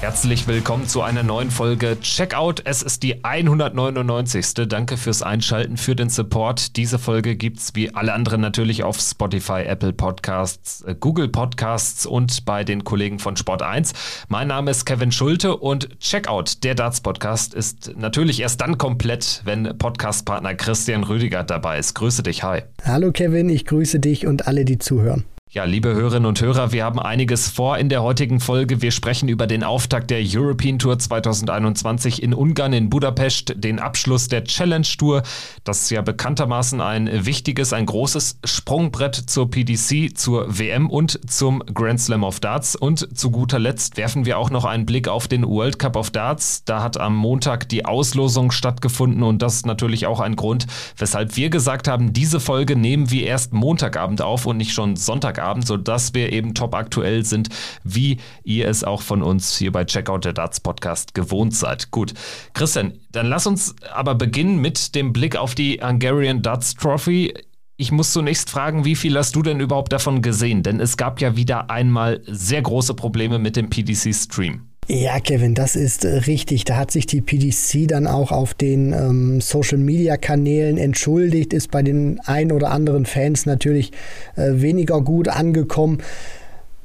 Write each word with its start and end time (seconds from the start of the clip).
Herzlich 0.00 0.46
willkommen 0.46 0.86
zu 0.86 1.02
einer 1.02 1.24
neuen 1.24 1.50
Folge 1.50 1.98
Checkout. 2.00 2.62
Es 2.64 2.84
ist 2.84 3.02
die 3.02 3.24
199. 3.24 4.54
Danke 4.68 4.96
fürs 4.96 5.22
Einschalten, 5.22 5.76
für 5.76 5.96
den 5.96 6.08
Support. 6.08 6.76
Diese 6.76 7.00
Folge 7.00 7.34
gibt 7.34 7.58
es 7.58 7.74
wie 7.74 7.92
alle 7.92 8.12
anderen 8.12 8.40
natürlich 8.40 8.84
auf 8.84 9.00
Spotify, 9.00 9.64
Apple 9.66 9.92
Podcasts, 9.92 10.82
äh, 10.82 10.94
Google 10.94 11.26
Podcasts 11.26 12.06
und 12.06 12.44
bei 12.44 12.62
den 12.62 12.84
Kollegen 12.84 13.18
von 13.18 13.36
Sport 13.36 13.62
1. 13.62 13.92
Mein 14.28 14.46
Name 14.46 14.70
ist 14.70 14.84
Kevin 14.84 15.10
Schulte 15.10 15.56
und 15.56 15.98
Checkout, 15.98 16.62
der 16.62 16.76
Darts 16.76 17.00
Podcast, 17.00 17.52
ist 17.52 17.96
natürlich 17.96 18.40
erst 18.40 18.60
dann 18.60 18.78
komplett, 18.78 19.42
wenn 19.46 19.76
Podcastpartner 19.78 20.54
Christian 20.54 21.02
Rüdiger 21.02 21.42
dabei 21.42 21.76
ist. 21.76 21.94
Grüße 21.94 22.22
dich, 22.22 22.44
hi. 22.44 22.62
Hallo 22.84 23.10
Kevin, 23.10 23.48
ich 23.48 23.64
grüße 23.64 23.98
dich 23.98 24.28
und 24.28 24.46
alle, 24.46 24.64
die 24.64 24.78
zuhören. 24.78 25.24
Ja, 25.50 25.64
liebe 25.64 25.94
Hörerinnen 25.94 26.26
und 26.26 26.42
Hörer, 26.42 26.72
wir 26.72 26.84
haben 26.84 26.98
einiges 26.98 27.48
vor 27.48 27.78
in 27.78 27.88
der 27.88 28.02
heutigen 28.02 28.38
Folge. 28.38 28.82
Wir 28.82 28.90
sprechen 28.90 29.30
über 29.30 29.46
den 29.46 29.64
Auftakt 29.64 30.10
der 30.10 30.20
European 30.22 30.78
Tour 30.78 30.98
2021 30.98 32.22
in 32.22 32.34
Ungarn, 32.34 32.74
in 32.74 32.90
Budapest, 32.90 33.54
den 33.56 33.78
Abschluss 33.78 34.28
der 34.28 34.44
Challenge 34.44 34.86
Tour, 34.98 35.22
das 35.64 35.88
ja 35.88 36.02
bekanntermaßen 36.02 36.82
ein 36.82 37.24
wichtiges, 37.24 37.72
ein 37.72 37.86
großes 37.86 38.40
Sprungbrett 38.44 39.14
zur 39.14 39.50
PDC, 39.50 40.18
zur 40.18 40.58
WM 40.58 40.90
und 40.90 41.18
zum 41.30 41.60
Grand 41.72 41.98
Slam 41.98 42.24
of 42.24 42.40
Darts. 42.40 42.76
Und 42.76 43.16
zu 43.16 43.30
guter 43.30 43.58
Letzt 43.58 43.96
werfen 43.96 44.26
wir 44.26 44.36
auch 44.36 44.50
noch 44.50 44.66
einen 44.66 44.84
Blick 44.84 45.08
auf 45.08 45.28
den 45.28 45.46
World 45.46 45.78
Cup 45.78 45.96
of 45.96 46.10
Darts. 46.10 46.62
Da 46.66 46.82
hat 46.82 47.00
am 47.00 47.16
Montag 47.16 47.70
die 47.70 47.86
Auslosung 47.86 48.50
stattgefunden 48.50 49.22
und 49.22 49.40
das 49.40 49.54
ist 49.54 49.66
natürlich 49.66 50.06
auch 50.06 50.20
ein 50.20 50.36
Grund, 50.36 50.66
weshalb 50.98 51.38
wir 51.38 51.48
gesagt 51.48 51.88
haben, 51.88 52.12
diese 52.12 52.38
Folge 52.38 52.76
nehmen 52.76 53.10
wir 53.10 53.26
erst 53.26 53.54
Montagabend 53.54 54.20
auf 54.20 54.44
und 54.44 54.58
nicht 54.58 54.74
schon 54.74 54.96
Sonntag 54.96 55.37
Sonntagabend, 55.38 55.66
sodass 55.66 56.14
wir 56.14 56.32
eben 56.32 56.54
top 56.54 56.74
aktuell 56.74 57.24
sind, 57.24 57.48
wie 57.84 58.18
ihr 58.44 58.68
es 58.68 58.84
auch 58.84 59.02
von 59.02 59.22
uns 59.22 59.56
hier 59.56 59.72
bei 59.72 59.84
Checkout 59.84 60.24
der 60.24 60.32
Darts 60.32 60.60
Podcast 60.60 61.14
gewohnt 61.14 61.54
seid. 61.54 61.90
Gut, 61.90 62.14
Christian, 62.54 62.94
dann 63.12 63.26
lass 63.26 63.46
uns 63.46 63.76
aber 63.92 64.14
beginnen 64.14 64.58
mit 64.58 64.94
dem 64.94 65.12
Blick 65.12 65.36
auf 65.36 65.54
die 65.54 65.80
Hungarian 65.82 66.42
Darts 66.42 66.74
Trophy. 66.74 67.34
Ich 67.76 67.92
muss 67.92 68.12
zunächst 68.12 68.50
fragen, 68.50 68.84
wie 68.84 68.96
viel 68.96 69.16
hast 69.16 69.36
du 69.36 69.42
denn 69.42 69.60
überhaupt 69.60 69.92
davon 69.92 70.20
gesehen? 70.20 70.64
Denn 70.64 70.80
es 70.80 70.96
gab 70.96 71.20
ja 71.20 71.36
wieder 71.36 71.70
einmal 71.70 72.20
sehr 72.26 72.60
große 72.62 72.94
Probleme 72.94 73.38
mit 73.38 73.54
dem 73.54 73.70
PDC-Stream. 73.70 74.62
Ja, 74.90 75.20
Kevin, 75.20 75.54
das 75.54 75.76
ist 75.76 76.06
äh, 76.06 76.16
richtig. 76.16 76.64
Da 76.64 76.76
hat 76.76 76.90
sich 76.90 77.04
die 77.04 77.20
PDC 77.20 77.86
dann 77.86 78.06
auch 78.06 78.32
auf 78.32 78.54
den 78.54 78.94
ähm, 78.94 79.38
Social-Media-Kanälen 79.42 80.78
entschuldigt, 80.78 81.52
ist 81.52 81.70
bei 81.70 81.82
den 81.82 82.20
ein 82.24 82.50
oder 82.52 82.70
anderen 82.70 83.04
Fans 83.04 83.44
natürlich 83.44 83.92
äh, 84.36 84.62
weniger 84.62 85.02
gut 85.02 85.28
angekommen. 85.28 85.98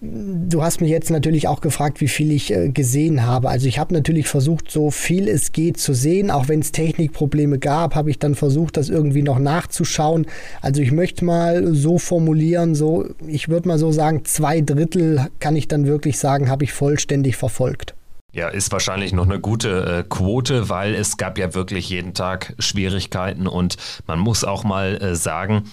Du 0.06 0.62
hast 0.62 0.82
mich 0.82 0.90
jetzt 0.90 1.12
natürlich 1.12 1.48
auch 1.48 1.62
gefragt, 1.62 2.02
wie 2.02 2.10
viel 2.10 2.34
ich 2.34 2.52
äh, 2.52 2.68
gesehen 2.68 3.26
habe. 3.26 3.48
Also 3.48 3.70
ich 3.70 3.80
habe 3.80 3.94
natürlich 3.94 4.28
versucht, 4.28 4.70
so 4.70 4.92
viel 4.92 5.30
es 5.30 5.54
geht 5.54 5.78
zu 5.78 5.94
sehen. 5.94 6.30
Auch 6.30 6.50
wenn 6.50 6.60
es 6.60 6.74
Technikprobleme 6.74 7.58
gab, 7.58 7.96
habe 7.96 8.10
ich 8.10 8.20
dann 8.20 8.36
versucht, 8.36 8.76
das 8.76 8.90
irgendwie 8.90 9.22
noch 9.22 9.40
nachzuschauen. 9.40 10.26
Also 10.62 10.82
ich 10.82 10.92
möchte 10.92 11.24
mal 11.24 11.74
so 11.74 12.00
formulieren, 12.00 12.76
so 12.76 13.06
ich 13.26 13.48
würde 13.48 13.70
mal 13.70 13.80
so 13.80 13.94
sagen, 13.94 14.26
zwei 14.26 14.60
Drittel 14.60 15.30
kann 15.40 15.56
ich 15.56 15.70
dann 15.70 15.88
wirklich 15.88 16.20
sagen, 16.20 16.50
habe 16.50 16.66
ich 16.66 16.74
vollständig 16.74 17.38
verfolgt. 17.38 17.96
Ja, 18.34 18.50
ist 18.50 18.74
wahrscheinlich 18.74 19.14
noch 19.14 19.26
eine 19.26 19.40
gute 19.40 20.00
äh, 20.00 20.04
Quote, 20.10 20.68
weil 20.68 20.96
es 20.96 21.16
gab 21.16 21.38
ja 21.38 21.54
wirklich 21.54 21.90
jeden 21.90 22.14
Tag 22.14 22.56
Schwierigkeiten 22.60 23.48
und 23.48 23.78
man 24.08 24.20
muss 24.20 24.44
auch 24.44 24.66
mal 24.66 25.02
äh, 25.02 25.16
sagen, 25.16 25.66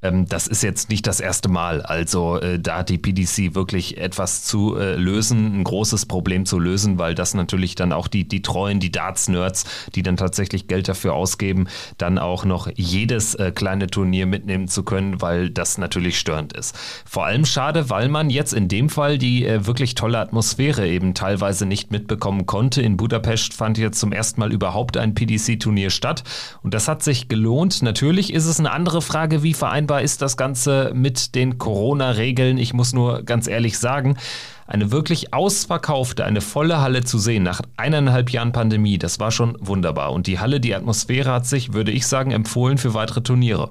das 0.00 0.46
ist 0.46 0.62
jetzt 0.62 0.90
nicht 0.90 1.06
das 1.08 1.18
erste 1.18 1.48
Mal. 1.48 1.82
Also 1.82 2.38
äh, 2.38 2.60
da 2.60 2.78
hat 2.78 2.88
die 2.88 2.98
PDC 2.98 3.56
wirklich 3.56 3.98
etwas 3.98 4.44
zu 4.44 4.76
äh, 4.76 4.94
lösen, 4.94 5.58
ein 5.58 5.64
großes 5.64 6.06
Problem 6.06 6.46
zu 6.46 6.60
lösen, 6.60 6.98
weil 6.98 7.16
das 7.16 7.34
natürlich 7.34 7.74
dann 7.74 7.92
auch 7.92 8.06
die, 8.06 8.26
die 8.26 8.40
treuen, 8.40 8.78
die 8.78 8.92
Darts-Nerds, 8.92 9.64
die 9.96 10.02
dann 10.02 10.16
tatsächlich 10.16 10.68
Geld 10.68 10.88
dafür 10.88 11.14
ausgeben, 11.14 11.66
dann 11.96 12.18
auch 12.18 12.44
noch 12.44 12.68
jedes 12.76 13.34
äh, 13.34 13.50
kleine 13.50 13.88
Turnier 13.88 14.26
mitnehmen 14.26 14.68
zu 14.68 14.84
können, 14.84 15.20
weil 15.20 15.50
das 15.50 15.78
natürlich 15.78 16.18
störend 16.18 16.52
ist. 16.52 16.76
Vor 17.04 17.26
allem 17.26 17.44
schade, 17.44 17.90
weil 17.90 18.08
man 18.08 18.30
jetzt 18.30 18.52
in 18.52 18.68
dem 18.68 18.90
Fall 18.90 19.18
die 19.18 19.48
wirklich 19.48 19.94
tolle 19.94 20.18
Atmosphäre 20.18 20.86
eben 20.86 21.14
teilweise 21.14 21.66
nicht 21.66 21.90
mitbekommen 21.90 22.46
konnte. 22.46 22.82
In 22.82 22.96
Budapest 22.96 23.54
fand 23.54 23.78
jetzt 23.78 23.98
zum 23.98 24.12
ersten 24.12 24.40
Mal 24.40 24.52
überhaupt 24.52 24.96
ein 24.96 25.14
PDC-Turnier 25.14 25.90
statt 25.90 26.22
und 26.62 26.74
das 26.74 26.86
hat 26.86 27.02
sich 27.02 27.28
gelohnt. 27.28 27.82
Natürlich 27.82 28.32
ist 28.32 28.46
es 28.46 28.58
eine 28.58 28.70
andere 28.70 29.02
Frage, 29.02 29.42
wie 29.42 29.54
vereinbart 29.54 29.87
vereinbar 29.88 30.02
ist 30.02 30.20
das 30.20 30.36
Ganze 30.36 30.92
mit 30.94 31.34
den 31.34 31.56
Corona-Regeln? 31.56 32.58
Ich 32.58 32.74
muss 32.74 32.92
nur 32.92 33.22
ganz 33.22 33.46
ehrlich 33.46 33.78
sagen, 33.78 34.18
eine 34.66 34.92
wirklich 34.92 35.32
ausverkaufte, 35.32 36.26
eine 36.26 36.42
volle 36.42 36.82
Halle 36.82 37.04
zu 37.04 37.18
sehen 37.18 37.42
nach 37.42 37.62
eineinhalb 37.78 38.28
Jahren 38.30 38.52
Pandemie, 38.52 38.98
das 38.98 39.18
war 39.18 39.30
schon 39.30 39.56
wunderbar. 39.60 40.12
Und 40.12 40.26
die 40.26 40.38
Halle, 40.38 40.60
die 40.60 40.74
Atmosphäre 40.74 41.32
hat 41.32 41.46
sich, 41.46 41.72
würde 41.72 41.90
ich 41.90 42.06
sagen, 42.06 42.32
empfohlen 42.32 42.76
für 42.76 42.92
weitere 42.92 43.22
Turniere. 43.22 43.70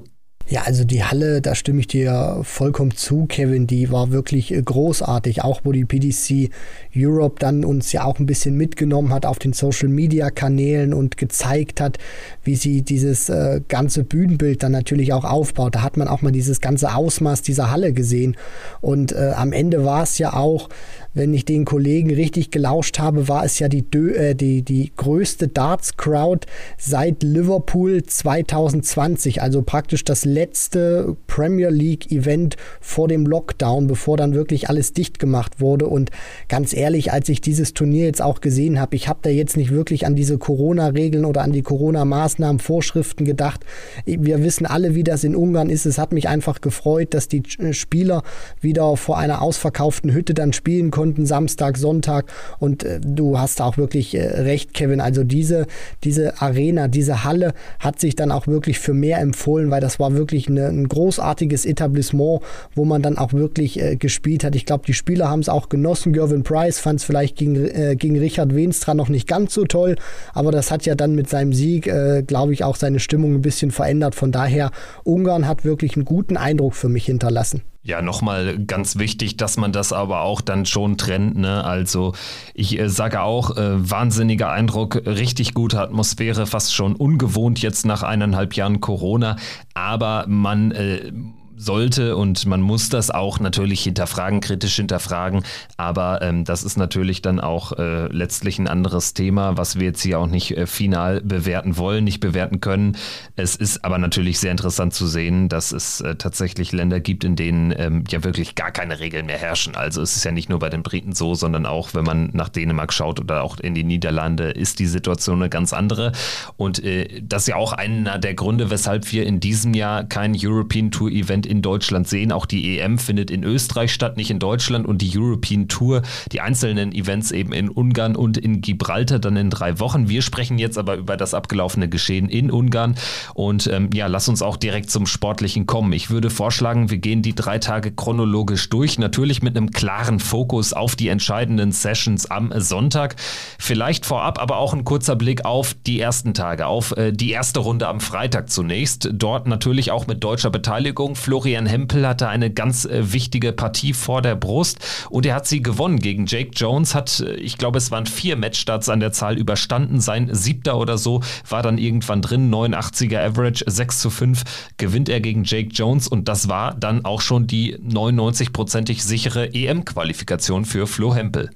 Ja, 0.50 0.62
also 0.62 0.86
die 0.86 1.04
Halle, 1.04 1.42
da 1.42 1.56
stimme 1.56 1.82
ich 1.82 1.88
dir 1.88 2.40
vollkommen 2.44 2.96
zu, 2.96 3.26
Kevin, 3.26 3.68
die 3.68 3.92
war 3.92 4.12
wirklich 4.12 4.54
äh, 4.54 4.62
großartig, 4.62 5.44
auch 5.44 5.62
wo 5.66 5.74
die 5.74 5.84
PDC 5.84 6.52
Europe 6.96 7.36
dann 7.40 7.66
uns 7.66 7.92
ja 7.92 8.06
auch 8.06 8.18
ein 8.20 8.26
bisschen 8.26 8.56
mitgenommen 8.56 9.14
hat 9.14 9.26
auf 9.26 9.40
den 9.40 9.52
Social 9.52 9.90
Media 9.90 10.30
Kanälen 10.30 10.94
und 10.94 11.18
gezeigt 11.18 11.82
hat, 11.82 11.98
wie 12.46 12.56
sie 12.56 12.82
dieses 12.82 13.28
äh, 13.28 13.60
ganze 13.68 14.06
Bühnenbild 14.06 14.64
dann 14.64 14.72
natürlich 14.72 15.12
auch 15.12 15.26
aufbaut. 15.26 15.76
Da 15.76 15.82
hat 15.82 15.98
man 15.98 16.08
auch 16.08 16.22
mal 16.22 16.32
dieses 16.32 16.62
ganze 16.62 16.96
Ausmaß 16.96 17.42
dieser 17.42 17.70
Halle 17.70 17.92
gesehen. 17.92 18.38
Und 18.80 19.12
äh, 19.12 19.34
am 19.36 19.52
Ende 19.52 19.84
war 19.84 20.04
es 20.04 20.18
ja 20.18 20.32
auch 20.32 20.70
wenn 21.18 21.34
ich 21.34 21.46
den 21.46 21.66
Kollegen 21.66 22.14
richtig 22.14 22.52
gelauscht 22.52 23.00
habe, 23.00 23.28
war 23.28 23.44
es 23.44 23.60
ja 23.60 23.68
die, 23.68 23.86
äh, 23.96 24.36
die, 24.36 24.62
die 24.62 24.92
größte 24.96 25.48
Darts-Crowd 25.48 26.48
seit 26.78 27.24
Liverpool 27.24 28.04
2020, 28.04 29.42
also 29.42 29.64
praktisch 29.64 30.04
das 30.04 30.26
letzte 30.26 31.18
Premier 31.28 31.70
League-Event 31.70 32.56
vor 32.80 33.08
dem 33.08 33.26
Lockdown, 33.26 33.88
bevor 33.88 34.18
dann 34.18 34.34
wirklich 34.34 34.70
alles 34.70 34.94
dicht 34.94 35.20
gemacht 35.20 35.60
wurde. 35.60 35.88
Und 35.88 36.12
ganz 36.50 36.74
ehrlich, 36.74 37.12
als 37.12 37.30
ich 37.30 37.42
dieses 37.42 37.74
Turnier 37.74 38.06
jetzt 38.06 38.22
auch 38.22 38.42
gesehen 38.42 38.80
habe, 38.80 38.96
ich 38.96 39.08
habe 39.08 39.20
da 39.24 39.30
jetzt 39.30 39.58
nicht 39.58 39.72
wirklich 39.72 40.06
an 40.06 40.16
diese 40.16 40.38
Corona-Regeln 40.38 41.26
oder 41.26 41.42
an 41.42 41.52
die 41.52 41.64
Corona-Maßnahmen, 41.64 42.60
Vorschriften 42.60 43.26
gedacht. 43.26 43.66
Wir 44.06 44.44
wissen 44.44 44.66
alle, 44.66 44.94
wie 44.96 45.04
das 45.04 45.24
in 45.24 45.36
Ungarn 45.36 45.70
ist. 45.70 45.86
Es 45.86 45.98
hat 45.98 46.14
mich 46.14 46.28
einfach 46.30 46.62
gefreut, 46.62 47.14
dass 47.14 47.28
die 47.28 47.44
Spieler 47.72 48.24
wieder 48.62 48.96
vor 48.98 49.18
einer 49.18 49.42
ausverkauften 49.42 50.14
Hütte 50.14 50.34
dann 50.34 50.54
spielen 50.54 50.92
konnten 50.92 51.07
Stunden, 51.08 51.26
Samstag, 51.26 51.78
Sonntag. 51.78 52.26
Und 52.60 52.84
äh, 52.84 53.00
du 53.00 53.40
hast 53.40 53.62
auch 53.62 53.78
wirklich 53.78 54.14
äh, 54.14 54.42
recht, 54.42 54.74
Kevin. 54.74 55.00
Also 55.00 55.24
diese, 55.24 55.66
diese 56.04 56.42
Arena, 56.42 56.90
diese 56.90 57.24
Halle 57.24 57.54
hat 57.80 58.00
sich 58.02 58.16
dann 58.16 58.30
auch 58.32 58.48
wirklich 58.48 58.80
für 58.80 58.94
mehr 58.94 59.20
empfohlen, 59.20 59.72
weil 59.72 59.80
das 59.80 60.00
war 60.00 60.14
wirklich 60.14 60.50
eine, 60.50 60.68
ein 60.68 60.90
großartiges 60.90 61.66
Etablissement, 61.66 62.42
wo 62.76 62.84
man 62.84 63.02
dann 63.02 63.18
auch 63.18 63.32
wirklich 63.32 63.82
äh, 63.82 63.96
gespielt 63.96 64.44
hat. 64.44 64.54
Ich 64.56 64.66
glaube, 64.66 64.84
die 64.86 64.94
Spieler 64.94 65.30
haben 65.30 65.40
es 65.40 65.48
auch 65.48 65.70
genossen. 65.70 66.12
Gervin 66.12 66.44
Price 66.44 66.80
fand 66.80 67.00
es 67.00 67.06
vielleicht 67.06 67.38
gegen, 67.38 67.56
äh, 67.56 67.96
gegen 67.98 68.20
Richard 68.20 68.54
Wenstra 68.54 68.94
noch 68.94 69.08
nicht 69.08 69.28
ganz 69.28 69.54
so 69.54 69.64
toll, 69.64 69.96
aber 70.34 70.52
das 70.52 70.72
hat 70.72 70.86
ja 70.86 70.96
dann 70.96 71.16
mit 71.16 71.30
seinem 71.30 71.54
Sieg, 71.54 71.88
äh, 71.88 72.22
glaube 72.24 72.52
ich, 72.52 72.66
auch 72.66 72.76
seine 72.76 73.00
Stimmung 73.00 73.36
ein 73.36 73.42
bisschen 73.42 73.72
verändert. 73.72 74.14
Von 74.14 74.34
daher, 74.34 74.72
Ungarn 75.06 75.48
hat 75.48 75.64
wirklich 75.64 75.96
einen 75.96 76.06
guten 76.06 76.36
Eindruck 76.36 76.76
für 76.76 76.90
mich 76.90 77.06
hinterlassen. 77.06 77.62
Ja, 77.88 78.02
nochmal 78.02 78.66
ganz 78.66 78.98
wichtig, 78.98 79.38
dass 79.38 79.56
man 79.56 79.72
das 79.72 79.94
aber 79.94 80.20
auch 80.20 80.42
dann 80.42 80.66
schon 80.66 80.98
trennt. 80.98 81.38
Ne? 81.38 81.64
Also 81.64 82.14
ich 82.54 82.78
äh, 82.78 82.90
sage 82.90 83.22
auch, 83.22 83.56
äh, 83.56 83.90
wahnsinniger 83.90 84.52
Eindruck, 84.52 85.04
richtig 85.06 85.54
gute 85.54 85.80
Atmosphäre, 85.80 86.48
fast 86.48 86.76
schon 86.76 86.98
ungewohnt 86.98 87.62
jetzt 87.62 87.86
nach 87.86 88.04
eineinhalb 88.04 88.56
Jahren 88.56 88.82
Corona. 88.82 89.38
Aber 89.74 90.26
man 90.28 90.72
äh, 90.72 91.14
sollte 91.58 92.16
und 92.16 92.46
man 92.46 92.62
muss 92.62 92.90
das 92.90 93.10
auch 93.10 93.40
natürlich 93.40 93.82
hinterfragen, 93.82 94.40
kritisch 94.40 94.76
hinterfragen. 94.76 95.44
Aber 95.76 96.22
ähm, 96.22 96.46
das 96.46 96.64
ist 96.64 96.78
natürlich 96.78 97.22
dann 97.22 97.40
auch 97.40 97.74
äh, 97.74 98.08
letztlich 98.08 98.60
ein 98.60 98.68
anderes 98.68 99.14
Thema, 99.14 99.58
was 99.58 99.80
wir 99.80 99.88
jetzt 99.88 100.02
hier 100.02 100.20
auch 100.20 100.28
nicht 100.28 100.56
äh, 100.56 100.68
final 100.68 101.22
bewerten 101.22 101.78
wollen, 101.78 102.04
nicht 102.04 102.20
bewerten 102.20 102.62
können. 102.62 102.96
Es 103.36 103.56
ist 103.56 103.84
aber 103.84 103.98
natürlich 103.98 104.40
sehr 104.40 104.52
interessant 104.52 104.94
zu 104.94 105.08
sehen, 105.08 105.50
dass 105.50 105.72
es 105.72 106.02
äh, 106.02 106.16
tatsächlich 106.16 106.72
Länder 106.72 107.00
gibt, 107.00 107.24
in 107.24 107.36
denen 107.36 107.74
ähm, 107.76 108.04
ja 108.10 108.24
wirklich 108.24 108.56
gar 108.56 108.72
keine 108.72 109.00
Regeln 109.00 109.26
mehr 109.26 109.38
herrschen. 109.38 109.76
Also 109.76 110.02
es 110.02 110.16
ist 110.16 110.24
ja 110.24 110.32
nicht 110.32 110.50
nur 110.50 110.60
bei 110.60 110.70
den 110.70 110.84
Briten 110.84 111.14
so, 111.14 111.34
sondern 111.34 111.66
auch, 111.66 111.94
wenn 111.94 112.06
man 112.06 112.30
nach 112.34 112.50
Dänemark 112.50 112.94
schaut 112.94 113.20
oder 113.20 113.44
auch 113.44 113.58
in 113.60 113.74
die 113.74 113.84
Niederlande, 113.84 114.52
ist 114.52 114.80
die 114.80 114.86
Situation 114.86 115.42
eine 115.42 115.50
ganz 115.50 115.74
andere. 115.74 116.12
Und 116.56 116.84
äh, 116.84 117.22
das 117.22 117.44
ist 117.44 117.48
ja 117.48 117.56
auch 117.56 117.74
einer 117.74 118.20
der 118.20 118.36
Gründe, 118.36 118.70
weshalb 118.70 119.12
wir 119.12 119.26
in 119.26 119.40
diesem 119.40 119.74
Jahr 119.74 120.04
kein 120.04 120.36
European 120.38 120.92
Tour 120.92 121.10
Event 121.10 121.47
in 121.48 121.62
Deutschland 121.62 122.08
sehen. 122.08 122.32
Auch 122.32 122.46
die 122.46 122.80
EM 122.80 122.98
findet 123.00 123.32
in 123.32 123.44
Österreich 123.44 123.94
statt, 123.94 124.18
nicht 124.18 124.30
in 124.30 124.40
Deutschland 124.40 124.86
und 124.86 125.02
die 125.02 125.12
European 125.18 125.68
Tour, 125.68 126.02
die 126.32 126.42
einzelnen 126.42 126.92
Events 126.94 127.32
eben 127.32 127.54
in 127.54 127.70
Ungarn 127.70 128.16
und 128.16 128.38
in 128.38 128.62
Gibraltar 128.62 129.20
dann 129.20 129.38
in 129.38 129.50
drei 129.50 129.80
Wochen. 129.80 130.10
Wir 130.10 130.22
sprechen 130.22 130.58
jetzt 130.60 130.78
aber 130.78 130.96
über 130.96 131.18
das 131.18 131.34
abgelaufene 131.34 131.90
Geschehen 131.90 132.30
in 132.30 132.52
Ungarn 132.52 132.96
und 133.34 133.68
ähm, 133.68 133.90
ja, 133.94 134.08
lass 134.08 134.28
uns 134.28 134.42
auch 134.42 134.58
direkt 134.58 134.90
zum 134.90 135.06
Sportlichen 135.06 135.66
kommen. 135.66 135.94
Ich 135.94 136.10
würde 136.10 136.30
vorschlagen, 136.30 136.90
wir 136.90 136.98
gehen 136.98 137.22
die 137.22 137.36
drei 137.36 137.60
Tage 137.60 137.92
chronologisch 137.92 138.70
durch, 138.70 139.00
natürlich 139.00 139.42
mit 139.42 139.58
einem 139.58 139.72
klaren 139.72 140.20
Fokus 140.20 140.74
auf 140.74 140.96
die 140.96 141.08
entscheidenden 141.08 141.72
Sessions 141.72 142.30
am 142.30 142.52
Sonntag. 142.60 143.16
Vielleicht 143.58 144.06
vorab 144.06 144.40
aber 144.40 144.58
auch 144.58 144.74
ein 144.74 144.84
kurzer 144.84 145.16
Blick 145.16 145.46
auf 145.46 145.76
die 145.86 146.00
ersten 146.00 146.34
Tage, 146.34 146.68
auf 146.68 146.96
äh, 146.98 147.12
die 147.12 147.32
erste 147.32 147.60
Runde 147.60 147.88
am 147.88 148.00
Freitag 148.00 148.50
zunächst. 148.50 149.10
Dort 149.14 149.48
natürlich 149.48 149.92
auch 149.92 150.08
mit 150.08 150.24
deutscher 150.24 150.50
Beteiligung. 150.50 151.16
Florian 151.38 151.68
Hempel 151.68 152.08
hatte 152.08 152.30
eine 152.30 152.50
ganz 152.50 152.86
äh, 152.86 153.14
wichtige 153.14 153.54
Partie 153.54 153.94
vor 153.94 154.24
der 154.24 154.36
Brust 154.36 154.80
und 155.12 155.24
er 155.24 155.36
hat 155.36 155.46
sie 155.46 155.62
gewonnen 155.62 156.00
gegen 156.00 156.26
Jake 156.26 156.50
Jones, 156.52 156.96
hat, 156.96 157.20
äh, 157.20 157.36
ich 157.36 157.60
glaube, 157.60 157.78
es 157.78 157.92
waren 157.92 158.08
vier 158.08 158.38
Matchstarts 158.38 158.90
an 158.90 159.00
der 159.00 159.12
Zahl 159.12 159.38
überstanden. 159.38 160.02
Sein 160.02 160.34
siebter 160.34 160.80
oder 160.80 160.98
so 160.98 161.22
war 161.48 161.62
dann 161.62 161.78
irgendwann 161.78 162.24
drin, 162.24 162.52
89er 162.52 163.20
Average, 163.20 163.66
6 163.68 164.00
zu 164.00 164.10
5 164.10 164.44
gewinnt 164.78 165.10
er 165.10 165.22
gegen 165.22 165.44
Jake 165.44 165.70
Jones 165.70 166.08
und 166.08 166.28
das 166.28 166.50
war 166.50 166.74
dann 166.74 167.06
auch 167.06 167.22
schon 167.22 167.46
die 167.46 167.78
99-prozentig 167.78 169.04
sichere 169.04 169.54
EM-Qualifikation 169.54 170.66
für 170.66 170.88
Flo 170.88 171.14
Hempel. 171.14 171.52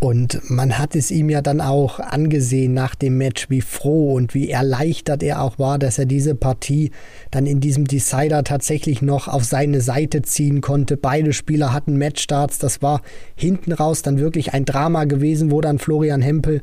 Und 0.00 0.50
man 0.50 0.78
hat 0.78 0.96
es 0.96 1.10
ihm 1.10 1.30
ja 1.30 1.40
dann 1.40 1.60
auch 1.60 1.98
angesehen 1.98 2.74
nach 2.74 2.94
dem 2.94 3.16
Match, 3.16 3.48
wie 3.48 3.62
froh 3.62 4.12
und 4.14 4.34
wie 4.34 4.50
erleichtert 4.50 5.22
er 5.22 5.40
auch 5.40 5.58
war, 5.58 5.78
dass 5.78 5.98
er 5.98 6.04
diese 6.04 6.34
Partie 6.34 6.90
dann 7.30 7.46
in 7.46 7.60
diesem 7.60 7.86
Decider 7.86 8.44
tatsächlich 8.44 9.00
noch 9.02 9.28
auf 9.28 9.44
seine 9.44 9.80
Seite 9.80 10.22
ziehen 10.22 10.60
konnte. 10.60 10.96
Beide 10.96 11.32
Spieler 11.32 11.72
hatten 11.72 11.96
Matchstarts. 11.96 12.58
Das 12.58 12.82
war 12.82 13.00
hinten 13.34 13.72
raus 13.72 14.02
dann 14.02 14.18
wirklich 14.18 14.52
ein 14.52 14.64
Drama 14.64 15.04
gewesen, 15.04 15.50
wo 15.50 15.60
dann 15.60 15.78
Florian 15.78 16.22
Hempel 16.22 16.60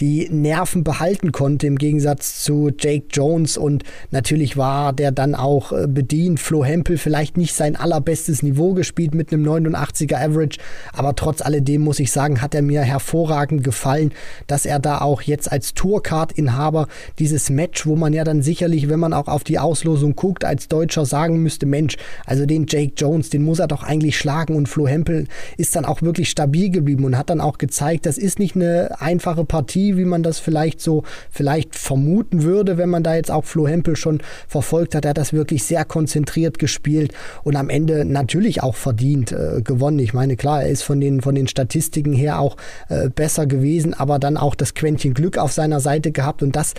die 0.00 0.28
Nerven 0.30 0.82
behalten 0.84 1.32
konnte 1.32 1.66
im 1.66 1.76
Gegensatz 1.76 2.42
zu 2.42 2.70
Jake 2.76 3.06
Jones. 3.10 3.56
Und 3.56 3.84
natürlich 4.10 4.56
war 4.56 4.92
der 4.92 5.12
dann 5.12 5.34
auch 5.34 5.72
äh, 5.72 5.86
bedient. 5.86 6.40
Flo 6.40 6.64
Hempel 6.64 6.98
vielleicht 6.98 7.36
nicht 7.36 7.54
sein 7.54 7.76
allerbestes 7.76 8.42
Niveau 8.42 8.74
gespielt 8.74 9.14
mit 9.14 9.32
einem 9.32 9.46
89er 9.46 10.16
Average, 10.16 10.58
aber 10.92 11.14
trotz 11.14 11.42
alledem 11.42 11.82
muss 11.82 12.00
ich 12.00 12.10
sagen, 12.10 12.42
hat 12.42 12.54
er 12.54 12.62
mir 12.62 12.82
hervorragend 12.82 13.62
gefallen, 13.62 14.12
dass 14.46 14.66
er 14.66 14.78
da 14.78 15.00
auch 15.00 15.22
jetzt 15.22 15.50
als 15.50 15.74
Tourcard-Inhaber 15.74 16.88
dieses 17.18 17.50
Match, 17.50 17.86
wo 17.86 17.96
man 17.96 18.12
ja 18.12 18.24
dann 18.24 18.42
sicherlich, 18.42 18.88
wenn 18.88 19.00
man 19.00 19.12
auch 19.12 19.28
auf 19.28 19.44
die 19.44 19.58
Auslosung 19.58 20.16
guckt, 20.16 20.44
als 20.44 20.68
Deutscher 20.68 21.06
sagen 21.06 21.42
müsste, 21.42 21.66
Mensch, 21.66 21.96
also 22.26 22.46
den 22.46 22.66
Jake 22.68 22.94
Jones, 22.96 23.30
den 23.30 23.42
muss 23.42 23.58
er 23.58 23.68
doch 23.68 23.82
eigentlich 23.82 24.18
schlagen. 24.18 24.56
Und 24.56 24.68
Flo 24.68 24.86
Hempel 24.86 25.26
ist 25.56 25.76
dann 25.76 25.84
auch 25.84 26.02
wirklich 26.02 26.30
stabil 26.30 26.70
geblieben 26.70 27.04
und 27.04 27.16
hat 27.16 27.30
dann 27.30 27.40
auch 27.40 27.58
gezeigt, 27.58 28.06
das 28.06 28.18
ist 28.18 28.38
nicht 28.38 28.56
eine 28.56 29.00
einfache 29.00 29.44
Partie, 29.44 29.83
Partie, 29.84 29.96
wie 29.96 30.04
man 30.04 30.22
das 30.22 30.38
vielleicht 30.38 30.80
so 30.80 31.02
vielleicht 31.30 31.74
vermuten 31.74 32.42
würde, 32.42 32.78
wenn 32.78 32.88
man 32.88 33.02
da 33.02 33.14
jetzt 33.14 33.30
auch 33.30 33.44
Flo 33.44 33.66
Hempel 33.68 33.96
schon 33.96 34.20
verfolgt 34.48 34.94
hat. 34.94 35.04
Er 35.04 35.10
hat 35.10 35.18
das 35.18 35.32
wirklich 35.32 35.64
sehr 35.64 35.84
konzentriert 35.84 36.58
gespielt 36.58 37.12
und 37.42 37.56
am 37.56 37.68
Ende 37.68 38.04
natürlich 38.04 38.62
auch 38.62 38.76
verdient 38.76 39.32
äh, 39.32 39.60
gewonnen. 39.62 39.98
Ich 39.98 40.14
meine, 40.14 40.36
klar, 40.36 40.62
er 40.62 40.68
ist 40.68 40.82
von 40.82 41.00
den, 41.00 41.20
von 41.20 41.34
den 41.34 41.48
Statistiken 41.48 42.12
her 42.12 42.38
auch 42.38 42.56
äh, 42.88 43.08
besser 43.08 43.46
gewesen, 43.46 43.94
aber 43.94 44.18
dann 44.18 44.36
auch 44.36 44.54
das 44.54 44.74
Quäntchen 44.74 45.14
Glück 45.14 45.38
auf 45.38 45.52
seiner 45.52 45.80
Seite 45.80 46.12
gehabt 46.12 46.42
und 46.42 46.56
das 46.56 46.74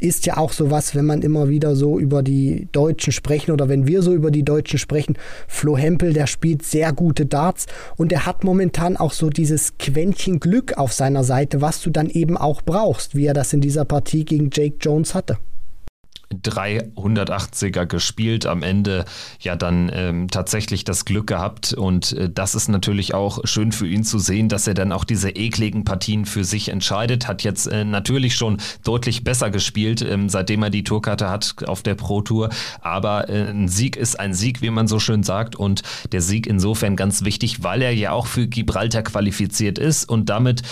ist 0.00 0.26
ja 0.26 0.36
auch 0.36 0.52
sowas, 0.52 0.94
wenn 0.94 1.04
man 1.04 1.22
immer 1.22 1.48
wieder 1.48 1.76
so 1.76 1.98
über 1.98 2.22
die 2.22 2.68
Deutschen 2.72 3.12
sprechen 3.12 3.52
oder 3.52 3.68
wenn 3.68 3.86
wir 3.86 4.02
so 4.02 4.12
über 4.12 4.30
die 4.30 4.44
Deutschen 4.44 4.78
sprechen. 4.78 5.16
Flo 5.48 5.76
Hempel, 5.76 6.12
der 6.12 6.26
spielt 6.26 6.64
sehr 6.64 6.92
gute 6.92 7.26
Darts 7.26 7.66
und 7.96 8.12
er 8.12 8.26
hat 8.26 8.44
momentan 8.44 8.96
auch 8.96 9.12
so 9.12 9.30
dieses 9.30 9.78
Quäntchen 9.78 10.40
Glück 10.40 10.76
auf 10.76 10.92
seiner 10.92 11.24
Seite, 11.24 11.60
was 11.60 11.82
du 11.82 11.90
dann 11.90 12.10
eben 12.10 12.36
auch 12.36 12.62
brauchst, 12.62 13.14
wie 13.14 13.26
er 13.26 13.34
das 13.34 13.52
in 13.52 13.60
dieser 13.60 13.84
Partie 13.84 14.24
gegen 14.24 14.50
Jake 14.52 14.76
Jones 14.80 15.14
hatte. 15.14 15.38
380er 16.42 17.86
gespielt, 17.86 18.46
am 18.46 18.62
Ende 18.62 19.04
ja 19.40 19.56
dann 19.56 19.90
ähm, 19.92 20.28
tatsächlich 20.28 20.84
das 20.84 21.04
Glück 21.04 21.26
gehabt. 21.26 21.72
Und 21.72 22.12
äh, 22.12 22.30
das 22.30 22.54
ist 22.54 22.68
natürlich 22.68 23.14
auch 23.14 23.40
schön 23.44 23.72
für 23.72 23.86
ihn 23.86 24.04
zu 24.04 24.18
sehen, 24.18 24.48
dass 24.48 24.66
er 24.66 24.74
dann 24.74 24.92
auch 24.92 25.04
diese 25.04 25.30
ekligen 25.30 25.84
Partien 25.84 26.24
für 26.24 26.44
sich 26.44 26.68
entscheidet, 26.68 27.28
hat 27.28 27.42
jetzt 27.42 27.66
äh, 27.66 27.84
natürlich 27.84 28.36
schon 28.36 28.58
deutlich 28.84 29.24
besser 29.24 29.50
gespielt, 29.50 30.02
ähm, 30.02 30.28
seitdem 30.28 30.62
er 30.62 30.70
die 30.70 30.84
Tourkarte 30.84 31.30
hat 31.30 31.56
auf 31.66 31.82
der 31.82 31.94
Pro 31.94 32.22
Tour, 32.22 32.50
aber 32.80 33.28
äh, 33.28 33.50
ein 33.50 33.68
Sieg 33.68 33.96
ist 33.96 34.18
ein 34.18 34.34
Sieg, 34.34 34.62
wie 34.62 34.70
man 34.70 34.88
so 34.88 34.98
schön 34.98 35.22
sagt. 35.22 35.56
Und 35.56 35.82
der 36.12 36.20
Sieg 36.20 36.46
insofern 36.46 36.96
ganz 36.96 37.24
wichtig, 37.24 37.62
weil 37.62 37.82
er 37.82 37.94
ja 37.94 38.12
auch 38.12 38.26
für 38.26 38.46
Gibraltar 38.46 39.02
qualifiziert 39.02 39.78
ist. 39.78 40.08
Und 40.08 40.28
damit 40.28 40.62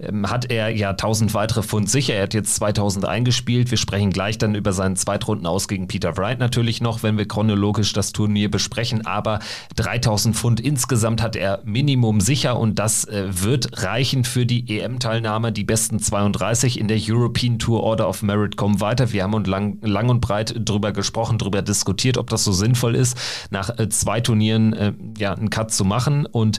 ähm, 0.00 0.30
hat 0.30 0.50
er 0.50 0.70
ja 0.70 0.90
1000 0.90 1.34
weitere 1.34 1.62
Pfund 1.62 1.90
sicher. 1.90 2.14
Er 2.14 2.24
hat 2.24 2.34
jetzt 2.34 2.54
2000 2.56 3.04
eingespielt. 3.04 3.70
Wir 3.70 3.78
sprechen 3.78 4.10
gleich 4.10 4.38
dann 4.38 4.54
über 4.54 4.72
seinen 4.72 4.96
Zweitrunden 4.96 5.46
aus 5.46 5.68
gegen 5.68 5.88
Peter 5.88 6.16
Wright 6.16 6.38
natürlich 6.38 6.80
noch, 6.80 7.02
wenn 7.02 7.18
wir 7.18 7.26
chronologisch 7.26 7.92
das 7.92 8.12
Turnier 8.12 8.50
besprechen. 8.50 9.06
Aber 9.06 9.40
3000 9.76 10.36
Pfund 10.36 10.60
insgesamt 10.60 11.22
hat 11.22 11.36
er 11.36 11.60
Minimum 11.64 12.20
sicher 12.20 12.58
und 12.58 12.78
das 12.78 13.04
äh, 13.04 13.26
wird 13.28 13.82
reichen 13.82 14.24
für 14.24 14.46
die 14.46 14.78
EM-Teilnahme. 14.78 15.52
Die 15.52 15.64
besten 15.64 15.98
32 15.98 16.78
in 16.78 16.88
der 16.88 16.98
European 17.00 17.58
Tour 17.58 17.82
Order 17.82 18.08
of 18.08 18.22
Merit 18.22 18.56
kommen 18.56 18.80
weiter. 18.80 19.12
Wir 19.12 19.24
haben 19.24 19.34
uns 19.34 19.48
lang, 19.48 19.78
lang 19.82 20.08
und 20.08 20.20
breit 20.20 20.54
drüber 20.58 20.92
gesprochen, 20.92 21.38
drüber 21.38 21.62
diskutiert, 21.62 22.18
ob 22.18 22.30
das 22.30 22.44
so 22.44 22.52
sinnvoll 22.52 22.94
ist, 22.94 23.16
nach 23.50 23.78
äh, 23.78 23.88
zwei 23.88 24.20
Turnieren 24.20 24.72
äh, 24.72 24.92
ja, 25.18 25.34
einen 25.34 25.50
Cut 25.50 25.72
zu 25.72 25.84
machen. 25.84 26.26
Und 26.26 26.58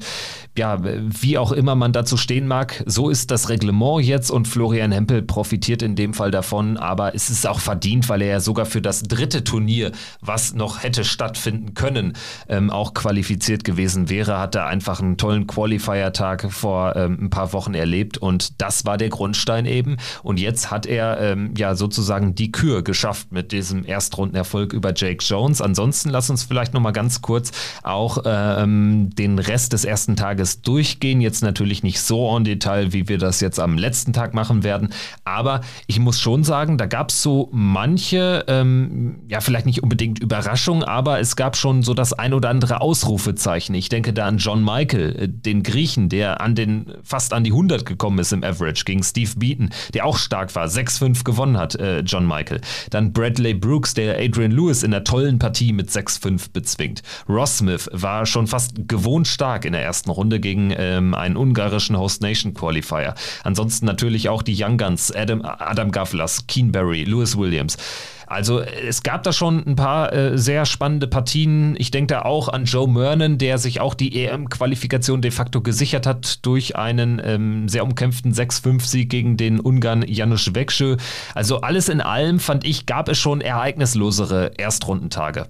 ja, 0.57 0.79
wie 0.81 1.37
auch 1.37 1.51
immer 1.51 1.75
man 1.75 1.93
dazu 1.93 2.17
stehen 2.17 2.47
mag, 2.47 2.83
so 2.85 3.09
ist 3.09 3.28
das 3.31 3.49
Reglement 3.49 4.03
jetzt 4.03 4.31
und 4.31 4.47
Florian 4.47 4.91
Hempel 4.91 5.21
profitiert 5.21 5.81
in 5.81 5.95
dem 5.95 6.13
Fall 6.13 6.31
davon, 6.31 6.77
aber 6.77 7.15
es 7.15 7.29
ist 7.29 7.47
auch 7.47 7.59
verdient, 7.59 8.09
weil 8.09 8.21
er 8.21 8.27
ja 8.29 8.39
sogar 8.39 8.65
für 8.65 8.81
das 8.81 9.03
dritte 9.03 9.43
Turnier, 9.43 9.91
was 10.21 10.53
noch 10.53 10.83
hätte 10.83 11.03
stattfinden 11.03 11.73
können, 11.73 12.13
ähm, 12.47 12.69
auch 12.69 12.93
qualifiziert 12.93 13.63
gewesen 13.63 14.09
wäre, 14.09 14.39
hat 14.39 14.55
er 14.55 14.65
einfach 14.65 14.99
einen 14.99 15.17
tollen 15.17 15.47
Qualifier-Tag 15.47 16.51
vor 16.51 16.95
ähm, 16.95 17.17
ein 17.21 17.29
paar 17.29 17.53
Wochen 17.53 17.73
erlebt 17.73 18.17
und 18.17 18.61
das 18.61 18.85
war 18.85 18.97
der 18.97 19.09
Grundstein 19.09 19.65
eben 19.65 19.97
und 20.23 20.39
jetzt 20.39 20.71
hat 20.71 20.85
er 20.85 21.19
ähm, 21.19 21.53
ja 21.57 21.75
sozusagen 21.75 22.35
die 22.35 22.51
Kür 22.51 22.83
geschafft 22.83 23.31
mit 23.31 23.51
diesem 23.51 23.85
Erstrundenerfolg 23.85 24.73
über 24.73 24.93
Jake 24.95 25.23
Jones. 25.23 25.61
Ansonsten 25.61 26.09
lass 26.09 26.29
uns 26.29 26.43
vielleicht 26.43 26.73
nochmal 26.73 26.93
ganz 26.93 27.21
kurz 27.21 27.51
auch 27.83 28.23
ähm, 28.25 29.09
den 29.13 29.37
Rest 29.37 29.73
des 29.73 29.85
ersten 29.85 30.15
Tages 30.15 30.61
durchgehen, 30.61 31.21
jetzt 31.21 31.43
natürlich 31.43 31.83
nicht 31.83 32.01
so 32.01 32.35
en 32.35 32.43
Detail, 32.43 32.93
wie 32.93 33.07
wir 33.07 33.18
das 33.19 33.41
jetzt 33.41 33.59
am 33.59 33.77
letzten 33.77 34.13
Tag 34.13 34.33
machen 34.33 34.63
werden. 34.63 34.89
Aber 35.23 35.61
ich 35.87 35.99
muss 35.99 36.19
schon 36.19 36.43
sagen, 36.43 36.77
da 36.77 36.85
gab 36.85 37.09
es 37.09 37.21
so 37.21 37.49
manche, 37.51 38.45
ähm, 38.47 39.21
ja, 39.27 39.41
vielleicht 39.41 39.65
nicht 39.65 39.83
unbedingt 39.83 40.19
Überraschungen, 40.19 40.83
aber 40.83 41.19
es 41.19 41.35
gab 41.35 41.55
schon 41.55 41.83
so 41.83 41.93
das 41.93 42.13
ein 42.13 42.33
oder 42.33 42.49
andere 42.49 42.81
Ausrufezeichen. 42.81 43.75
Ich 43.75 43.89
denke 43.89 44.13
da 44.13 44.25
an 44.25 44.37
John 44.37 44.63
Michael, 44.63 45.15
äh, 45.17 45.27
den 45.27 45.63
Griechen, 45.63 46.09
der 46.09 46.41
an 46.41 46.55
den, 46.55 46.93
fast 47.03 47.33
an 47.33 47.43
die 47.43 47.51
100 47.51 47.85
gekommen 47.85 48.19
ist 48.19 48.33
im 48.33 48.43
Average 48.43 48.85
gegen 48.85 49.03
Steve 49.03 49.31
Beaton, 49.37 49.69
der 49.93 50.05
auch 50.05 50.17
stark 50.17 50.55
war, 50.55 50.67
6-5 50.67 51.23
gewonnen 51.23 51.57
hat, 51.57 51.75
äh, 51.75 51.99
John 51.99 52.27
Michael. 52.27 52.61
Dann 52.89 53.13
Bradley 53.13 53.53
Brooks, 53.53 53.93
der 53.93 54.19
Adrian 54.19 54.51
Lewis 54.51 54.83
in 54.83 54.91
der 54.91 55.03
tollen 55.03 55.39
Partie 55.39 55.73
mit 55.73 55.89
6-5 55.89 56.51
bezwingt. 56.53 57.01
Ross 57.27 57.57
Smith 57.57 57.89
war 57.91 58.25
schon 58.25 58.47
fast 58.47 58.87
gewohnt 58.87 59.27
stark 59.27 59.65
in 59.65 59.73
der 59.73 59.83
ersten 59.83 60.09
Runde 60.09 60.39
gegen 60.39 60.73
ähm, 60.75 61.13
einen 61.13 61.37
ungarischen 61.37 61.97
Host 61.97 62.21
Nation 62.21 62.53
Qualifier. 62.53 63.08
Fire. 63.09 63.13
Ansonsten 63.43 63.85
natürlich 63.85 64.29
auch 64.29 64.41
die 64.41 64.55
Young 64.61 64.77
Guns, 64.77 65.11
Adam, 65.11 65.41
Adam 65.43 65.91
Gavlas, 65.91 66.45
Keenberry, 66.47 67.03
Lewis 67.03 67.37
Williams. 67.37 67.77
Also 68.27 68.59
es 68.59 69.01
gab 69.01 69.23
da 69.23 69.33
schon 69.33 69.65
ein 69.65 69.75
paar 69.75 70.13
äh, 70.13 70.37
sehr 70.37 70.67
spannende 70.67 71.07
Partien. 71.07 71.75
Ich 71.79 71.89
denke 71.89 72.13
da 72.13 72.21
auch 72.21 72.47
an 72.47 72.65
Joe 72.65 72.87
Mernon, 72.87 73.39
der 73.39 73.57
sich 73.57 73.81
auch 73.81 73.95
die 73.95 74.23
EM-Qualifikation 74.23 75.23
de 75.23 75.31
facto 75.31 75.61
gesichert 75.61 76.05
hat 76.05 76.45
durch 76.45 76.75
einen 76.75 77.19
ähm, 77.23 77.67
sehr 77.67 77.83
umkämpften 77.83 78.31
6-5-Sieg 78.31 79.09
gegen 79.09 79.35
den 79.35 79.59
Ungarn 79.59 80.03
Janusz 80.07 80.51
Wekschö. 80.53 80.97
Also 81.33 81.61
alles 81.61 81.89
in 81.89 82.01
allem 82.01 82.39
fand 82.39 82.65
ich, 82.65 82.85
gab 82.85 83.09
es 83.09 83.17
schon 83.17 83.41
ereignislosere 83.41 84.51
Erstrundentage. 84.57 85.47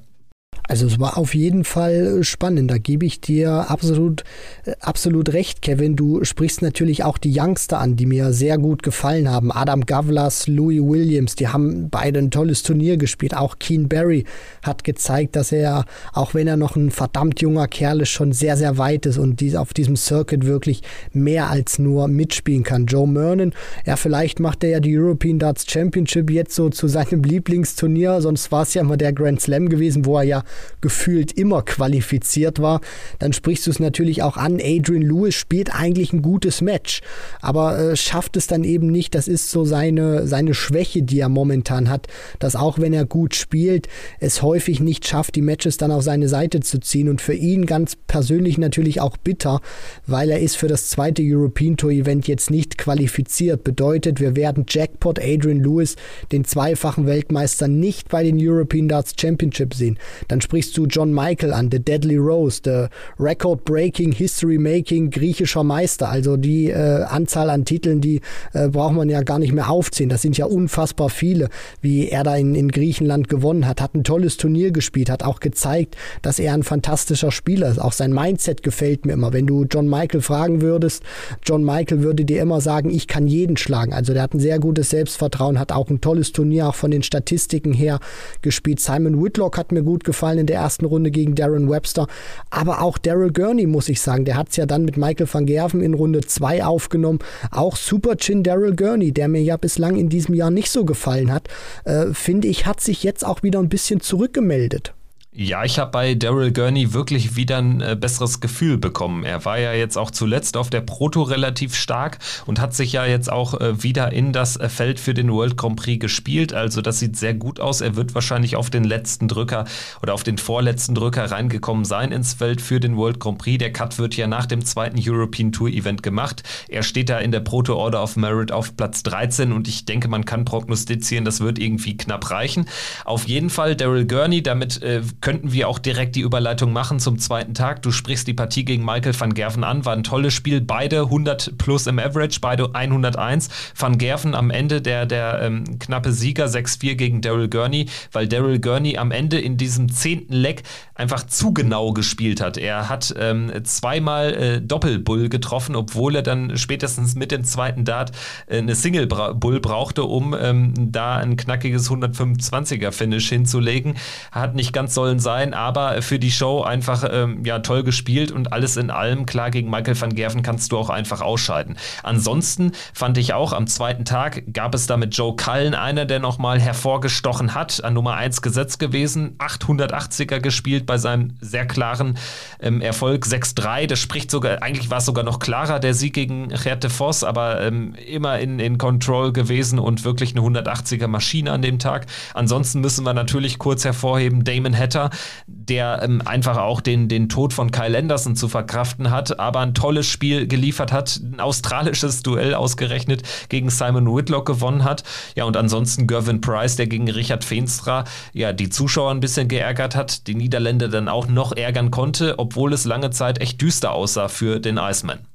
Also 0.70 0.86
es 0.86 1.00
war 1.00 1.18
auf 1.18 1.34
jeden 1.34 1.64
Fall 1.64 2.24
spannend. 2.24 2.70
Da 2.70 2.78
gebe 2.78 3.04
ich 3.04 3.20
dir 3.20 3.72
absolut, 3.72 4.24
äh, 4.66 4.74
absolut 4.82 5.34
recht, 5.34 5.64
Kevin. 5.64 5.96
Du 5.96 6.24
sprichst 6.24 6.62
natürlich 6.62 7.04
auch 7.04 7.18
die 7.18 7.34
Youngster 7.36 7.80
an, 7.80 7.96
die 7.96 8.06
mir 8.06 8.34
sehr 8.34 8.60
gut 8.60 8.84
gefallen 8.84 9.32
haben. 9.32 9.52
Adam 9.52 9.88
Gavlas, 9.88 10.46
Louis 10.48 10.80
Williams, 10.80 11.36
die 11.36 11.48
haben 11.48 11.90
beide 11.90 12.20
ein 12.20 12.30
tolles 12.30 12.62
Turnier 12.62 12.98
gespielt. 12.98 13.36
Auch 13.36 13.58
Keen 13.58 13.90
Barry 13.90 14.26
hat 14.62 14.84
gezeigt, 14.84 15.36
dass 15.36 15.52
er, 15.52 15.86
auch 16.14 16.36
wenn 16.36 16.48
er 16.48 16.56
noch 16.56 16.76
ein 16.76 16.92
verdammt 16.92 17.42
junger 17.42 17.68
Kerl 17.68 18.02
ist, 18.02 18.10
schon 18.10 18.32
sehr, 18.32 18.56
sehr 18.56 18.78
weit 18.78 19.08
ist 19.08 19.18
und 19.18 19.40
dies, 19.40 19.56
auf 19.56 19.74
diesem 19.74 19.96
Circuit 19.96 20.46
wirklich 20.46 20.84
mehr 21.14 21.50
als 21.50 21.80
nur 21.80 22.08
mitspielen 22.08 22.62
kann. 22.62 22.86
Joe 22.86 23.08
Mernon, 23.08 23.54
ja, 23.88 23.96
vielleicht 23.96 24.40
macht 24.40 24.64
er 24.64 24.70
ja 24.70 24.80
die 24.80 24.96
European 24.96 25.40
Darts 25.40 25.66
Championship 25.68 26.30
jetzt 26.30 26.54
so 26.54 26.70
zu 26.70 26.88
seinem 26.88 27.24
Lieblingsturnier. 27.30 28.22
Sonst 28.22 28.52
war 28.52 28.62
es 28.62 28.76
ja 28.76 28.84
immer 28.84 28.98
der 28.98 29.14
Grand 29.14 29.42
Slam 29.42 29.68
gewesen, 29.68 30.06
wo 30.06 30.18
er 30.18 30.24
ja 30.26 30.44
gefühlt 30.82 31.32
immer 31.32 31.62
qualifiziert 31.62 32.62
war, 32.62 32.82
dann 33.20 33.34
sprichst 33.34 33.68
du 33.68 33.72
es 33.72 33.80
natürlich 33.80 34.24
auch 34.24 34.38
an. 34.38 34.60
Adrian 34.62 35.02
Lewis 35.02 35.36
spielt 35.36 35.74
eigentlich 35.74 36.14
ein 36.14 36.22
gutes 36.22 36.62
Match, 36.62 37.02
aber 37.42 37.78
äh, 37.80 37.96
schafft 37.96 38.38
es 38.38 38.48
dann 38.48 38.64
eben 38.64 38.88
nicht. 38.88 39.16
Das 39.16 39.28
ist 39.28 39.52
so 39.52 39.66
seine, 39.66 40.28
seine 40.28 40.54
Schwäche, 40.54 41.04
die 41.04 41.20
er 41.20 41.30
momentan 41.30 41.90
hat, 41.90 42.08
dass 42.40 42.56
auch 42.56 42.80
wenn 42.80 42.94
er 42.94 43.06
gut 43.06 43.36
spielt, 43.36 43.88
es 44.20 44.42
häufig 44.42 44.80
nicht 44.80 45.08
schafft, 45.08 45.36
die 45.36 45.42
Matches 45.42 45.78
dann 45.78 45.92
auf 45.92 46.04
seine 46.04 46.30
Seite 46.30 46.60
zu 46.60 46.80
ziehen. 46.80 47.10
Und 47.10 47.22
für 47.22 47.34
ihn 47.34 47.66
ganz 47.66 47.96
persönlich 47.96 48.58
natürlich 48.58 49.02
auch 49.02 49.18
bitter, 49.18 49.62
weil 50.08 50.30
er 50.30 50.40
ist 50.40 50.56
für 50.56 50.68
das 50.68 50.90
zweite 50.90 51.22
European 51.24 51.78
Tour 51.78 51.92
Event 51.92 52.28
jetzt 52.28 52.52
nicht 52.52 52.78
qualifiziert. 52.78 53.64
Bedeutet, 53.64 54.20
wir 54.20 54.36
werden 54.36 54.66
Jackpot 54.68 55.20
Adrian 55.20 55.64
Lewis, 55.64 55.96
den 56.32 56.46
zweifachen 56.46 57.06
Weltmeister, 57.06 57.68
nicht 57.68 58.10
bei 58.10 58.24
den 58.24 58.38
European 58.40 58.88
Darts 58.88 59.14
Championship 59.20 59.74
sehen. 59.74 59.98
Dann 60.28 60.42
sprichst 60.50 60.76
du 60.78 60.88
John 60.88 61.14
Michael 61.14 61.54
an, 61.54 61.70
The 61.72 61.78
Deadly 61.78 62.18
Rose, 62.18 62.62
The 62.66 62.88
Record 63.20 63.66
Breaking, 63.66 64.12
History 64.12 64.58
Making 64.58 65.12
griechischer 65.12 65.64
Meister. 65.64 66.10
Also 66.10 66.38
die 66.38 66.72
äh, 66.72 67.04
Anzahl 67.04 67.52
an 67.52 67.66
Titeln, 67.66 68.02
die 68.02 68.22
äh, 68.54 68.68
braucht 68.68 68.96
man 68.96 69.10
ja 69.10 69.22
gar 69.22 69.38
nicht 69.38 69.54
mehr 69.54 69.70
aufzählen. 69.70 70.10
Das 70.10 70.24
sind 70.24 70.40
ja 70.40 70.48
unfassbar 70.48 71.12
viele, 71.12 71.50
wie 71.82 72.10
er 72.10 72.24
da 72.24 72.36
in, 72.36 72.56
in 72.56 72.70
Griechenland 72.70 73.30
gewonnen 73.30 73.68
hat. 73.68 73.80
Hat 73.80 73.94
ein 73.94 74.04
tolles 74.04 74.38
Turnier 74.38 74.72
gespielt, 74.72 75.12
hat 75.12 75.22
auch 75.22 75.40
gezeigt, 75.40 75.96
dass 76.24 76.40
er 76.40 76.56
ein 76.56 76.64
fantastischer 76.64 77.32
Spieler 77.32 77.70
ist. 77.70 77.78
Auch 77.78 77.94
sein 77.94 78.12
Mindset 78.12 78.64
gefällt 78.64 79.06
mir 79.06 79.14
immer. 79.14 79.34
Wenn 79.34 79.46
du 79.46 79.66
John 79.70 79.88
Michael 79.88 80.22
fragen 80.22 80.62
würdest, 80.62 81.04
John 81.46 81.64
Michael 81.64 82.02
würde 82.02 82.26
dir 82.26 82.42
immer 82.42 82.60
sagen, 82.60 82.90
ich 82.90 83.06
kann 83.08 83.28
jeden 83.28 83.56
schlagen. 83.56 83.94
Also 83.94 84.14
der 84.14 84.24
hat 84.24 84.34
ein 84.34 84.40
sehr 84.40 84.58
gutes 84.58 84.90
Selbstvertrauen, 84.90 85.60
hat 85.60 85.72
auch 85.72 85.92
ein 85.92 86.02
tolles 86.02 86.32
Turnier 86.32 86.70
auch 86.70 86.76
von 86.76 86.90
den 86.90 87.04
Statistiken 87.04 87.72
her 87.72 88.00
gespielt. 88.42 88.80
Simon 88.80 89.24
Whitlock 89.24 89.56
hat 89.56 89.72
mir 89.72 89.84
gut 89.84 90.04
gefallen 90.04 90.29
in 90.38 90.46
der 90.46 90.58
ersten 90.58 90.86
Runde 90.86 91.12
gegen 91.12 91.36
Darren 91.36 91.70
Webster. 91.70 92.08
Aber 92.50 92.82
auch 92.82 92.98
Daryl 92.98 93.32
Gurney, 93.32 93.66
muss 93.66 93.90
ich 93.90 94.02
sagen, 94.02 94.26
der 94.26 94.36
hat 94.36 94.50
es 94.50 94.58
ja 94.58 94.66
dann 94.66 94.86
mit 94.86 94.98
Michael 94.98 95.28
van 95.32 95.46
Gerven 95.46 95.82
in 95.82 95.94
Runde 95.94 96.22
2 96.22 96.64
aufgenommen. 96.64 97.20
Auch 97.52 97.76
Super 97.76 98.18
Chin 98.18 98.44
Daryl 98.44 98.76
Gurney, 98.76 99.12
der 99.12 99.28
mir 99.28 99.42
ja 99.42 99.58
bislang 99.58 99.96
in 99.96 100.10
diesem 100.10 100.36
Jahr 100.36 100.52
nicht 100.52 100.70
so 100.70 100.86
gefallen 100.86 101.32
hat, 101.32 101.48
äh, 101.86 102.08
finde 102.14 102.48
ich, 102.48 102.66
hat 102.66 102.82
sich 102.82 103.04
jetzt 103.04 103.26
auch 103.26 103.44
wieder 103.44 103.60
ein 103.60 103.70
bisschen 103.70 104.02
zurückgemeldet. 104.02 104.94
Ja, 105.32 105.64
ich 105.64 105.78
habe 105.78 105.92
bei 105.92 106.16
Daryl 106.16 106.52
Gurney 106.52 106.92
wirklich 106.92 107.36
wieder 107.36 107.60
ein 107.60 107.82
äh, 107.82 107.96
besseres 107.96 108.40
Gefühl 108.40 108.80
bekommen. 108.80 109.24
Er 109.24 109.46
war 109.46 109.60
ja 109.60 109.74
jetzt 109.74 109.96
auch 109.96 110.10
zuletzt 110.10 110.58
auf 110.58 110.72
der 110.72 110.82
Proto 110.82 111.22
relativ 111.22 111.76
stark 111.76 112.18
und 112.48 112.60
hat 112.60 112.74
sich 112.74 112.94
ja 112.94 113.06
jetzt 113.06 113.32
auch 113.32 113.54
äh, 113.62 113.84
wieder 113.84 114.12
in 114.12 114.34
das 114.34 114.58
äh, 114.58 114.70
Feld 114.70 115.00
für 115.00 115.14
den 115.14 115.32
World 115.32 115.56
Grand 115.56 115.76
Prix 115.76 116.02
gespielt. 116.02 116.52
Also 116.52 116.82
das 116.82 116.98
sieht 116.98 117.16
sehr 117.16 117.36
gut 117.36 117.60
aus. 117.60 117.82
Er 117.82 117.96
wird 117.96 118.16
wahrscheinlich 118.16 118.56
auf 118.56 118.72
den 118.72 118.84
letzten 118.84 119.28
Drücker 119.28 119.66
oder 120.02 120.16
auf 120.16 120.24
den 120.24 120.40
vorletzten 120.40 120.96
Drücker 120.96 121.30
reingekommen 121.30 121.86
sein 121.86 122.12
ins 122.12 122.34
Feld 122.34 122.60
für 122.60 122.80
den 122.80 122.98
World 122.98 123.20
Grand 123.20 123.38
Prix. 123.38 123.60
Der 123.60 123.72
Cut 123.72 124.00
wird 124.00 124.16
ja 124.18 124.26
nach 124.26 124.48
dem 124.48 124.66
zweiten 124.66 124.98
European 125.00 125.52
Tour 125.52 125.70
Event 125.70 126.02
gemacht. 126.02 126.42
Er 126.70 126.82
steht 126.82 127.08
da 127.08 127.20
in 127.20 127.32
der 127.32 127.42
Proto 127.42 127.76
Order 127.76 128.02
of 128.02 128.16
Merit 128.16 128.52
auf 128.52 128.76
Platz 128.76 129.04
13 129.04 129.52
und 129.52 129.68
ich 129.68 129.86
denke, 129.86 130.08
man 130.08 130.26
kann 130.26 130.44
prognostizieren, 130.44 131.24
das 131.24 131.40
wird 131.40 131.60
irgendwie 131.60 131.96
knapp 131.96 132.32
reichen. 132.32 132.66
Auf 133.06 133.28
jeden 133.28 133.52
Fall 133.52 133.76
Daryl 133.76 134.08
Gurney, 134.08 134.42
damit 134.42 134.82
äh, 134.82 135.04
könnten 135.22 135.52
wir 135.52 135.68
auch 135.68 135.80
direkt 135.80 136.16
die 136.16 136.22
Überleitung 136.22 136.72
machen 136.72 137.00
zum 137.00 137.20
zweiten 137.20 137.54
Tag. 137.54 137.82
Du 137.82 137.92
sprichst 137.92 138.28
die 138.28 138.34
Partie 138.34 138.64
gegen 138.64 138.86
Michael 138.86 139.20
van 139.20 139.34
Gerven 139.34 139.64
an, 139.64 139.86
war 139.86 139.94
ein 139.94 140.04
tolles 140.04 140.34
Spiel. 140.34 140.62
Beide 140.62 141.02
100 141.02 141.58
plus 141.58 141.88
im 141.88 142.00
Average, 142.00 142.40
beide 142.42 142.74
101. 142.74 143.50
Van 143.78 143.98
Gerven 143.98 144.36
am 144.36 144.50
Ende 144.50 144.82
der, 144.82 145.06
der 145.06 145.42
ähm, 145.42 145.80
knappe 145.80 146.12
Sieger 146.12 146.46
6-4 146.46 146.96
gegen 146.96 147.22
Daryl 147.22 147.50
Gurney, 147.50 147.88
weil 148.12 148.28
Daryl 148.28 148.60
Gurney 148.60 148.98
am 148.98 149.12
Ende 149.12 149.40
in 149.40 149.58
diesem 149.58 149.92
zehnten 149.92 150.34
Leck 150.34 150.64
einfach 150.96 151.26
zu 151.26 151.54
genau 151.54 151.94
gespielt 151.94 152.42
hat. 152.42 152.58
Er 152.58 152.90
hat 152.90 153.14
ähm, 153.18 153.52
zweimal 153.64 154.34
äh, 154.34 154.62
Doppelbull 154.62 155.30
getroffen, 155.30 155.76
obwohl 155.76 156.16
er 156.16 156.24
dann 156.24 156.58
spätestens 156.58 157.16
mit 157.16 157.32
dem 157.32 157.44
zweiten 157.44 157.86
Dart 157.86 158.12
äh, 158.48 158.58
eine 158.58 158.76
Single-Bull 158.76 159.60
brauchte, 159.60 160.04
um 160.04 160.36
ähm, 160.40 160.74
da 160.92 161.18
ein 161.18 161.38
knackiges 161.38 161.90
125er-Finish 161.90 163.30
hinzulegen. 163.30 163.96
Hat 164.32 164.56
nicht 164.56 164.74
ganz 164.74 164.94
so 164.94 165.09
sollen 165.10 165.20
sein, 165.20 165.54
aber 165.54 166.02
für 166.02 166.20
die 166.20 166.32
Show 166.32 166.62
einfach 166.62 167.04
ähm, 167.12 167.44
ja 167.44 167.60
toll 167.60 167.84
gespielt 167.84 168.32
und 168.32 168.54
alles 168.54 168.78
in 168.78 168.92
allem. 168.92 169.26
Klar, 169.26 169.50
gegen 169.50 169.70
Michael 169.70 170.00
van 170.00 170.14
Gerven 170.14 170.44
kannst 170.44 170.72
du 170.72 170.78
auch 170.78 170.90
einfach 170.90 171.22
ausscheiden. 171.22 171.78
Ansonsten 172.04 172.74
fand 172.94 173.18
ich 173.18 173.34
auch 173.34 173.54
am 173.54 173.66
zweiten 173.66 174.06
Tag 174.06 174.44
gab 174.54 174.76
es 174.76 174.86
da 174.86 174.98
mit 174.98 175.16
Joe 175.16 175.36
Cullen 175.36 175.74
einer, 175.74 176.06
der 176.06 176.20
nochmal 176.20 176.60
hervorgestochen 176.60 177.56
hat, 177.56 177.84
an 177.84 177.94
Nummer 177.94 178.16
1 178.16 178.42
gesetzt 178.42 178.78
gewesen, 178.78 179.36
880er 179.40 180.40
gespielt 180.40 180.86
bei 180.86 180.98
seinem 180.98 181.34
sehr 181.42 181.66
klaren 181.66 182.18
ähm, 182.60 182.82
Erfolg 182.82 183.26
6-3. 183.26 183.88
Das 183.88 184.00
spricht 184.00 184.30
sogar, 184.30 184.62
eigentlich 184.62 184.92
war 184.92 185.00
es 185.00 185.06
sogar 185.06 185.24
noch 185.24 185.40
klarer, 185.40 185.80
der 185.80 185.94
Sieg 185.94 186.14
gegen 186.14 186.50
Gerte 186.50 186.90
Voss, 186.90 187.24
aber 187.24 187.62
ähm, 187.62 187.96
immer 187.96 188.40
in, 188.40 188.60
in 188.60 188.78
Control 188.78 189.34
gewesen 189.34 189.80
und 189.80 190.04
wirklich 190.04 190.36
eine 190.36 190.46
180er 190.46 191.08
Maschine 191.08 191.52
an 191.52 191.62
dem 191.62 191.80
Tag. 191.80 192.06
Ansonsten 192.34 192.82
müssen 192.82 193.06
wir 193.06 193.14
natürlich 193.14 193.58
kurz 193.58 193.86
hervorheben, 193.86 194.44
Damon 194.44 194.78
Hatter 194.78 194.99
Fighter, 195.00 195.10
der 195.48 196.02
ähm, 196.04 196.22
einfach 196.26 196.58
auch 196.58 196.82
den, 196.82 197.08
den 197.08 197.30
Tod 197.30 197.54
von 197.54 197.72
Kyle 197.72 197.98
Anderson 197.98 198.36
zu 198.36 198.48
verkraften 198.48 199.12
hat, 199.12 199.40
aber 199.40 199.60
ein 199.60 199.74
tolles 199.74 200.08
Spiel 200.08 200.48
geliefert 200.48 200.92
hat, 200.92 201.20
ein 201.24 201.40
australisches 201.40 202.24
Duell 202.24 202.54
ausgerechnet 202.54 203.24
gegen 203.50 203.70
Simon 203.70 204.14
Whitlock 204.14 204.46
gewonnen 204.46 204.84
hat. 204.84 205.04
Ja, 205.36 205.46
und 205.46 205.56
ansonsten 205.56 206.08
Gervin 206.08 206.42
Price, 206.42 206.76
der 206.76 206.88
gegen 206.88 207.10
Richard 207.10 207.44
Feenstra 207.44 208.04
ja 208.34 208.54
die 208.54 208.70
Zuschauer 208.70 209.12
ein 209.12 209.20
bisschen 209.20 209.48
geärgert 209.48 209.96
hat, 209.96 210.28
die 210.28 210.36
Niederländer 210.36 210.90
dann 210.90 211.08
auch 211.08 211.28
noch 211.28 211.56
ärgern 211.56 211.92
konnte, 211.92 212.36
obwohl 212.38 212.74
es 212.74 212.86
lange 212.86 213.12
Zeit 213.12 213.40
echt 213.40 213.62
düster 213.62 213.94
aussah 213.94 214.28
für 214.28 214.60
den 214.60 214.78
Iceman. 214.78 215.29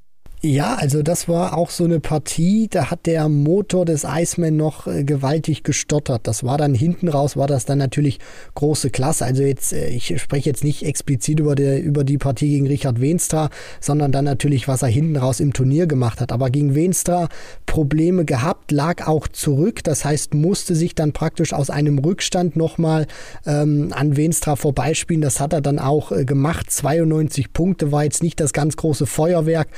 Ja, 0.44 0.74
also 0.74 1.02
das 1.02 1.26
war 1.26 1.56
auch 1.56 1.70
so 1.70 1.84
eine 1.84 2.00
Partie, 2.00 2.68
da 2.70 2.90
hat 2.90 3.06
der 3.06 3.30
Motor 3.30 3.86
des 3.86 4.04
Iceman 4.06 4.58
noch 4.58 4.86
äh, 4.86 5.02
gewaltig 5.02 5.62
gestottert. 5.62 6.26
Das 6.26 6.44
war 6.44 6.58
dann 6.58 6.74
hinten 6.74 7.08
raus, 7.08 7.38
war 7.38 7.46
das 7.46 7.64
dann 7.64 7.78
natürlich 7.78 8.18
große 8.54 8.90
Klasse. 8.90 9.24
Also 9.24 9.42
jetzt, 9.42 9.72
äh, 9.72 9.88
ich 9.88 10.20
spreche 10.20 10.50
jetzt 10.50 10.62
nicht 10.62 10.82
explizit 10.84 11.40
über, 11.40 11.54
der, 11.54 11.82
über 11.82 12.04
die 12.04 12.18
Partie 12.18 12.50
gegen 12.50 12.66
Richard 12.66 13.00
Wenstra, 13.00 13.48
sondern 13.80 14.12
dann 14.12 14.26
natürlich, 14.26 14.68
was 14.68 14.82
er 14.82 14.88
hinten 14.88 15.16
raus 15.16 15.40
im 15.40 15.54
Turnier 15.54 15.86
gemacht 15.86 16.20
hat. 16.20 16.30
Aber 16.30 16.50
gegen 16.50 16.74
Wenstra 16.74 17.30
Probleme 17.64 18.26
gehabt, 18.26 18.70
lag 18.70 19.06
auch 19.06 19.28
zurück. 19.28 19.82
Das 19.82 20.04
heißt, 20.04 20.34
musste 20.34 20.74
sich 20.74 20.94
dann 20.94 21.14
praktisch 21.14 21.54
aus 21.54 21.70
einem 21.70 21.98
Rückstand 21.98 22.54
nochmal 22.54 23.06
ähm, 23.46 23.94
an 23.94 24.18
Wenstra 24.18 24.56
vorbeispielen. 24.56 25.22
Das 25.22 25.40
hat 25.40 25.54
er 25.54 25.62
dann 25.62 25.78
auch 25.78 26.12
äh, 26.12 26.26
gemacht. 26.26 26.70
92 26.70 27.54
Punkte 27.54 27.92
war 27.92 28.04
jetzt 28.04 28.22
nicht 28.22 28.40
das 28.40 28.52
ganz 28.52 28.76
große 28.76 29.06
Feuerwerk. 29.06 29.68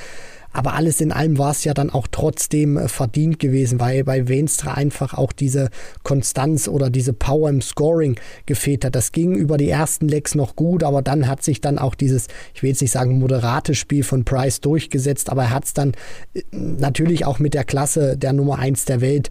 Aber 0.57 0.73
alles 0.73 1.03
in 1.03 1.13
allem 1.13 1.37
war 1.37 1.51
es 1.51 1.65
ja 1.65 1.75
dann 1.75 1.91
auch 1.91 2.07
trotzdem 2.11 2.79
äh, 2.79 2.89
verdient 2.89 3.39
gewesen, 3.39 3.79
weil 3.79 4.05
bei 4.05 4.27
Wenstra 4.27 4.73
einfach 4.73 5.13
auch 5.13 5.33
diese 5.33 5.69
Konstanz 6.03 6.67
oder 6.67 6.89
diese 6.89 7.13
Power 7.13 7.51
im 7.51 7.61
Scoring 7.61 8.19
gefehlt 8.47 8.87
hat. 8.87 8.95
Das 8.95 9.13
ging 9.13 9.35
über 9.35 9.59
die 9.59 9.69
ersten 9.69 10.09
Lecks 10.09 10.35
noch 10.35 10.57
gut, 10.57 10.83
aber 10.83 11.03
dann 11.03 11.29
hat 11.29 11.43
sich 11.43 11.61
dann 11.61 11.79
auch 11.79 11.95
dieses, 11.95 12.29
ich 12.55 12.63
will 12.63 12.71
jetzt 12.71 12.81
nicht 12.81 12.93
sagen 12.93 13.19
moderate 13.19 13.75
Spiel 13.75 14.03
von 14.03 14.25
Price 14.25 14.63
durchgesetzt, 14.63 15.29
aber 15.29 15.43
er 15.43 15.51
hat 15.51 15.65
es 15.67 15.75
dann 15.75 15.93
äh, 16.33 16.43
natürlich 16.53 17.27
auch 17.27 17.39
mit 17.39 17.53
der 17.53 17.65
Klasse 17.65 18.17
der 18.17 18.33
Nummer 18.33 18.59
1 18.59 18.87
der 18.87 19.03
Welt, 19.03 19.29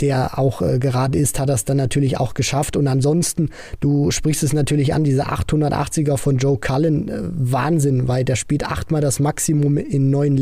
der 0.00 0.38
auch 0.38 0.62
äh, 0.62 0.78
gerade 0.78 1.18
ist, 1.18 1.40
hat 1.40 1.48
er 1.48 1.56
es 1.56 1.64
dann 1.64 1.76
natürlich 1.76 2.20
auch 2.20 2.34
geschafft. 2.34 2.76
Und 2.76 2.86
ansonsten, 2.86 3.50
du 3.80 4.12
sprichst 4.12 4.44
es 4.44 4.52
natürlich 4.52 4.94
an, 4.94 5.02
diese 5.02 5.26
880er 5.26 6.18
von 6.18 6.38
Joe 6.38 6.56
Cullen, 6.56 7.08
äh, 7.08 7.18
Wahnsinn, 7.22 8.06
weil 8.06 8.24
der 8.24 8.36
spielt 8.36 8.64
achtmal 8.64 9.00
das 9.00 9.18
Maximum 9.18 9.76
in 9.76 10.10
neun 10.10 10.36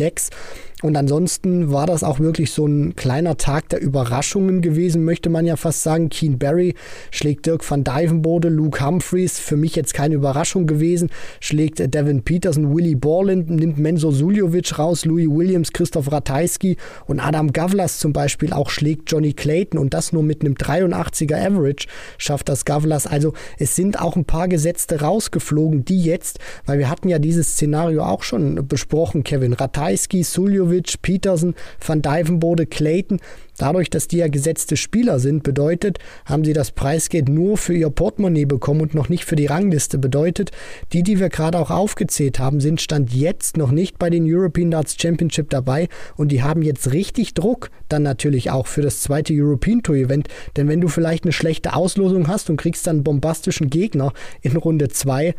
Und 0.83 0.95
ansonsten 0.95 1.73
war 1.73 1.87
das 1.87 2.05
auch 2.05 2.21
wirklich 2.21 2.51
so 2.51 2.67
ein 2.67 2.95
kleiner 2.97 3.39
Tag 3.39 3.71
der 3.71 3.81
Überraschungen 3.81 4.61
gewesen, 4.61 5.07
möchte 5.07 5.31
man 5.31 5.47
ja 5.47 5.57
fast 5.57 5.83
sagen. 5.83 6.11
Keen 6.11 6.39
Barry 6.39 6.75
schlägt 7.11 7.47
Dirk 7.47 7.69
van 7.69 7.83
Dijvenbode, 7.83 8.51
Luke 8.51 8.85
Humphreys, 8.85 9.39
für 9.39 9.57
mich 9.57 9.75
jetzt 9.75 9.95
keine 9.95 10.17
Überraschung 10.17 10.67
gewesen, 10.67 11.09
schlägt 11.41 11.79
Devin 11.79 12.23
Peterson, 12.23 12.77
Willy 12.77 12.95
Borland, 12.95 13.49
nimmt 13.49 13.79
Menzo 13.79 14.11
Suljovic 14.11 14.79
raus, 14.79 15.07
Louis 15.07 15.29
Williams, 15.31 15.73
Christoph 15.73 16.13
Ratajski 16.13 16.77
und 17.07 17.21
Adam 17.21 17.55
Gavlas 17.55 17.99
zum 17.99 18.13
Beispiel 18.13 18.53
auch 18.53 18.69
schlägt 18.69 19.11
Johnny 19.11 19.33
Clayton 19.33 19.81
und 19.81 19.95
das 19.95 20.13
nur 20.13 20.23
mit 20.23 20.43
einem 20.43 20.55
83er 20.55 21.37
Average 21.37 21.89
schafft 22.19 22.51
das 22.51 22.67
Gavlas. 22.67 23.07
Also 23.07 23.33
es 23.59 23.75
sind 23.77 23.99
auch 23.99 24.15
ein 24.15 24.27
paar 24.27 24.47
Gesetzte 24.47 25.01
rausgeflogen, 25.01 25.87
die 25.87 26.03
jetzt, 26.03 26.39
weil 26.67 26.79
wir 26.79 26.91
hatten 26.91 27.09
ja 27.09 27.19
dieses 27.19 27.53
Szenario 27.53 28.05
auch 28.05 28.23
schon 28.23 28.69
besprochen, 28.69 29.25
Kevin 29.25 29.55
Ratajski, 29.55 30.06
Suljovic, 30.09 30.25
Suljovic, 30.25 30.97
Peterson, 31.03 31.55
Van 31.79 32.01
Dijvenbode, 32.01 32.67
Clayton, 32.67 33.21
Dadurch, 33.59 33.91
dass 33.91 34.09
die 34.09 34.19
ja 34.19 34.29
gesetzte 34.29 34.77
Spieler 34.77 35.19
sind, 35.19 35.43
bedeutet, 35.43 35.99
haben 36.25 36.45
sie 36.45 36.53
das 36.53 36.73
Preisgeld 36.73 37.29
nur 37.29 37.57
für 37.57 37.75
ihr 37.75 37.91
Portemonnaie 37.91 38.45
bekommen 38.45 38.81
und 38.81 38.95
noch 38.95 39.09
nicht 39.09 39.25
für 39.25 39.37
die 39.37 39.47
Rangliste. 39.47 39.99
Bedeutet, 39.99 40.51
die, 40.93 41.03
die 41.03 41.19
wir 41.19 41.29
gerade 41.29 41.59
auch 41.59 41.71
aufgezählt 41.71 42.39
haben, 42.39 42.61
sind 42.61 42.81
Stand 42.81 43.13
jetzt 43.13 43.57
noch 43.57 43.71
nicht 43.71 43.99
bei 43.99 44.11
den 44.11 44.25
European 44.27 44.71
Darts 44.71 44.97
Championship 45.01 45.51
dabei 45.51 45.89
und 46.17 46.33
die 46.33 46.43
haben 46.43 46.63
jetzt 46.63 46.93
richtig 46.93 47.35
Druck 47.35 47.71
dann 47.89 48.03
natürlich 48.03 48.51
auch 48.51 48.67
für 48.67 48.83
das 48.83 49.01
zweite 49.01 49.33
European 49.35 49.83
Tour 49.83 49.97
Event. 49.97 50.29
Denn 50.57 50.69
wenn 50.69 50.81
du 50.81 50.89
vielleicht 50.89 51.25
eine 51.25 51.33
schlechte 51.33 51.75
Auslosung 51.75 52.29
hast 52.29 52.51
und 52.51 52.57
kriegst 52.57 52.87
dann 52.87 52.97
einen 52.97 53.05
bombastischen 53.05 53.71
Gegner 53.71 54.13
in 54.43 54.57
Runde 54.57 54.89
2, 54.89 55.35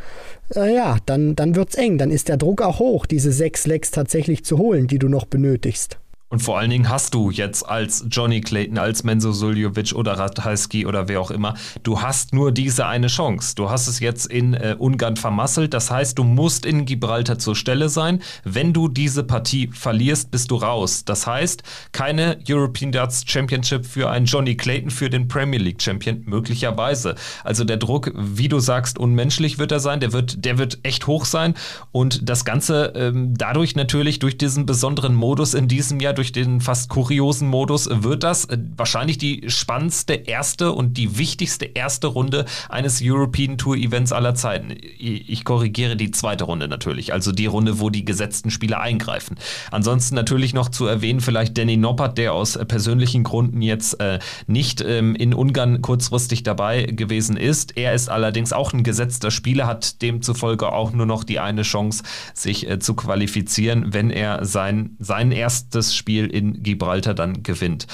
äh, 0.55 0.75
ja, 0.75 0.97
dann, 1.05 1.35
dann 1.35 1.55
wird's 1.55 1.75
eng. 1.75 1.97
Dann 1.97 2.11
ist 2.11 2.29
der 2.29 2.37
Druck 2.37 2.61
auch 2.61 2.79
hoch, 2.79 3.05
diese 3.05 3.31
sechs 3.31 3.67
Lecks 3.67 3.91
tatsächlich 3.91 4.43
zu 4.43 4.57
holen, 4.57 4.87
die 4.87 4.99
du 4.99 5.09
noch 5.09 5.25
benötigst. 5.25 5.99
Und 6.29 6.41
vor 6.41 6.59
allen 6.59 6.69
Dingen 6.69 6.89
hast 6.89 7.13
du 7.13 7.31
jetzt 7.31 7.63
als 7.63 8.05
Johnny 8.09 8.41
Clayton, 8.41 8.77
als 8.77 9.05
Menzo 9.05 9.31
Suljovic 9.31 9.93
oder 9.93 10.19
Ratajski 10.19 10.85
oder 10.85 11.07
wer 11.07 11.21
auch 11.21 11.31
immer, 11.31 11.53
du 11.83 12.01
hast 12.01 12.33
nur 12.33 12.51
diese 12.51 12.85
eine 12.85 13.07
Chance. 13.07 13.55
Du 13.55 13.69
hast 13.69 13.87
es 13.87 14.01
jetzt 14.01 14.25
in 14.25 14.53
äh, 14.53 14.75
Ungarn 14.77 15.15
vermasselt. 15.15 15.73
Das 15.73 15.89
heißt, 15.89 16.19
du 16.19 16.25
musst 16.25 16.65
in 16.65 16.85
Gibraltar 16.85 17.39
zur 17.39 17.55
Stelle 17.55 17.87
sein. 17.87 18.21
Wenn 18.43 18.73
du 18.73 18.89
diese 18.89 19.23
Partie 19.23 19.69
verlierst, 19.71 20.29
bist 20.29 20.51
du 20.51 20.55
raus. 20.57 21.05
Das 21.05 21.25
heißt, 21.25 21.63
keine 21.93 22.39
European 22.47 22.91
Darts 22.91 23.23
Championship 23.25 23.85
für 23.85 24.09
einen 24.09 24.25
Johnny 24.25 24.57
Clayton, 24.57 24.89
für 24.89 25.09
den 25.09 25.29
Premier 25.29 25.61
League 25.61 25.81
Champion, 25.81 26.23
möglicherweise. 26.25 27.15
Also 27.45 27.63
der 27.63 27.77
Druck, 27.77 28.11
wie 28.15 28.49
du 28.49 28.59
sagst, 28.59 28.97
unmenschlich 28.97 29.59
wird 29.59 29.71
er 29.71 29.79
sein. 29.79 30.01
Der 30.01 30.11
wird, 30.11 30.43
der 30.43 30.57
wird 30.57 30.79
echt 30.83 31.07
hoch 31.07 31.23
sein. 31.23 31.53
Und 31.93 32.29
das 32.29 32.43
Ganze 32.43 32.91
ähm, 32.97 33.33
dadurch 33.37 33.77
natürlich 33.77 34.19
durch 34.19 34.37
diesen 34.37 34.65
besonderen 34.65 35.15
Modus 35.15 35.53
in 35.53 35.69
diesem 35.69 36.01
Jahr 36.01 36.16
durch 36.17 36.31
den 36.31 36.61
fast 36.61 36.89
kuriosen 36.89 37.47
Modus 37.47 37.87
wird 37.91 38.23
das 38.23 38.45
äh, 38.45 38.57
wahrscheinlich 38.75 39.17
die 39.17 39.49
spannendste 39.49 40.13
erste 40.13 40.71
und 40.71 40.97
die 40.97 41.17
wichtigste 41.17 41.65
erste 41.65 42.07
Runde 42.07 42.45
eines 42.69 43.01
European 43.03 43.57
Tour 43.57 43.75
Events 43.75 44.11
aller 44.11 44.35
Zeiten. 44.35 44.75
Ich 44.97 45.45
korrigiere 45.45 45.95
die 45.95 46.11
zweite 46.11 46.45
Runde 46.45 46.67
natürlich, 46.67 47.13
also 47.13 47.31
die 47.31 47.45
Runde, 47.45 47.79
wo 47.79 47.89
die 47.89 48.05
gesetzten 48.05 48.49
Spieler 48.49 48.79
eingreifen. 48.79 49.37
Ansonsten 49.71 50.15
natürlich 50.15 50.53
noch 50.53 50.69
zu 50.69 50.87
erwähnen, 50.87 51.21
vielleicht 51.21 51.57
Danny 51.57 51.77
Noppert, 51.77 52.17
der 52.17 52.33
aus 52.33 52.57
persönlichen 52.67 53.23
Gründen 53.23 53.61
jetzt 53.61 53.99
äh, 53.99 54.19
nicht 54.47 54.81
ähm, 54.81 55.15
in 55.15 55.33
Ungarn 55.33 55.81
kurzfristig 55.81 56.43
dabei 56.43 56.83
gewesen 56.83 57.37
ist. 57.37 57.77
Er 57.77 57.93
ist 57.93 58.09
allerdings 58.09 58.53
auch 58.53 58.73
ein 58.73 58.83
gesetzter 58.83 59.31
Spieler, 59.31 59.67
hat 59.67 60.01
demzufolge 60.01 60.71
auch 60.71 60.93
nur 60.93 61.05
noch 61.05 61.23
die 61.23 61.39
eine 61.39 61.61
Chance, 61.61 62.03
sich 62.33 62.69
äh, 62.69 62.79
zu 62.79 62.95
qualifizieren, 62.95 63.93
wenn 63.93 64.09
er 64.09 64.45
sein, 64.45 64.95
sein 64.99 65.31
erstes 65.31 65.95
Spiel 65.95 66.06
Spiel 66.07 66.27
in 66.27 66.63
Gibraltar 66.63 67.13
dann 67.13 67.43
gewinnt. 67.43 67.85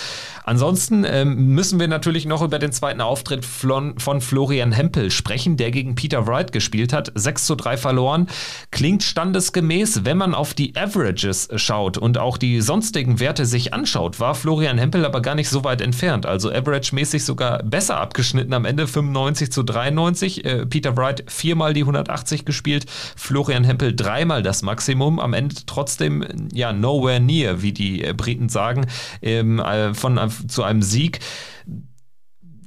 Ansonsten 0.44 1.04
ähm, 1.04 1.48
müssen 1.56 1.80
wir 1.80 1.88
natürlich 1.88 2.28
noch 2.28 2.44
über 2.44 2.60
den 2.60 2.72
zweiten 2.72 3.02
Auftritt 3.02 3.44
von, 3.44 3.98
von 3.98 4.22
Florian 4.22 4.72
Hempel 4.72 5.10
sprechen, 5.10 5.58
der 5.58 5.72
gegen 5.72 5.96
Peter 5.96 6.28
Wright 6.28 6.52
gespielt 6.52 6.94
hat. 6.94 7.12
6 7.16 7.48
zu 7.48 7.56
3 7.56 7.76
verloren. 7.76 8.28
Klingt 8.70 9.02
standesgemäß, 9.02 10.06
wenn 10.06 10.18
man 10.18 10.36
auf 10.36 10.54
die 10.54 10.76
Averages 10.76 11.48
schaut 11.56 11.98
und 11.98 12.20
auch 12.20 12.38
die 12.38 12.62
sonstigen 12.62 13.20
Werte 13.20 13.48
sich 13.48 13.74
anschaut, 13.74 14.20
war 14.20 14.36
Florian 14.36 14.78
Hempel 14.78 15.06
aber 15.06 15.24
gar 15.24 15.34
nicht 15.34 15.50
so 15.50 15.64
weit 15.64 15.82
entfernt. 15.82 16.28
Also 16.28 16.52
average-mäßig 16.52 17.26
sogar 17.26 17.64
besser 17.64 17.98
abgeschnitten 17.98 18.54
am 18.54 18.66
Ende 18.66 18.86
95 18.86 19.52
zu 19.52 19.64
93. 19.64 20.46
Äh, 20.46 20.66
Peter 20.68 20.96
Wright 20.96 21.24
viermal 21.26 21.74
die 21.74 21.82
180 21.82 22.46
gespielt, 22.46 22.86
Florian 23.16 23.64
Hempel 23.64 23.96
dreimal 23.96 24.44
das 24.44 24.62
Maximum. 24.62 25.20
Am 25.20 25.34
Ende 25.34 25.56
trotzdem 25.66 26.24
ja 26.54 26.74
nowhere 26.74 27.20
near, 27.20 27.64
wie 27.64 27.72
die 27.72 28.03
äh, 28.04 28.14
Briten 28.14 28.50
sagen, 28.50 28.86
ähm, 29.22 29.60
äh, 29.60 29.94
von, 29.94 30.18
äh, 30.18 30.30
zu 30.48 30.64
einem 30.64 30.82
Sieg. 30.82 31.20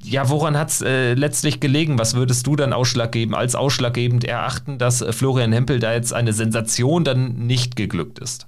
Ja, 0.03 0.29
woran 0.29 0.57
hat 0.57 0.71
es 0.71 0.83
äh, 0.83 1.15
letztlich 1.15 1.59
gelegen? 1.59 1.99
Was 1.99 2.15
würdest 2.15 2.47
du 2.47 2.55
dann 2.55 2.73
ausschlaggebend, 2.73 3.37
als 3.37 3.57
ausschlaggebend 3.57 4.25
erachten, 4.25 4.79
dass 4.79 5.05
Florian 5.11 5.53
Hempel 5.53 5.81
da 5.81 5.93
jetzt 5.93 6.13
eine 6.13 6.33
Sensation 6.33 7.03
dann 7.03 7.47
nicht 7.47 7.75
geglückt 7.75 8.21
ist? 8.21 8.47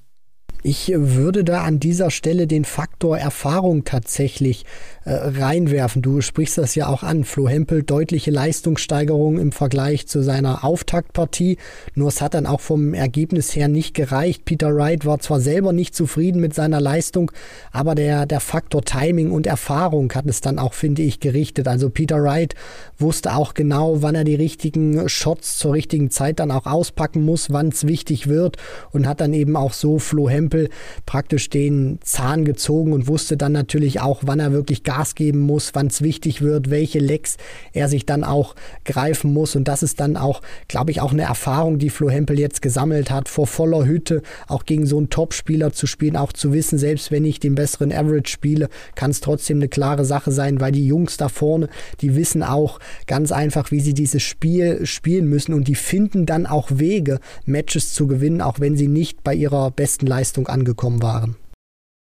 Ich 0.62 0.92
würde 0.94 1.44
da 1.44 1.62
an 1.62 1.78
dieser 1.78 2.10
Stelle 2.10 2.46
den 2.46 2.64
Faktor 2.64 3.16
Erfahrung 3.16 3.84
tatsächlich 3.84 4.64
äh, 5.08 5.40
reinwerfen. 5.40 6.02
Du 6.02 6.20
sprichst 6.20 6.58
das 6.58 6.74
ja 6.74 6.86
auch 6.86 7.02
an. 7.02 7.24
Flo 7.24 7.48
Hempel 7.48 7.82
deutliche 7.82 8.30
Leistungssteigerung 8.30 9.38
im 9.38 9.52
Vergleich 9.52 10.06
zu 10.06 10.22
seiner 10.22 10.64
Auftaktpartie. 10.64 11.56
Nur 11.94 12.08
es 12.08 12.20
hat 12.20 12.34
dann 12.34 12.44
auch 12.44 12.60
vom 12.60 12.92
Ergebnis 12.92 13.56
her 13.56 13.68
nicht 13.68 13.94
gereicht. 13.94 14.44
Peter 14.44 14.76
Wright 14.76 15.06
war 15.06 15.18
zwar 15.18 15.40
selber 15.40 15.72
nicht 15.72 15.94
zufrieden 15.94 16.42
mit 16.42 16.54
seiner 16.54 16.78
Leistung, 16.78 17.32
aber 17.72 17.94
der, 17.94 18.26
der 18.26 18.40
Faktor 18.40 18.82
Timing 18.82 19.30
und 19.30 19.46
Erfahrung 19.46 20.12
hat 20.12 20.26
es 20.26 20.42
dann 20.42 20.58
auch, 20.58 20.74
finde 20.74 21.00
ich, 21.00 21.20
gerichtet. 21.20 21.68
Also 21.68 21.88
Peter 21.88 22.22
Wright 22.22 22.54
wusste 22.98 23.34
auch 23.34 23.54
genau, 23.54 24.02
wann 24.02 24.14
er 24.14 24.24
die 24.24 24.34
richtigen 24.34 25.08
Shots 25.08 25.56
zur 25.56 25.72
richtigen 25.72 26.10
Zeit 26.10 26.38
dann 26.38 26.50
auch 26.50 26.66
auspacken 26.66 27.22
muss, 27.24 27.50
wann 27.50 27.68
es 27.68 27.86
wichtig 27.86 28.28
wird 28.28 28.58
und 28.90 29.06
hat 29.06 29.22
dann 29.22 29.32
eben 29.32 29.56
auch 29.56 29.72
so 29.72 29.98
Flo 29.98 30.28
Hempel 30.28 30.68
praktisch 31.06 31.48
den 31.48 31.98
Zahn 32.02 32.44
gezogen 32.44 32.92
und 32.92 33.08
wusste 33.08 33.38
dann 33.38 33.52
natürlich 33.52 34.02
auch, 34.02 34.20
wann 34.26 34.40
er 34.40 34.52
wirklich 34.52 34.84
Gas 34.98 35.14
geben 35.14 35.40
muss, 35.40 35.70
wann 35.74 35.86
es 35.88 36.02
wichtig 36.02 36.42
wird, 36.42 36.70
welche 36.70 36.98
Lecks 36.98 37.36
er 37.72 37.88
sich 37.88 38.06
dann 38.06 38.24
auch 38.24 38.54
greifen 38.84 39.32
muss. 39.32 39.54
Und 39.54 39.68
das 39.68 39.82
ist 39.82 40.00
dann 40.00 40.16
auch, 40.16 40.42
glaube 40.66 40.90
ich, 40.90 41.00
auch 41.00 41.12
eine 41.12 41.22
Erfahrung, 41.22 41.78
die 41.78 41.90
Flo 41.90 42.10
Hempel 42.10 42.38
jetzt 42.38 42.62
gesammelt 42.62 43.10
hat, 43.10 43.28
vor 43.28 43.46
voller 43.46 43.84
Hütte 43.84 44.22
auch 44.46 44.64
gegen 44.64 44.86
so 44.86 44.98
einen 44.98 45.10
Top-Spieler 45.10 45.72
zu 45.72 45.86
spielen, 45.86 46.16
auch 46.16 46.32
zu 46.32 46.52
wissen, 46.52 46.78
selbst 46.78 47.10
wenn 47.10 47.24
ich 47.24 47.38
den 47.40 47.54
besseren 47.54 47.92
Average 47.92 48.30
spiele, 48.30 48.68
kann 48.94 49.10
es 49.10 49.20
trotzdem 49.20 49.58
eine 49.58 49.68
klare 49.68 50.04
Sache 50.04 50.32
sein, 50.32 50.60
weil 50.60 50.72
die 50.72 50.86
Jungs 50.86 51.16
da 51.16 51.28
vorne, 51.28 51.68
die 52.00 52.16
wissen 52.16 52.42
auch 52.42 52.80
ganz 53.06 53.32
einfach, 53.32 53.70
wie 53.70 53.80
sie 53.80 53.94
dieses 53.94 54.22
Spiel 54.22 54.84
spielen 54.84 55.26
müssen 55.26 55.54
und 55.54 55.68
die 55.68 55.74
finden 55.74 56.26
dann 56.26 56.46
auch 56.46 56.68
Wege, 56.72 57.20
Matches 57.44 57.92
zu 57.94 58.06
gewinnen, 58.06 58.40
auch 58.40 58.60
wenn 58.60 58.76
sie 58.76 58.88
nicht 58.88 59.22
bei 59.22 59.34
ihrer 59.34 59.70
besten 59.70 60.06
Leistung 60.06 60.18
Leistung 60.18 60.48
angekommen 60.48 61.02
waren. 61.02 61.36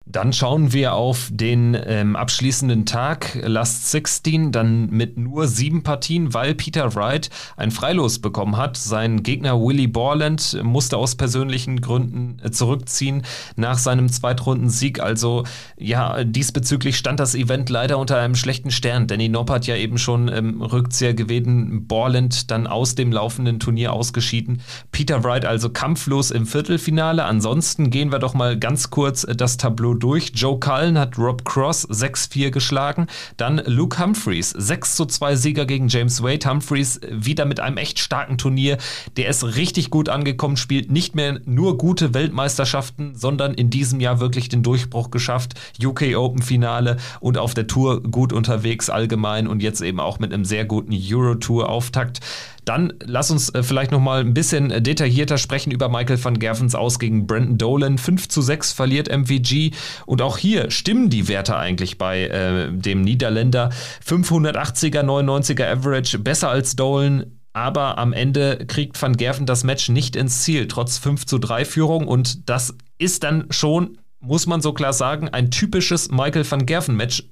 Dann 0.05 0.33
schauen 0.33 0.73
wir 0.73 0.95
auf 0.95 1.29
den 1.31 1.79
ähm, 1.87 2.17
abschließenden 2.17 2.87
Tag, 2.87 3.38
Last 3.41 3.91
16, 3.93 4.51
dann 4.51 4.91
mit 4.91 5.17
nur 5.17 5.47
sieben 5.47 5.85
Partien, 5.85 6.35
weil 6.35 6.55
Peter 6.55 6.95
Wright 6.97 7.31
ein 7.57 7.71
Freilos 7.71 8.19
bekommen 8.19 8.57
hat. 8.57 8.77
Sein 8.77 9.23
Gegner 9.23 9.61
Willy 9.61 9.87
Borland 9.87 10.59
musste 10.65 10.97
aus 10.97 11.15
persönlichen 11.15 11.81
Gründen 11.81 12.38
äh, 12.43 12.51
zurückziehen 12.51 13.23
nach 13.55 13.79
seinem 13.79 14.09
Zweitrundensieg. 14.09 15.01
Also 15.01 15.45
ja, 15.79 16.25
diesbezüglich 16.25 16.97
stand 16.97 17.21
das 17.21 17.37
Event 17.37 17.71
leider 17.71 17.99
unter 17.99 18.19
einem 18.19 18.35
schlechten 18.35 18.73
Stern. 18.73 19.07
Danny 19.07 19.29
Nopp 19.29 19.51
hat 19.51 19.67
ja 19.69 19.77
eben 19.77 19.99
schon 19.99 20.27
im 20.27 20.62
Rückzieher 20.62 21.15
gewesen, 21.15 21.87
Borland 21.87 22.51
dann 22.51 22.67
aus 22.67 22.97
dem 22.97 23.12
laufenden 23.12 23.61
Turnier 23.61 23.93
ausgeschieden. 23.93 24.62
Peter 24.91 25.23
Wright 25.23 25.45
also 25.45 25.71
kampflos 25.71 26.33
im 26.33 26.47
Viertelfinale. 26.47 27.25
Ansonsten 27.25 27.91
gehen 27.91 28.11
wir 28.11 28.19
doch 28.19 28.35
mal 28.35 28.59
ganz 28.59 28.91
kurz 28.91 29.25
das 29.37 29.57
Tableau 29.57 29.91
durch. 29.94 30.33
Joe 30.35 30.59
Cullen 30.59 30.98
hat 30.98 31.18
Rob 31.18 31.44
Cross 31.44 31.88
6-4 31.88 32.50
geschlagen. 32.50 33.07
Dann 33.37 33.62
Luke 33.66 34.02
Humphreys, 34.02 34.50
6 34.50 34.96
2 34.96 35.37
Sieger 35.37 35.66
gegen 35.66 35.88
James 35.88 36.22
Wade. 36.22 36.48
Humphreys 36.48 37.00
wieder 37.11 37.44
mit 37.44 37.61
einem 37.61 37.76
echt 37.76 37.98
starken 37.98 38.38
Turnier. 38.38 38.78
Der 39.16 39.28
ist 39.28 39.57
richtig 39.57 39.90
gut 39.90 40.09
angekommen, 40.09 40.57
spielt 40.57 40.90
nicht 40.90 41.14
mehr 41.14 41.40
nur 41.44 41.78
gute 41.78 42.14
Weltmeisterschaften, 42.14 43.14
sondern 43.14 43.55
in 43.55 43.70
diesem 43.70 44.00
Jahr 44.00 44.20
wirklich 44.20 44.48
den 44.48 44.62
Durchbruch 44.62 45.11
geschafft. 45.11 45.55
UK 45.83 46.16
Open 46.16 46.42
Finale 46.42 46.96
und 47.20 47.38
auf 47.38 47.55
der 47.55 47.66
Tour 47.66 48.02
gut 48.02 48.33
unterwegs 48.33 48.90
allgemein 48.90 49.46
und 49.46 49.62
jetzt 49.62 49.81
eben 49.81 50.00
auch 50.00 50.18
mit 50.18 50.33
einem 50.33 50.44
sehr 50.44 50.64
guten 50.64 50.92
Euro 50.92 51.35
Tour 51.37 51.68
Auftakt. 51.68 52.20
Dann 52.64 52.92
lass 53.05 53.31
uns 53.31 53.48
äh, 53.51 53.62
vielleicht 53.62 53.90
noch 53.90 54.01
mal 54.01 54.20
ein 54.20 54.35
bisschen 54.35 54.70
äh, 54.70 54.81
detaillierter 54.81 55.38
sprechen 55.38 55.72
über 55.72 55.88
Michael 55.88 56.22
van 56.22 56.38
Gervens 56.38 56.75
aus 56.75 56.98
gegen 56.98 57.27
Brandon 57.27 57.59
Dolan. 57.59 57.98
5 57.98 58.29
zu 58.29 58.40
6 58.40 58.72
verliert 58.72 59.09
MVG 59.09 59.72
und 60.07 60.22
auch 60.22 60.38
hier 60.38 60.70
stimmen 60.70 61.11
die 61.11 61.29
Werte 61.29 61.57
eigentlich 61.57 61.98
bei 61.98 62.27
äh, 62.27 62.70
dem 62.70 63.03
Niederländer. 63.03 63.70
580er, 64.07 65.03
99er 65.03 65.72
Average, 65.72 66.18
besser 66.20 66.51
als 66.51 66.77
Dolan. 66.77 67.27
Aber 67.55 67.98
am 67.98 68.14
Ende 68.14 68.64
kriegt 68.66 69.01
Van 69.01 69.16
Gerven 69.16 69.44
das 69.44 69.62
Match 69.62 69.90
nicht 69.90 70.16
ins 70.16 70.42
Ziel, 70.42 70.68
trotz 70.68 70.96
5 70.98 71.27
zu 71.27 71.38
3 71.38 71.64
Führung. 71.64 72.09
Und 72.09 72.48
das 72.48 72.75
ist 72.96 73.25
dann 73.25 73.46
schon, 73.51 73.98
muss 74.20 74.46
man 74.46 74.62
so 74.62 74.72
klar 74.72 74.92
sagen, 74.92 75.29
ein 75.29 75.51
typisches 75.51 76.11
Michael 76.11 76.51
van 76.51 76.64
Gerven 76.64 76.96
Match 76.96 77.25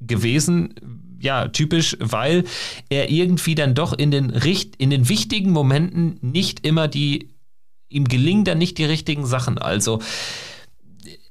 gewesen 0.00 0.74
ja, 1.20 1.48
typisch, 1.48 1.96
weil 2.00 2.44
er 2.88 3.10
irgendwie 3.10 3.54
dann 3.54 3.74
doch 3.74 3.92
in 3.92 4.10
den, 4.10 4.30
richt 4.30 4.76
in 4.76 4.90
den 4.90 5.08
wichtigen 5.08 5.50
Momenten 5.50 6.18
nicht 6.22 6.66
immer 6.66 6.88
die, 6.88 7.28
ihm 7.88 8.08
gelingen 8.08 8.44
dann 8.44 8.58
nicht 8.58 8.78
die 8.78 8.84
richtigen 8.84 9.26
Sachen. 9.26 9.58
Also 9.58 10.00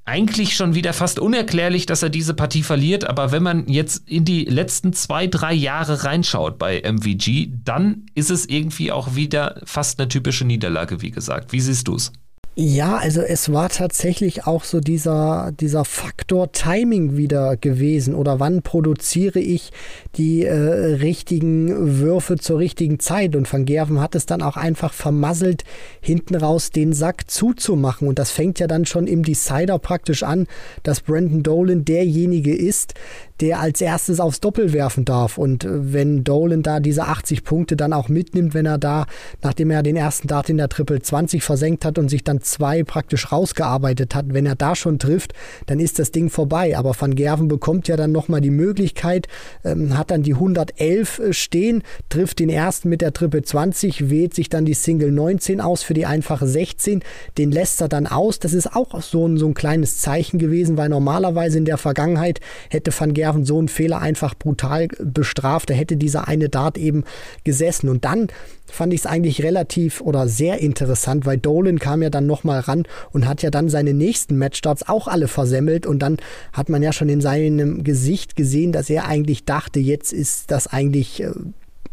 eigentlich 0.05 0.55
schon 0.55 0.73
wieder 0.73 0.93
fast 0.93 1.19
unerklärlich, 1.19 1.85
dass 1.85 2.01
er 2.01 2.09
diese 2.09 2.33
Partie 2.33 2.63
verliert, 2.63 3.07
aber 3.07 3.31
wenn 3.31 3.43
man 3.43 3.67
jetzt 3.67 4.09
in 4.09 4.25
die 4.25 4.45
letzten 4.45 4.91
zwei, 4.93 5.27
drei 5.27 5.53
Jahre 5.53 6.03
reinschaut 6.03 6.57
bei 6.57 6.81
MVG, 6.81 7.49
dann 7.63 8.07
ist 8.15 8.31
es 8.31 8.47
irgendwie 8.47 8.91
auch 8.91 9.15
wieder 9.15 9.61
fast 9.65 9.99
eine 9.99 10.07
typische 10.07 10.45
Niederlage, 10.45 11.01
wie 11.01 11.11
gesagt. 11.11 11.51
Wie 11.51 11.59
siehst 11.59 11.87
du 11.87 11.95
es? 11.95 12.11
Ja, 12.61 12.97
also 12.97 13.21
es 13.21 13.53
war 13.53 13.69
tatsächlich 13.69 14.45
auch 14.45 14.65
so 14.65 14.81
dieser, 14.81 15.53
dieser 15.57 15.85
Faktor 15.85 16.51
Timing 16.51 17.15
wieder 17.15 17.55
gewesen 17.55 18.13
oder 18.13 18.41
wann 18.41 18.63
produziere 18.63 19.39
ich 19.39 19.71
die 20.17 20.43
äh, 20.43 20.53
richtigen 20.53 21.99
Würfe 22.01 22.35
zur 22.35 22.59
richtigen 22.59 22.99
Zeit 22.99 23.37
und 23.37 23.49
Van 23.49 23.63
Gerven 23.63 24.01
hat 24.01 24.13
es 24.13 24.25
dann 24.25 24.41
auch 24.41 24.57
einfach 24.57 24.91
vermasselt, 24.91 25.63
hinten 26.01 26.35
raus 26.35 26.71
den 26.71 26.91
Sack 26.91 27.31
zuzumachen 27.31 28.09
und 28.09 28.19
das 28.19 28.29
fängt 28.29 28.59
ja 28.59 28.67
dann 28.67 28.85
schon 28.85 29.07
im 29.07 29.23
Decider 29.23 29.79
praktisch 29.79 30.23
an, 30.23 30.45
dass 30.83 30.99
Brandon 30.99 31.43
Dolan 31.43 31.85
derjenige 31.85 32.53
ist, 32.53 32.93
der 33.39 33.59
als 33.59 33.79
erstes 33.81 34.19
aufs 34.19 34.41
Doppel 34.41 34.73
werfen 34.73 35.05
darf. 35.05 35.37
Und 35.37 35.63
äh, 35.63 35.93
wenn 35.93 36.23
Dolan 36.23 36.61
da 36.61 36.79
diese 36.79 37.03
80 37.03 37.43
Punkte 37.43 37.75
dann 37.75 37.93
auch 37.93 38.09
mitnimmt, 38.09 38.53
wenn 38.53 38.65
er 38.65 38.77
da, 38.77 39.05
nachdem 39.41 39.71
er 39.71 39.83
den 39.83 39.95
ersten 39.95 40.27
Dart 40.27 40.49
in 40.49 40.57
der 40.57 40.69
Triple 40.69 41.01
20 41.01 41.43
versenkt 41.43 41.85
hat 41.85 41.97
und 41.97 42.09
sich 42.09 42.23
dann 42.23 42.41
zwei 42.49 42.83
praktisch 42.83 43.31
rausgearbeitet 43.31 44.15
hat, 44.15 44.25
wenn 44.29 44.45
er 44.45 44.55
da 44.55 44.75
schon 44.75 44.99
trifft, 44.99 45.33
dann 45.67 45.79
ist 45.79 45.99
das 45.99 46.11
Ding 46.11 46.29
vorbei. 46.29 46.77
Aber 46.77 46.93
Van 46.99 47.15
Gerven 47.15 47.47
bekommt 47.47 47.87
ja 47.87 47.97
dann 47.97 48.11
nochmal 48.11 48.41
die 48.41 48.49
Möglichkeit, 48.49 49.27
ähm, 49.63 49.97
hat 49.97 50.11
dann 50.11 50.23
die 50.23 50.33
111 50.33 51.19
äh, 51.19 51.33
stehen, 51.33 51.83
trifft 52.09 52.39
den 52.39 52.49
ersten 52.49 52.89
mit 52.89 53.01
der 53.01 53.13
Triple 53.13 53.43
20, 53.43 54.09
wählt 54.09 54.33
sich 54.33 54.49
dann 54.49 54.65
die 54.65 54.73
Single 54.73 55.11
19 55.11 55.61
aus 55.61 55.83
für 55.83 55.93
die 55.93 56.05
einfache 56.05 56.47
16, 56.47 57.03
den 57.37 57.51
lässt 57.51 57.81
er 57.81 57.89
dann 57.89 58.07
aus. 58.07 58.39
Das 58.39 58.53
ist 58.53 58.75
auch 58.75 59.01
so 59.01 59.27
ein, 59.27 59.37
so 59.37 59.47
ein 59.47 59.53
kleines 59.53 59.99
Zeichen 59.99 60.39
gewesen, 60.39 60.77
weil 60.77 60.89
normalerweise 60.89 61.57
in 61.57 61.65
der 61.65 61.77
Vergangenheit 61.77 62.39
hätte 62.69 62.91
Van 62.97 63.13
Gerven 63.13 63.45
so 63.45 63.57
einen 63.57 63.67
Fehler 63.67 63.99
einfach 63.99 64.35
brutal 64.35 64.87
bestraft. 64.99 65.69
Da 65.69 65.73
hätte 65.73 65.97
dieser 65.97 66.27
eine 66.27 66.49
Dart 66.49 66.77
eben 66.77 67.03
gesessen. 67.43 67.89
Und 67.89 68.05
dann 68.05 68.27
fand 68.71 68.93
ich 68.93 69.01
es 69.01 69.05
eigentlich 69.05 69.43
relativ 69.43 70.01
oder 70.01 70.27
sehr 70.27 70.59
interessant, 70.59 71.25
weil 71.25 71.37
Dolan 71.37 71.79
kam 71.79 72.01
ja 72.01 72.09
dann 72.09 72.25
nochmal 72.39 72.59
ran 72.61 72.83
und 73.11 73.27
hat 73.27 73.41
ja 73.41 73.49
dann 73.49 73.69
seine 73.69 73.93
nächsten 73.93 74.37
Matchstarts 74.37 74.87
auch 74.87 75.07
alle 75.07 75.27
versemmelt. 75.27 75.85
Und 75.85 75.99
dann 75.99 76.17
hat 76.53 76.69
man 76.69 76.81
ja 76.81 76.93
schon 76.93 77.09
in 77.09 77.21
seinem 77.21 77.83
Gesicht 77.83 78.35
gesehen, 78.35 78.71
dass 78.71 78.89
er 78.89 79.07
eigentlich 79.07 79.45
dachte, 79.45 79.79
jetzt 79.79 80.13
ist 80.13 80.51
das 80.51 80.67
eigentlich 80.67 81.21
äh, 81.21 81.31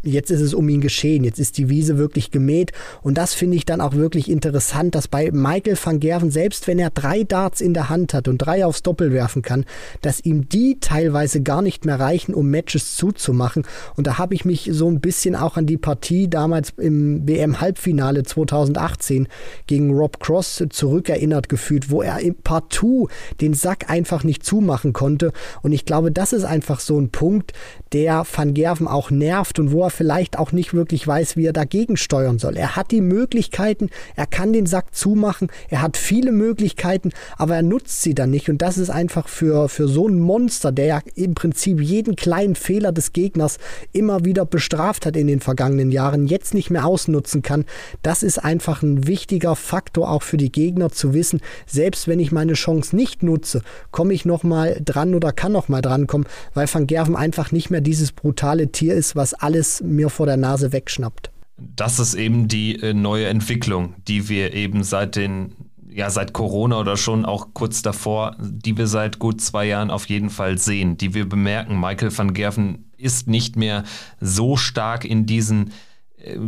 jetzt 0.03 0.31
ist 0.31 0.41
es 0.41 0.55
um 0.55 0.69
ihn 0.69 0.81
geschehen, 0.81 1.25
jetzt 1.25 1.39
ist 1.39 1.59
die 1.59 1.69
Wiese 1.69 1.99
wirklich 1.99 2.31
gemäht. 2.31 2.73
Und 3.03 3.19
das 3.19 3.35
finde 3.35 3.57
ich 3.57 3.65
dann 3.65 3.81
auch 3.81 3.95
wirklich 3.95 4.31
interessant, 4.31 4.95
dass 4.95 5.09
bei 5.09 5.31
Michael 5.33 5.77
van 5.83 6.01
Gerven, 6.01 6.31
selbst 6.31 6.67
wenn 6.67 6.79
er 6.79 6.91
drei 6.91 7.25
Darts 7.25 7.61
in 7.61 7.75
der 7.75 7.89
Hand 7.89 8.15
hat 8.15 8.29
und 8.29 8.39
drei 8.39 8.65
aufs 8.65 8.83
Doppel 8.83 9.13
werfen 9.13 9.43
kann, 9.43 9.65
dass 10.03 10.25
ihm 10.25 10.49
die 10.49 10.79
teilweise 10.81 11.43
gar 11.43 11.63
nicht 11.63 11.85
mehr 11.85 11.99
reichen, 11.99 12.35
um 12.35 12.51
Matches 12.51 12.97
zuzumachen. 12.97 13.65
Und 13.97 14.07
da 14.07 14.19
habe 14.19 14.35
ich 14.35 14.45
mich 14.45 14.71
so 14.73 14.89
ein 14.89 15.01
bisschen 15.01 15.35
auch 15.37 15.57
an 15.57 15.67
die 15.67 15.77
Partie 15.77 16.29
damals 16.29 16.73
im 16.77 17.27
WM-Halbfinale 17.27 18.23
2018 18.23 19.29
gegen 19.67 19.93
Rob 19.93 20.21
Cross 20.21 20.65
zurückerinnert 20.71 21.49
gefühlt, 21.49 21.91
wo 21.91 22.03
er 22.03 22.21
im 22.21 22.35
Partout 22.35 23.09
den 23.41 23.55
Sack 23.55 23.91
einfach 23.91 24.25
nicht 24.25 24.45
zumachen 24.45 24.93
konnte. 24.93 25.33
Und 25.63 25.73
ich 25.73 25.85
glaube, 25.85 26.13
das 26.13 26.33
ist 26.33 26.45
einfach 26.45 26.81
so 26.81 26.99
ein 26.99 27.11
Punkt, 27.11 27.53
der 27.93 28.25
Van 28.31 28.55
Gerven 28.55 28.89
auch 28.89 29.11
nervt 29.11 29.59
und 29.59 29.73
wo 29.73 29.83
er 29.83 29.91
vielleicht 29.91 30.39
auch 30.39 30.53
nicht 30.53 30.75
wirklich 30.75 31.07
weiß, 31.07 31.37
wie 31.37 31.47
er 31.47 31.53
dagegen 31.53 31.97
steuern 31.97 32.39
soll. 32.39 32.57
Er 32.57 32.77
hat 32.77 32.91
die 32.91 33.01
Möglichkeiten, 33.01 33.91
er 34.17 34.27
kann 34.27 34.53
den 34.53 34.67
Sack 34.67 34.95
zumachen, 34.95 35.49
er 35.69 35.83
hat 35.83 35.97
viele 35.97 36.33
Möglichkeiten, 36.33 37.13
aber 37.37 37.57
er 37.57 37.63
nutzt 37.63 38.03
sie 38.03 38.15
dann 38.15 38.31
nicht. 38.31 38.51
Und 38.51 38.63
das 38.63 38.79
ist 38.79 38.91
einfach 38.91 39.29
für, 39.29 39.69
für 39.69 39.89
so 39.89 40.09
ein 40.09 40.19
Monster, 40.19 40.73
der 40.73 40.87
ja 40.87 41.01
im 41.15 41.35
Prinzip 41.35 41.81
jeden 41.81 42.17
kleinen 42.17 42.57
Fehler 42.57 42.93
des 42.93 43.13
Gegners 43.13 43.59
immer 43.93 44.25
wieder 44.25 44.45
bestraft 44.45 45.07
hat 45.07 45.17
in 45.17 45.27
den 45.27 45.41
vergangenen 45.41 45.93
Jahren, 45.93 46.27
jetzt 46.27 46.55
nicht 46.55 46.71
mehr 46.71 46.87
ausnutzen 46.87 47.43
kann. 47.43 47.65
Das 48.03 48.23
ist 48.23 48.39
einfach 48.39 48.83
ein 48.83 49.07
wichtiger 49.07 49.55
Faktor 49.55 50.11
auch 50.11 50.23
für 50.23 50.37
die 50.37 50.53
Gegner 50.53 50.91
zu 50.91 51.15
wissen, 51.15 51.41
selbst 51.67 52.09
wenn 52.09 52.19
ich 52.19 52.33
meine 52.33 52.55
Chance 52.55 52.97
nicht 52.97 53.23
nutze, 53.23 53.63
komme 53.91 54.13
ich 54.13 54.25
nochmal 54.25 54.81
dran 54.85 55.15
oder 55.15 55.33
kann 55.33 55.53
nochmal 55.53 55.83
drankommen, 55.83 56.27
weil 56.55 56.67
Van 56.73 56.87
Gerven 56.87 57.17
einfach 57.17 57.53
nicht 57.53 57.71
mehr 57.71 57.81
dieses 57.87 58.13
brutale 58.13 58.73
Tier 58.73 58.95
ist, 58.95 59.17
was 59.17 59.33
alles 59.33 59.83
mir 59.83 60.11
vor 60.11 60.27
der 60.27 60.37
Nase 60.37 60.73
wegschnappt. 60.73 61.31
Das 61.57 61.99
ist 61.99 62.15
eben 62.15 62.49
die 62.49 62.81
äh, 62.83 62.93
neue 62.93 63.29
Entwicklung, 63.29 63.95
die 64.09 64.29
wir 64.29 64.53
eben 64.53 64.85
seit 64.85 65.17
den 65.17 65.53
ja, 65.97 66.11
seit 66.11 66.35
Corona 66.35 66.79
oder 66.79 66.99
schon 66.99 67.25
auch 67.25 67.55
kurz 67.55 67.81
davor, 67.81 68.37
die 68.39 68.77
wir 68.77 68.87
seit 68.87 69.19
gut 69.19 69.41
zwei 69.41 69.65
Jahren 69.65 69.91
auf 69.91 70.05
jeden 70.11 70.29
Fall 70.29 70.59
sehen, 70.59 70.99
die 70.99 71.15
wir 71.15 71.27
bemerken. 71.27 71.81
Michael 71.81 72.17
van 72.17 72.35
Gerven 72.35 72.85
ist 72.99 73.29
nicht 73.29 73.57
mehr 73.57 73.83
so 74.21 74.59
stark 74.59 75.07
in 75.07 75.25
diesen 75.25 75.73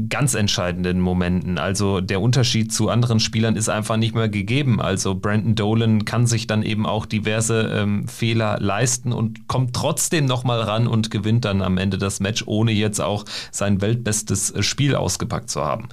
ganz 0.08 0.34
entscheidenden 0.34 0.98
Momenten. 0.98 1.58
Also 1.58 2.00
der 2.00 2.22
Unterschied 2.22 2.72
zu 2.72 2.88
anderen 2.88 3.20
Spielern 3.20 3.54
ist 3.54 3.68
einfach 3.68 3.98
nicht 3.98 4.14
mehr 4.14 4.30
gegeben. 4.30 4.80
Also 4.80 5.14
Brandon 5.14 5.54
Dolan 5.54 6.04
kann 6.06 6.26
sich 6.26 6.46
dann 6.46 6.62
eben 6.62 6.86
auch 6.86 7.04
diverse 7.04 7.70
ähm, 7.74 8.08
Fehler 8.08 8.58
leisten 8.60 9.12
und 9.12 9.46
kommt 9.46 9.76
trotzdem 9.76 10.24
nochmal 10.24 10.62
ran 10.62 10.86
und 10.86 11.10
gewinnt 11.10 11.44
dann 11.44 11.60
am 11.60 11.76
Ende 11.76 11.98
das 11.98 12.18
Match, 12.18 12.44
ohne 12.46 12.72
jetzt 12.72 13.00
auch 13.00 13.26
sein 13.50 13.82
weltbestes 13.82 14.50
äh, 14.50 14.62
Spiel 14.62 14.94
ausgepackt 14.94 15.50
zu 15.50 15.62
haben. 15.62 15.90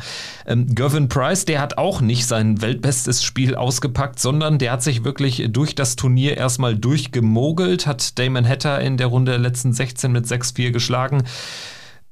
Ähm, 0.47 0.73
Gervin 0.73 1.09
Price, 1.09 1.43
der 1.43 1.59
hat 1.59 1.77
auch 1.77 1.99
nicht 1.99 2.25
sein 2.25 2.61
weltbestes 2.61 3.23
Spiel 3.23 3.55
ausgepackt, 3.55 4.19
sondern 4.19 4.57
der 4.57 4.71
hat 4.71 4.83
sich 4.83 5.03
wirklich 5.03 5.49
durch 5.49 5.75
das 5.75 5.97
Turnier 5.97 6.38
erstmal 6.38 6.77
durchgemogelt, 6.77 7.85
hat 7.85 8.17
Damon 8.17 8.47
Hatter 8.47 8.79
in 8.79 8.95
der 8.95 9.07
Runde 9.07 9.35
letzten 9.35 9.73
16 9.73 10.13
mit 10.13 10.25
6-4 10.25 10.71
geschlagen. 10.71 11.23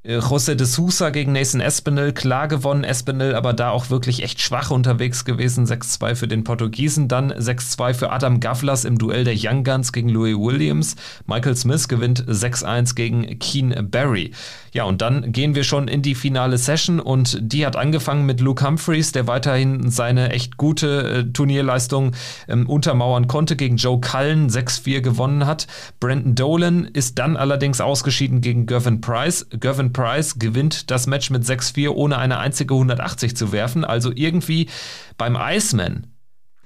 Äh, 0.03 0.17
José 0.17 0.55
de 0.55 0.67
Sousa 0.67 1.11
gegen 1.11 1.31
Nathan 1.31 1.61
Espinel, 1.61 2.11
klar 2.11 2.49
gewonnen, 2.49 2.83
Espinel 2.83 3.35
aber 3.35 3.53
da 3.53 3.69
auch 3.69 3.89
wirklich 3.89 4.21
echt 4.23 4.41
schwach 4.41 4.69
unterwegs 4.69 5.23
gewesen, 5.23 5.65
6-2 5.65 6.15
für 6.15 6.27
den 6.27 6.43
Portugiesen, 6.43 7.07
dann 7.07 7.31
6-2 7.31 7.93
für 7.93 8.11
Adam 8.11 8.41
Gavlas 8.41 8.83
im 8.83 8.97
Duell 8.97 9.23
der 9.23 9.35
Young 9.37 9.63
Guns 9.63 9.93
gegen 9.93 10.09
Louis 10.09 10.35
Williams, 10.35 10.97
Michael 11.25 11.55
Smith 11.55 11.87
gewinnt 11.87 12.25
6-1 12.25 12.95
gegen 12.95 13.39
Keen 13.39 13.73
Barry. 13.89 14.31
Ja, 14.73 14.85
und 14.85 15.01
dann 15.01 15.31
gehen 15.31 15.53
wir 15.53 15.63
schon 15.63 15.87
in 15.87 16.01
die 16.01 16.15
finale 16.15 16.57
Session 16.57 16.99
und 16.99 17.37
die 17.39 17.65
hat 17.65 17.75
angefangen 17.75 18.25
mit 18.25 18.41
Luke 18.41 18.65
Humphreys, 18.65 19.11
der 19.11 19.27
weiterhin 19.27 19.91
seine 19.91 20.31
echt 20.31 20.57
gute 20.57 21.19
äh, 21.19 21.31
Turnierleistung 21.31 22.11
ähm, 22.47 22.67
untermauern 22.67 23.27
konnte, 23.27 23.55
gegen 23.55 23.77
Joe 23.77 24.01
Cullen 24.01 24.49
6-4 24.49 25.01
gewonnen 25.01 25.45
hat. 25.45 25.67
Brandon 25.99 26.33
Dolan 26.33 26.85
ist 26.85 27.19
dann 27.19 27.37
allerdings 27.37 27.79
ausgeschieden 27.81 28.41
gegen 28.41 28.65
Gervin 28.65 28.99
Price. 28.99 29.45
Gervin 29.51 29.92
Price 29.93 30.39
gewinnt 30.39 30.91
das 30.91 31.07
Match 31.07 31.29
mit 31.29 31.43
6-4, 31.43 31.89
ohne 31.89 32.17
eine 32.17 32.39
einzige 32.39 32.73
180 32.73 33.35
zu 33.37 33.51
werfen. 33.51 33.85
Also 33.85 34.11
irgendwie 34.13 34.69
beim 35.17 35.37
Iceman, 35.39 36.07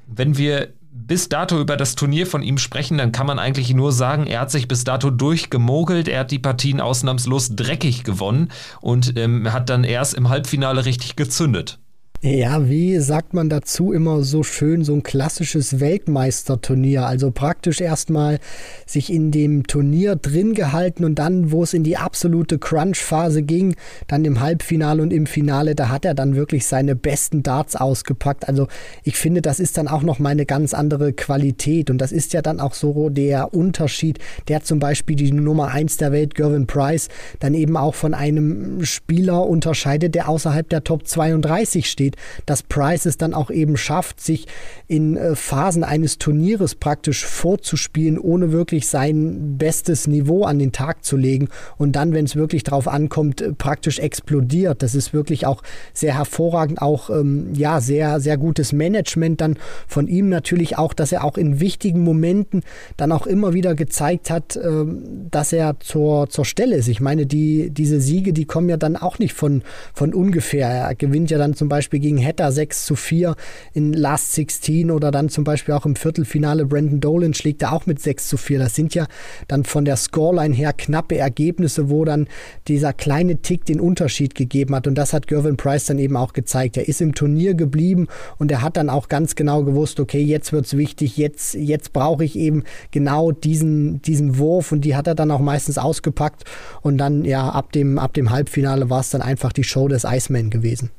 wenn 0.07 0.37
wir 0.37 0.73
bis 1.05 1.29
dato 1.29 1.59
über 1.59 1.77
das 1.77 1.95
Turnier 1.95 2.25
von 2.25 2.41
ihm 2.41 2.57
sprechen, 2.57 2.97
dann 2.97 3.11
kann 3.11 3.27
man 3.27 3.39
eigentlich 3.39 3.73
nur 3.73 3.91
sagen, 3.91 4.25
er 4.25 4.41
hat 4.41 4.51
sich 4.51 4.67
bis 4.67 4.83
dato 4.83 5.11
durchgemogelt, 5.11 6.07
er 6.07 6.21
hat 6.21 6.31
die 6.31 6.39
Partien 6.39 6.81
ausnahmslos 6.81 7.55
dreckig 7.55 8.03
gewonnen 8.03 8.49
und 8.81 9.17
ähm, 9.17 9.51
hat 9.53 9.69
dann 9.69 9.83
erst 9.83 10.15
im 10.15 10.29
Halbfinale 10.29 10.85
richtig 10.85 11.15
gezündet. 11.15 11.79
Ja, 12.23 12.67
wie 12.67 12.97
sagt 12.97 13.35
man 13.35 13.47
dazu 13.47 13.93
immer 13.93 14.23
so 14.23 14.41
schön, 14.41 14.83
so 14.83 14.95
ein 14.95 15.03
klassisches 15.03 15.79
Weltmeisterturnier. 15.79 17.05
Also 17.05 17.29
praktisch 17.29 17.79
erstmal 17.79 18.39
sich 18.87 19.13
in 19.13 19.29
dem 19.29 19.67
Turnier 19.67 20.15
drin 20.15 20.55
gehalten 20.55 21.05
und 21.05 21.19
dann, 21.19 21.51
wo 21.51 21.61
es 21.61 21.75
in 21.75 21.83
die 21.83 21.95
absolute 21.95 22.57
Crunch-Phase 22.57 23.43
ging, 23.43 23.75
dann 24.07 24.25
im 24.25 24.39
Halbfinale 24.39 25.03
und 25.03 25.13
im 25.13 25.27
Finale, 25.27 25.75
da 25.75 25.89
hat 25.89 26.05
er 26.05 26.15
dann 26.15 26.35
wirklich 26.35 26.65
seine 26.65 26.95
besten 26.95 27.43
Darts 27.43 27.75
ausgepackt. 27.75 28.47
Also 28.47 28.67
ich 29.03 29.15
finde, 29.15 29.43
das 29.43 29.59
ist 29.59 29.77
dann 29.77 29.87
auch 29.87 30.01
noch 30.01 30.17
mal 30.17 30.29
eine 30.29 30.47
ganz 30.47 30.73
andere 30.73 31.13
Qualität 31.13 31.91
und 31.91 31.99
das 31.99 32.11
ist 32.11 32.33
ja 32.33 32.41
dann 32.41 32.59
auch 32.59 32.73
so 32.73 33.09
der 33.09 33.53
Unterschied, 33.53 34.17
der 34.47 34.63
zum 34.63 34.79
Beispiel 34.79 35.15
die 35.15 35.31
Nummer 35.31 35.67
1 35.67 35.97
der 35.97 36.11
Welt, 36.11 36.33
Gervin 36.33 36.65
Price, 36.65 37.09
dann 37.39 37.53
eben 37.53 37.77
auch 37.77 37.93
von 37.93 38.15
einem 38.15 38.83
Spieler 38.83 39.45
unterscheidet, 39.45 40.15
der 40.15 40.27
außerhalb 40.29 40.67
der 40.67 40.83
Top 40.83 41.05
32 41.07 41.87
steht 41.87 42.06
aussieht, 42.07 42.15
dass 42.45 42.63
Price 42.63 43.05
es 43.05 43.17
dann 43.17 43.33
auch 43.33 43.51
eben 43.51 43.77
schafft, 43.77 44.19
sich 44.19 44.47
in 44.87 45.17
äh, 45.17 45.35
Phasen 45.35 45.83
eines 45.83 46.17
Turnieres 46.17 46.75
praktisch 46.75 47.25
vorzuspielen, 47.25 48.17
ohne 48.17 48.51
wirklich 48.51 48.87
sein 48.87 49.57
bestes 49.57 50.07
Niveau 50.07 50.43
an 50.43 50.59
den 50.59 50.71
Tag 50.71 51.03
zu 51.03 51.17
legen 51.17 51.49
und 51.77 51.95
dann, 51.95 52.13
wenn 52.13 52.25
es 52.25 52.35
wirklich 52.35 52.63
darauf 52.63 52.87
ankommt, 52.87 53.41
äh, 53.41 53.53
praktisch 53.53 53.99
explodiert. 53.99 54.81
Das 54.83 54.95
ist 54.95 55.13
wirklich 55.13 55.45
auch 55.45 55.63
sehr 55.93 56.15
hervorragend, 56.15 56.81
auch 56.81 57.09
ähm, 57.09 57.53
ja, 57.53 57.81
sehr, 57.81 58.19
sehr 58.19 58.37
gutes 58.37 58.73
Management 58.73 59.41
dann 59.41 59.57
von 59.87 60.07
ihm 60.07 60.29
natürlich 60.29 60.77
auch, 60.77 60.93
dass 60.93 61.11
er 61.11 61.23
auch 61.23 61.37
in 61.37 61.59
wichtigen 61.59 62.03
Momenten 62.03 62.61
dann 62.95 63.11
auch 63.11 63.27
immer 63.27 63.53
wieder 63.53 63.75
gezeigt 63.75 64.29
hat, 64.29 64.57
ähm, 64.61 65.27
dass 65.31 65.53
er 65.53 65.79
zur, 65.79 66.29
zur 66.29 66.45
Stelle 66.45 66.75
ist. 66.75 66.87
Ich 66.87 67.01
meine, 67.01 67.25
die, 67.25 67.69
diese 67.71 67.99
Siege, 67.99 68.33
die 68.33 68.45
kommen 68.45 68.69
ja 68.69 68.77
dann 68.77 68.95
auch 68.95 69.19
nicht 69.19 69.33
von, 69.33 69.63
von 69.93 70.13
ungefähr. 70.13 70.67
Er 70.69 70.95
gewinnt 70.95 71.31
ja 71.31 71.37
dann 71.37 71.53
zum 71.57 71.69
Beispiel 71.69 71.96
Beispiel 71.97 71.99
gegen 71.99 72.17
Hetta 72.17 72.51
6 72.51 72.85
zu 72.85 72.95
4 72.95 73.35
in 73.73 73.93
Last 73.93 74.33
16 74.33 74.91
oder 74.91 75.11
dann 75.11 75.29
zum 75.29 75.43
Beispiel 75.43 75.73
auch 75.73 75.85
im 75.85 75.95
Viertelfinale 75.95 76.65
Brandon 76.65 76.99
Dolan 76.99 77.33
schlägt 77.33 77.61
er 77.61 77.73
auch 77.73 77.85
mit 77.85 77.99
6 77.99 78.27
zu 78.27 78.37
4. 78.37 78.59
Das 78.59 78.75
sind 78.75 78.95
ja 78.95 79.07
dann 79.47 79.63
von 79.63 79.85
der 79.85 79.97
Scoreline 79.97 80.53
her 80.53 80.73
knappe 80.73 81.17
Ergebnisse, 81.17 81.89
wo 81.89 82.05
dann 82.05 82.27
dieser 82.67 82.93
kleine 82.93 83.41
Tick 83.41 83.65
den 83.65 83.79
Unterschied 83.79 84.35
gegeben 84.35 84.75
hat. 84.75 84.87
Und 84.87 84.95
das 84.95 85.13
hat 85.13 85.27
Gervin 85.27 85.57
Price 85.57 85.85
dann 85.85 85.99
eben 85.99 86.15
auch 86.15 86.33
gezeigt. 86.33 86.77
Er 86.77 86.87
ist 86.87 87.01
im 87.01 87.13
Turnier 87.13 87.53
geblieben 87.53 88.07
und 88.37 88.51
er 88.51 88.61
hat 88.61 88.77
dann 88.77 88.89
auch 88.89 89.07
ganz 89.07 89.35
genau 89.35 89.63
gewusst, 89.63 89.99
okay, 89.99 90.21
jetzt 90.21 90.53
wird 90.53 90.65
es 90.65 90.77
wichtig, 90.77 91.17
jetzt, 91.17 91.55
jetzt 91.55 91.93
brauche 91.93 92.23
ich 92.23 92.37
eben 92.37 92.63
genau 92.91 93.31
diesen, 93.31 94.01
diesen 94.01 94.37
Wurf 94.37 94.71
und 94.71 94.81
die 94.81 94.95
hat 94.95 95.07
er 95.07 95.15
dann 95.15 95.31
auch 95.31 95.39
meistens 95.39 95.77
ausgepackt. 95.77 96.43
Und 96.81 96.97
dann, 96.97 97.25
ja, 97.25 97.49
ab 97.49 97.71
dem, 97.71 97.97
ab 97.97 98.13
dem 98.13 98.29
Halbfinale 98.29 98.89
war 98.89 99.01
es 99.01 99.09
dann 99.09 99.21
einfach 99.21 99.51
die 99.51 99.63
Show 99.63 99.87
des 99.87 100.03
Iceman 100.03 100.49
gewesen. 100.49 100.91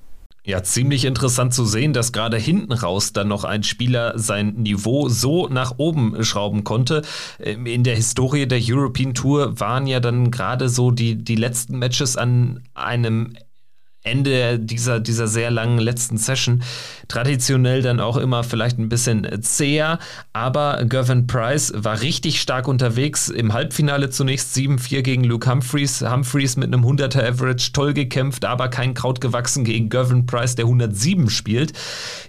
Ja, 0.49 0.63
ziemlich 0.63 1.05
interessant 1.05 1.53
zu 1.53 1.67
sehen, 1.67 1.93
dass 1.93 2.11
gerade 2.11 2.39
hinten 2.39 2.73
raus 2.73 3.13
dann 3.13 3.29
noch 3.29 3.45
ein 3.45 3.65
Spieler 3.65 4.19
sein 4.19 4.55
Niveau 4.55 5.11
so 5.11 5.47
nach 5.47 5.75
oben 5.77 6.25
schrauben 6.25 6.65
konnte. 6.65 7.03
Ähm, 7.39 7.67
in 7.67 7.85
der 7.85 7.95
Historie 7.95 8.47
der 8.47 8.59
European 8.63 9.13
Tour 9.13 9.61
waren 9.61 9.87
ja 9.87 10.01
dann 10.01 10.31
gerade 10.31 10.71
so 10.71 10.91
die, 10.91 11.23
die 11.23 11.35
letzten 11.35 11.79
Matches 11.79 12.17
an 12.17 12.63
einem 12.73 13.35
Ende 14.09 14.59
dieser, 14.59 15.01
dieser 15.01 15.27
sehr 15.27 15.51
langen 15.51 15.79
letzten 15.79 16.19
Session. 16.19 16.63
Traditionell 17.09 17.83
dann 17.83 18.01
auch 18.01 18.17
immer 18.17 18.45
vielleicht 18.45 18.79
ein 18.79 18.89
bisschen 18.89 19.27
zäher, 19.43 19.99
aber 20.33 20.85
Gervin 20.85 21.27
Price 21.27 21.73
war 21.75 22.01
richtig 22.01 22.41
stark 22.41 22.69
unterwegs. 22.69 23.29
Im 23.29 23.53
Halbfinale 23.53 24.11
zunächst 24.11 24.55
7-4 24.55 25.03
gegen 25.03 25.25
Luke 25.25 25.51
Humphreys. 25.51 26.03
Humphreys 26.03 26.57
mit 26.57 26.67
einem 26.73 26.85
100er 26.85 27.27
Average 27.27 27.73
toll 27.73 27.95
gekämpft, 27.95 28.45
aber 28.45 28.69
kein 28.69 28.95
Kraut 28.95 29.21
gewachsen 29.21 29.65
gegen 29.65 29.89
Gervin 29.89 30.27
Price, 30.27 30.55
der 30.55 30.67
107 30.67 31.31
spielt. 31.31 31.73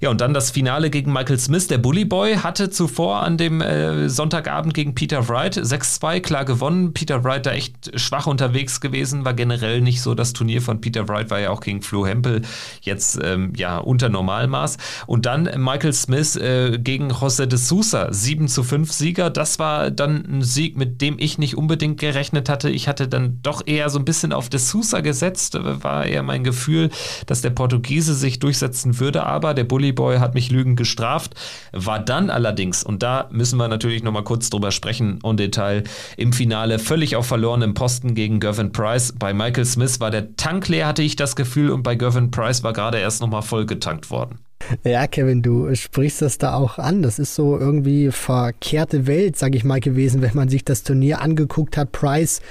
Ja, 0.01 0.09
und 0.09 0.21
dann 0.21 0.33
das 0.33 0.51
Finale 0.51 0.89
gegen 0.89 1.13
Michael 1.13 1.39
Smith. 1.39 1.67
Der 1.67 1.77
Bully 1.77 2.05
Boy 2.05 2.35
hatte 2.35 2.69
zuvor 2.69 3.21
an 3.21 3.37
dem 3.37 3.61
äh, 3.61 4.09
Sonntagabend 4.09 4.73
gegen 4.73 4.95
Peter 4.95 5.29
Wright 5.29 5.55
6-2 5.55 6.21
klar 6.21 6.45
gewonnen. 6.45 6.93
Peter 6.93 7.23
Wright 7.23 7.45
da 7.45 7.51
echt 7.51 7.99
schwach 7.99 8.27
unterwegs 8.27 8.81
gewesen, 8.81 9.25
war 9.25 9.33
generell 9.33 9.81
nicht 9.81 10.01
so 10.01 10.15
das 10.15 10.33
Turnier 10.33 10.61
von 10.61 10.81
Peter 10.81 11.07
Wright, 11.07 11.29
war 11.29 11.39
ja 11.39 11.51
auch 11.51 11.61
gegen 11.61 11.68
Flo 11.81 12.05
Hempel 12.05 12.41
jetzt 12.81 13.19
ähm, 13.23 13.53
ja 13.55 13.77
unter 13.77 14.09
Normalmaß. 14.09 14.77
Und 15.07 15.25
dann 15.25 15.49
Michael 15.57 15.93
Smith 15.93 16.35
äh, 16.35 16.77
gegen 16.79 17.11
José 17.11 17.45
de 17.45 17.57
Sousa, 17.57 18.11
7 18.11 18.47
zu 18.47 18.63
5 18.63 18.91
Sieger. 18.91 19.29
Das 19.29 19.59
war 19.59 19.91
dann 19.91 20.25
ein 20.25 20.41
Sieg, 20.41 20.77
mit 20.77 21.01
dem 21.01 21.17
ich 21.19 21.37
nicht 21.37 21.55
unbedingt 21.57 21.99
gerechnet 21.99 22.49
hatte. 22.49 22.69
Ich 22.69 22.87
hatte 22.87 23.07
dann 23.07 23.39
doch 23.41 23.65
eher 23.65 23.89
so 23.89 23.99
ein 23.99 24.05
bisschen 24.05 24.33
auf 24.33 24.49
de 24.49 24.59
Sousa 24.59 25.01
gesetzt. 25.01 25.57
War 25.61 26.05
eher 26.05 26.23
mein 26.23 26.43
Gefühl, 26.43 26.89
dass 27.27 27.41
der 27.41 27.51
Portugiese 27.51 28.13
sich 28.15 28.39
durchsetzen 28.39 28.99
würde. 28.99 29.23
Aber 29.23 29.53
der 29.53 29.63
Bully 29.63 29.91
Boy 29.91 30.17
hat 30.17 30.33
mich 30.33 30.51
lügend 30.51 30.77
gestraft. 30.77 31.35
War 31.71 31.99
dann 31.99 32.29
allerdings, 32.29 32.83
und 32.83 33.03
da 33.03 33.27
müssen 33.31 33.57
wir 33.57 33.67
natürlich 33.67 34.03
nochmal 34.03 34.23
kurz 34.23 34.49
drüber 34.49 34.71
sprechen, 34.71 35.19
en 35.23 35.37
Detail, 35.37 35.83
im 36.17 36.33
Finale 36.33 36.79
völlig 36.79 37.15
auf 37.15 37.27
verlorenem 37.27 37.73
Posten 37.73 38.15
gegen 38.15 38.39
Gervin 38.39 38.71
Price. 38.71 39.13
Bei 39.17 39.33
Michael 39.33 39.65
Smith 39.65 39.99
war 39.99 40.11
der 40.11 40.35
Tank 40.35 40.67
leer, 40.67 40.87
hatte 40.87 41.03
ich 41.03 41.15
das 41.15 41.35
Gefühl 41.35 41.58
Gefühl 41.59 41.71
und 41.71 41.83
bei 41.83 41.95
Gervin 41.95 42.31
Price 42.31 42.63
war 42.63 42.73
gerade 42.73 42.99
erst 42.99 43.21
nochmal 43.21 43.41
voll 43.41 43.65
getankt 43.65 44.09
worden. 44.09 44.39
Ja, 44.83 45.07
Kevin, 45.07 45.41
du 45.41 45.73
sprichst 45.73 46.21
das 46.21 46.37
da 46.37 46.53
auch 46.53 46.77
an. 46.77 47.01
Das 47.01 47.17
ist 47.17 47.33
so 47.35 47.57
irgendwie 47.57 48.11
verkehrte 48.11 49.07
Welt, 49.07 49.37
sag 49.37 49.55
ich 49.55 49.63
mal, 49.63 49.79
gewesen, 49.79 50.21
wenn 50.21 50.35
man 50.35 50.49
sich 50.49 50.63
das 50.63 50.83
Turnier 50.83 51.21
angeguckt 51.21 51.77
hat. 51.77 51.91
Price 51.91 52.41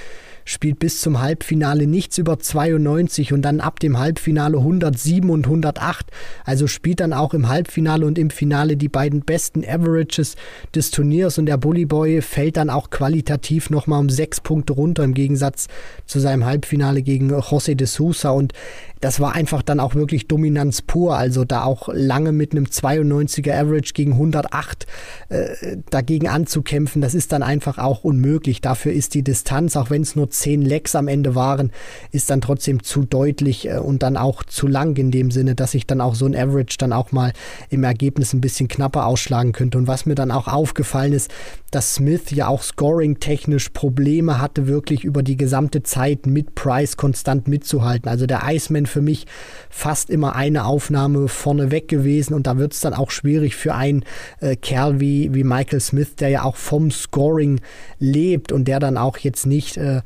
spielt 0.49 0.79
bis 0.79 0.99
zum 0.99 1.21
Halbfinale 1.21 1.85
nichts 1.85 2.17
über 2.17 2.39
92 2.39 3.33
und 3.33 3.43
dann 3.43 3.59
ab 3.59 3.79
dem 3.79 3.99
Halbfinale 3.99 4.57
107 4.57 5.29
und 5.29 5.45
108. 5.45 6.07
Also 6.43 6.65
spielt 6.65 7.01
dann 7.01 7.13
auch 7.13 7.35
im 7.35 7.49
Halbfinale 7.49 8.05
und 8.05 8.17
im 8.17 8.31
Finale 8.31 8.75
die 8.75 8.89
beiden 8.89 9.21
besten 9.21 9.63
Averages 9.63 10.35
des 10.73 10.89
Turniers 10.89 11.37
und 11.37 11.45
der 11.45 11.57
Bully 11.57 11.85
Boy 11.85 12.21
fällt 12.23 12.57
dann 12.57 12.71
auch 12.71 12.89
qualitativ 12.89 13.69
nochmal 13.69 13.99
um 13.99 14.09
sechs 14.09 14.41
Punkte 14.41 14.73
runter 14.73 15.03
im 15.03 15.13
Gegensatz 15.13 15.67
zu 16.07 16.19
seinem 16.19 16.45
Halbfinale 16.45 17.03
gegen 17.03 17.31
José 17.31 17.75
de 17.75 17.85
Sousa 17.85 18.31
und 18.31 18.53
das 19.01 19.19
war 19.19 19.33
einfach 19.33 19.61
dann 19.61 19.79
auch 19.79 19.95
wirklich 19.95 20.27
Dominanz 20.27 20.81
pur. 20.81 21.17
Also 21.17 21.45
da 21.45 21.63
auch 21.63 21.89
lange 21.91 22.31
mit 22.31 22.51
einem 22.51 22.65
92er 22.65 23.53
Average 23.53 23.93
gegen 23.93 24.13
108 24.13 24.87
äh, 25.29 25.77
dagegen 25.89 26.27
anzukämpfen, 26.27 27.01
das 27.01 27.13
ist 27.13 27.31
dann 27.31 27.43
einfach 27.43 27.77
auch 27.77 28.03
unmöglich. 28.03 28.61
Dafür 28.61 28.91
ist 28.91 29.13
die 29.13 29.23
Distanz, 29.23 29.75
auch 29.75 29.89
wenn 29.89 30.01
es 30.01 30.15
nur 30.15 30.29
10 30.29 30.61
Lecks 30.61 30.95
am 30.95 31.07
Ende 31.07 31.35
waren, 31.35 31.71
ist 32.11 32.29
dann 32.29 32.41
trotzdem 32.41 32.83
zu 32.83 33.03
deutlich 33.05 33.67
äh, 33.67 33.77
und 33.77 34.03
dann 34.03 34.17
auch 34.17 34.43
zu 34.43 34.67
lang 34.67 34.97
in 34.97 35.11
dem 35.11 35.31
Sinne, 35.31 35.55
dass 35.55 35.71
sich 35.71 35.87
dann 35.87 36.01
auch 36.01 36.15
so 36.15 36.25
ein 36.25 36.35
Average 36.35 36.77
dann 36.77 36.93
auch 36.93 37.11
mal 37.11 37.33
im 37.69 37.83
Ergebnis 37.83 38.33
ein 38.33 38.41
bisschen 38.41 38.67
knapper 38.67 39.05
ausschlagen 39.05 39.53
könnte. 39.53 39.77
Und 39.77 39.87
was 39.87 40.05
mir 40.05 40.15
dann 40.15 40.31
auch 40.31 40.47
aufgefallen 40.47 41.13
ist, 41.13 41.31
dass 41.71 41.95
Smith 41.95 42.31
ja 42.31 42.47
auch 42.47 42.63
scoring-technisch 42.63 43.69
Probleme 43.69 44.39
hatte, 44.39 44.67
wirklich 44.67 45.03
über 45.03 45.23
die 45.23 45.37
gesamte 45.37 45.83
Zeit 45.83 46.25
mit 46.25 46.55
Price 46.55 46.97
konstant 46.97 47.47
mitzuhalten. 47.47 48.09
Also 48.09 48.25
der 48.25 48.41
Iceman 48.45 48.85
für 48.85 49.01
mich 49.01 49.25
fast 49.69 50.09
immer 50.09 50.35
eine 50.35 50.65
Aufnahme 50.65 51.27
vorneweg 51.27 51.87
gewesen 51.87 52.33
und 52.33 52.47
da 52.47 52.57
wird 52.57 52.73
es 52.73 52.79
dann 52.79 52.93
auch 52.93 53.11
schwierig 53.11 53.55
für 53.55 53.75
einen 53.75 54.03
äh, 54.39 54.55
Kerl 54.55 54.99
wie, 54.99 55.33
wie 55.33 55.43
Michael 55.43 55.79
Smith, 55.79 56.15
der 56.15 56.29
ja 56.29 56.43
auch 56.43 56.55
vom 56.55 56.91
Scoring 56.91 57.61
lebt 57.99 58.51
und 58.51 58.67
der 58.67 58.79
dann 58.79 58.97
auch 58.97 59.17
jetzt 59.17 59.45
nicht 59.45 59.77
äh, 59.77 60.01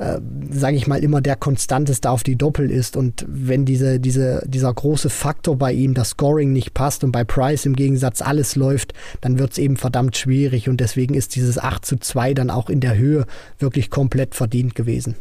äh, 0.00 0.18
sage 0.50 0.76
ich 0.76 0.86
mal, 0.86 1.04
immer 1.04 1.20
der 1.20 1.36
konstanteste 1.36 2.08
auf 2.08 2.22
die 2.22 2.36
Doppel 2.36 2.70
ist. 2.70 2.96
Und 2.96 3.22
wenn 3.28 3.66
diese, 3.66 4.00
diese, 4.00 4.42
dieser 4.46 4.72
große 4.72 5.10
Faktor 5.10 5.56
bei 5.56 5.74
ihm, 5.74 5.92
das 5.92 6.10
Scoring 6.10 6.54
nicht 6.54 6.72
passt 6.72 7.04
und 7.04 7.12
bei 7.12 7.22
Price 7.22 7.66
im 7.66 7.76
Gegensatz 7.76 8.22
alles 8.22 8.56
läuft, 8.56 8.94
dann 9.20 9.38
wird 9.38 9.52
es 9.52 9.58
eben 9.58 9.76
verdammt 9.76 10.16
schwierig. 10.16 10.70
Und 10.70 10.80
deswegen 10.80 11.12
ist 11.12 11.36
dieses 11.36 11.58
8 11.58 11.84
zu 11.84 11.98
2 11.98 12.32
dann 12.32 12.48
auch 12.48 12.70
in 12.70 12.80
der 12.80 12.96
Höhe 12.96 13.26
wirklich 13.58 13.90
komplett 13.90 14.34
verdient 14.34 14.74
gewesen. 14.74 15.16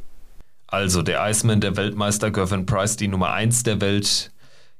Also 0.68 1.02
der 1.02 1.28
Iceman, 1.30 1.60
der 1.60 1.76
Weltmeister 1.76 2.32
Gervin 2.32 2.66
Price, 2.66 2.96
die 2.96 3.10
Nummer 3.10 3.34
1 3.34 3.64
der 3.64 3.82
Welt, 3.82 4.32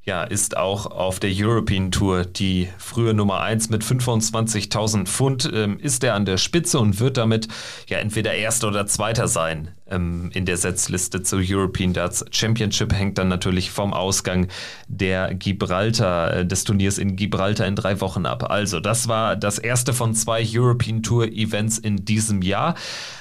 ja, 0.10 0.24
ist 0.24 0.58
auch 0.58 0.88
auf 0.88 1.20
der 1.20 1.30
European 1.32 1.92
Tour 1.92 2.26
die 2.26 2.68
frühe 2.80 3.14
Nummer 3.14 3.42
1 3.42 3.70
mit 3.70 3.84
25.000 3.84 5.06
Pfund. 5.06 5.48
Ähm, 5.54 5.80
ist 5.80 6.04
er 6.04 6.16
an 6.16 6.26
der 6.26 6.38
Spitze 6.38 6.80
und 6.80 7.00
wird 7.00 7.18
damit 7.18 7.48
ja 7.88 8.00
entweder 8.00 8.34
Erster 8.34 8.70
oder 8.70 8.88
Zweiter 8.88 9.28
sein 9.28 9.70
ähm, 9.86 10.32
in 10.34 10.48
der 10.48 10.58
Setzliste 10.58 11.22
zur 11.22 11.42
European 11.44 11.94
Darts 11.94 12.26
Championship. 12.32 12.92
Hängt 12.92 13.20
dann 13.20 13.28
natürlich 13.28 13.70
vom 13.70 13.94
Ausgang 13.94 14.48
der 14.88 15.36
Gibraltar, 15.36 16.38
äh, 16.38 16.46
des 16.46 16.64
Turniers 16.64 16.98
in 16.98 17.16
Gibraltar 17.16 17.68
in 17.68 17.76
drei 17.76 18.02
Wochen 18.02 18.26
ab. 18.26 18.50
Also, 18.50 18.80
das 18.80 19.08
war 19.08 19.36
das 19.36 19.60
erste 19.60 19.94
von 19.94 20.16
zwei 20.16 20.44
European 20.44 21.04
Tour 21.04 21.28
Events 21.28 21.78
in 21.78 22.04
diesem 22.04 22.42
Jahr. 22.42 22.74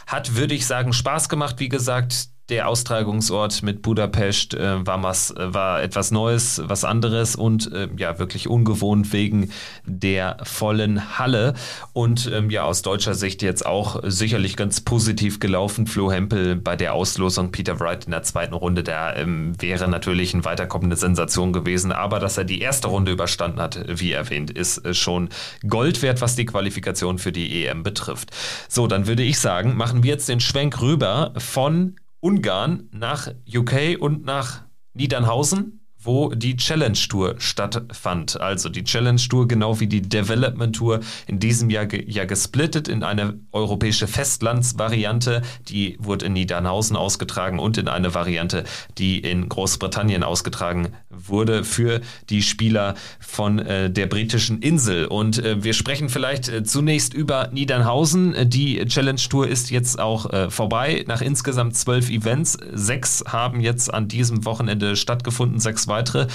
Hat, 0.07 0.37
würde 0.37 0.55
ich 0.55 0.66
sagen, 0.66 0.94
Spaß 0.94 1.29
gemacht. 1.29 1.57
Wie 1.59 1.68
gesagt, 1.68 2.31
der 2.49 2.69
Austragungsort 2.69 3.63
mit 3.63 3.83
Budapest 3.83 4.55
äh, 4.55 4.87
war, 4.87 5.03
was, 5.03 5.31
äh, 5.33 5.53
war 5.53 5.83
etwas 5.83 6.11
Neues, 6.11 6.63
was 6.65 6.85
anderes 6.85 7.37
und 7.37 7.71
äh, 7.73 7.89
ja, 7.97 8.19
wirklich 8.19 8.49
ungewohnt 8.49 9.13
wegen 9.13 9.51
der 9.85 10.39
vollen 10.45 11.19
Halle. 11.19 11.55
Und 11.93 12.31
ähm, 12.33 12.49
ja, 12.51 12.65
aus 12.65 12.83
deutscher 12.83 13.15
Sicht 13.15 13.43
jetzt 13.43 13.67
auch 13.67 14.01
sicherlich 14.05 14.57
ganz 14.57 14.81
positiv 14.81 15.41
gelaufen. 15.41 15.87
Flo 15.87 16.11
Hempel 16.11 16.57
bei 16.57 16.75
der 16.75 16.95
Auslosung, 16.95 17.53
Peter 17.53 17.81
Wright 17.81 18.07
in 18.07 18.13
der 18.13 18.23
zweiten 18.23 18.55
Runde, 18.55 18.83
der 18.83 19.17
ähm, 19.17 19.53
wäre 19.61 19.89
natürlich 19.89 20.33
eine 20.33 20.45
weiterkommende 20.45 20.97
Sensation 20.97 21.53
gewesen. 21.53 21.93
Aber 21.93 22.19
dass 22.19 22.39
er 22.39 22.45
die 22.45 22.61
erste 22.61 22.89
Runde 22.89 23.13
überstanden 23.13 23.61
hat, 23.61 23.85
wie 23.87 24.13
erwähnt, 24.13 24.51
ist 24.51 24.85
äh, 24.87 24.95
schon 24.95 25.29
Gold 25.69 26.01
wert, 26.01 26.23
was 26.23 26.35
die 26.35 26.47
Qualifikation 26.47 27.19
für 27.19 27.33
die 27.33 27.67
EM 27.67 27.83
betrifft. 27.83 28.31
So, 28.69 28.87
dann 28.87 29.07
würde 29.07 29.23
ich 29.23 29.39
sagen, 29.39 29.77
machen 29.77 30.03
wir 30.03 30.13
jetzt 30.13 30.31
den 30.31 30.41
Schwenk 30.41 30.81
rüber 30.81 31.35
von 31.37 31.97
Ungarn 32.21 32.89
nach 32.93 33.33
UK 33.53 33.99
und 34.01 34.25
nach 34.25 34.65
Niedernhausen 34.95 35.88
wo 36.01 36.31
die 36.31 36.57
Challenge 36.57 36.99
Tour 37.09 37.35
stattfand. 37.39 38.41
Also 38.41 38.69
die 38.69 38.85
Challenge 38.85 39.21
Tour, 39.21 39.49
genau 39.49 39.81
wie 39.81 39.89
die 39.89 40.03
Development 40.03 40.75
Tour, 40.75 41.01
in 41.27 41.41
diesem 41.41 41.71
Jahr 41.71 41.87
ge 41.87 42.05
ja 42.09 42.25
gesplittet 42.25 42.89
in 42.89 43.03
eine 43.03 43.35
europäische 43.53 44.07
Festlandsvariante. 44.07 45.43
Die 45.69 45.97
wurde 45.99 46.27
in 46.27 46.35
Niedernhausen 46.35 46.97
ausgetragen 46.97 47.59
und 47.59 47.79
in 47.79 47.89
eine 47.89 48.15
Variante, 48.15 48.65
die 48.99 49.19
in 49.19 49.49
Großbritannien 49.49 50.23
ausgetragen 50.23 50.89
wurde 51.11 51.65
für 51.65 52.01
die 52.31 52.43
Spieler 52.43 52.95
von 53.19 53.59
äh, 53.59 53.91
der 53.91 54.07
britischen 54.07 54.63
Insel. 54.63 55.07
Und 55.07 55.43
äh, 55.45 55.63
wir 55.65 55.75
sprechen 55.75 56.09
vielleicht 56.09 56.49
äh, 56.49 56.63
zunächst 56.63 57.13
über 57.13 57.49
Niedernhausen. 57.53 58.49
Die 58.49 58.85
Challenge 58.87 59.21
Tour 59.29 59.49
ist 59.49 59.71
jetzt 59.71 59.99
auch 59.99 60.31
äh, 60.31 60.51
vorbei. 60.51 61.05
Nach 61.09 61.21
insgesamt 61.21 61.77
zwölf 61.77 62.09
Events. 62.09 62.57
Sechs 62.73 63.25
haben 63.27 63.61
jetzt 63.61 63.93
an 63.93 64.07
diesem 64.07 64.45
Wochenende 64.45 64.95
stattgefunden. 64.95 65.59
Sechs 65.59 65.88
weitere. 65.88 66.27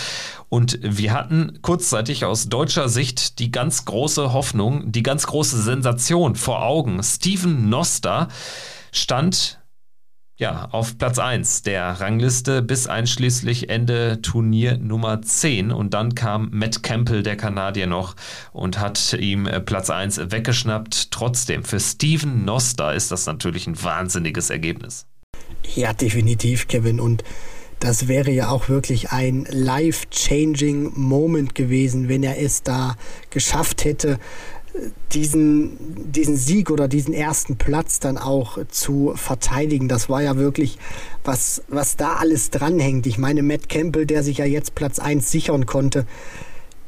Und 0.49 0.79
wir 0.81 1.13
hatten 1.13 1.59
kurzzeitig 1.61 2.25
aus 2.25 2.49
deutscher 2.49 2.89
Sicht 2.89 3.39
die 3.39 3.51
ganz 3.51 3.85
große 3.85 4.33
Hoffnung, 4.33 4.91
die 4.91 5.03
ganz 5.03 5.25
große 5.27 5.61
Sensation 5.61 6.35
vor 6.35 6.63
Augen. 6.63 7.01
Steven 7.03 7.69
Noster 7.69 8.27
stand 8.91 9.59
Ja, 10.37 10.67
auf 10.71 10.97
Platz 10.97 11.19
1 11.19 11.61
der 11.61 12.01
Rangliste 12.01 12.61
bis 12.63 12.87
einschließlich 12.87 13.69
Ende 13.69 14.21
Turnier 14.21 14.77
Nummer 14.77 15.21
10. 15.21 15.71
Und 15.71 15.93
dann 15.93 16.15
kam 16.15 16.49
Matt 16.51 16.81
Campbell, 16.83 17.21
der 17.23 17.37
Kanadier, 17.37 17.87
noch 17.87 18.15
und 18.51 18.79
hat 18.79 19.13
ihm 19.13 19.45
äh, 19.45 19.59
Platz 19.61 19.89
1 19.89 20.31
weggeschnappt. 20.31 21.11
Trotzdem, 21.11 21.63
für 21.63 21.79
Steven 21.79 22.45
Noster 22.45 22.93
ist 22.93 23.11
das 23.11 23.25
natürlich 23.27 23.67
ein 23.67 23.81
wahnsinniges 23.81 24.49
Ergebnis. 24.49 25.05
Ja, 25.75 25.93
definitiv, 25.93 26.67
Kevin. 26.67 26.99
Und 26.99 27.23
das 27.83 28.07
wäre 28.07 28.31
ja 28.31 28.47
auch 28.47 28.69
wirklich 28.69 29.11
ein 29.11 29.45
life-changing 29.49 30.93
Moment 30.95 31.53
gewesen, 31.53 32.07
wenn 32.07 32.23
er 32.23 32.41
es 32.41 32.63
da 32.63 32.95
geschafft 33.29 33.83
hätte, 33.83 34.19
diesen, 35.11 35.77
diesen 36.09 36.37
Sieg 36.37 36.71
oder 36.71 36.87
diesen 36.87 37.13
ersten 37.13 37.57
Platz 37.57 37.99
dann 37.99 38.17
auch 38.17 38.57
zu 38.69 39.11
verteidigen. 39.15 39.89
Das 39.89 40.07
war 40.07 40.23
ja 40.23 40.37
wirklich, 40.37 40.77
was, 41.25 41.61
was 41.67 41.97
da 41.97 42.13
alles 42.13 42.51
dranhängt. 42.51 43.05
Ich 43.05 43.17
meine, 43.17 43.43
Matt 43.43 43.67
Campbell, 43.67 44.05
der 44.05 44.23
sich 44.23 44.37
ja 44.37 44.45
jetzt 44.45 44.75
Platz 44.75 44.99
1 44.99 45.29
sichern 45.29 45.65
konnte, 45.65 46.05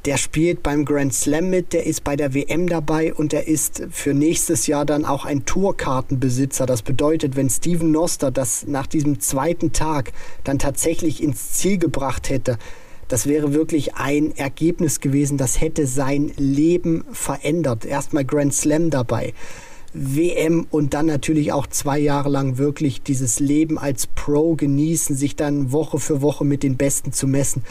der 0.06 0.18
spielt 0.18 0.62
beim 0.62 0.86
Grand 0.86 1.14
Slam 1.14 1.50
mit, 1.50 1.74
der 1.74 1.86
ist 1.86 2.04
bei 2.04 2.16
der 2.16 2.34
WM 2.34 2.68
dabei 2.68 3.14
und 3.14 3.32
der 3.32 3.48
ist 3.48 3.84
für 3.90 4.14
nächstes 4.14 4.68
Jahr 4.68 4.86
dann 4.86 5.04
auch 5.04 5.26
ein 5.26 5.46
Tourkartenbesitzer. 5.46 6.68
Das 6.68 6.84
bedeutet, 6.84 7.36
wenn 7.36 7.50
Steven 7.50 7.92
Noster 7.92 8.30
das 8.30 8.68
nach 8.68 8.86
diesem 8.86 9.20
zweiten 9.20 9.72
Tag 9.74 10.14
dann 10.44 10.60
tatsächlich 10.60 11.24
ins 11.24 11.54
Ziel 11.54 11.80
gebracht 11.80 12.30
hätte, 12.30 12.58
das 13.08 13.28
wäre 13.28 13.54
wirklich 13.54 13.96
ein 13.96 14.36
Ergebnis 14.36 15.00
gewesen, 15.00 15.38
das 15.38 15.62
hätte 15.62 15.88
sein 15.88 16.32
Leben 16.38 17.04
verändert. 17.12 17.86
Erstmal 17.86 18.26
Grand 18.26 18.54
Slam 18.54 18.90
dabei. 18.90 19.34
WM 19.94 20.68
und 20.72 20.94
dann 20.94 21.06
natürlich 21.06 21.54
auch 21.54 21.68
zwei 21.68 21.98
Jahre 22.00 22.30
lang 22.30 22.58
wirklich 22.58 23.02
dieses 23.02 23.40
Leben 23.40 23.78
als 23.78 24.08
Pro 24.08 24.56
genießen, 24.56 25.16
sich 25.16 25.36
dann 25.36 25.72
Woche 25.72 26.00
für 26.00 26.22
Woche 26.22 26.44
mit 26.44 26.64
den 26.64 26.78
Besten 26.78 27.14
zu 27.14 27.28
messen. 27.28 27.64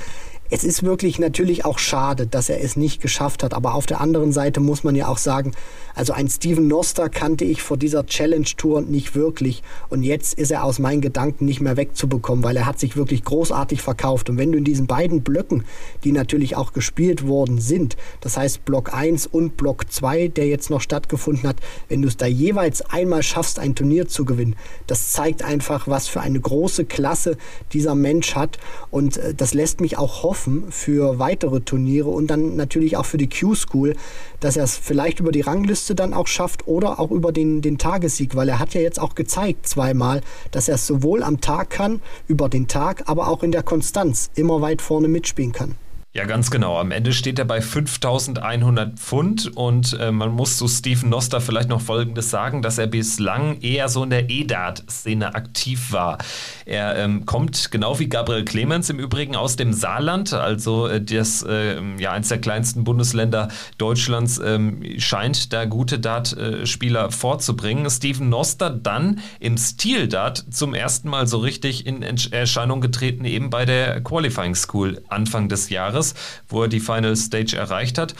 Es 0.50 0.62
ist 0.64 0.82
wirklich 0.82 1.18
natürlich 1.18 1.64
auch 1.64 1.78
schade, 1.78 2.26
dass 2.26 2.48
er 2.48 2.62
es 2.62 2.76
nicht 2.76 3.00
geschafft 3.00 3.42
hat. 3.42 3.54
Aber 3.54 3.74
auf 3.74 3.86
der 3.86 4.00
anderen 4.00 4.32
Seite 4.32 4.60
muss 4.60 4.84
man 4.84 4.94
ja 4.94 5.08
auch 5.08 5.18
sagen, 5.18 5.52
also 5.94 6.12
ein 6.12 6.28
Steven 6.28 6.68
Noster 6.68 7.08
kannte 7.08 7.44
ich 7.44 7.62
vor 7.62 7.76
dieser 7.76 8.06
Challenge 8.06 8.46
Tour 8.56 8.82
nicht 8.82 9.14
wirklich. 9.14 9.62
Und 9.88 10.02
jetzt 10.02 10.34
ist 10.34 10.50
er 10.50 10.64
aus 10.64 10.78
meinen 10.78 11.00
Gedanken 11.00 11.44
nicht 11.46 11.60
mehr 11.60 11.76
wegzubekommen, 11.76 12.44
weil 12.44 12.56
er 12.56 12.66
hat 12.66 12.78
sich 12.78 12.96
wirklich 12.96 13.24
großartig 13.24 13.82
verkauft. 13.82 14.30
Und 14.30 14.38
wenn 14.38 14.52
du 14.52 14.58
in 14.58 14.64
diesen 14.64 14.86
beiden 14.86 15.22
Blöcken, 15.22 15.64
die 16.04 16.12
natürlich 16.12 16.56
auch 16.56 16.72
gespielt 16.72 17.26
worden 17.26 17.60
sind, 17.60 17.96
das 18.20 18.36
heißt 18.36 18.64
Block 18.64 18.94
1 18.94 19.26
und 19.26 19.56
Block 19.56 19.90
2, 19.90 20.28
der 20.28 20.46
jetzt 20.46 20.70
noch 20.70 20.80
stattgefunden 20.80 21.48
hat, 21.48 21.56
wenn 21.88 22.02
du 22.02 22.08
es 22.08 22.16
da 22.16 22.26
jeweils 22.26 22.82
einmal 22.82 23.22
schaffst, 23.22 23.58
ein 23.58 23.74
Turnier 23.74 24.08
zu 24.08 24.24
gewinnen, 24.24 24.56
das 24.86 25.12
zeigt 25.12 25.42
einfach, 25.42 25.88
was 25.88 26.06
für 26.06 26.20
eine 26.20 26.40
große 26.40 26.84
Klasse 26.84 27.36
dieser 27.72 27.94
Mensch 27.94 28.34
hat. 28.34 28.58
Und 28.90 29.16
äh, 29.16 29.34
das 29.34 29.54
lässt 29.54 29.80
mich 29.80 29.98
auch 29.98 30.22
hoffen, 30.22 30.34
hoffen 30.34 30.72
für 30.72 31.18
weitere 31.18 31.60
Turniere 31.60 32.08
und 32.08 32.28
dann 32.28 32.56
natürlich 32.56 32.96
auch 32.96 33.06
für 33.06 33.18
die 33.18 33.28
Q-School, 33.28 33.94
dass 34.40 34.56
er 34.56 34.64
es 34.64 34.76
vielleicht 34.76 35.20
über 35.20 35.32
die 35.32 35.40
Rangliste 35.40 35.83
dann 35.92 36.14
auch 36.14 36.26
schafft 36.26 36.66
oder 36.66 36.98
auch 36.98 37.10
über 37.10 37.32
den, 37.32 37.60
den 37.60 37.76
Tagessieg, 37.76 38.34
weil 38.34 38.48
er 38.48 38.58
hat 38.58 38.72
ja 38.72 38.80
jetzt 38.80 38.98
auch 38.98 39.14
gezeigt 39.14 39.68
zweimal, 39.68 40.22
dass 40.50 40.68
er 40.68 40.76
es 40.76 40.86
sowohl 40.86 41.22
am 41.22 41.42
Tag 41.42 41.68
kann, 41.68 42.00
über 42.26 42.48
den 42.48 42.68
Tag, 42.68 43.02
aber 43.06 43.28
auch 43.28 43.42
in 43.42 43.52
der 43.52 43.62
Konstanz 43.62 44.30
immer 44.34 44.62
weit 44.62 44.80
vorne 44.80 45.08
mitspielen 45.08 45.52
kann. 45.52 45.74
Ja, 46.16 46.26
ganz 46.26 46.52
genau. 46.52 46.78
Am 46.78 46.92
Ende 46.92 47.12
steht 47.12 47.40
er 47.40 47.44
bei 47.44 47.60
5100 47.60 49.00
Pfund 49.00 49.50
und 49.56 49.98
äh, 49.98 50.12
man 50.12 50.30
muss 50.30 50.58
zu 50.58 50.68
Stephen 50.68 51.08
Noster 51.08 51.40
vielleicht 51.40 51.68
noch 51.68 51.80
Folgendes 51.80 52.30
sagen, 52.30 52.62
dass 52.62 52.78
er 52.78 52.86
bislang 52.86 53.60
eher 53.62 53.88
so 53.88 54.04
in 54.04 54.10
der 54.10 54.30
E-Dart-Szene 54.30 55.34
aktiv 55.34 55.90
war. 55.90 56.18
Er 56.66 56.96
ähm, 56.98 57.26
kommt 57.26 57.72
genau 57.72 57.98
wie 57.98 58.08
Gabriel 58.08 58.44
Clemens 58.44 58.90
im 58.90 59.00
Übrigen 59.00 59.34
aus 59.34 59.56
dem 59.56 59.72
Saarland, 59.72 60.32
also 60.32 60.86
äh, 60.86 61.02
das, 61.02 61.42
äh, 61.42 61.82
ja, 61.98 62.12
eines 62.12 62.28
der 62.28 62.38
kleinsten 62.38 62.84
Bundesländer 62.84 63.48
Deutschlands, 63.78 64.38
ähm, 64.38 64.84
scheint 64.98 65.52
da 65.52 65.64
gute 65.64 65.98
Dart-Spieler 65.98 67.10
vorzubringen. 67.10 67.90
Stephen 67.90 68.28
Noster 68.28 68.70
dann 68.70 69.18
im 69.40 69.56
Stil-Dart 69.56 70.44
zum 70.50 70.74
ersten 70.74 71.08
Mal 71.08 71.26
so 71.26 71.38
richtig 71.38 71.86
in 71.86 72.02
Erscheinung 72.02 72.80
getreten, 72.80 73.24
eben 73.24 73.50
bei 73.50 73.64
der 73.64 74.00
Qualifying 74.00 74.54
School 74.54 75.02
Anfang 75.08 75.48
des 75.48 75.70
Jahres. 75.70 76.03
Jahres, 76.04 76.14
wo 76.48 76.62
er 76.62 76.68
die 76.68 76.80
Final 76.80 77.16
Stage 77.16 77.56
erreicht 77.56 77.98
hat. 77.98 78.14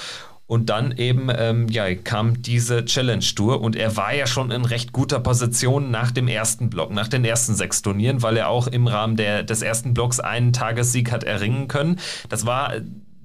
Und 0.46 0.68
dann 0.68 0.92
eben 0.92 1.30
ähm, 1.34 1.68
ja, 1.68 1.94
kam 1.94 2.42
diese 2.42 2.84
Challenge 2.84 3.24
Tour 3.34 3.62
und 3.62 3.76
er 3.76 3.96
war 3.96 4.14
ja 4.14 4.26
schon 4.26 4.50
in 4.50 4.66
recht 4.66 4.92
guter 4.92 5.18
Position 5.18 5.90
nach 5.90 6.10
dem 6.10 6.28
ersten 6.28 6.68
Block, 6.68 6.90
nach 6.90 7.08
den 7.08 7.24
ersten 7.24 7.54
sechs 7.54 7.80
Turnieren, 7.80 8.20
weil 8.20 8.36
er 8.36 8.48
auch 8.50 8.66
im 8.66 8.86
Rahmen 8.86 9.16
der, 9.16 9.42
des 9.42 9.62
ersten 9.62 9.94
Blocks 9.94 10.20
einen 10.20 10.52
Tagessieg 10.52 11.10
hat 11.10 11.24
erringen 11.24 11.66
können. 11.66 11.98
Das 12.28 12.44
war 12.44 12.74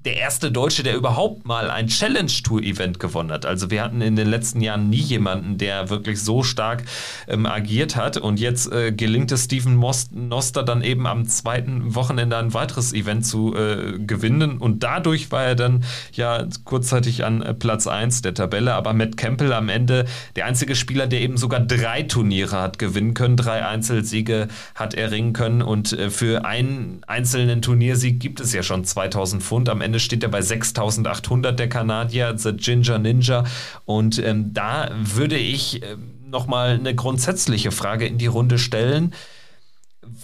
der 0.04 0.16
erste 0.16 0.50
Deutsche, 0.50 0.82
der 0.82 0.96
überhaupt 0.96 1.46
mal 1.46 1.70
ein 1.70 1.88
Challenge-Tour-Event 1.88 2.98
gewonnen 2.98 3.30
hat. 3.30 3.44
Also 3.44 3.70
wir 3.70 3.82
hatten 3.82 4.00
in 4.00 4.16
den 4.16 4.28
letzten 4.28 4.60
Jahren 4.62 4.88
nie 4.88 4.96
jemanden, 4.96 5.58
der 5.58 5.90
wirklich 5.90 6.22
so 6.22 6.42
stark 6.42 6.84
ähm, 7.28 7.44
agiert 7.44 7.96
hat. 7.96 8.16
Und 8.16 8.40
jetzt 8.40 8.72
äh, 8.72 8.92
gelingt 8.92 9.30
es 9.32 9.44
Steven 9.44 9.78
Noster 9.78 10.62
dann 10.62 10.82
eben 10.82 11.06
am 11.06 11.26
zweiten 11.26 11.94
Wochenende 11.94 12.38
ein 12.38 12.54
weiteres 12.54 12.94
Event 12.94 13.26
zu 13.26 13.54
äh, 13.54 13.98
gewinnen. 13.98 14.56
Und 14.58 14.82
dadurch 14.82 15.30
war 15.32 15.44
er 15.44 15.54
dann 15.54 15.84
ja 16.12 16.46
kurzzeitig 16.64 17.24
an 17.24 17.42
äh, 17.42 17.52
Platz 17.52 17.86
1 17.86 18.22
der 18.22 18.32
Tabelle. 18.32 18.74
Aber 18.74 18.94
Matt 18.94 19.18
Campbell 19.18 19.52
am 19.52 19.68
Ende 19.68 20.06
der 20.34 20.46
einzige 20.46 20.76
Spieler, 20.76 21.08
der 21.08 21.20
eben 21.20 21.36
sogar 21.36 21.60
drei 21.60 22.04
Turniere 22.04 22.58
hat 22.58 22.78
gewinnen 22.78 23.12
können, 23.12 23.36
drei 23.36 23.66
Einzelsiege 23.66 24.48
hat 24.74 24.94
erringen 24.94 25.34
können. 25.34 25.60
Und 25.60 25.92
äh, 25.92 26.08
für 26.08 26.46
einen 26.46 27.02
einzelnen 27.06 27.60
Turniersieg 27.60 28.18
gibt 28.18 28.40
es 28.40 28.54
ja 28.54 28.62
schon 28.62 28.84
2000 28.84 29.42
Pfund. 29.42 29.68
Am 29.68 29.82
Ende 29.82 29.89
Ende 29.90 29.98
steht 29.98 30.22
er 30.22 30.28
bei 30.28 30.40
6800, 30.40 31.58
der 31.58 31.68
Kanadier, 31.68 32.38
The 32.38 32.52
Ginger 32.52 33.00
Ninja. 33.00 33.42
Und 33.86 34.20
ähm, 34.20 34.54
da 34.54 34.88
würde 34.94 35.36
ich 35.36 35.82
äh, 35.82 35.96
nochmal 36.28 36.74
eine 36.74 36.94
grundsätzliche 36.94 37.72
Frage 37.72 38.06
in 38.06 38.16
die 38.16 38.28
Runde 38.28 38.58
stellen 38.58 39.12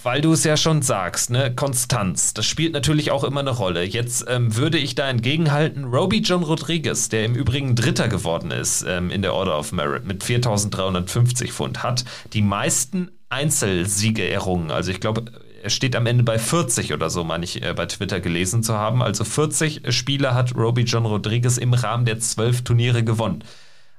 weil 0.03 0.21
du 0.21 0.33
es 0.33 0.45
ja 0.45 0.57
schon 0.57 0.83
sagst, 0.83 1.31
ne, 1.31 1.55
Konstanz, 1.55 2.33
das 2.35 2.47
spielt 2.47 2.73
natürlich 2.73 3.11
auch 3.11 3.25
immer 3.25 3.41
eine 3.41 3.51
Rolle. 3.51 3.83
Jetzt 3.83 4.25
ähm, 4.29 4.57
würde 4.57 4.79
ich 4.79 4.95
da 4.95 5.09
entgegenhalten, 5.09 5.85
Roby 5.85 6.19
John 6.19 6.43
Rodriguez, 6.43 7.09
der 7.09 7.25
im 7.25 7.35
Übrigen 7.35 7.75
Dritter 7.75 8.09
geworden 8.09 8.51
ist 8.51 8.85
ähm, 8.89 9.11
in 9.11 9.23
der 9.23 9.35
Order 9.35 9.59
of 9.59 9.73
Merit 9.73 10.07
mit 10.07 10.23
4350 10.23 11.53
Pfund, 11.53 11.83
hat 11.83 12.05
die 12.33 12.43
meisten 12.43 13.11
Einzelsiege 13.29 14.29
errungen. 14.29 14.71
Also 14.71 14.91
ich 14.91 15.01
glaube, 15.01 15.25
steht 15.69 15.97
am 15.97 16.07
Ende 16.07 16.25
bei 16.25 16.39
40 16.39 16.93
oder 16.93 17.11
so, 17.11 17.25
meine 17.25 17.45
ich, 17.45 17.63
äh, 17.63 17.75
bei 17.75 17.87
Twitter 17.87 18.21
gelesen 18.21 18.63
zu 18.63 18.75
haben. 18.75 19.03
Also 19.03 19.25
40 19.25 19.95
Spiele 19.95 20.35
hat 20.35 20.55
Roby 20.57 20.83
John 20.83 21.07
Rodriguez 21.07 21.59
im 21.59 21.75
Rahmen 21.75 22.05
der 22.05 22.21
zwölf 22.21 22.63
Turniere 22.63 23.05
gewonnen. 23.05 23.45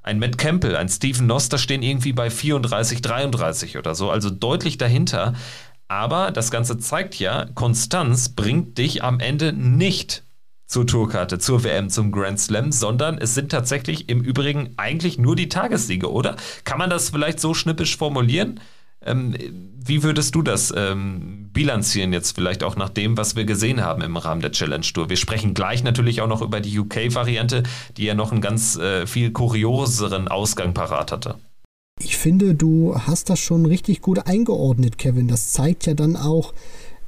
Ein 0.04 0.20
Matt 0.20 0.38
Campbell, 0.38 0.78
ein 0.78 0.88
Stephen 0.88 1.28
Noster 1.28 1.58
stehen 1.58 1.84
irgendwie 1.84 2.14
bei 2.14 2.30
34, 2.30 3.02
33 3.02 3.78
oder 3.78 3.94
so, 3.94 4.10
also 4.10 4.30
deutlich 4.30 4.78
dahinter. 4.78 5.34
Aber 5.90 6.32
das 6.32 6.52
Ganze 6.52 6.78
zeigt 6.80 7.20
ja, 7.20 7.46
Konstanz 7.56 8.30
bringt 8.30 8.78
dich 8.78 9.04
am 9.04 9.20
Ende 9.20 9.54
nicht 9.54 10.24
zur 10.66 10.86
Tourkarte, 10.86 11.40
zur 11.40 11.64
WM, 11.64 11.90
zum 11.90 12.12
Grand 12.12 12.40
Slam, 12.40 12.72
sondern 12.72 13.18
es 13.18 13.34
sind 13.34 13.52
tatsächlich 13.52 14.10
im 14.10 14.22
Übrigen 14.22 14.74
eigentlich 14.76 15.18
nur 15.18 15.36
die 15.36 15.50
Tagessiege, 15.50 16.12
oder? 16.12 16.36
Kann 16.66 16.78
man 16.78 16.90
das 16.90 17.10
vielleicht 17.10 17.40
so 17.40 17.54
schnippisch 17.54 17.98
formulieren? 17.98 18.60
Ähm, 19.06 19.36
wie 19.88 20.04
würdest 20.04 20.36
du 20.36 20.42
das 20.42 20.74
ähm, 20.76 21.50
bilanzieren 21.54 22.12
jetzt 22.12 22.36
vielleicht 22.36 22.64
auch 22.64 22.76
nach 22.76 22.90
dem, 22.90 23.18
was 23.18 23.36
wir 23.36 23.46
gesehen 23.46 23.82
haben 23.82 24.02
im 24.02 24.18
Rahmen 24.18 24.42
der 24.42 24.52
Challenge 24.52 24.86
Tour? 24.86 25.10
Wir 25.10 25.18
sprechen 25.18 25.54
gleich 25.54 25.84
natürlich 25.84 26.22
auch 26.22 26.28
noch 26.28 26.42
über 26.42 26.60
die 26.60 26.78
UK-Variante, 26.78 27.64
die 27.96 28.06
ja 28.06 28.16
noch 28.16 28.32
einen 28.32 28.42
ganz 28.42 28.76
äh, 28.78 29.08
viel 29.08 29.32
kurioseren 29.32 30.28
Ausgang 30.28 30.74
parat 30.74 31.12
hatte. 31.12 31.36
Ich 32.00 32.18
finde, 32.18 32.54
du 32.54 32.96
hast 32.96 33.30
das 33.30 33.40
schon 33.40 33.66
richtig 33.66 34.02
gut 34.02 34.28
eingeordnet, 34.28 34.98
Kevin. 34.98 35.28
Das 35.28 35.52
zeigt 35.52 35.88
ja 35.88 35.94
dann 35.94 36.16
auch, 36.16 36.54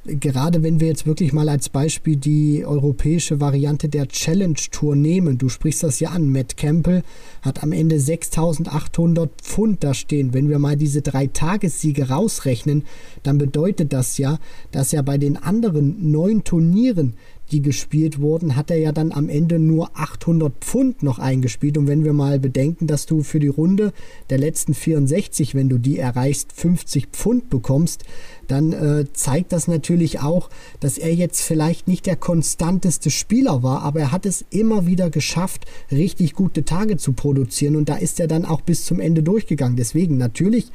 gerade 0.04 0.62
wenn 0.62 0.80
wir 0.80 0.88
jetzt 0.88 1.06
wirklich 1.06 1.32
mal 1.32 1.48
als 1.48 1.68
Beispiel 1.68 2.16
die 2.16 2.64
europäische 2.64 3.40
Variante 3.40 3.88
der 3.88 4.08
Challenge 4.08 4.58
Tour 4.70 4.96
nehmen, 4.96 5.38
du 5.38 5.48
sprichst 5.48 5.82
das 5.82 6.00
ja 6.00 6.10
an, 6.10 6.30
Matt 6.30 6.56
Campbell 6.56 7.02
hat 7.42 7.62
am 7.62 7.72
Ende 7.72 8.00
6800 8.00 9.30
Pfund 9.42 9.84
da 9.84 9.94
stehen. 9.94 10.32
Wenn 10.32 10.48
wir 10.48 10.58
mal 10.58 10.76
diese 10.76 11.02
drei 11.02 11.26
Tagessiege 11.26 12.08
rausrechnen, 12.08 12.84
dann 13.22 13.38
bedeutet 13.38 13.92
das 13.92 14.18
ja, 14.18 14.38
dass 14.72 14.92
er 14.92 15.02
bei 15.02 15.18
den 15.18 15.36
anderen 15.36 16.10
neun 16.10 16.44
Turnieren 16.44 17.14
die 17.50 17.62
gespielt 17.62 18.20
wurden, 18.20 18.56
hat 18.56 18.70
er 18.70 18.78
ja 18.78 18.92
dann 18.92 19.12
am 19.12 19.28
Ende 19.28 19.58
nur 19.58 19.90
800 19.94 20.52
Pfund 20.60 21.02
noch 21.02 21.18
eingespielt. 21.18 21.78
Und 21.78 21.88
wenn 21.88 22.04
wir 22.04 22.12
mal 22.12 22.38
bedenken, 22.38 22.86
dass 22.86 23.06
du 23.06 23.22
für 23.22 23.40
die 23.40 23.48
Runde 23.48 23.92
der 24.30 24.38
letzten 24.38 24.74
64, 24.74 25.54
wenn 25.54 25.68
du 25.68 25.78
die 25.78 25.98
erreichst, 25.98 26.52
50 26.52 27.08
Pfund 27.08 27.50
bekommst, 27.50 28.04
dann 28.50 28.72
äh, 28.72 29.04
zeigt 29.12 29.52
das 29.52 29.68
natürlich 29.68 30.20
auch, 30.20 30.50
dass 30.80 30.98
er 30.98 31.14
jetzt 31.14 31.40
vielleicht 31.40 31.88
nicht 31.88 32.06
der 32.06 32.16
konstanteste 32.16 33.10
Spieler 33.10 33.62
war, 33.62 33.82
aber 33.82 34.00
er 34.00 34.12
hat 34.12 34.26
es 34.26 34.44
immer 34.50 34.86
wieder 34.86 35.10
geschafft, 35.10 35.66
richtig 35.90 36.34
gute 36.34 36.64
Tage 36.64 36.96
zu 36.96 37.12
produzieren 37.12 37.76
und 37.76 37.88
da 37.88 37.96
ist 37.96 38.20
er 38.20 38.26
dann 38.26 38.44
auch 38.44 38.60
bis 38.60 38.84
zum 38.84 39.00
Ende 39.00 39.22
durchgegangen. 39.22 39.76
Deswegen 39.76 40.16
natürlich 40.18 40.70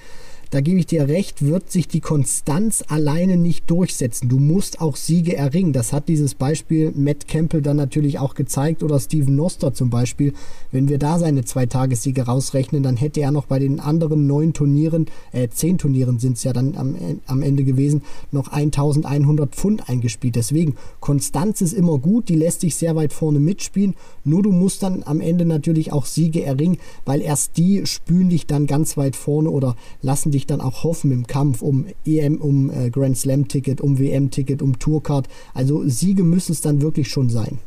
da 0.52 0.62
gebe 0.62 0.80
ich 0.80 0.86
dir 0.86 1.08
recht, 1.08 1.46
wird 1.46 1.72
sich 1.72 1.88
die 1.88 2.00
Konstanz 2.00 2.84
alleine 2.88 3.38
nicht 3.38 3.70
durchsetzen. 3.70 4.30
Du 4.30 4.40
musst 4.40 4.82
auch 4.82 4.96
Siege 4.96 5.36
erringen. 5.36 5.74
Das 5.74 5.94
hat 5.94 6.08
dieses 6.08 6.36
Beispiel 6.36 6.92
Matt 6.96 7.28
Campbell 7.28 7.62
dann 7.62 7.78
natürlich 7.78 8.20
auch 8.20 8.36
gezeigt 8.36 8.84
oder 8.84 9.00
Steven 9.00 9.36
Noster 9.36 9.74
zum 9.74 9.90
Beispiel. 9.90 10.34
Wenn 10.72 10.90
wir 10.90 10.98
da 10.98 11.20
seine 11.20 11.46
zwei 11.46 11.66
Tagessiege 11.66 12.24
rausrechnen, 12.24 12.84
dann 12.84 12.98
hätte 12.98 13.22
er 13.22 13.32
noch 13.32 13.46
bei 13.46 13.60
den 13.60 13.80
anderen 13.80 14.28
neun 14.28 14.54
Turnieren, 14.54 15.08
äh, 15.32 15.48
zehn 15.50 15.78
Turnieren 15.78 16.20
sind 16.20 16.38
es 16.38 16.44
ja 16.44 16.54
dann 16.54 16.76
am, 16.78 16.96
am 17.26 17.42
Ende 17.42 17.64
gewesen, 17.64 18.04
noch 18.32 18.50
1100 18.50 19.56
Pfund 19.56 19.90
eingespielt. 19.90 20.36
Deswegen, 20.36 20.76
Konstanz 21.00 21.62
ist 21.62 21.74
immer 21.74 21.98
gut, 21.98 22.30
die 22.30 22.36
lässt 22.36 22.62
sich 22.62 22.76
sehr 22.76 22.96
weit 22.96 23.14
vorne 23.14 23.40
mitspielen. 23.40 23.96
Nur 24.24 24.44
du 24.44 24.52
musst 24.52 24.84
dann 24.84 25.04
am 25.04 25.22
Ende 25.22 25.46
natürlich 25.46 25.92
auch 25.92 26.06
Siege 26.06 26.44
erringen, 26.44 26.78
weil 27.06 27.22
erst 27.22 27.58
die 27.58 27.86
spülen 27.86 28.30
dich 28.30 28.48
dann 28.48 28.68
ganz 28.68 28.98
weit 28.98 29.16
vorne 29.16 29.50
oder 29.50 29.76
lassen 30.02 30.32
dich 30.36 30.46
dann 30.46 30.62
auch 30.62 30.84
hoffen 30.84 31.12
im 31.12 31.26
Kampf 31.28 31.62
um 31.62 31.86
EM, 32.06 32.40
um 32.40 32.70
äh, 32.70 32.90
Grand 32.90 33.18
Slam 33.18 33.48
Ticket, 33.48 33.82
um 33.82 33.98
WM 33.98 34.30
Ticket, 34.30 34.62
um 34.62 34.78
Tourcard. 34.78 35.28
Also 35.54 35.88
Siege 35.88 36.24
müssen 36.24 36.52
es 36.52 36.62
dann 36.62 36.82
wirklich 36.82 37.10
schon 37.10 37.30
sein. 37.30 37.60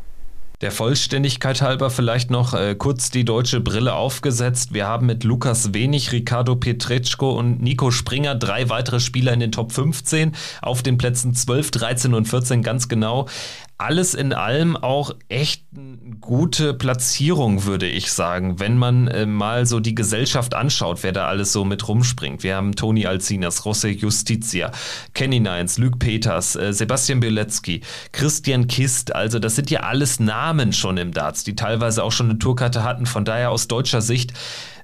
Der 0.61 0.73
Vollständigkeit 0.73 1.62
halber 1.62 1.89
vielleicht 1.89 2.33
noch 2.33 2.53
äh, 2.53 2.75
kurz 2.77 3.11
die 3.11 3.25
deutsche 3.25 3.61
Brille 3.61 3.95
aufgesetzt. 3.95 4.75
Wir 4.75 4.89
haben 4.89 5.07
mit 5.07 5.23
Lukas 5.23 5.73
Wenig, 5.73 6.11
Ricardo 6.11 6.57
Petretschko 6.57 7.31
und 7.31 7.62
Nico 7.62 7.93
Springer 7.93 8.35
drei 8.35 8.69
weitere 8.69 8.99
Spieler 8.99 9.33
in 9.33 9.39
den 9.39 9.53
Top 9.53 9.71
15 9.71 10.33
auf 10.61 10.83
den 10.83 10.99
Plätzen 10.99 11.33
12, 11.33 11.71
13 11.71 12.14
und 12.14 12.27
14 12.27 12.64
ganz 12.64 12.89
genau 12.89 13.29
alles 13.79 14.14
in 14.14 14.33
allem 14.33 14.76
auch 14.76 15.12
echt 15.29 15.64
gute 16.20 16.74
Platzierung, 16.74 17.64
würde 17.64 17.89
ich 17.89 18.11
sagen, 18.11 18.59
wenn 18.59 18.76
man 18.76 19.07
äh, 19.07 19.24
mal 19.24 19.66
so 19.66 19.79
die 19.79 19.95
Gesellschaft 19.95 20.55
anschaut, 20.55 21.05
wer 21.05 21.12
da 21.12 21.29
alles 21.29 21.53
so 21.53 21.64
mit 21.64 21.87
rumspringt. 21.87 22.43
Wir 22.43 22.57
haben 22.57 22.74
Toni 22.74 23.07
Alcinas, 23.07 23.62
José 23.62 23.91
Justitia, 23.91 24.72
Kenny 25.14 25.39
Nines, 25.39 25.79
Luke 25.79 25.99
Peters, 25.99 26.57
äh, 26.57 26.72
Sebastian 26.72 27.20
Bielecki, 27.20 27.83
Christian 28.11 28.66
Kist. 28.66 29.14
Also 29.14 29.39
das 29.39 29.55
sind 29.55 29.70
ja 29.70 29.81
alles 29.81 30.18
Namen 30.18 30.72
schon 30.72 30.97
im 30.97 31.12
Darts, 31.12 31.45
die 31.45 31.55
teilweise 31.55 32.03
auch 32.03 32.12
schon 32.12 32.31
eine 32.31 32.39
Tourkarte 32.41 32.83
hatten. 32.83 33.07
Von 33.07 33.24
daher 33.24 33.53
aus 33.53 33.68
deutscher 33.68 34.01
Sicht 34.01 34.33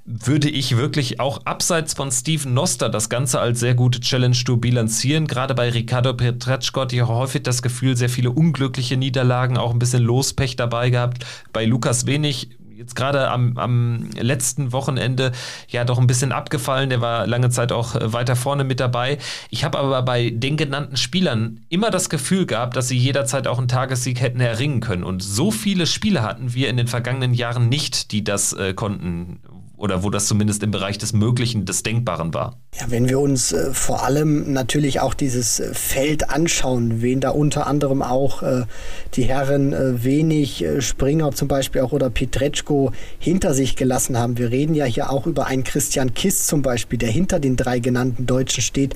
würde 0.06 0.50
ich 0.50 0.76
wirklich 0.76 1.18
auch 1.18 1.46
abseits 1.46 1.94
von 1.94 2.10
Steven 2.10 2.52
Noster 2.52 2.90
das 2.90 3.08
Ganze 3.08 3.40
als 3.40 3.60
sehr 3.60 3.74
gute 3.74 4.00
Challenge 4.00 4.36
Tour 4.36 4.60
bilanzieren. 4.60 5.26
Gerade 5.26 5.54
bei 5.54 5.70
Ricardo 5.70 6.12
Petretschko 6.12 6.82
hatte 6.82 6.96
ich 6.96 7.02
häufig 7.02 7.42
das 7.42 7.62
Gefühl, 7.62 7.96
sehr 7.96 8.10
viele 8.10 8.30
unglückliche 8.30 8.98
Niederlagen, 8.98 9.56
auch 9.56 9.72
ein 9.72 9.78
bisschen 9.78 10.02
Lospech 10.02 10.56
dabei 10.56 10.90
gehabt. 10.90 11.24
Bei 11.52 11.64
Lukas 11.64 12.06
Wenig 12.06 12.50
jetzt 12.76 12.96
gerade 12.96 13.30
am, 13.30 13.56
am 13.56 14.10
letzten 14.20 14.72
Wochenende 14.72 15.32
ja 15.68 15.84
doch 15.84 15.98
ein 15.98 16.06
bisschen 16.06 16.32
abgefallen. 16.32 16.90
Der 16.90 17.00
war 17.00 17.26
lange 17.26 17.48
Zeit 17.50 17.72
auch 17.72 17.94
äh, 17.94 18.12
weiter 18.12 18.36
vorne 18.36 18.64
mit 18.64 18.80
dabei. 18.80 19.18
Ich 19.50 19.64
habe 19.64 19.78
aber 19.78 20.02
bei 20.02 20.30
den 20.30 20.56
genannten 20.56 20.96
Spielern 20.96 21.60
immer 21.68 21.90
das 21.90 22.10
Gefühl 22.10 22.46
gehabt, 22.46 22.76
dass 22.76 22.88
sie 22.88 22.98
jederzeit 22.98 23.46
auch 23.46 23.58
einen 23.58 23.68
Tagessieg 23.68 24.20
hätten 24.20 24.40
erringen 24.40 24.80
können. 24.80 25.04
Und 25.04 25.22
so 25.22 25.50
viele 25.50 25.86
Spiele 25.86 26.22
hatten 26.22 26.52
wir 26.52 26.68
in 26.68 26.76
den 26.76 26.88
vergangenen 26.88 27.32
Jahren 27.32 27.68
nicht, 27.68 28.12
die 28.12 28.24
das 28.24 28.52
äh, 28.52 28.74
konnten 28.74 29.40
oder 29.84 30.02
wo 30.02 30.08
das 30.08 30.26
zumindest 30.26 30.62
im 30.62 30.70
Bereich 30.70 30.96
des 30.96 31.12
Möglichen, 31.12 31.66
des 31.66 31.82
Denkbaren 31.82 32.32
war. 32.32 32.58
Ja, 32.80 32.86
wenn 32.88 33.06
wir 33.06 33.20
uns 33.20 33.52
äh, 33.52 33.74
vor 33.74 34.02
allem 34.02 34.50
natürlich 34.50 35.00
auch 35.00 35.12
dieses 35.12 35.60
äh, 35.60 35.74
Feld 35.74 36.30
anschauen, 36.30 37.02
wen 37.02 37.20
da 37.20 37.30
unter 37.30 37.66
anderem 37.66 38.00
auch 38.00 38.42
äh, 38.42 38.64
die 39.12 39.24
Herren 39.24 39.74
äh, 39.74 40.02
wenig 40.02 40.64
äh, 40.64 40.80
Springer 40.80 41.32
zum 41.32 41.48
Beispiel 41.48 41.82
auch 41.82 41.92
oder 41.92 42.08
Petretschko 42.08 42.92
hinter 43.18 43.52
sich 43.52 43.76
gelassen 43.76 44.18
haben. 44.18 44.38
Wir 44.38 44.50
reden 44.50 44.74
ja 44.74 44.86
hier 44.86 45.10
auch 45.10 45.26
über 45.26 45.46
einen 45.46 45.64
Christian 45.64 46.14
Kiss 46.14 46.46
zum 46.46 46.62
Beispiel, 46.62 46.98
der 46.98 47.10
hinter 47.10 47.38
den 47.38 47.56
drei 47.56 47.78
genannten 47.78 48.24
Deutschen 48.24 48.62
steht, 48.62 48.94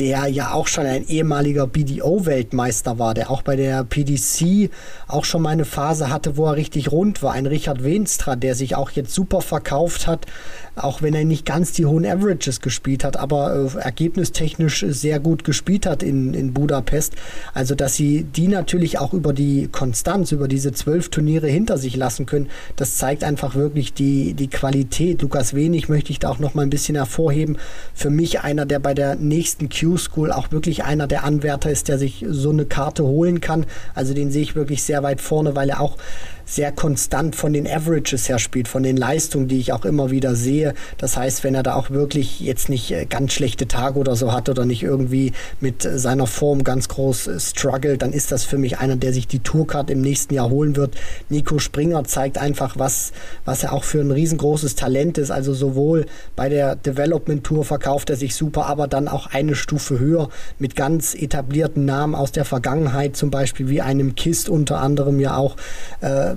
der 0.00 0.26
ja 0.26 0.52
auch 0.52 0.66
schon 0.66 0.86
ein 0.86 1.06
ehemaliger 1.06 1.68
BDO-Weltmeister 1.68 2.98
war, 2.98 3.14
der 3.14 3.30
auch 3.30 3.42
bei 3.42 3.54
der 3.54 3.84
PDC 3.84 4.70
auch 5.06 5.24
schon 5.24 5.42
mal 5.42 5.50
eine 5.50 5.64
Phase 5.64 6.10
hatte, 6.10 6.36
wo 6.36 6.46
er 6.46 6.56
richtig 6.56 6.90
rund 6.90 7.22
war. 7.22 7.32
Ein 7.32 7.46
Richard 7.46 7.84
Wenstra, 7.84 8.34
der 8.34 8.56
sich 8.56 8.74
auch 8.74 8.90
jetzt 8.90 9.14
super 9.14 9.40
verkauft 9.40 9.99
verkauft 10.00 10.06
hat, 10.06 10.26
auch 10.84 11.02
wenn 11.02 11.14
er 11.14 11.24
nicht 11.24 11.46
ganz 11.46 11.72
die 11.72 11.86
hohen 11.86 12.06
Averages 12.06 12.60
gespielt 12.60 13.04
hat, 13.04 13.16
aber 13.16 13.70
äh, 13.74 13.78
ergebnistechnisch 13.78 14.84
sehr 14.88 15.20
gut 15.20 15.44
gespielt 15.44 15.86
hat 15.86 16.02
in, 16.02 16.34
in 16.34 16.52
Budapest. 16.52 17.14
Also, 17.54 17.74
dass 17.74 17.94
sie 17.94 18.24
die 18.24 18.48
natürlich 18.48 18.98
auch 18.98 19.12
über 19.12 19.32
die 19.32 19.68
Konstanz, 19.70 20.32
über 20.32 20.48
diese 20.48 20.72
zwölf 20.72 21.08
Turniere 21.08 21.48
hinter 21.48 21.78
sich 21.78 21.96
lassen 21.96 22.26
können, 22.26 22.48
das 22.76 22.96
zeigt 22.96 23.24
einfach 23.24 23.54
wirklich 23.54 23.92
die, 23.92 24.34
die 24.34 24.48
Qualität. 24.48 25.22
Lukas 25.22 25.54
Wenig 25.54 25.88
möchte 25.88 26.12
ich 26.12 26.18
da 26.18 26.30
auch 26.30 26.38
noch 26.38 26.54
mal 26.54 26.62
ein 26.62 26.70
bisschen 26.70 26.96
hervorheben. 26.96 27.58
Für 27.94 28.10
mich 28.10 28.40
einer, 28.40 28.66
der 28.66 28.78
bei 28.78 28.94
der 28.94 29.16
nächsten 29.16 29.68
Q-School 29.68 30.32
auch 30.32 30.50
wirklich 30.50 30.84
einer 30.84 31.06
der 31.06 31.24
Anwärter 31.24 31.70
ist, 31.70 31.88
der 31.88 31.98
sich 31.98 32.24
so 32.28 32.50
eine 32.50 32.64
Karte 32.64 33.04
holen 33.04 33.40
kann. 33.40 33.66
Also, 33.94 34.14
den 34.14 34.30
sehe 34.30 34.42
ich 34.42 34.56
wirklich 34.56 34.82
sehr 34.82 35.02
weit 35.02 35.20
vorne, 35.20 35.54
weil 35.56 35.70
er 35.70 35.80
auch 35.80 35.96
sehr 36.50 36.72
konstant 36.72 37.36
von 37.36 37.52
den 37.52 37.66
Averages 37.66 38.28
her 38.28 38.38
spielt, 38.38 38.66
von 38.66 38.82
den 38.82 38.96
Leistungen, 38.96 39.46
die 39.46 39.60
ich 39.60 39.72
auch 39.72 39.84
immer 39.84 40.10
wieder 40.10 40.34
sehe. 40.34 40.69
Das 40.98 41.16
heißt, 41.16 41.44
wenn 41.44 41.54
er 41.54 41.62
da 41.62 41.74
auch 41.74 41.90
wirklich 41.90 42.40
jetzt 42.40 42.68
nicht 42.68 42.90
äh, 42.90 43.06
ganz 43.06 43.32
schlechte 43.32 43.68
Tage 43.68 43.98
oder 43.98 44.16
so 44.16 44.32
hat 44.32 44.48
oder 44.48 44.64
nicht 44.64 44.82
irgendwie 44.82 45.32
mit 45.60 45.82
seiner 45.82 46.26
Form 46.26 46.64
ganz 46.64 46.88
groß 46.88 47.26
äh, 47.26 47.40
struggelt, 47.40 48.02
dann 48.02 48.12
ist 48.12 48.32
das 48.32 48.44
für 48.44 48.58
mich 48.58 48.78
einer, 48.78 48.96
der 48.96 49.12
sich 49.12 49.26
die 49.26 49.40
Tourcard 49.40 49.90
im 49.90 50.00
nächsten 50.00 50.34
Jahr 50.34 50.50
holen 50.50 50.76
wird. 50.76 50.94
Nico 51.28 51.58
Springer 51.58 52.04
zeigt 52.04 52.38
einfach, 52.38 52.78
was, 52.78 53.12
was 53.44 53.62
er 53.62 53.72
auch 53.72 53.84
für 53.84 54.00
ein 54.00 54.10
riesengroßes 54.10 54.74
Talent 54.74 55.18
ist. 55.18 55.30
Also 55.30 55.54
sowohl 55.54 56.06
bei 56.36 56.48
der 56.48 56.76
Development 56.76 57.42
Tour 57.44 57.64
verkauft 57.64 58.10
er 58.10 58.16
sich 58.16 58.34
super, 58.34 58.66
aber 58.66 58.88
dann 58.88 59.08
auch 59.08 59.26
eine 59.26 59.54
Stufe 59.54 59.98
höher 59.98 60.28
mit 60.58 60.76
ganz 60.76 61.14
etablierten 61.14 61.84
Namen 61.84 62.14
aus 62.14 62.32
der 62.32 62.44
Vergangenheit, 62.44 63.16
zum 63.16 63.30
Beispiel 63.30 63.68
wie 63.68 63.80
einem 63.80 64.14
Kist 64.14 64.48
unter 64.48 64.80
anderem 64.80 65.20
ja 65.20 65.36
auch. 65.36 65.56
Äh, 66.00 66.34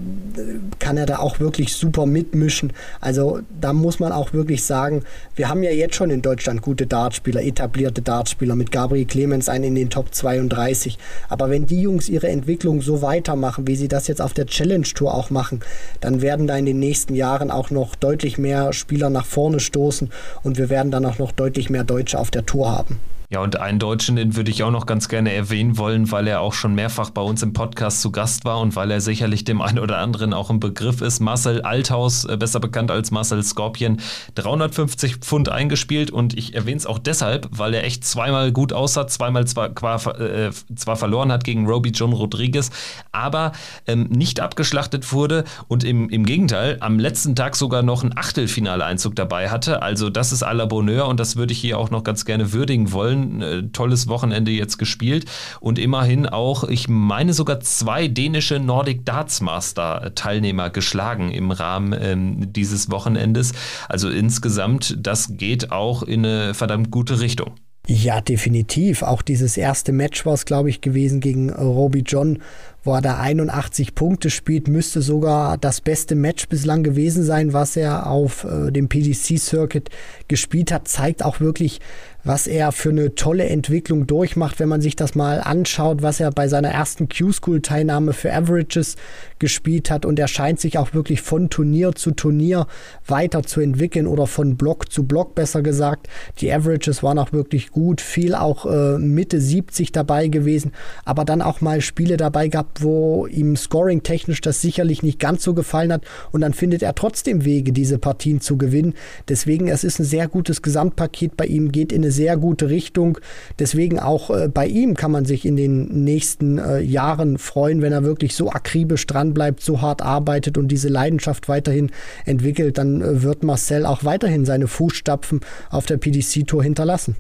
kann 0.79 0.97
er 0.97 1.05
da 1.05 1.19
auch 1.19 1.39
wirklich 1.39 1.75
super 1.75 2.05
mitmischen. 2.05 2.73
Also 3.01 3.39
da 3.59 3.73
muss 3.73 3.99
man 3.99 4.11
auch 4.14 4.34
wirklich 4.34 4.64
sagen, 4.64 5.03
wir 5.36 5.49
haben 5.49 5.64
ja 5.64 5.72
jetzt 5.72 5.95
schon 5.95 6.09
in 6.09 6.22
Deutschland 6.22 6.61
gute 6.61 6.88
Dartspieler, 6.88 7.43
etablierte 7.43 8.01
Dartspieler 8.01 8.55
mit 8.55 8.72
Gabriel 8.72 9.05
Clemens 9.05 9.49
einen 9.49 9.66
in 9.66 9.76
den 9.76 9.89
Top 9.89 10.14
32. 10.14 10.97
Aber 11.30 11.49
wenn 11.49 11.66
die 11.66 11.82
Jungs 11.82 12.09
ihre 12.09 12.28
Entwicklung 12.28 12.82
so 12.82 13.01
weitermachen, 13.01 13.68
wie 13.68 13.76
sie 13.76 13.88
das 13.88 14.07
jetzt 14.07 14.22
auf 14.22 14.34
der 14.34 14.45
Challenge 14.45 14.84
Tour 14.84 15.14
auch 15.14 15.30
machen, 15.30 15.61
dann 16.01 16.22
werden 16.22 16.47
da 16.47 16.57
in 16.57 16.66
den 16.66 16.80
nächsten 16.80 17.16
Jahren 17.16 17.51
auch 17.51 17.70
noch 17.70 17.95
deutlich 17.95 18.38
mehr 18.38 18.74
Spieler 18.74 19.09
nach 19.09 19.26
vorne 19.26 19.59
stoßen 19.59 20.11
und 20.43 20.57
wir 20.57 20.70
werden 20.70 20.91
dann 20.91 21.05
auch 21.05 21.18
noch 21.18 21.32
deutlich 21.32 21.70
mehr 21.70 21.84
Deutsche 21.84 22.20
auf 22.20 22.32
der 22.32 22.45
Tour 22.45 22.72
haben. 22.72 22.99
Ja, 23.34 23.39
und 23.39 23.59
einen 23.59 23.79
Deutschen, 23.79 24.15
den 24.15 24.36
würde 24.36 24.51
ich 24.51 24.61
auch 24.61 24.69
noch 24.69 24.86
ganz 24.86 25.09
gerne 25.09 25.34
erwähnen 25.34 25.79
wollen, 25.79 26.11
weil 26.11 26.27
er 26.27 26.39
auch 26.39 26.53
schon 26.53 26.75
mehrfach 26.75 27.09
bei 27.09 27.21
uns 27.23 27.41
im 27.41 27.51
Podcast 27.51 27.99
zu 28.01 28.11
Gast 28.11 28.45
war 28.45 28.59
und 28.59 28.75
weil 28.75 28.91
er 28.91 29.01
sicherlich 29.01 29.43
dem 29.43 29.59
einen 29.59 29.79
oder 29.79 29.97
anderen 29.97 30.36
auch 30.36 30.51
ein 30.51 30.59
Begriff 30.59 31.01
ist. 31.01 31.19
Marcel 31.19 31.63
Althaus, 31.63 32.25
äh, 32.25 32.38
besser 32.38 32.59
bekannt 32.59 32.91
als 32.91 33.09
Marcel 33.09 33.41
Scorpion, 33.41 33.97
350 34.36 35.15
Pfund 35.15 35.49
eingespielt 35.49 36.11
und 36.11 36.38
ich 36.38 36.53
erwähne 36.53 36.77
es 36.77 36.86
auch 36.86 36.99
deshalb, 36.99 37.47
weil 37.49 37.73
er 37.73 37.84
echt 37.86 38.05
zweimal 38.05 38.51
gut 38.51 38.71
aussah, 38.71 39.07
zweimal 39.07 39.47
zwar, 39.47 39.71
äh, 40.19 40.51
zwar 40.75 40.95
verloren 40.95 41.31
hat 41.31 41.43
gegen 41.43 41.65
Roby 41.65 41.89
John 41.89 42.13
Rodriguez, 42.13 42.69
aber 43.11 43.53
ähm, 43.88 44.09
nicht 44.11 44.41
abgeschlachtet 44.41 45.11
wurde 45.11 45.43
und 45.67 45.84
im, 45.84 46.07
im 46.09 46.27
Gegenteil 46.27 46.77
am 46.81 46.99
letzten 46.99 47.36
Tag 47.36 47.55
sogar 47.55 47.81
noch 47.81 48.03
ein 48.03 48.15
Achtelfinale-Einzug 48.15 49.15
dabei 49.15 49.49
hatte. 49.49 49.81
Also 49.81 50.11
das 50.11 50.31
ist 50.31 50.45
à 50.45 50.53
la 50.53 50.67
Bonheur 50.67 51.07
und 51.07 51.19
das 51.19 51.36
würde 51.36 51.51
ich 51.51 51.59
hier 51.59 51.79
auch 51.79 51.89
noch 51.89 52.03
ganz 52.03 52.25
gerne 52.25 52.53
würdigen 52.53 52.91
wollen 52.91 53.22
ein 53.24 53.41
äh, 53.41 53.63
tolles 53.71 54.07
Wochenende 54.07 54.51
jetzt 54.51 54.78
gespielt 54.78 55.26
und 55.59 55.80
immerhin 55.80 56.28
auch, 56.28 56.63
ich 56.63 56.88
meine 56.88 57.34
sogar 57.34 57.59
zwei 57.61 58.07
dänische 58.07 58.59
Nordic 58.59 59.05
Darts 59.05 59.41
Master 59.41 60.13
Teilnehmer 60.15 60.69
geschlagen 60.69 61.32
im 61.32 61.51
Rahmen 61.51 61.95
ähm, 61.99 62.53
dieses 62.53 62.91
Wochenendes. 62.91 63.53
Also 63.89 64.09
insgesamt, 64.09 64.97
das 64.99 65.38
geht 65.38 65.71
auch 65.71 66.03
in 66.03 66.26
eine 66.26 66.53
verdammt 66.53 66.91
gute 66.91 67.19
Richtung. 67.19 67.55
Ja, 67.86 68.21
definitiv. 68.21 69.01
Auch 69.01 69.21
dieses 69.21 69.57
erste 69.57 69.91
Match 69.91 70.26
war 70.26 70.36
es, 70.36 70.45
glaube 70.45 70.69
ich, 70.69 70.80
gewesen 70.80 71.19
gegen 71.19 71.49
Roby 71.49 72.03
John, 72.05 72.39
wo 72.82 72.93
er 72.93 73.01
da 73.01 73.17
81 73.17 73.93
Punkte 73.93 74.30
spielt, 74.30 74.69
müsste 74.69 75.01
sogar 75.01 75.57
das 75.57 75.82
beste 75.82 76.15
Match 76.15 76.47
bislang 76.47 76.84
gewesen 76.84 77.24
sein, 77.26 77.51
was 77.51 77.76
er 77.76 78.07
auf 78.07 78.45
äh, 78.45 78.71
dem 78.71 78.88
PDC-Circuit 78.88 79.89
gespielt 80.30 80.71
hat. 80.71 80.88
Zeigt 80.88 81.26
auch 81.26 81.41
wirklich, 81.41 81.82
was 82.24 82.47
er 82.47 82.71
für 82.71 82.89
eine 82.89 83.15
tolle 83.15 83.45
Entwicklung 83.45 84.07
durchmacht, 84.07 84.59
wenn 84.59 84.69
man 84.69 84.82
sich 84.82 84.95
das 84.95 85.15
mal 85.15 85.41
anschaut, 85.41 86.01
was 86.01 86.19
er 86.19 86.32
bei 86.32 86.47
seiner 86.47 86.69
ersten 86.69 87.09
Q-School-Teilnahme 87.09 88.13
für 88.13 88.34
Averages 88.34 88.95
gespielt 89.39 89.91
hat. 89.91 90.05
Und 90.05 90.19
er 90.19 90.30
scheint 90.30 90.59
sich 90.59 90.78
auch 90.78 90.93
wirklich 90.93 91.21
von 91.21 91.49
Turnier 91.49 91.93
zu 91.95 92.11
Turnier 92.11 92.67
weiterzuentwickeln 93.05 94.07
oder 94.07 94.26
von 94.26 94.55
Block 94.55 94.89
zu 94.91 95.03
Block 95.03 95.36
besser 95.36 95.61
gesagt. 95.61 96.07
Die 96.39 96.51
Averages 96.51 97.03
waren 97.03 97.19
auch 97.19 97.34
wirklich 97.34 97.71
gut, 97.71 97.99
viel 97.99 98.36
auch 98.36 98.65
äh, 98.65 98.97
Mitte 98.97 99.41
70 99.41 99.91
dabei 99.91 100.28
gewesen, 100.28 100.71
aber 101.03 101.26
dann 101.26 101.41
auch 101.41 101.59
mal 101.59 101.82
Spiele 101.82 102.15
dabei 102.15 102.47
gehabt, 102.47 102.82
wo 102.82 103.28
ihm 103.28 103.57
scoring-technisch 103.57 104.39
das 104.39 104.61
sicherlich 104.61 105.03
nicht 105.03 105.19
ganz 105.19 105.43
so 105.43 105.53
gefallen 105.53 105.91
hat. 105.91 106.05
Und 106.32 106.41
dann 106.41 106.53
findet 106.53 106.82
er 106.82 106.95
trotzdem 106.95 107.43
Wege, 107.43 107.74
diese 107.74 107.97
Partien 107.97 108.39
zu 108.39 108.57
gewinnen. 108.57 108.93
Deswegen, 109.28 109.67
es 109.67 109.84
ist 109.84 109.99
ein 109.99 110.05
sehr 110.05 110.30
gutes 110.30 110.61
Gesamtpaket 110.61 111.36
bei 111.36 111.45
ihm, 111.45 111.71
geht 111.71 111.91
in 111.91 112.03
eine 112.03 112.12
sehr 112.14 112.38
gute 112.38 112.70
Richtung. 112.70 113.18
Deswegen 113.59 113.99
auch 113.99 114.30
äh, 114.30 114.47
bei 114.47 114.68
ihm 114.68 114.95
kann 114.95 115.11
man 115.11 115.26
sich 115.26 115.45
in 115.45 115.55
den 115.55 116.03
nächsten 116.03 116.57
äh, 116.57 116.80
Jahren 116.80 117.38
freuen, 117.38 117.82
wenn 117.82 117.91
er 117.91 118.03
wirklich 118.03 118.36
so 118.36 118.49
akribisch 118.51 119.05
dranbleibt, 119.05 119.61
so 119.61 119.82
hart 119.82 120.01
arbeitet 120.01 120.57
und 120.57 120.70
diese 120.70 120.88
Leidenschaft 120.88 121.49
weiterhin 121.49 121.91
entwickelt. 122.26 122.78
Dann 122.78 123.01
äh, 123.01 123.24
wird 123.24 123.43
Marcel 123.43 123.86
auch 123.86 124.05
weiterhin 124.05 124.45
seine 124.45 124.68
Fußstapfen 124.68 125.41
auf 125.70 125.86
der 125.86 125.97
PDC-Tour 125.97 126.64
hinterlassen. 126.64 127.16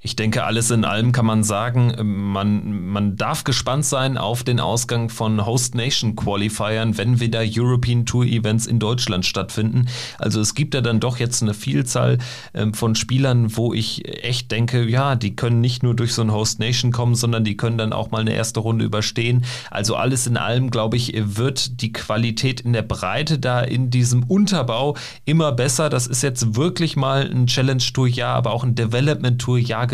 Ich 0.00 0.14
denke, 0.14 0.44
alles 0.44 0.70
in 0.70 0.84
allem 0.84 1.10
kann 1.10 1.24
man 1.24 1.42
sagen, 1.42 1.94
man, 2.04 2.86
man 2.86 3.16
darf 3.16 3.44
gespannt 3.44 3.86
sein 3.86 4.18
auf 4.18 4.44
den 4.44 4.60
Ausgang 4.60 5.08
von 5.08 5.46
Host 5.46 5.74
Nation 5.74 6.14
Qualifiern, 6.14 6.98
wenn 6.98 7.18
wieder 7.18 7.42
European 7.42 8.04
Tour 8.04 8.26
Events 8.26 8.66
in 8.66 8.78
Deutschland 8.78 9.24
stattfinden. 9.24 9.86
Also 10.18 10.38
es 10.42 10.54
gibt 10.54 10.74
ja 10.74 10.82
dann 10.82 11.00
doch 11.00 11.18
jetzt 11.18 11.42
eine 11.42 11.54
Vielzahl 11.54 12.18
ähm, 12.52 12.74
von 12.74 12.94
Spielern, 12.94 13.56
wo 13.56 13.72
ich 13.72 14.06
echt 14.22 14.52
denke, 14.52 14.84
ja, 14.84 15.16
die 15.16 15.34
können 15.34 15.62
nicht 15.62 15.82
nur 15.82 15.96
durch 15.96 16.12
so 16.12 16.20
ein 16.20 16.30
Host 16.30 16.60
Nation 16.60 16.92
kommen, 16.92 17.14
sondern 17.14 17.42
die 17.42 17.56
können 17.56 17.78
dann 17.78 17.94
auch 17.94 18.10
mal 18.10 18.20
eine 18.20 18.34
erste 18.34 18.60
Runde 18.60 18.84
überstehen. 18.84 19.46
Also 19.70 19.96
alles 19.96 20.26
in 20.26 20.36
allem, 20.36 20.70
glaube 20.70 20.98
ich, 20.98 21.14
wird 21.16 21.80
die 21.80 21.92
Qualität 21.92 22.60
in 22.60 22.74
der 22.74 22.82
Breite 22.82 23.38
da 23.38 23.60
in 23.60 23.88
diesem 23.88 24.24
Unterbau 24.24 24.94
immer 25.24 25.52
besser. 25.52 25.88
Das 25.88 26.06
ist 26.06 26.22
jetzt 26.22 26.54
wirklich 26.54 26.96
mal 26.96 27.22
ein 27.22 27.46
Challenge 27.46 27.82
Tour 27.94 28.06
Jahr, 28.06 28.36
aber 28.36 28.52
auch 28.52 28.62
ein 28.62 28.74
Development 28.74 29.40
Tour 29.40 29.56
Jahr 29.56 29.86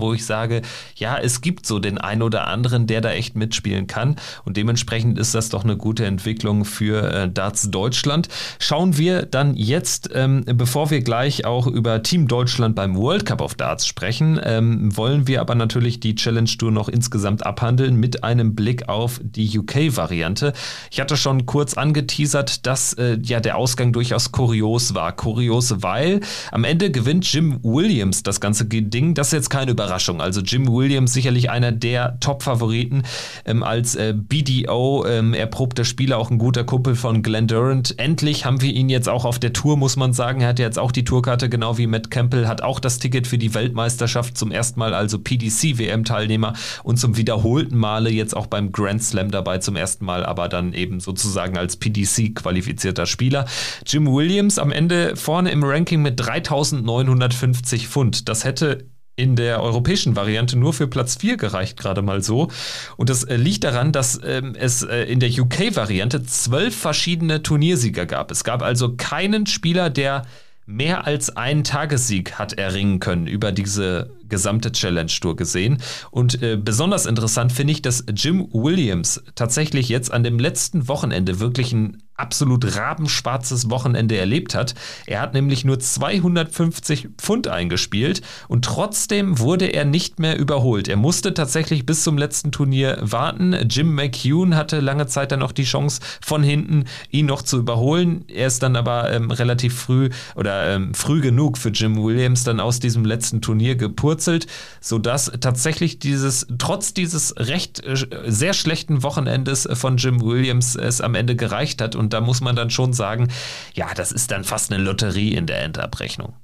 wo 0.00 0.12
ich 0.12 0.24
sage, 0.24 0.62
ja, 0.96 1.18
es 1.18 1.40
gibt 1.40 1.66
so 1.66 1.78
den 1.78 1.98
einen 1.98 2.22
oder 2.22 2.46
anderen, 2.46 2.86
der 2.86 3.00
da 3.00 3.10
echt 3.10 3.36
mitspielen 3.36 3.86
kann. 3.86 4.16
Und 4.44 4.56
dementsprechend 4.56 5.18
ist 5.18 5.34
das 5.34 5.48
doch 5.48 5.64
eine 5.64 5.76
gute 5.76 6.04
Entwicklung 6.04 6.64
für 6.64 7.12
äh, 7.12 7.30
Darts 7.30 7.70
Deutschland. 7.70 8.28
Schauen 8.58 8.96
wir 8.96 9.26
dann 9.26 9.54
jetzt, 9.54 10.10
ähm, 10.14 10.44
bevor 10.46 10.90
wir 10.90 11.00
gleich 11.00 11.44
auch 11.44 11.66
über 11.66 12.02
Team 12.02 12.28
Deutschland 12.28 12.74
beim 12.74 12.96
World 12.96 13.26
Cup 13.26 13.40
of 13.40 13.54
Darts 13.54 13.86
sprechen, 13.86 14.40
ähm, 14.42 14.96
wollen 14.96 15.26
wir 15.26 15.40
aber 15.40 15.54
natürlich 15.54 16.00
die 16.00 16.14
Challenge 16.14 16.48
Tour 16.58 16.70
noch 16.70 16.88
insgesamt 16.88 17.44
abhandeln 17.44 17.96
mit 17.96 18.24
einem 18.24 18.54
Blick 18.54 18.88
auf 18.88 19.20
die 19.22 19.58
UK-Variante. 19.58 20.52
Ich 20.90 21.00
hatte 21.00 21.16
schon 21.16 21.46
kurz 21.46 21.74
angeteasert, 21.74 22.66
dass 22.66 22.92
äh, 22.94 23.18
ja 23.22 23.40
der 23.40 23.56
Ausgang 23.56 23.92
durchaus 23.92 24.32
kurios 24.32 24.94
war. 24.94 25.12
Kurios, 25.12 25.82
weil 25.82 26.20
am 26.52 26.64
Ende 26.64 26.90
gewinnt 26.90 27.30
Jim 27.32 27.58
Williams 27.62 28.22
das 28.22 28.40
ganze 28.40 28.64
Ding, 28.66 29.14
das 29.14 29.32
jetzt 29.38 29.50
keine 29.50 29.70
Überraschung. 29.70 30.20
Also 30.20 30.40
Jim 30.40 30.68
Williams 30.68 31.12
sicherlich 31.12 31.50
einer 31.50 31.72
der 31.72 32.18
Top-Favoriten 32.20 33.04
ähm, 33.44 33.62
als 33.62 33.94
äh, 33.94 34.14
BDO, 34.16 35.06
ähm, 35.06 35.32
erprobter 35.32 35.84
Spieler, 35.84 36.18
auch 36.18 36.30
ein 36.30 36.38
guter 36.38 36.64
Kumpel 36.64 36.96
von 36.96 37.22
Glenn 37.22 37.46
Durant. 37.46 37.98
Endlich 37.98 38.44
haben 38.44 38.60
wir 38.60 38.72
ihn 38.72 38.88
jetzt 38.88 39.08
auch 39.08 39.24
auf 39.24 39.38
der 39.38 39.52
Tour, 39.52 39.76
muss 39.76 39.96
man 39.96 40.12
sagen. 40.12 40.40
Er 40.40 40.48
hat 40.48 40.58
jetzt 40.58 40.78
auch 40.78 40.92
die 40.92 41.04
Tourkarte, 41.04 41.48
genau 41.48 41.78
wie 41.78 41.86
Matt 41.86 42.10
Campbell, 42.10 42.48
hat 42.48 42.62
auch 42.62 42.80
das 42.80 42.98
Ticket 42.98 43.26
für 43.26 43.38
die 43.38 43.54
Weltmeisterschaft 43.54 44.36
zum 44.36 44.50
ersten 44.50 44.80
Mal, 44.80 44.92
also 44.92 45.18
PDC-WM-Teilnehmer 45.18 46.54
und 46.82 46.98
zum 46.98 47.16
wiederholten 47.16 47.76
Male 47.76 48.10
jetzt 48.10 48.36
auch 48.36 48.46
beim 48.46 48.72
Grand 48.72 49.02
Slam 49.02 49.30
dabei 49.30 49.58
zum 49.58 49.76
ersten 49.76 50.04
Mal, 50.04 50.26
aber 50.26 50.48
dann 50.48 50.72
eben 50.72 50.98
sozusagen 50.98 51.56
als 51.56 51.76
PDC-qualifizierter 51.76 53.06
Spieler. 53.06 53.46
Jim 53.86 54.12
Williams 54.12 54.58
am 54.58 54.72
Ende 54.72 55.14
vorne 55.14 55.50
im 55.52 55.62
Ranking 55.62 56.02
mit 56.02 56.18
3950 56.18 57.86
Pfund. 57.86 58.28
Das 58.28 58.44
hätte 58.44 58.88
in 59.18 59.34
der 59.34 59.62
europäischen 59.62 60.14
Variante 60.14 60.56
nur 60.56 60.72
für 60.72 60.86
Platz 60.86 61.16
4 61.16 61.36
gereicht, 61.36 61.76
gerade 61.76 62.02
mal 62.02 62.22
so. 62.22 62.48
Und 62.96 63.10
das 63.10 63.24
äh, 63.24 63.36
liegt 63.36 63.64
daran, 63.64 63.90
dass 63.90 64.20
ähm, 64.24 64.54
es 64.58 64.82
äh, 64.82 65.02
in 65.02 65.18
der 65.18 65.28
UK-Variante 65.28 66.22
zwölf 66.22 66.76
verschiedene 66.76 67.42
Turniersieger 67.42 68.06
gab. 68.06 68.30
Es 68.30 68.44
gab 68.44 68.62
also 68.62 68.94
keinen 68.96 69.46
Spieler, 69.46 69.90
der 69.90 70.22
mehr 70.66 71.06
als 71.06 71.36
einen 71.36 71.64
Tagessieg 71.64 72.38
hat 72.38 72.52
erringen 72.52 73.00
können 73.00 73.26
über 73.26 73.50
diese 73.50 74.10
gesamte 74.28 74.72
Challenge 74.72 75.10
Tour 75.20 75.36
gesehen. 75.36 75.78
Und 76.10 76.42
äh, 76.42 76.56
besonders 76.56 77.06
interessant 77.06 77.52
finde 77.52 77.72
ich, 77.72 77.82
dass 77.82 78.04
Jim 78.14 78.48
Williams 78.52 79.22
tatsächlich 79.34 79.88
jetzt 79.88 80.12
an 80.12 80.22
dem 80.22 80.38
letzten 80.38 80.88
Wochenende 80.88 81.40
wirklich 81.40 81.72
ein 81.72 82.02
absolut 82.18 82.76
rabenschwarzes 82.76 83.70
Wochenende 83.70 84.16
erlebt 84.16 84.54
hat. 84.54 84.74
Er 85.06 85.20
hat 85.20 85.34
nämlich 85.34 85.64
nur 85.64 85.78
250 85.78 87.10
Pfund 87.16 87.48
eingespielt 87.48 88.22
und 88.48 88.64
trotzdem 88.64 89.38
wurde 89.38 89.66
er 89.66 89.84
nicht 89.84 90.18
mehr 90.18 90.36
überholt. 90.36 90.88
Er 90.88 90.96
musste 90.96 91.32
tatsächlich 91.32 91.86
bis 91.86 92.02
zum 92.02 92.18
letzten 92.18 92.50
Turnier 92.50 92.98
warten. 93.00 93.54
Jim 93.68 93.94
McHugh 93.94 94.54
hatte 94.54 94.80
lange 94.80 95.06
Zeit 95.06 95.30
dann 95.32 95.40
noch 95.40 95.52
die 95.52 95.64
Chance 95.64 96.00
von 96.20 96.42
hinten 96.42 96.84
ihn 97.10 97.26
noch 97.26 97.42
zu 97.42 97.58
überholen. 97.58 98.24
Er 98.28 98.48
ist 98.48 98.62
dann 98.62 98.74
aber 98.74 99.12
ähm, 99.12 99.30
relativ 99.30 99.78
früh 99.78 100.10
oder 100.34 100.74
ähm, 100.74 100.94
früh 100.94 101.20
genug 101.20 101.56
für 101.56 101.70
Jim 101.70 102.02
Williams 102.02 102.42
dann 102.42 102.58
aus 102.58 102.80
diesem 102.80 103.04
letzten 103.04 103.40
Turnier 103.40 103.76
gepurzelt, 104.18 104.46
sodass 104.80 105.30
tatsächlich 105.40 105.98
dieses 105.98 106.46
trotz 106.58 106.92
dieses 106.94 107.34
recht 107.36 107.84
äh, 107.84 107.96
sehr 108.26 108.52
schlechten 108.52 109.02
Wochenendes 109.02 109.68
von 109.72 109.96
Jim 109.96 110.20
Williams 110.20 110.74
es 110.74 111.00
am 111.00 111.14
Ende 111.14 111.36
gereicht 111.36 111.80
hat 111.80 111.94
und 111.94 112.12
da 112.12 112.20
muss 112.20 112.40
man 112.40 112.56
dann 112.56 112.70
schon 112.70 112.92
sagen, 112.92 113.28
ja, 113.74 113.86
das 113.94 114.12
ist 114.12 114.30
dann 114.30 114.44
fast 114.44 114.72
eine 114.72 114.82
Lotterie 114.82 115.34
in 115.34 115.46
der 115.46 115.62
Endabrechnung. 115.62 116.34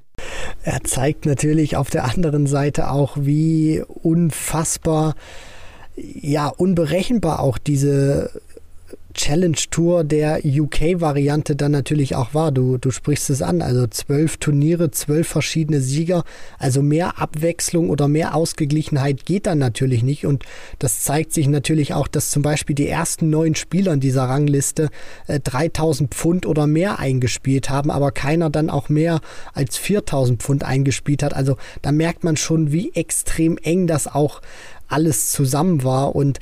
Er 0.63 0.83
zeigt 0.85 1.27
natürlich 1.27 1.77
auf 1.77 1.91
der 1.91 2.05
anderen 2.05 2.47
Seite 2.47 2.91
auch, 2.91 3.17
wie 3.19 3.83
unfassbar, 3.87 5.15
ja, 5.97 6.49
unberechenbar 6.49 7.41
auch 7.41 7.59
diese 7.59 8.31
Challenge 9.15 9.57
Tour 9.71 10.05
der 10.05 10.41
UK-Variante 10.45 11.57
dann 11.57 11.73
natürlich 11.73 12.15
auch 12.17 12.35
war. 12.35 12.53
Du, 12.53 12.79
du 12.79 12.91
sprichst 12.91 13.31
es 13.31 13.43
an, 13.43 13.63
also 13.63 13.87
zwölf 13.87 14.37
Turniere, 14.37 14.91
zwölf 14.91 15.29
verschiedene 15.29 15.81
Sieger, 15.81 16.25
also 16.59 16.83
mehr 16.83 17.19
Abwechslung 17.19 17.91
oder 17.91 18.09
mehr 18.09 18.35
Ausgeglichenheit 18.35 19.25
geht 19.25 19.47
dann 19.47 19.59
natürlich 19.59 20.03
nicht. 20.03 20.27
Und 20.27 20.45
das 20.79 21.03
zeigt 21.03 21.33
sich 21.33 21.49
natürlich 21.49 21.95
auch, 21.95 22.09
dass 22.09 22.31
zum 22.31 22.43
Beispiel 22.43 22.75
die 22.75 22.89
ersten 22.89 23.31
neun 23.31 23.55
Spieler 23.55 23.93
in 23.95 24.01
dieser 24.01 24.25
Rangliste 24.25 24.91
äh, 25.27 25.41
3000 25.41 26.13
Pfund 26.13 26.45
oder 26.45 26.67
mehr 26.67 26.99
eingespielt 26.99 27.71
haben, 27.71 27.91
aber 27.91 28.13
keiner 28.13 28.51
dann 28.51 28.69
auch 28.69 28.89
mehr 28.89 29.21
als 29.55 29.77
4000 29.77 30.43
Pfund 30.43 30.65
eingespielt 30.65 31.23
hat. 31.23 31.35
Also 31.35 31.57
da 31.83 31.93
merkt 31.93 32.25
man 32.25 32.37
schon, 32.37 32.73
wie 32.73 32.93
extrem 32.95 33.57
eng 33.59 33.87
das 33.87 34.07
auch 34.07 34.43
alles 34.89 35.31
zusammen 35.31 35.83
war 35.83 36.15
und 36.15 36.39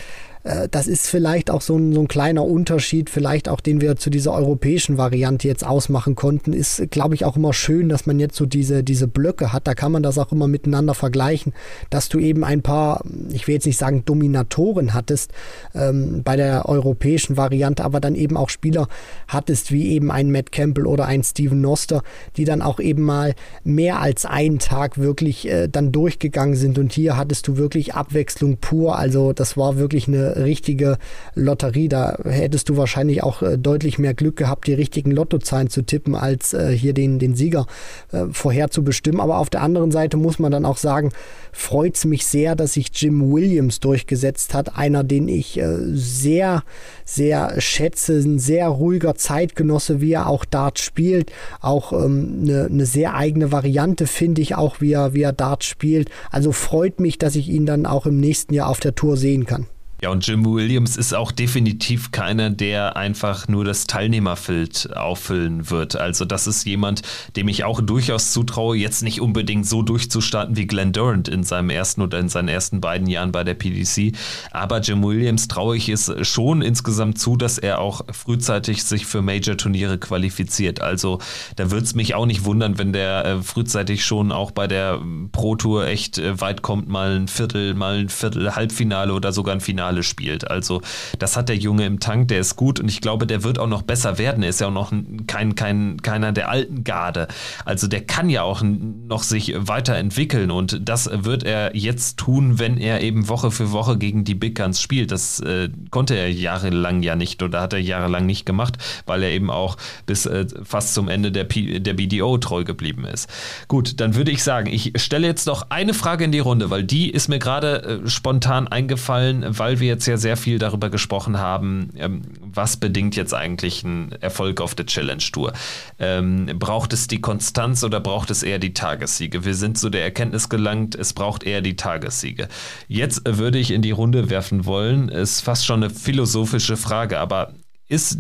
das 0.71 0.89
ist 0.89 1.09
vielleicht 1.09 1.51
auch 1.51 1.61
so 1.61 1.77
ein, 1.77 1.93
so 1.93 2.01
ein 2.01 2.09
kleiner 2.09 2.45
Unterschied, 2.45 3.11
vielleicht 3.11 3.49
auch 3.49 3.61
den 3.61 3.81
wir 3.81 3.97
zu 3.97 4.11
dieser 4.11 4.33
europäischen 4.33 4.99
Variante 4.99 5.47
jetzt 5.47 5.65
ausmachen 5.65 6.17
konnten. 6.17 6.53
Ist, 6.53 6.91
glaube 6.91 7.15
ich, 7.15 7.25
auch 7.25 7.37
immer 7.37 7.53
schön, 7.53 7.89
dass 7.89 8.07
man 8.07 8.19
jetzt 8.19 8.37
so 8.37 8.45
diese, 8.45 8.83
diese 8.83 9.07
Blöcke 9.07 9.53
hat. 9.53 9.69
Da 9.69 9.75
kann 9.75 9.93
man 9.93 10.03
das 10.03 10.19
auch 10.19 10.33
immer 10.33 10.49
miteinander 10.49 10.95
vergleichen, 10.95 11.53
dass 11.91 12.09
du 12.09 12.19
eben 12.19 12.43
ein 12.43 12.63
paar, 12.63 13.05
ich 13.31 13.47
will 13.47 13.55
jetzt 13.55 13.67
nicht 13.67 13.79
sagen 13.79 14.05
Dominatoren 14.05 14.95
hattest 14.95 15.33
ähm, 15.75 16.23
bei 16.25 16.35
der 16.35 16.69
europäischen 16.69 17.37
Variante, 17.37 17.85
aber 17.85 18.01
dann 18.01 18.17
eben 18.17 18.37
auch 18.37 18.49
Spieler 18.49 18.89
hattest, 19.29 19.71
wie 19.71 19.91
eben 19.91 20.11
ein 20.11 20.33
Matt 20.33 20.51
Campbell 20.51 20.87
oder 20.87 21.07
ein 21.07 21.23
Steven 21.23 21.61
Noster, 21.61 22.03
die 22.37 22.45
dann 22.45 22.63
auch 22.63 22.81
eben 22.81 23.03
mal 23.03 23.35
mehr 23.63 24.01
als 24.01 24.25
einen 24.25 24.59
Tag 24.59 24.99
wirklich 24.99 25.49
äh, 25.49 25.69
dann 25.69 25.93
durchgegangen 25.93 26.57
sind. 26.57 26.79
Und 26.79 26.93
hier 26.93 27.17
hattest 27.17 27.47
du 27.47 27.57
wirklich 27.57 27.95
Abwechslung 27.95 28.57
pur. 28.57 28.99
Also 28.99 29.33
das 29.33 29.57
war 29.57 29.77
wirklich 29.77 30.09
eine 30.09 30.32
richtige 30.37 30.99
Lotterie. 31.35 31.89
Da 31.89 32.19
hättest 32.25 32.69
du 32.69 32.77
wahrscheinlich 32.77 33.23
auch 33.23 33.43
äh, 33.43 33.59
deutlich 33.59 33.99
mehr 33.99 34.15
Glück 34.15 34.37
gehabt, 34.37 34.67
die 34.67 34.75
richtigen 34.75 35.11
Lottozahlen 35.11 35.69
zu 35.69 35.83
tippen, 35.83 36.15
als 36.15 36.53
äh, 36.55 36.77
hier 36.77 36.95
den, 36.95 37.19
den 37.19 37.35
Sieger 37.35 37.67
äh, 38.13 38.25
vorherzubestimmen. 38.31 39.21
Aber 39.21 39.39
auf 39.39 39.51
der 39.51 39.63
anderen 39.63 39.91
Seite 39.91 40.17
muss 40.17 40.39
man 40.39 40.53
dann 40.53 40.65
auch 40.65 40.77
sagen, 40.77 41.13
freut 41.53 41.97
es 41.97 42.05
mich 42.05 42.27
sehr, 42.27 42.57
dass 42.57 42.75
sich 42.75 42.91
Jim 42.95 43.33
Williams 43.33 43.81
durchgesetzt 43.81 44.55
hat. 44.55 44.77
Einer, 44.77 45.05
den 45.05 45.29
ich 45.29 45.61
sehr, 45.93 46.63
sehr 47.05 47.61
schätze, 47.61 48.15
ein 48.15 48.39
sehr 48.39 48.69
ruhiger 48.69 49.15
Zeitgenosse, 49.15 50.01
wie 50.01 50.13
er 50.13 50.29
auch 50.29 50.45
Dart 50.45 50.79
spielt. 50.79 51.33
Auch 51.61 51.93
ähm, 51.93 52.41
eine, 52.43 52.67
eine 52.67 52.87
sehr 52.87 53.15
eigene 53.15 53.53
Variante, 53.53 54.07
finde 54.07 54.41
ich 54.41 54.55
auch, 54.55 54.81
wie 54.81 54.93
er, 54.93 55.15
wie 55.15 55.23
er 55.23 55.33
Dart 55.33 55.65
spielt. 55.65 56.11
Also 56.31 56.53
freut 56.53 57.01
mich, 57.01 57.19
dass 57.19 57.37
ich 57.37 57.49
ihn 57.49 57.67
dann 57.67 57.87
auch 57.87 58.07
im 58.07 58.19
nächsten 58.19 58.55
Jahr 58.55 58.69
auf 58.69 58.81
der 58.81 58.95
Tour 58.95 59.17
sehen 59.17 59.47
kann. 59.47 59.67
Ja, 60.03 60.11
und 60.11 60.27
Jim 60.27 60.45
Williams 60.45 60.97
ist 60.97 61.15
auch 61.15 61.31
definitiv 61.31 62.11
keiner, 62.11 62.51
der 62.51 62.97
einfach 62.97 63.47
nur 63.47 63.65
das 63.65 63.87
Teilnehmerfeld 63.87 64.97
auffüllen 64.97 65.71
wird. 65.71 65.95
Also 65.95 66.25
das 66.25 66.49
ist 66.49 66.67
jemand, 66.67 67.03
dem 67.37 67.47
ich 67.47 67.63
auch 67.63 67.81
durchaus 67.81 68.33
zutraue, 68.33 68.77
jetzt 68.77 69.05
nicht 69.05 69.21
unbedingt 69.21 69.65
so 69.65 69.83
durchzustarten 69.83 70.57
wie 70.57 70.67
Glenn 70.67 70.93
Durant 70.93 71.29
in 71.29 71.45
seinem 71.45 71.71
ersten 71.71 72.03
oder 72.03 72.19
in 72.19 72.29
seinen 72.29 72.49
ersten 72.49 72.81
beiden 72.81 73.07
Jahren 73.07 73.31
bei 73.31 73.45
der 73.45 73.55
PDC. 73.55 74.17
Aber 74.51 74.81
Jim 74.81 75.05
Williams 75.05 75.47
traue 75.47 75.77
ich 75.77 75.89
es 75.89 76.13
schon 76.23 76.63
insgesamt 76.63 77.21
zu, 77.21 77.37
dass 77.37 77.59
er 77.59 77.79
auch 77.79 78.01
frühzeitig 78.11 78.83
sich 78.83 79.07
für 79.07 79.23
Major-Turniere 79.23 79.99
qualifiziert. 79.99 80.81
Also 80.81 81.21
da 81.55 81.71
würde 81.71 81.85
es 81.85 81.95
mich 81.95 82.17
auch 82.17 82.27
nicht 82.27 82.45
wundern, 82.45 82.77
wenn 82.77 82.93
der 82.93 83.25
äh, 83.25 83.41
frühzeitig 83.41 84.05
schon 84.05 84.33
auch 84.33 84.51
bei 84.51 84.67
der 84.67 85.01
Pro 85.31 85.55
Tour 85.55 85.87
echt 85.87 86.19
äh, 86.19 86.41
weit 86.41 86.63
kommt, 86.63 86.89
mal 86.89 87.15
ein 87.15 87.29
Viertel, 87.29 87.75
mal 87.75 87.99
ein 87.99 88.09
Viertel, 88.09 88.57
Halbfinale 88.57 89.13
oder 89.13 89.33
sogar 89.33 89.55
ein 89.55 89.61
Finale 89.61 89.92
Finale 89.93 90.03
spielt. 90.03 90.51
Also 90.51 90.81
das 91.19 91.37
hat 91.37 91.49
der 91.49 91.57
Junge 91.57 91.87
im 91.87 92.01
Tank, 92.01 92.29
der 92.29 92.41
ist 92.41 92.57
gut 92.57 92.81
und 92.81 92.89
ich 92.89 93.01
glaube, 93.01 93.27
der 93.27 93.45
wird 93.45 93.59
auch 93.59 93.67
noch 93.67 93.83
besser 93.83 94.19
werden. 94.19 94.43
Er 94.43 94.49
ist 94.49 94.61
ja 94.61 94.69
auch 94.69 94.73
noch 94.73 94.93
kein, 95.27 95.55
kein, 95.55 96.01
keiner 96.03 96.33
der 96.33 96.49
alten 96.49 96.85
Garde. 96.85 97.29
Also 97.65 97.87
der 97.87 98.03
kann 98.03 98.31
ja 98.31 98.43
auch 98.43 98.63
noch 98.63 99.23
sich 99.23 99.55
weiterentwickeln 99.57 100.51
und 100.51 100.81
das 100.89 101.11
wird 101.13 101.45
er 101.45 101.77
jetzt 101.77 102.17
tun, 102.19 102.59
wenn 102.59 102.79
er 102.79 103.03
eben 103.03 103.29
Woche 103.29 103.51
für 103.51 103.73
Woche 103.73 103.99
gegen 103.99 104.25
die 104.25 104.35
Big 104.35 104.57
Guns 104.57 104.81
spielt. 104.81 105.11
Das 105.11 105.41
äh, 105.41 105.69
konnte 105.91 106.15
er 106.15 106.31
jahrelang 106.31 107.03
ja 107.03 107.17
nicht 107.17 107.43
oder 107.43 107.61
hat 107.61 107.73
er 107.73 107.81
jahrelang 107.81 108.27
nicht 108.27 108.47
gemacht, 108.47 108.79
weil 109.07 109.23
er 109.23 109.31
eben 109.31 109.51
auch 109.51 109.77
bis 110.07 110.27
äh, 110.27 110.47
fast 110.65 110.95
zum 110.95 111.09
Ende 111.09 111.33
der, 111.33 111.45
P 111.45 111.81
der 111.81 111.95
BDO 111.95 112.39
treu 112.39 112.65
geblieben 112.65 113.05
ist. 113.05 113.29
Gut, 113.69 114.01
dann 114.01 114.15
würde 114.15 114.31
ich 114.31 114.43
sagen, 114.43 114.69
ich 114.73 114.93
stelle 114.97 115.27
jetzt 115.27 115.47
noch 115.47 115.67
eine 115.71 115.95
Frage 115.95 116.25
in 116.25 116.33
die 116.33 116.39
Runde, 116.39 116.71
weil 116.71 116.85
die 116.85 117.11
ist 117.11 117.29
mir 117.29 117.39
gerade 117.39 118.03
äh, 118.05 118.09
spontan 118.09 118.69
eingefallen, 118.69 119.45
weil 119.49 119.81
wir 119.83 119.89
jetzt 119.89 120.07
ja 120.07 120.17
sehr 120.17 120.39
viel 120.39 120.59
darüber 120.59 120.89
gesprochen 120.89 121.39
haben, 121.39 121.91
ähm, 121.97 122.23
was 122.41 122.79
bedingt 122.79 123.15
jetzt 123.17 123.35
eigentlich 123.35 123.85
einen 123.85 124.13
Erfolg 124.13 124.63
auf 124.63 124.75
der 124.75 124.87
Challenge 124.87 125.23
Tour. 125.31 125.53
Ähm, 125.99 126.47
braucht 126.59 126.95
es 126.95 127.07
die 127.09 127.21
Konstanz 127.21 127.85
oder 127.85 128.01
braucht 128.01 128.31
es 128.31 128.43
eher 128.43 128.59
die 128.59 128.73
Tagessiege? 128.73 129.45
Wir 129.45 129.55
sind 129.55 129.77
zu 129.77 129.91
der 129.91 130.03
Erkenntnis 130.03 130.49
gelangt, 130.49 130.95
es 130.95 131.13
braucht 131.13 131.43
eher 131.43 131.61
die 131.61 131.77
Tagessiege. 131.77 132.49
Jetzt 132.89 133.23
würde 133.27 133.59
ich 133.59 133.71
in 133.71 133.83
die 133.83 133.91
Runde 133.91 134.31
werfen 134.31 134.65
wollen, 134.65 135.11
ist 135.11 135.43
fast 135.43 135.67
schon 135.67 135.83
eine 135.83 135.93
philosophische 135.93 136.79
Frage, 136.79 137.19
aber 137.19 137.53
ist 137.89 138.19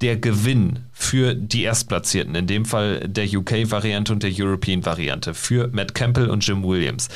der 0.00 0.16
Gewinn 0.16 0.86
für 0.92 1.34
die 1.34 1.62
Erstplatzierten, 1.62 2.34
in 2.34 2.46
dem 2.46 2.64
Fall 2.66 3.08
der 3.08 3.26
UK-Variante 3.26 4.12
und 4.12 4.22
der 4.22 4.32
European-Variante, 4.34 5.32
für 5.32 5.68
Matt 5.68 5.94
Campbell 5.94 6.28
und 6.28 6.46
Jim 6.46 6.62
Williams, 6.62 7.08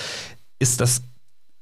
ist 0.59 0.81
das 0.81 1.03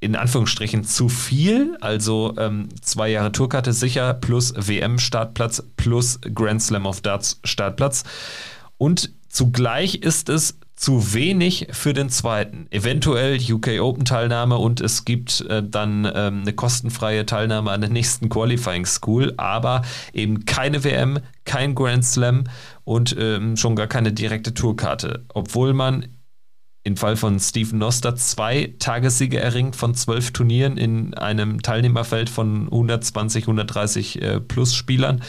in 0.01 0.15
Anführungsstrichen 0.15 0.85
zu 0.85 1.09
viel, 1.09 1.77
also 1.81 2.35
ähm, 2.39 2.69
zwei 2.83 3.09
Jahre 3.09 3.33
Tourkarte 3.33 3.73
sicher, 3.73 4.15
plus 4.15 4.53
WM-Startplatz, 4.57 5.63
plus 5.77 6.21
Grand 6.35 6.63
Slam 6.63 6.87
of 6.87 7.01
Darts 7.01 7.41
Startplatz. 7.45 8.05
Und 8.79 9.13
zugleich 9.29 9.97
ist 9.97 10.29
es 10.29 10.59
zu 10.77 11.15
wenig 11.15 11.69
für 11.71 11.95
den 11.95 12.11
zweiten. 12.11 12.67
Eventuell 12.71 13.39
UK 13.41 13.81
Open 13.81 14.05
Teilnahme 14.05 14.59
und 14.59 14.83
es 14.83 15.07
gibt 15.07 15.41
äh, 15.49 15.63
dann 15.63 16.05
ähm, 16.15 16.43
eine 16.43 16.53
kostenfreie 16.53 17.25
Teilnahme 17.25 17.71
an 17.71 17.81
der 17.81 17.89
nächsten 17.89 18.29
Qualifying 18.29 18.85
School, 18.85 19.33
aber 19.39 19.83
eben 20.13 20.45
keine 20.45 20.85
WM, 20.85 21.21
kein 21.47 21.75
Grand 21.75 22.05
Slam 22.05 22.45
und 22.85 23.17
ähm, 23.19 23.57
schon 23.57 23.75
gar 23.75 23.87
keine 23.87 24.13
direkte 24.13 24.53
Tourkarte. 24.53 25.25
Obwohl 25.33 25.73
man 25.73 26.09
im 26.87 26.97
Fall 26.97 27.17
von 27.17 27.41
Stephen 27.41 27.81
Noster 27.81 28.15
zwei 28.15 28.73
Tagessiege 28.79 29.41
erringt 29.41 29.75
von 29.75 29.97
zwölf 29.97 30.31
Turnieren 30.31 30.79
in 30.79 31.15
einem 31.15 31.61
Teilnehmerfeld 31.61 32.31
von 32.31 32.67
120, 32.67 33.43
130 33.43 34.23
äh, 34.23 34.41
plus 34.41 34.73
Spielern. 34.73 35.21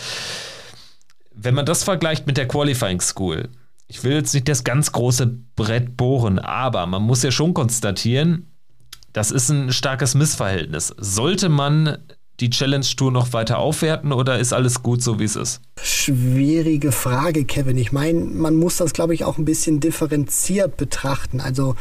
Wenn 1.33 1.55
man 1.55 1.65
das 1.65 1.83
vergleicht 1.83 2.27
mit 2.27 2.37
der 2.37 2.47
Qualifying 2.47 3.01
School, 3.01 3.49
ich 3.87 4.03
will 4.03 4.13
jetzt 4.13 4.35
nicht 4.35 4.47
das 4.47 4.63
ganz 4.63 4.91
große 4.91 5.35
Brett 5.55 5.97
bohren, 5.97 6.37
aber 6.37 6.85
man 6.85 7.01
muss 7.01 7.23
ja 7.23 7.31
schon 7.31 7.55
konstatieren, 7.55 8.51
das 9.11 9.31
ist 9.31 9.49
ein 9.49 9.73
starkes 9.73 10.13
Missverhältnis. 10.13 10.93
Sollte 10.99 11.49
man 11.49 11.97
die 12.39 12.49
Challenge 12.49 12.85
Tour 12.95 13.11
noch 13.11 13.33
weiter 13.33 13.59
aufwerten 13.59 14.11
oder 14.11 14.37
ist 14.39 14.53
alles 14.53 14.83
gut 14.83 15.01
so, 15.01 15.19
wie 15.19 15.23
es 15.23 15.35
ist? 15.35 15.61
Schwierige 15.81 16.91
Frage, 16.91 17.45
Kevin. 17.45 17.77
Ich 17.77 17.91
meine, 17.91 18.19
man 18.19 18.55
muss 18.55 18.77
das, 18.77 18.93
glaube 18.93 19.13
ich, 19.13 19.23
auch 19.23 19.37
ein 19.37 19.45
bisschen 19.45 19.79
differenziert 19.79 20.77
betrachten. 20.77 21.41
Also 21.41 21.75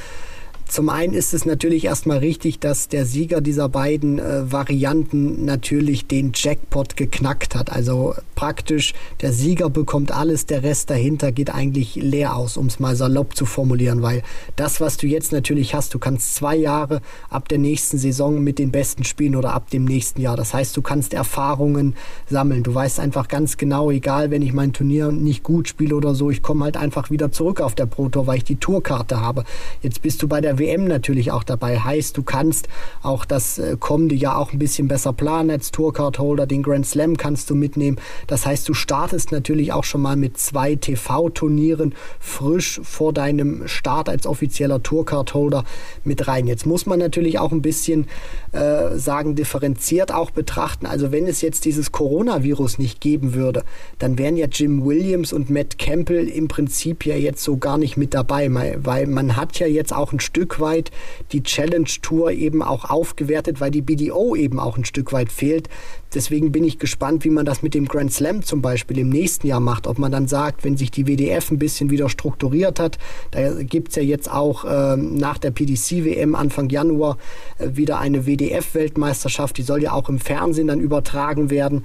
zum 0.68 0.88
einen 0.88 1.14
ist 1.14 1.32
es 1.32 1.46
natürlich 1.46 1.84
erstmal 1.84 2.18
richtig, 2.18 2.58
dass 2.58 2.88
der 2.88 3.06
Sieger 3.06 3.40
dieser 3.40 3.68
beiden 3.68 4.18
äh, 4.18 4.50
Varianten 4.50 5.44
natürlich 5.44 6.06
den 6.06 6.32
Jackpot 6.34 6.96
geknackt 6.96 7.54
hat. 7.54 7.70
Also 7.70 8.14
praktisch 8.34 8.92
der 9.20 9.32
Sieger 9.32 9.70
bekommt 9.70 10.10
alles, 10.10 10.44
der 10.44 10.64
Rest 10.64 10.90
dahinter 10.90 11.30
geht 11.30 11.50
eigentlich 11.54 11.94
leer 11.94 12.34
aus, 12.34 12.56
um 12.56 12.66
es 12.66 12.80
mal 12.80 12.96
salopp 12.96 13.36
zu 13.36 13.46
formulieren, 13.46 14.02
weil 14.02 14.22
das, 14.56 14.80
was 14.80 14.96
du 14.96 15.06
jetzt 15.06 15.30
natürlich 15.30 15.74
hast, 15.74 15.94
du 15.94 16.00
kannst 16.00 16.34
zwei 16.34 16.56
Jahre 16.56 17.00
ab 17.30 17.48
der 17.48 17.58
nächsten 17.58 17.96
Saison 17.96 18.42
mit 18.42 18.58
den 18.58 18.72
Besten 18.72 19.04
spielen 19.04 19.36
oder 19.36 19.54
ab 19.54 19.70
dem 19.70 19.84
nächsten 19.84 20.20
Jahr. 20.20 20.36
Das 20.36 20.52
heißt, 20.52 20.76
du 20.76 20.82
kannst 20.82 21.14
Erfahrungen 21.14 21.94
sammeln. 22.28 22.64
Du 22.64 22.74
weißt 22.74 22.98
einfach 22.98 23.28
ganz 23.28 23.56
genau, 23.56 23.92
egal, 23.92 24.32
wenn 24.32 24.42
ich 24.42 24.52
mein 24.52 24.72
Turnier 24.72 25.12
nicht 25.12 25.44
gut 25.44 25.68
spiele 25.68 25.94
oder 25.94 26.14
so, 26.14 26.30
ich 26.30 26.42
komme 26.42 26.64
halt 26.64 26.76
einfach 26.76 27.10
wieder 27.10 27.30
zurück 27.30 27.60
auf 27.60 27.76
der 27.76 27.86
Pro 27.86 28.08
Tour, 28.08 28.26
weil 28.26 28.38
ich 28.38 28.44
die 28.44 28.56
Tourkarte 28.56 29.20
habe. 29.20 29.44
Jetzt 29.80 30.02
bist 30.02 30.22
du 30.22 30.28
bei 30.28 30.40
der 30.40 30.55
WM 30.58 30.86
natürlich 30.86 31.32
auch 31.32 31.44
dabei. 31.44 31.78
Heißt, 31.78 32.16
du 32.16 32.22
kannst 32.22 32.68
auch 33.02 33.24
das 33.24 33.58
äh, 33.58 33.76
kommende 33.78 34.14
Jahr 34.14 34.38
auch 34.38 34.52
ein 34.52 34.58
bisschen 34.58 34.88
besser 34.88 35.12
planen 35.12 35.50
als 35.50 35.70
Tourcard-Holder. 35.70 36.46
Den 36.46 36.62
Grand 36.62 36.86
Slam 36.86 37.16
kannst 37.16 37.50
du 37.50 37.54
mitnehmen. 37.54 37.98
Das 38.26 38.46
heißt, 38.46 38.68
du 38.68 38.74
startest 38.74 39.32
natürlich 39.32 39.72
auch 39.72 39.84
schon 39.84 40.02
mal 40.02 40.16
mit 40.16 40.38
zwei 40.38 40.76
TV-Turnieren 40.76 41.94
frisch 42.20 42.80
vor 42.82 43.12
deinem 43.12 43.66
Start 43.66 44.08
als 44.08 44.26
offizieller 44.26 44.82
Tourcard-Holder 44.82 45.64
mit 46.04 46.28
rein. 46.28 46.46
Jetzt 46.46 46.66
muss 46.66 46.86
man 46.86 46.98
natürlich 46.98 47.38
auch 47.38 47.52
ein 47.52 47.62
bisschen 47.62 48.06
äh, 48.52 48.96
sagen, 48.96 49.34
differenziert 49.34 50.12
auch 50.12 50.30
betrachten. 50.30 50.86
Also 50.86 51.12
wenn 51.12 51.26
es 51.26 51.40
jetzt 51.40 51.64
dieses 51.64 51.92
Coronavirus 51.92 52.78
nicht 52.78 53.00
geben 53.00 53.34
würde, 53.34 53.64
dann 53.98 54.18
wären 54.18 54.36
ja 54.36 54.46
Jim 54.46 54.84
Williams 54.84 55.32
und 55.32 55.50
Matt 55.50 55.78
Campbell 55.78 56.28
im 56.28 56.48
Prinzip 56.48 57.04
ja 57.04 57.16
jetzt 57.16 57.42
so 57.42 57.56
gar 57.56 57.78
nicht 57.78 57.96
mit 57.96 58.14
dabei, 58.14 58.48
weil 58.78 59.06
man 59.06 59.36
hat 59.36 59.58
ja 59.58 59.66
jetzt 59.66 59.92
auch 59.92 60.12
ein 60.12 60.20
Stück 60.20 60.45
weit 60.60 60.76
weit 60.76 60.90
die 61.32 61.42
Challenge 61.42 61.88
Tour 62.02 62.32
eben 62.32 62.62
auch 62.62 62.84
aufgewertet, 62.84 63.60
weil 63.60 63.70
die 63.70 63.82
BDO 63.82 64.36
eben 64.36 64.58
auch 64.58 64.76
ein 64.76 64.84
Stück 64.84 65.12
weit 65.12 65.32
fehlt. 65.32 65.68
Deswegen 66.14 66.52
bin 66.52 66.64
ich 66.64 66.78
gespannt, 66.78 67.24
wie 67.24 67.30
man 67.30 67.44
das 67.44 67.62
mit 67.62 67.74
dem 67.74 67.86
Grand 67.86 68.12
Slam 68.12 68.42
zum 68.42 68.62
Beispiel 68.62 68.98
im 68.98 69.08
nächsten 69.08 69.46
Jahr 69.46 69.60
macht. 69.60 69.86
Ob 69.86 69.98
man 69.98 70.12
dann 70.12 70.28
sagt, 70.28 70.64
wenn 70.64 70.76
sich 70.76 70.90
die 70.90 71.06
WDF 71.06 71.50
ein 71.50 71.58
bisschen 71.58 71.90
wieder 71.90 72.08
strukturiert 72.08 72.80
hat, 72.80 72.98
da 73.32 73.62
gibt 73.62 73.90
es 73.90 73.96
ja 73.96 74.02
jetzt 74.02 74.30
auch 74.30 74.64
äh, 74.64 74.96
nach 74.96 75.38
der 75.38 75.50
PDC-WM 75.50 76.34
Anfang 76.34 76.68
Januar 76.68 77.18
äh, 77.58 77.76
wieder 77.76 77.98
eine 77.98 78.26
WDF-Weltmeisterschaft, 78.26 79.58
die 79.58 79.62
soll 79.62 79.82
ja 79.82 79.92
auch 79.92 80.08
im 80.08 80.18
Fernsehen 80.18 80.68
dann 80.68 80.80
übertragen 80.80 81.50
werden 81.50 81.84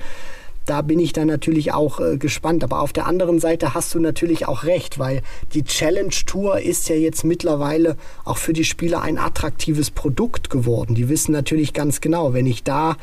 da 0.72 0.82
bin 0.82 1.00
ich 1.00 1.12
dann 1.12 1.28
natürlich 1.28 1.74
auch 1.74 2.00
äh, 2.00 2.16
gespannt. 2.16 2.64
Aber 2.64 2.80
auf 2.80 2.94
der 2.94 3.06
anderen 3.06 3.40
Seite 3.40 3.74
hast 3.74 3.94
du 3.94 4.00
natürlich 4.00 4.48
auch 4.48 4.64
recht, 4.64 5.00
weil 5.00 5.22
die 5.54 5.66
Challenge 5.66 6.16
Tour 6.26 6.62
ist 6.62 6.88
ja 6.88 6.96
jetzt 6.96 7.26
mittlerweile 7.26 7.98
auch 8.24 8.38
für 8.38 8.54
die 8.54 8.64
Spieler 8.64 9.02
ein 9.02 9.18
attraktives 9.18 9.92
Produkt 9.92 10.50
geworden. 10.50 10.96
Die 10.96 11.10
wissen 11.10 11.34
natürlich 11.34 11.74
ganz 11.74 12.00
genau, 12.00 12.34
wenn 12.34 12.46
ich 12.46 12.64
da 12.64 12.96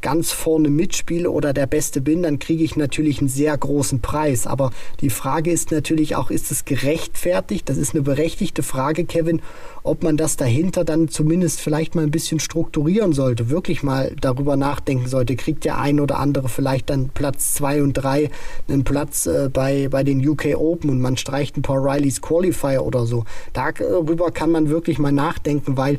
ganz 0.00 0.32
vorne 0.32 0.70
mitspiele 0.70 1.30
oder 1.30 1.52
der 1.52 1.66
Beste 1.66 2.00
bin, 2.00 2.22
dann 2.22 2.38
kriege 2.38 2.64
ich 2.64 2.76
natürlich 2.76 3.18
einen 3.18 3.28
sehr 3.28 3.56
großen 3.56 4.00
Preis. 4.00 4.46
Aber 4.46 4.70
die 5.00 5.10
Frage 5.10 5.50
ist 5.50 5.70
natürlich 5.70 6.16
auch, 6.16 6.30
ist 6.30 6.50
es 6.50 6.64
gerechtfertigt? 6.64 7.68
Das 7.68 7.76
ist 7.76 7.94
eine 7.94 8.02
berechtigte 8.02 8.62
Frage, 8.62 9.04
Kevin, 9.04 9.42
ob 9.82 10.02
man 10.02 10.16
das 10.16 10.36
dahinter 10.36 10.84
dann 10.84 11.08
zumindest 11.08 11.60
vielleicht 11.60 11.94
mal 11.94 12.02
ein 12.02 12.10
bisschen 12.10 12.40
strukturieren 12.40 13.12
sollte, 13.12 13.50
wirklich 13.50 13.82
mal 13.82 14.14
darüber 14.20 14.56
nachdenken 14.56 15.08
sollte. 15.08 15.36
Kriegt 15.36 15.64
der 15.64 15.78
ein 15.78 16.00
oder 16.00 16.18
andere 16.18 16.48
vielleicht 16.48 16.90
dann 16.90 17.10
Platz 17.10 17.54
2 17.54 17.82
und 17.82 17.94
3 17.94 18.30
einen 18.68 18.84
Platz 18.84 19.26
äh, 19.26 19.48
bei, 19.52 19.88
bei 19.88 20.04
den 20.04 20.26
UK 20.26 20.56
Open 20.56 20.90
und 20.90 21.00
man 21.00 21.16
streicht 21.16 21.56
ein 21.56 21.62
paar 21.62 21.82
Rileys 21.82 22.20
Qualifier 22.20 22.84
oder 22.84 23.06
so. 23.06 23.24
Darüber 23.52 24.30
kann 24.30 24.50
man 24.50 24.68
wirklich 24.68 24.98
mal 24.98 25.12
nachdenken, 25.12 25.76
weil 25.76 25.98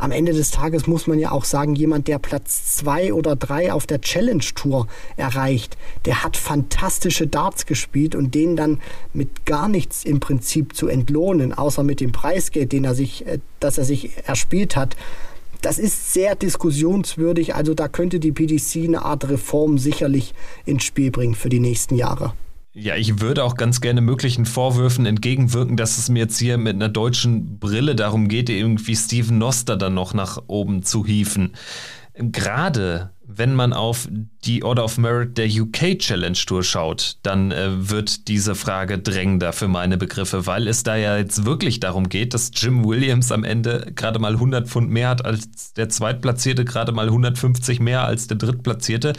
am 0.00 0.12
Ende 0.12 0.32
des 0.32 0.50
Tages 0.50 0.86
muss 0.86 1.06
man 1.06 1.18
ja 1.18 1.30
auch 1.30 1.44
sagen, 1.44 1.74
jemand, 1.74 2.08
der 2.08 2.18
Platz 2.18 2.76
zwei 2.76 3.12
oder 3.12 3.36
drei 3.36 3.72
auf 3.72 3.86
der 3.86 4.00
Challenge 4.00 4.44
Tour 4.54 4.86
erreicht, 5.16 5.76
der 6.06 6.24
hat 6.24 6.38
fantastische 6.38 7.26
Darts 7.26 7.66
gespielt 7.66 8.14
und 8.14 8.34
den 8.34 8.56
dann 8.56 8.80
mit 9.12 9.44
gar 9.44 9.68
nichts 9.68 10.04
im 10.04 10.18
Prinzip 10.18 10.74
zu 10.74 10.88
entlohnen, 10.88 11.52
außer 11.52 11.82
mit 11.82 12.00
dem 12.00 12.12
Preisgeld, 12.12 12.72
den 12.72 12.84
er 12.84 12.94
sich, 12.94 13.26
äh, 13.26 13.40
das 13.60 13.76
er 13.76 13.84
sich 13.84 14.12
erspielt 14.26 14.74
hat. 14.74 14.96
Das 15.60 15.78
ist 15.78 16.14
sehr 16.14 16.34
diskussionswürdig, 16.34 17.54
also 17.54 17.74
da 17.74 17.88
könnte 17.88 18.18
die 18.18 18.32
PDC 18.32 18.84
eine 18.84 19.02
Art 19.02 19.28
Reform 19.28 19.76
sicherlich 19.76 20.32
ins 20.64 20.84
Spiel 20.84 21.10
bringen 21.10 21.34
für 21.34 21.50
die 21.50 21.60
nächsten 21.60 21.96
Jahre. 21.96 22.32
Ja, 22.72 22.94
ich 22.94 23.20
würde 23.20 23.42
auch 23.42 23.56
ganz 23.56 23.80
gerne 23.80 24.00
möglichen 24.00 24.46
Vorwürfen 24.46 25.04
entgegenwirken, 25.04 25.76
dass 25.76 25.98
es 25.98 26.08
mir 26.08 26.20
jetzt 26.20 26.38
hier 26.38 26.56
mit 26.56 26.76
einer 26.76 26.88
deutschen 26.88 27.58
Brille 27.58 27.96
darum 27.96 28.28
geht, 28.28 28.48
irgendwie 28.48 28.94
Steven 28.94 29.38
Noster 29.38 29.76
dann 29.76 29.94
noch 29.94 30.14
nach 30.14 30.38
oben 30.46 30.84
zu 30.84 31.04
hieven. 31.04 31.54
Gerade 32.14 33.10
wenn 33.32 33.54
man 33.54 33.72
auf 33.72 34.08
die 34.44 34.64
Order 34.64 34.84
of 34.84 34.98
Merit 34.98 35.38
der 35.38 35.46
UK 35.46 35.98
Challenge 35.98 36.36
Tour 36.46 36.64
schaut, 36.64 37.18
dann 37.22 37.52
äh, 37.52 37.88
wird 37.88 38.26
diese 38.28 38.54
Frage 38.54 38.98
drängender 38.98 39.52
für 39.52 39.68
meine 39.68 39.96
Begriffe, 39.96 40.46
weil 40.46 40.66
es 40.66 40.82
da 40.82 40.96
ja 40.96 41.16
jetzt 41.16 41.44
wirklich 41.44 41.78
darum 41.78 42.08
geht, 42.08 42.34
dass 42.34 42.50
Jim 42.54 42.84
Williams 42.84 43.30
am 43.30 43.44
Ende 43.44 43.92
gerade 43.94 44.18
mal 44.18 44.32
100 44.32 44.68
Pfund 44.68 44.90
mehr 44.90 45.08
hat 45.08 45.24
als 45.24 45.72
der 45.74 45.88
Zweitplatzierte, 45.88 46.64
gerade 46.64 46.92
mal 46.92 47.06
150 47.06 47.78
mehr 47.78 48.04
als 48.04 48.26
der 48.26 48.36
Drittplatzierte. 48.36 49.12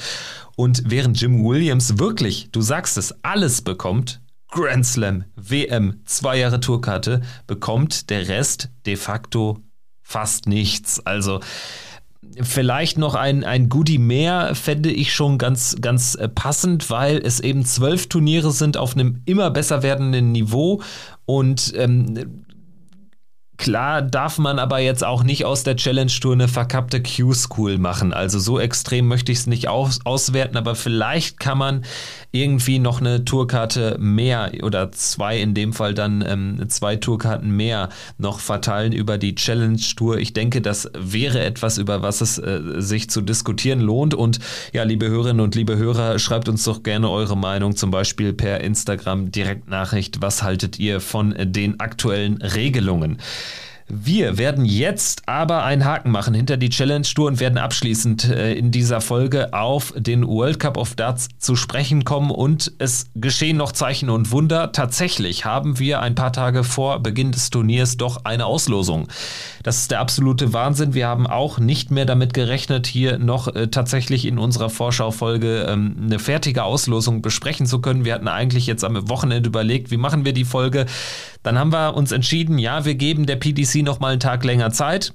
Und 0.58 0.84
während 0.86 1.20
Jim 1.20 1.46
Williams 1.46 1.98
wirklich, 1.98 2.50
du 2.52 2.62
sagst 2.62 2.98
es, 2.98 3.16
alles 3.24 3.62
bekommt, 3.62 4.22
Grand 4.50 4.86
Slam, 4.86 5.24
WM, 5.38 6.02
zwei 6.06 6.38
Jahre 6.38 6.60
Tourkarte, 6.60 7.22
bekommt 7.48 8.10
der 8.10 8.28
Rest 8.28 8.70
de 8.86 8.98
facto 8.98 9.60
fast 10.04 10.48
nichts. 10.48 11.00
Also 11.06 11.40
vielleicht 12.42 12.98
noch 12.98 13.16
ein, 13.16 13.44
ein 13.44 13.70
Goodie 13.70 13.98
mehr 13.98 14.56
fände 14.56 14.92
ich 14.92 15.14
schon 15.14 15.38
ganz, 15.38 15.78
ganz 15.82 16.16
äh, 16.16 16.28
passend, 16.28 16.90
weil 16.90 17.18
es 17.18 17.40
eben 17.40 17.66
zwölf 17.66 18.08
Turniere 18.08 18.52
sind 18.52 18.78
auf 18.78 18.96
einem 18.96 19.22
immer 19.26 19.50
besser 19.52 19.84
werdenden 19.84 20.32
Niveau. 20.32 20.82
Und 21.26 21.74
ähm, 21.76 22.44
Klar 23.62 24.02
darf 24.02 24.40
man 24.40 24.58
aber 24.58 24.80
jetzt 24.80 25.04
auch 25.04 25.22
nicht 25.22 25.46
aus 25.46 25.64
der 25.64 25.76
Challenge 25.76 26.12
Tour 26.12 26.34
eine 26.34 26.48
verkappte 26.48 27.00
Q-School 27.00 27.78
machen. 27.78 28.12
Also 28.12 28.40
so 28.40 28.60
extrem 28.60 29.08
möchte 29.08 29.32
ich 29.32 29.38
es 29.38 29.46
nicht 29.46 29.68
aus 29.68 30.00
auswerten, 30.04 30.58
aber 30.58 30.74
vielleicht 30.74 31.40
kann 31.40 31.60
man 31.60 31.84
irgendwie 32.32 32.80
noch 32.80 33.02
eine 33.02 33.24
Tourkarte 33.24 33.98
mehr 34.00 34.52
oder 34.64 34.92
zwei, 34.94 35.40
in 35.40 35.54
dem 35.54 35.74
Fall 35.74 35.94
dann 35.94 36.24
ähm, 36.28 36.70
zwei 36.70 36.96
Tourkarten 36.96 37.52
mehr 37.52 37.90
noch 38.18 38.40
verteilen 38.40 38.94
über 38.94 39.20
die 39.20 39.36
Challenge 39.36 39.80
Tour. 39.96 40.18
Ich 40.18 40.34
denke, 40.34 40.62
das 40.62 40.90
wäre 40.98 41.42
etwas, 41.44 41.78
über 41.78 42.02
was 42.02 42.22
es 42.22 42.40
äh, 42.40 42.62
sich 42.78 43.12
zu 43.12 43.22
diskutieren 43.22 43.80
lohnt. 43.80 44.16
Und 44.16 44.40
ja, 44.74 44.82
liebe 44.82 45.08
Hörerinnen 45.08 45.42
und 45.42 45.54
liebe 45.54 45.78
Hörer, 45.78 46.18
schreibt 46.18 46.50
uns 46.50 46.64
doch 46.64 46.82
gerne 46.82 47.12
eure 47.12 47.38
Meinung, 47.38 47.76
zum 47.76 47.92
Beispiel 47.92 48.34
per 48.34 48.62
Instagram 48.62 49.32
Direktnachricht. 49.32 50.20
Was 50.20 50.42
haltet 50.42 50.80
ihr 50.80 51.00
von 51.00 51.36
den 51.38 51.80
aktuellen 51.80 52.42
Regelungen? 52.42 53.20
Wir 53.94 54.38
werden 54.38 54.64
jetzt 54.64 55.24
aber 55.28 55.66
einen 55.66 55.84
Haken 55.84 56.12
machen 56.12 56.34
hinter 56.34 56.56
die 56.56 56.70
Challenge 56.70 57.04
Tour 57.04 57.28
und 57.28 57.42
werden 57.42 57.58
abschließend 57.58 58.30
äh, 58.30 58.54
in 58.54 58.72
dieser 58.72 59.02
Folge 59.02 59.52
auf 59.52 59.94
den 59.98 60.26
World 60.26 60.62
Cup 60.62 60.78
of 60.78 60.96
Darts 60.96 61.28
zu 61.40 61.58
sprechen 61.58 62.06
kommen 62.06 62.32
und 62.32 62.72
es 62.78 63.08
geschehen 63.16 63.58
noch 63.58 63.74
Zeichen 63.74 64.10
und 64.10 64.32
Wunder. 64.32 64.72
Tatsächlich 64.72 65.44
haben 65.44 65.78
wir 65.78 66.00
ein 66.00 66.16
paar 66.16 66.32
Tage 66.32 66.64
vor 66.64 67.00
Beginn 67.04 67.34
des 67.34 67.50
Turniers 67.50 67.98
doch 67.98 68.24
eine 68.24 68.46
Auslosung. 68.46 69.10
Das 69.62 69.80
ist 69.80 69.92
der 69.92 70.00
absolute 70.00 70.54
Wahnsinn. 70.54 70.94
Wir 70.94 71.08
haben 71.08 71.28
auch 71.28 71.60
nicht 71.60 71.92
mehr 71.92 72.06
damit 72.06 72.34
gerechnet, 72.34 72.88
hier 72.88 73.18
noch 73.18 73.54
äh, 73.54 73.68
tatsächlich 73.68 74.26
in 74.26 74.38
unserer 74.38 74.70
Vorschaufolge 74.70 75.66
ähm, 75.68 75.98
eine 76.02 76.20
fertige 76.20 76.64
Auslosung 76.64 77.22
besprechen 77.22 77.66
zu 77.66 77.82
können. 77.82 78.06
Wir 78.06 78.14
hatten 78.14 78.30
eigentlich 78.30 78.68
jetzt 78.68 78.86
am 78.86 79.10
Wochenende 79.10 79.50
überlegt, 79.50 79.92
wie 79.92 79.98
machen 79.98 80.24
wir 80.24 80.32
die 80.32 80.46
Folge. 80.46 80.86
Dann 81.44 81.58
haben 81.58 81.72
wir 81.72 81.96
uns 81.96 82.12
entschieden, 82.12 82.58
ja, 82.60 82.86
wir 82.86 82.96
geben 82.96 83.26
der 83.26 83.36
PDC 83.38 83.84
noch 83.84 84.00
mal 84.00 84.12
einen 84.12 84.20
Tag 84.20 84.44
länger 84.44 84.72
Zeit 84.72 85.14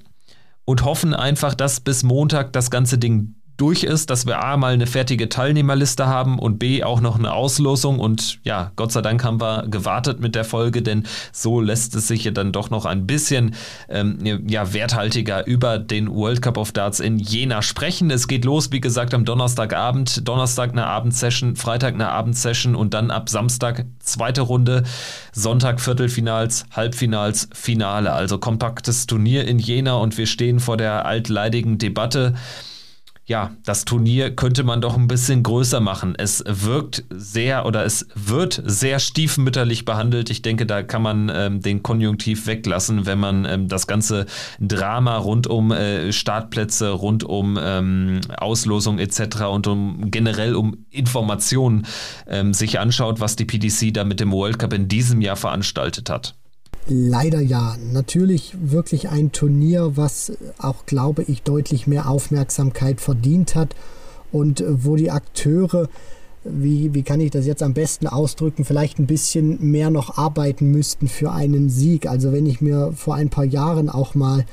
und 0.65 0.83
hoffen 0.83 1.13
einfach, 1.13 1.53
dass 1.53 1.79
bis 1.79 2.03
Montag 2.03 2.51
das 2.53 2.69
ganze 2.69 2.97
Ding 2.97 3.35
durch 3.57 3.83
ist, 3.83 4.11
dass 4.11 4.25
wir 4.27 4.43
A 4.43 4.55
mal 4.55 4.73
eine 4.73 4.85
fertige 4.85 5.29
Teilnehmerliste 5.29 6.05
haben 6.05 6.37
und 6.37 6.59
B 6.59 6.83
auch 6.83 7.01
noch 7.01 7.17
eine 7.17 7.33
Auslosung. 7.33 7.99
Und 7.99 8.39
ja, 8.43 8.71
Gott 8.75 8.91
sei 8.91 9.01
Dank 9.01 9.23
haben 9.23 9.41
wir 9.41 9.65
gewartet 9.67 10.19
mit 10.19 10.35
der 10.35 10.45
Folge, 10.45 10.83
denn 10.83 11.03
so 11.31 11.59
lässt 11.59 11.95
es 11.95 12.07
sich 12.07 12.23
ja 12.23 12.31
dann 12.31 12.51
doch 12.51 12.69
noch 12.69 12.85
ein 12.85 13.07
bisschen 13.07 13.55
ähm, 13.89 14.43
ja, 14.47 14.73
werthaltiger 14.73 15.45
über 15.47 15.79
den 15.79 16.13
World 16.13 16.43
Cup 16.43 16.57
of 16.57 16.71
Darts 16.71 16.99
in 16.99 17.17
Jena 17.17 17.63
sprechen. 17.63 18.11
Es 18.11 18.27
geht 18.27 18.45
los, 18.45 18.71
wie 18.71 18.79
gesagt, 18.79 19.15
am 19.15 19.25
Donnerstagabend. 19.25 20.27
Donnerstag 20.27 20.71
eine 20.71 20.85
Abendsession, 20.85 21.55
Freitag 21.55 21.95
eine 21.95 22.09
Abendsession 22.09 22.75
und 22.75 22.93
dann 22.93 23.09
ab 23.09 23.27
Samstag 23.27 23.85
zweite 23.99 24.41
Runde, 24.41 24.83
Sonntag 25.33 25.81
Viertelfinals, 25.81 26.65
Halbfinals, 26.71 27.49
Finale. 27.53 28.13
Also 28.13 28.37
kompaktes 28.37 29.07
Turnier 29.07 29.47
in 29.47 29.57
Jena 29.57 29.95
und 29.95 30.17
wir 30.17 30.27
stehen 30.27 30.59
vor 30.59 30.77
der 30.77 31.05
altleidigen 31.05 31.79
Debatte 31.79 32.35
ja, 33.27 33.51
das 33.65 33.83
Turnier 33.83 34.33
könnte 34.33 34.63
man 34.63 34.79
doch 34.79 34.95
ein 34.95 35.09
bisschen 35.09 35.43
größer 35.43 35.81
machen. 35.81 36.15
Es 36.17 36.43
wirkt 36.47 37.03
sehr 37.09 37.65
oder 37.65 37.83
es 37.83 38.07
wird 38.15 38.61
sehr 38.65 38.99
stiefmütterlich 38.99 39.83
behandelt. 39.83 40.29
Ich 40.29 40.41
denke, 40.41 40.65
da 40.65 40.81
kann 40.81 41.01
man 41.01 41.29
ähm, 41.33 41.61
den 41.61 41.83
Konjunktiv 41.83 42.47
weglassen, 42.47 43.05
wenn 43.05 43.19
man 43.19 43.43
ähm, 43.43 43.67
das 43.67 43.85
ganze 43.85 44.27
Drama 44.61 45.17
rund 45.17 45.45
um 45.45 45.73
äh, 45.73 46.13
Startplätze, 46.13 46.89
rund 46.91 47.25
um 47.25 47.59
ähm, 47.61 48.21
Auslosung 48.37 48.97
etc. 48.97 49.41
und 49.51 49.67
um 49.67 50.09
generell 50.09 50.55
um 50.55 50.85
Informationen 50.89 51.85
ähm, 52.27 52.53
sich 52.53 52.79
anschaut, 52.79 53.19
was 53.19 53.35
die 53.35 53.43
PDC 53.45 53.93
da 53.93 54.05
mit 54.05 54.21
dem 54.21 54.31
World 54.31 54.57
Cup 54.57 54.71
in 54.71 54.87
diesem 54.87 55.19
Jahr 55.19 55.35
veranstaltet 55.35 56.09
hat. 56.09 56.33
Leider 56.87 57.41
ja. 57.41 57.75
Natürlich 57.91 58.55
wirklich 58.61 59.09
ein 59.09 59.31
Turnier, 59.31 59.97
was 59.97 60.31
auch, 60.57 60.85
glaube 60.85 61.23
ich, 61.23 61.43
deutlich 61.43 61.87
mehr 61.87 62.09
Aufmerksamkeit 62.09 63.01
verdient 63.01 63.55
hat 63.55 63.75
und 64.31 64.63
wo 64.67 64.95
die 64.95 65.11
Akteure, 65.11 65.89
wie, 66.43 66.93
wie 66.93 67.03
kann 67.03 67.19
ich 67.19 67.31
das 67.31 67.45
jetzt 67.45 67.63
am 67.63 67.73
besten 67.73 68.07
ausdrücken, 68.07 68.63
vielleicht 68.63 68.99
ein 68.99 69.07
bisschen 69.07 69.71
mehr 69.71 69.89
noch 69.89 70.17
arbeiten 70.17 70.71
müssten 70.71 71.07
für 71.07 71.31
einen 71.31 71.69
Sieg. 71.69 72.07
Also 72.07 72.31
wenn 72.31 72.45
ich 72.45 72.61
mir 72.61 72.93
vor 72.95 73.15
ein 73.15 73.29
paar 73.29 73.45
Jahren 73.45 73.89
auch 73.89 74.15
mal 74.15 74.45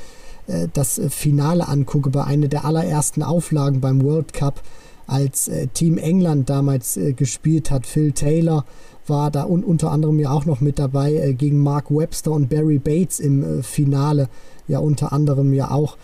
äh, 0.49 0.69
das 0.73 1.01
Finale 1.11 1.69
angucke, 1.69 2.11
bei 2.11 2.25
einer 2.25 2.49
der 2.49 2.65
allerersten 2.65 3.23
Auflagen 3.23 3.81
beim 3.81 4.03
World 4.03 4.33
Cup, 4.33 4.61
als 5.07 5.49
äh, 5.49 5.67
Team 5.69 5.99
England 5.99 6.51
damals 6.51 6.97
äh, 6.97 7.13
gespielt 7.13 7.71
hat, 7.71 7.87
Phil 7.87 8.13
Taylor, 8.13 8.65
war 9.07 9.31
da 9.31 9.45
und 9.45 9.65
unter 9.65 9.91
anderem 9.91 10.19
ja 10.19 10.31
auch 10.31 10.47
noch 10.47 10.61
mit 10.61 10.79
dabei 10.79 11.15
äh, 11.15 11.35
gegen 11.35 11.59
Mark 11.59 11.91
Webster 11.91 12.33
und 12.33 12.49
Barry 12.49 12.79
Bates 12.79 13.21
im 13.21 13.61
äh, 13.61 13.63
Finale, 13.63 14.29
ja 14.69 14.79
unter 14.79 15.13
anderem 15.13 15.53
ja 15.53 15.71
auch. 15.71 15.97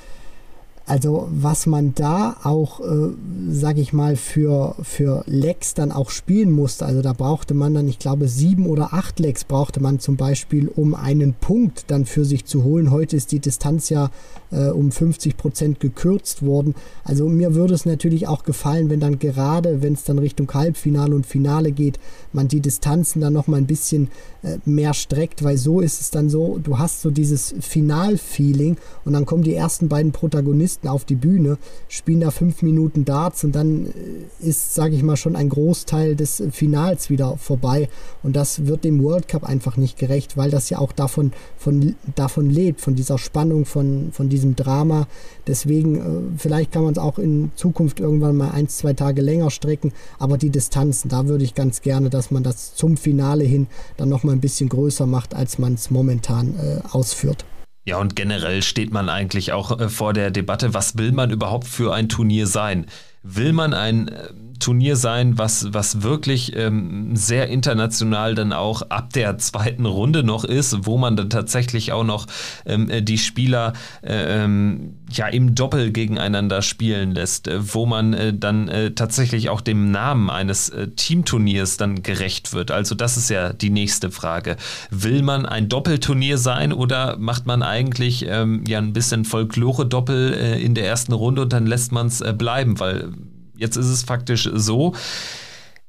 Also 0.86 1.28
was 1.30 1.66
man 1.66 1.94
da 1.94 2.36
auch, 2.42 2.80
äh, 2.80 3.10
sage 3.48 3.80
ich 3.80 3.92
mal, 3.92 4.16
für, 4.16 4.74
für 4.82 5.22
Lecks 5.26 5.74
dann 5.74 5.92
auch 5.92 6.10
spielen 6.10 6.50
musste, 6.50 6.84
also 6.84 7.00
da 7.00 7.12
brauchte 7.12 7.54
man 7.54 7.74
dann, 7.74 7.86
ich 7.86 8.00
glaube, 8.00 8.26
sieben 8.26 8.66
oder 8.66 8.92
acht 8.92 9.20
Lecks 9.20 9.44
brauchte 9.44 9.80
man 9.80 10.00
zum 10.00 10.16
Beispiel, 10.16 10.66
um 10.66 10.96
einen 10.96 11.34
Punkt 11.34 11.84
dann 11.88 12.06
für 12.06 12.24
sich 12.24 12.44
zu 12.44 12.64
holen. 12.64 12.90
Heute 12.90 13.16
ist 13.16 13.30
die 13.30 13.38
Distanz 13.38 13.88
ja 13.88 14.10
äh, 14.50 14.68
um 14.68 14.90
50 14.90 15.36
Prozent 15.36 15.80
gekürzt 15.80 16.44
worden. 16.44 16.74
Also 17.04 17.28
mir 17.28 17.54
würde 17.54 17.74
es 17.74 17.86
natürlich 17.86 18.28
auch 18.28 18.42
gefallen, 18.42 18.90
wenn 18.90 19.00
dann 19.00 19.18
gerade, 19.18 19.82
wenn 19.82 19.94
es 19.94 20.04
dann 20.04 20.18
Richtung 20.18 20.52
Halbfinale 20.52 21.14
und 21.14 21.26
Finale 21.26 21.72
geht, 21.72 21.98
man 22.32 22.48
die 22.48 22.60
Distanzen 22.60 23.20
dann 23.20 23.32
nochmal 23.32 23.60
ein 23.60 23.66
bisschen 23.66 24.08
äh, 24.42 24.58
mehr 24.64 24.94
streckt, 24.94 25.42
weil 25.42 25.56
so 25.56 25.80
ist 25.80 26.00
es 26.00 26.10
dann 26.10 26.28
so, 26.30 26.58
du 26.58 26.78
hast 26.78 27.02
so 27.02 27.10
dieses 27.10 27.54
Final-Feeling 27.60 28.76
und 29.04 29.12
dann 29.12 29.26
kommen 29.26 29.42
die 29.42 29.54
ersten 29.54 29.88
beiden 29.88 30.12
Protagonisten 30.12 30.88
auf 30.88 31.04
die 31.04 31.14
Bühne, 31.14 31.58
spielen 31.88 32.20
da 32.20 32.30
fünf 32.30 32.62
Minuten 32.62 33.04
Darts 33.04 33.44
und 33.44 33.54
dann 33.54 33.86
äh, 33.86 34.48
ist, 34.48 34.74
sage 34.74 34.94
ich 34.94 35.02
mal, 35.02 35.16
schon 35.16 35.36
ein 35.36 35.48
Großteil 35.48 36.16
des 36.16 36.42
Finals 36.50 37.10
wieder 37.10 37.36
vorbei. 37.36 37.88
Und 38.22 38.36
das 38.36 38.66
wird 38.66 38.84
dem 38.84 39.02
World 39.02 39.28
Cup 39.28 39.44
einfach 39.44 39.76
nicht 39.76 39.98
gerecht, 39.98 40.36
weil 40.36 40.50
das 40.50 40.70
ja 40.70 40.78
auch 40.78 40.92
davon, 40.92 41.32
von, 41.56 41.94
davon 42.14 42.50
lebt, 42.50 42.80
von 42.80 42.94
dieser 42.94 43.18
Spannung, 43.18 43.64
von, 43.64 44.10
von 44.12 44.28
diesem 44.40 44.56
Drama. 44.56 45.06
Deswegen, 45.46 45.96
äh, 45.96 46.38
vielleicht 46.38 46.72
kann 46.72 46.84
man 46.84 46.92
es 46.92 46.98
auch 46.98 47.18
in 47.18 47.52
Zukunft 47.54 48.00
irgendwann 48.00 48.36
mal 48.36 48.50
ein, 48.50 48.68
zwei 48.68 48.94
Tage 48.94 49.22
länger 49.22 49.50
strecken, 49.50 49.92
aber 50.18 50.38
die 50.38 50.50
Distanzen, 50.50 51.08
da 51.08 51.26
würde 51.26 51.44
ich 51.44 51.54
ganz 51.54 51.82
gerne, 51.82 52.10
dass 52.10 52.30
man 52.30 52.42
das 52.42 52.74
zum 52.74 52.96
Finale 52.96 53.44
hin 53.44 53.66
dann 53.96 54.08
nochmal 54.08 54.34
ein 54.34 54.40
bisschen 54.40 54.68
größer 54.68 55.06
macht, 55.06 55.34
als 55.34 55.58
man 55.58 55.74
es 55.74 55.90
momentan 55.90 56.54
äh, 56.58 56.80
ausführt. 56.90 57.44
Ja, 57.86 57.98
und 57.98 58.14
generell 58.14 58.62
steht 58.62 58.92
man 58.92 59.08
eigentlich 59.08 59.52
auch 59.52 59.78
äh, 59.78 59.88
vor 59.88 60.12
der 60.12 60.30
Debatte, 60.30 60.74
was 60.74 60.98
will 60.98 61.12
man 61.12 61.30
überhaupt 61.30 61.66
für 61.66 61.94
ein 61.94 62.08
Turnier 62.08 62.46
sein? 62.46 62.86
Will 63.22 63.52
man 63.52 63.74
ein 63.74 64.08
äh, 64.08 64.28
Turnier 64.60 64.96
sein, 64.96 65.38
was, 65.38 65.72
was 65.72 66.02
wirklich 66.02 66.54
ähm, 66.56 67.16
sehr 67.16 67.48
international 67.48 68.34
dann 68.34 68.52
auch 68.52 68.82
ab 68.82 69.12
der 69.12 69.38
zweiten 69.38 69.86
Runde 69.86 70.22
noch 70.22 70.44
ist, 70.44 70.86
wo 70.86 70.98
man 70.98 71.16
dann 71.16 71.30
tatsächlich 71.30 71.92
auch 71.92 72.04
noch 72.04 72.26
ähm, 72.66 72.88
äh, 72.88 73.02
die 73.02 73.18
Spieler 73.18 73.72
äh, 74.02 74.44
ähm, 74.44 74.94
ja 75.10 75.26
im 75.26 75.54
Doppel 75.54 75.90
gegeneinander 75.90 76.62
spielen 76.62 77.12
lässt, 77.12 77.48
äh, 77.48 77.74
wo 77.74 77.86
man 77.86 78.12
äh, 78.12 78.32
dann 78.32 78.68
äh, 78.68 78.92
tatsächlich 78.92 79.48
auch 79.48 79.60
dem 79.60 79.90
Namen 79.90 80.30
eines 80.30 80.72
Teamturniers 80.96 81.76
dann 81.76 82.02
gerecht 82.02 82.52
wird. 82.52 82.70
Also 82.70 82.94
das 82.94 83.16
ist 83.16 83.30
ja 83.30 83.52
die 83.52 83.70
nächste 83.70 84.10
Frage. 84.10 84.56
Will 84.90 85.22
man 85.22 85.46
ein 85.46 85.68
Doppelturnier 85.68 86.38
sein 86.38 86.72
oder 86.72 87.16
macht 87.18 87.46
man 87.46 87.62
eigentlich 87.62 88.26
ähm, 88.28 88.64
ja 88.66 88.78
ein 88.78 88.92
bisschen 88.92 89.24
Folklore-Doppel 89.24 90.32
in 90.60 90.74
der 90.74 90.86
ersten 90.86 91.12
Runde 91.12 91.42
und 91.42 91.52
dann 91.52 91.66
lässt 91.66 91.92
man 91.92 92.06
es 92.06 92.22
bleiben, 92.36 92.78
weil 92.78 93.12
Jetzt 93.60 93.76
ist 93.76 93.88
es 93.88 94.02
faktisch 94.02 94.48
so. 94.52 94.94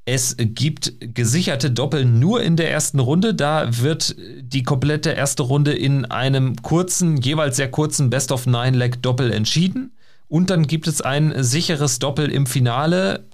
Es 0.04 0.36
gibt 0.38 0.94
gesicherte 1.00 1.72
Doppel 1.72 2.04
nur 2.06 2.44
in 2.44 2.58
der 2.58 2.70
ersten 2.70 3.00
Runde. 3.00 3.34
Da 3.34 3.82
wird 3.82 4.16
die 4.42 4.64
komplette 4.64 5.12
erste 5.12 5.44
Runde 5.44 5.72
in 5.72 6.06
einem 6.06 6.58
kurzen, 6.58 7.18
jeweils 7.18 7.56
sehr 7.56 7.72
kurzen 7.72 8.10
Best 8.10 8.32
of 8.32 8.46
Nine 8.46 8.78
Leg 8.78 9.02
Doppel 9.02 9.32
entschieden. 9.32 9.94
Und 10.28 10.50
dann 10.50 10.68
gibt 10.68 10.88
es 10.88 11.02
ein 11.02 11.44
sicheres 11.44 12.00
Doppel 12.00 12.30
im 12.30 12.46
Finale. 12.46 13.26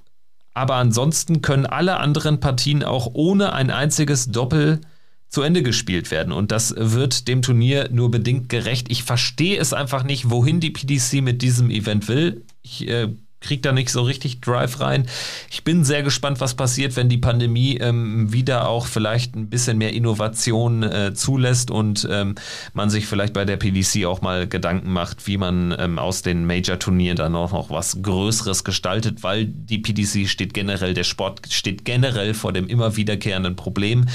Aber 0.54 0.76
ansonsten 0.76 1.42
können 1.42 1.66
alle 1.66 1.98
anderen 1.98 2.40
Partien 2.40 2.84
auch 2.84 3.10
ohne 3.14 3.54
ein 3.54 3.72
einziges 3.72 4.32
Doppel 4.32 4.82
zu 5.30 5.42
Ende 5.42 5.64
gespielt 5.64 6.12
werden. 6.12 6.32
Und 6.32 6.52
das 6.52 6.76
wird 6.78 7.28
dem 7.28 7.42
Turnier 7.42 7.90
nur 7.92 8.12
bedingt 8.12 8.50
gerecht. 8.50 8.92
Ich 8.92 9.04
verstehe 9.04 9.60
es 9.60 9.74
einfach 9.74 10.04
nicht, 10.04 10.30
wohin 10.30 10.60
die 10.60 10.72
PDC 10.72 11.22
mit 11.22 11.42
diesem 11.42 11.70
Event 11.70 12.08
will. 12.08 12.44
Ich 12.62 12.88
äh, 12.88 13.10
kriegt 13.40 13.66
da 13.66 13.72
nicht 13.72 13.90
so 13.90 14.02
richtig 14.02 14.42
Drive 14.42 14.80
rein. 14.80 15.06
Ich 15.52 15.64
bin 15.64 15.84
sehr 15.84 16.04
gespannt, 16.04 16.40
was 16.40 16.56
passiert, 16.56 16.96
wenn 16.96 17.10
die 17.10 17.18
Pandemie 17.18 17.78
ähm, 17.78 18.32
wieder 18.34 18.68
auch 18.68 18.88
vielleicht 18.88 19.36
ein 19.36 19.50
bisschen 19.50 19.78
mehr 19.78 19.94
Innovation 19.94 20.84
äh, 20.84 21.14
zulässt 21.14 21.70
und 21.70 22.08
ähm, 22.10 22.36
man 22.74 22.90
sich 22.90 23.06
vielleicht 23.06 23.34
bei 23.34 23.46
der 23.46 23.58
PDC 23.58 24.06
auch 24.06 24.22
mal 24.22 24.48
Gedanken 24.48 24.92
macht, 24.92 25.28
wie 25.28 25.38
man 25.38 25.76
ähm, 25.78 26.00
aus 26.00 26.24
den 26.24 26.46
Major-Turnieren 26.46 27.18
dann 27.18 27.36
auch 27.36 27.52
noch 27.52 27.70
was 27.70 28.02
Größeres 28.02 28.64
gestaltet, 28.64 29.24
weil 29.24 29.46
die 29.46 29.80
PDC 29.80 30.28
steht 30.28 30.54
generell, 30.54 30.94
der 30.94 31.04
Sport 31.04 31.42
steht 31.52 31.86
generell 31.86 32.34
vor 32.34 32.54
dem 32.54 32.68
immer 32.68 32.96
wiederkehrenden 32.96 33.56
Problem 33.56 34.06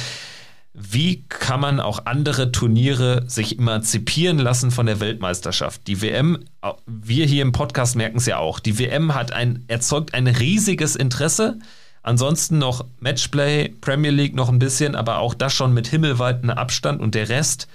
wie 0.74 1.24
kann 1.28 1.60
man 1.60 1.80
auch 1.80 2.06
andere 2.06 2.50
Turniere 2.50 3.24
sich 3.26 3.58
emanzipieren 3.58 4.38
lassen 4.38 4.70
von 4.70 4.86
der 4.86 5.00
Weltmeisterschaft? 5.00 5.86
Die 5.86 6.00
WM, 6.00 6.38
wir 6.86 7.26
hier 7.26 7.42
im 7.42 7.52
Podcast 7.52 7.94
merken 7.94 8.16
es 8.16 8.26
ja 8.26 8.38
auch, 8.38 8.58
die 8.58 8.78
WM 8.78 9.14
hat 9.14 9.32
ein, 9.32 9.64
erzeugt 9.68 10.14
ein 10.14 10.26
riesiges 10.26 10.96
Interesse. 10.96 11.58
Ansonsten 12.02 12.58
noch 12.58 12.86
Matchplay, 13.00 13.68
Premier 13.68 14.10
League 14.10 14.34
noch 14.34 14.48
ein 14.48 14.58
bisschen, 14.58 14.94
aber 14.94 15.18
auch 15.18 15.34
das 15.34 15.52
schon 15.52 15.74
mit 15.74 15.86
himmelweiten 15.86 16.50
Abstand 16.50 17.00
und 17.00 17.14
der 17.14 17.28
Rest, 17.28 17.68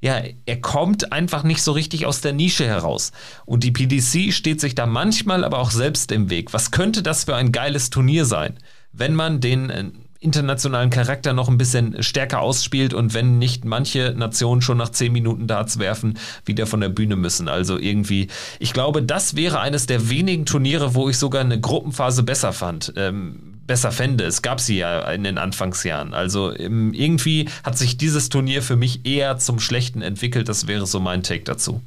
ja, 0.00 0.22
er 0.46 0.60
kommt 0.60 1.12
einfach 1.12 1.42
nicht 1.42 1.62
so 1.62 1.72
richtig 1.72 2.06
aus 2.06 2.20
der 2.20 2.34
Nische 2.34 2.66
heraus. 2.66 3.12
Und 3.46 3.64
die 3.64 3.72
PDC 3.72 4.32
steht 4.32 4.60
sich 4.60 4.74
da 4.74 4.86
manchmal 4.86 5.44
aber 5.44 5.58
auch 5.58 5.70
selbst 5.70 6.12
im 6.12 6.30
Weg. 6.30 6.52
Was 6.52 6.70
könnte 6.70 7.02
das 7.02 7.24
für 7.24 7.34
ein 7.34 7.52
geiles 7.52 7.90
Turnier 7.90 8.26
sein, 8.26 8.58
wenn 8.92 9.14
man 9.14 9.40
den 9.40 9.70
äh, 9.70 9.84
internationalen 10.24 10.90
Charakter 10.90 11.32
noch 11.32 11.48
ein 11.48 11.58
bisschen 11.58 12.02
stärker 12.02 12.40
ausspielt 12.40 12.94
und 12.94 13.14
wenn 13.14 13.38
nicht 13.38 13.64
manche 13.64 14.14
Nationen 14.16 14.62
schon 14.62 14.78
nach 14.78 14.90
zehn 14.90 15.12
Minuten 15.12 15.46
Darts 15.46 15.78
werfen, 15.78 16.18
wieder 16.44 16.66
von 16.66 16.80
der 16.80 16.88
Bühne 16.88 17.16
müssen. 17.16 17.48
Also 17.48 17.78
irgendwie, 17.78 18.28
ich 18.58 18.72
glaube, 18.72 19.02
das 19.02 19.36
wäre 19.36 19.60
eines 19.60 19.86
der 19.86 20.08
wenigen 20.08 20.46
Turniere, 20.46 20.94
wo 20.94 21.08
ich 21.08 21.18
sogar 21.18 21.42
eine 21.42 21.60
Gruppenphase 21.60 22.22
besser 22.22 22.52
fand. 22.52 22.92
Ähm, 22.96 23.54
besser 23.66 23.92
fände. 23.92 24.24
Es 24.24 24.42
gab 24.42 24.60
sie 24.60 24.78
ja 24.78 25.10
in 25.10 25.24
den 25.24 25.38
Anfangsjahren. 25.38 26.14
Also 26.14 26.56
ähm, 26.56 26.92
irgendwie 26.92 27.48
hat 27.62 27.78
sich 27.78 27.96
dieses 27.96 28.28
Turnier 28.28 28.62
für 28.62 28.76
mich 28.76 29.06
eher 29.06 29.38
zum 29.38 29.58
Schlechten 29.58 30.02
entwickelt. 30.02 30.48
Das 30.48 30.66
wäre 30.66 30.86
so 30.86 31.00
mein 31.00 31.22
Take 31.22 31.44
dazu. 31.44 31.80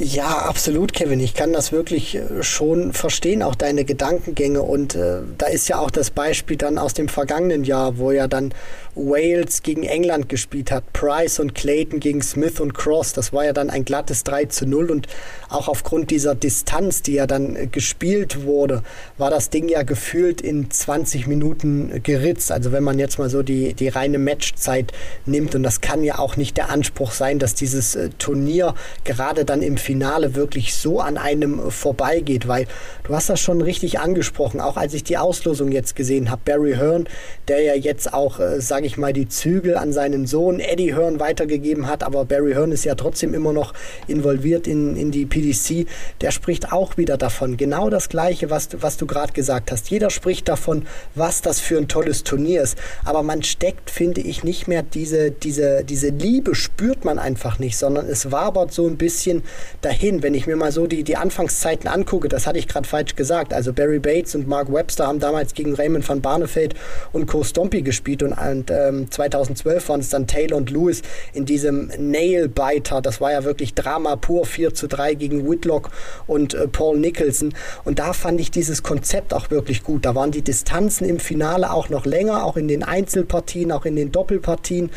Ja, 0.00 0.28
absolut, 0.46 0.92
Kevin. 0.92 1.18
Ich 1.18 1.34
kann 1.34 1.52
das 1.52 1.72
wirklich 1.72 2.14
äh, 2.14 2.44
schon 2.44 2.92
verstehen, 2.92 3.42
auch 3.42 3.56
deine 3.56 3.84
Gedankengänge. 3.84 4.62
Und 4.62 4.94
äh, 4.94 5.22
da 5.36 5.46
ist 5.46 5.68
ja 5.68 5.80
auch 5.80 5.90
das 5.90 6.10
Beispiel 6.10 6.56
dann 6.56 6.78
aus 6.78 6.94
dem 6.94 7.08
vergangenen 7.08 7.64
Jahr, 7.64 7.98
wo 7.98 8.12
ja 8.12 8.28
dann 8.28 8.54
Wales 8.98 9.62
gegen 9.62 9.84
England 9.84 10.28
gespielt 10.28 10.70
hat, 10.70 10.92
Price 10.92 11.38
und 11.38 11.54
Clayton 11.54 12.00
gegen 12.00 12.20
Smith 12.22 12.60
und 12.60 12.74
Cross. 12.74 13.12
Das 13.12 13.32
war 13.32 13.44
ja 13.44 13.52
dann 13.52 13.70
ein 13.70 13.84
glattes 13.84 14.24
3 14.24 14.46
zu 14.46 14.66
0 14.66 14.90
und 14.90 15.06
auch 15.48 15.68
aufgrund 15.68 16.10
dieser 16.10 16.34
Distanz, 16.34 17.02
die 17.02 17.14
ja 17.14 17.26
dann 17.26 17.56
äh, 17.56 17.66
gespielt 17.66 18.42
wurde, 18.44 18.82
war 19.16 19.30
das 19.30 19.50
Ding 19.50 19.68
ja 19.68 19.82
gefühlt 19.82 20.40
in 20.40 20.70
20 20.70 21.26
Minuten 21.26 22.02
geritzt. 22.02 22.52
Also 22.52 22.72
wenn 22.72 22.84
man 22.84 22.98
jetzt 22.98 23.18
mal 23.18 23.30
so 23.30 23.42
die, 23.42 23.74
die 23.74 23.88
reine 23.88 24.18
Matchzeit 24.18 24.92
nimmt 25.24 25.54
und 25.54 25.62
das 25.62 25.80
kann 25.80 26.04
ja 26.04 26.18
auch 26.18 26.36
nicht 26.36 26.56
der 26.56 26.70
Anspruch 26.70 27.12
sein, 27.12 27.38
dass 27.38 27.54
dieses 27.54 27.94
äh, 27.94 28.10
Turnier 28.18 28.74
gerade 29.04 29.44
dann 29.44 29.62
im 29.62 29.76
Finale 29.76 30.34
wirklich 30.34 30.74
so 30.74 31.00
an 31.00 31.16
einem 31.16 31.70
vorbeigeht, 31.70 32.48
weil 32.48 32.66
du 33.04 33.14
hast 33.14 33.28
das 33.28 33.40
schon 33.40 33.62
richtig 33.62 34.00
angesprochen, 34.00 34.60
auch 34.60 34.76
als 34.76 34.94
ich 34.94 35.04
die 35.04 35.18
Auslosung 35.18 35.72
jetzt 35.72 35.94
gesehen 35.96 36.30
habe, 36.30 36.42
Barry 36.44 36.74
Hearn, 36.74 37.08
der 37.46 37.62
ja 37.62 37.74
jetzt 37.74 38.12
auch, 38.12 38.40
äh, 38.40 38.60
sage 38.60 38.86
ich 38.86 38.87
mal, 38.96 39.12
die 39.12 39.28
Zügel 39.28 39.76
an 39.76 39.92
seinen 39.92 40.26
Sohn 40.26 40.60
Eddie 40.60 40.94
Hearn 40.94 41.20
weitergegeben 41.20 41.86
hat, 41.86 42.02
aber 42.02 42.24
Barry 42.24 42.52
Hearn 42.52 42.72
ist 42.72 42.84
ja 42.84 42.94
trotzdem 42.94 43.34
immer 43.34 43.52
noch 43.52 43.74
involviert 44.06 44.66
in, 44.66 44.96
in 44.96 45.10
die 45.10 45.26
PDC, 45.26 45.86
der 46.20 46.30
spricht 46.30 46.72
auch 46.72 46.96
wieder 46.96 47.16
davon, 47.16 47.56
genau 47.56 47.90
das 47.90 48.08
Gleiche, 48.08 48.50
was, 48.50 48.68
was 48.80 48.96
du 48.96 49.06
gerade 49.06 49.32
gesagt 49.32 49.70
hast. 49.70 49.90
Jeder 49.90 50.10
spricht 50.10 50.48
davon, 50.48 50.86
was 51.14 51.42
das 51.42 51.60
für 51.60 51.76
ein 51.76 51.88
tolles 51.88 52.24
Turnier 52.24 52.62
ist, 52.62 52.78
aber 53.04 53.22
man 53.22 53.42
steckt, 53.42 53.90
finde 53.90 54.20
ich, 54.20 54.44
nicht 54.44 54.68
mehr 54.68 54.82
diese, 54.82 55.30
diese, 55.30 55.84
diese 55.84 56.08
Liebe 56.08 56.54
spürt 56.54 57.04
man 57.04 57.18
einfach 57.18 57.58
nicht, 57.58 57.76
sondern 57.76 58.06
es 58.06 58.30
wabert 58.32 58.72
so 58.72 58.86
ein 58.86 58.96
bisschen 58.96 59.42
dahin. 59.80 60.22
Wenn 60.22 60.34
ich 60.34 60.46
mir 60.46 60.56
mal 60.56 60.72
so 60.72 60.86
die, 60.86 61.02
die 61.02 61.16
Anfangszeiten 61.16 61.88
angucke, 61.88 62.28
das 62.28 62.46
hatte 62.46 62.58
ich 62.58 62.68
gerade 62.68 62.86
falsch 62.86 63.16
gesagt, 63.16 63.52
also 63.52 63.72
Barry 63.72 63.98
Bates 63.98 64.34
und 64.34 64.46
Mark 64.46 64.72
Webster 64.72 65.06
haben 65.06 65.20
damals 65.20 65.54
gegen 65.54 65.74
Raymond 65.74 66.08
van 66.08 66.20
Barneveld 66.20 66.74
und 67.12 67.26
Co. 67.26 67.42
Stompy 67.42 67.82
gespielt 67.82 68.22
und, 68.22 68.32
und 68.32 68.67
ähm, 68.70 69.10
2012 69.10 69.88
waren 69.88 70.00
es 70.00 70.10
dann 70.10 70.26
Taylor 70.26 70.56
und 70.56 70.70
Lewis 70.70 71.02
in 71.32 71.44
diesem 71.44 71.90
Nailbiter, 71.98 73.00
das 73.00 73.20
war 73.20 73.32
ja 73.32 73.44
wirklich 73.44 73.74
Drama 73.74 74.16
pur, 74.16 74.46
4 74.46 74.74
zu 74.74 74.86
3 74.88 75.14
gegen 75.14 75.48
Whitlock 75.48 75.90
und 76.26 76.54
äh, 76.54 76.68
Paul 76.68 76.98
Nicholson 76.98 77.54
und 77.84 77.98
da 77.98 78.12
fand 78.12 78.40
ich 78.40 78.50
dieses 78.50 78.82
Konzept 78.82 79.34
auch 79.34 79.50
wirklich 79.50 79.82
gut. 79.82 80.04
Da 80.04 80.14
waren 80.14 80.30
die 80.30 80.42
Distanzen 80.42 81.08
im 81.08 81.18
Finale 81.18 81.72
auch 81.72 81.88
noch 81.88 82.06
länger, 82.06 82.44
auch 82.44 82.56
in 82.56 82.68
den 82.68 82.82
Einzelpartien, 82.82 83.72
auch 83.72 83.84
in 83.84 83.96
den 83.96 84.12
Doppelpartien. 84.12 84.90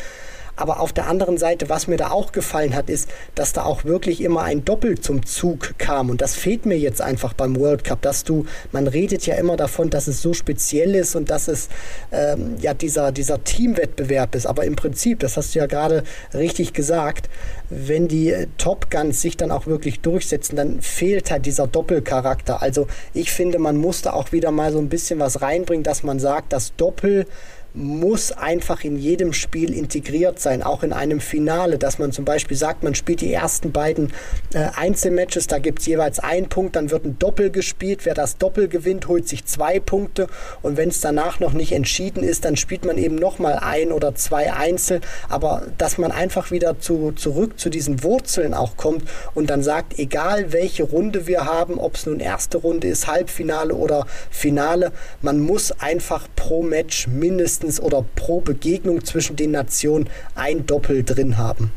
Aber 0.56 0.80
auf 0.80 0.92
der 0.92 1.06
anderen 1.06 1.38
Seite, 1.38 1.68
was 1.68 1.86
mir 1.86 1.96
da 1.96 2.10
auch 2.10 2.32
gefallen 2.32 2.74
hat, 2.74 2.90
ist, 2.90 3.08
dass 3.34 3.52
da 3.52 3.64
auch 3.64 3.84
wirklich 3.84 4.20
immer 4.20 4.42
ein 4.42 4.64
Doppel 4.64 5.00
zum 5.00 5.24
Zug 5.24 5.74
kam. 5.78 6.10
Und 6.10 6.20
das 6.20 6.34
fehlt 6.34 6.66
mir 6.66 6.78
jetzt 6.78 7.00
einfach 7.00 7.32
beim 7.32 7.56
World 7.56 7.84
Cup, 7.84 8.02
dass 8.02 8.24
du, 8.24 8.44
man 8.70 8.86
redet 8.86 9.26
ja 9.26 9.36
immer 9.36 9.56
davon, 9.56 9.88
dass 9.88 10.08
es 10.08 10.20
so 10.20 10.34
speziell 10.34 10.94
ist 10.94 11.16
und 11.16 11.30
dass 11.30 11.48
es 11.48 11.68
ähm, 12.10 12.56
ja 12.60 12.74
dieser, 12.74 13.12
dieser 13.12 13.42
Teamwettbewerb 13.42 14.34
ist. 14.34 14.46
Aber 14.46 14.64
im 14.64 14.76
Prinzip, 14.76 15.20
das 15.20 15.36
hast 15.36 15.54
du 15.54 15.60
ja 15.60 15.66
gerade 15.66 16.02
richtig 16.34 16.74
gesagt, 16.74 17.30
wenn 17.70 18.06
die 18.06 18.34
Top 18.58 18.90
Guns 18.90 19.22
sich 19.22 19.36
dann 19.38 19.50
auch 19.50 19.66
wirklich 19.66 20.00
durchsetzen, 20.00 20.56
dann 20.56 20.82
fehlt 20.82 21.30
halt 21.30 21.46
dieser 21.46 21.66
Doppelcharakter. 21.66 22.60
Also 22.60 22.86
ich 23.14 23.32
finde, 23.32 23.58
man 23.58 23.76
musste 23.78 24.12
auch 24.12 24.32
wieder 24.32 24.50
mal 24.50 24.72
so 24.72 24.78
ein 24.78 24.90
bisschen 24.90 25.18
was 25.18 25.40
reinbringen, 25.40 25.82
dass 25.82 26.02
man 26.02 26.20
sagt, 26.20 26.52
das 26.52 26.76
Doppel 26.76 27.26
muss 27.74 28.32
einfach 28.32 28.84
in 28.84 28.96
jedem 28.96 29.32
Spiel 29.32 29.72
integriert 29.72 30.38
sein, 30.38 30.62
auch 30.62 30.82
in 30.82 30.92
einem 30.92 31.20
Finale, 31.20 31.78
dass 31.78 31.98
man 31.98 32.12
zum 32.12 32.24
Beispiel 32.24 32.56
sagt, 32.56 32.82
man 32.82 32.94
spielt 32.94 33.22
die 33.22 33.32
ersten 33.32 33.72
beiden 33.72 34.12
äh, 34.52 34.68
Einzelmatches, 34.76 35.46
da 35.46 35.58
gibt 35.58 35.80
es 35.80 35.86
jeweils 35.86 36.18
einen 36.18 36.48
Punkt, 36.48 36.76
dann 36.76 36.90
wird 36.90 37.06
ein 37.06 37.18
Doppel 37.18 37.50
gespielt, 37.50 38.04
wer 38.04 38.14
das 38.14 38.36
Doppel 38.36 38.68
gewinnt, 38.68 39.08
holt 39.08 39.26
sich 39.26 39.46
zwei 39.46 39.80
Punkte. 39.80 40.26
Und 40.60 40.76
wenn 40.76 40.90
es 40.90 41.00
danach 41.00 41.40
noch 41.40 41.54
nicht 41.54 41.72
entschieden 41.72 42.22
ist, 42.22 42.44
dann 42.44 42.56
spielt 42.56 42.84
man 42.84 42.98
eben 42.98 43.16
nochmal 43.16 43.58
ein 43.60 43.90
oder 43.90 44.14
zwei 44.14 44.52
Einzel, 44.52 45.00
aber 45.30 45.62
dass 45.78 45.96
man 45.96 46.12
einfach 46.12 46.50
wieder 46.50 46.78
zu, 46.78 47.12
zurück 47.12 47.58
zu 47.58 47.70
diesen 47.70 48.02
Wurzeln 48.02 48.52
auch 48.52 48.76
kommt 48.76 49.04
und 49.34 49.48
dann 49.48 49.62
sagt, 49.62 49.98
egal 49.98 50.52
welche 50.52 50.82
Runde 50.82 51.26
wir 51.26 51.46
haben, 51.46 51.78
ob 51.78 51.94
es 51.94 52.04
nun 52.04 52.20
erste 52.20 52.58
Runde 52.58 52.88
ist, 52.88 53.06
Halbfinale 53.06 53.74
oder 53.74 54.06
Finale, 54.30 54.92
man 55.22 55.40
muss 55.40 55.72
einfach 55.72 56.28
pro 56.36 56.62
Match 56.62 57.06
mindestens 57.06 57.61
mindestens 57.62 57.80
oder 57.80 58.04
pro 58.16 58.40
Begegnung 58.40 59.04
zwischen 59.04 59.36
den 59.36 59.52
Nationen 59.52 60.08
ein 60.34 60.66
Doppel 60.66 61.04
drin 61.04 61.38
haben. 61.38 61.72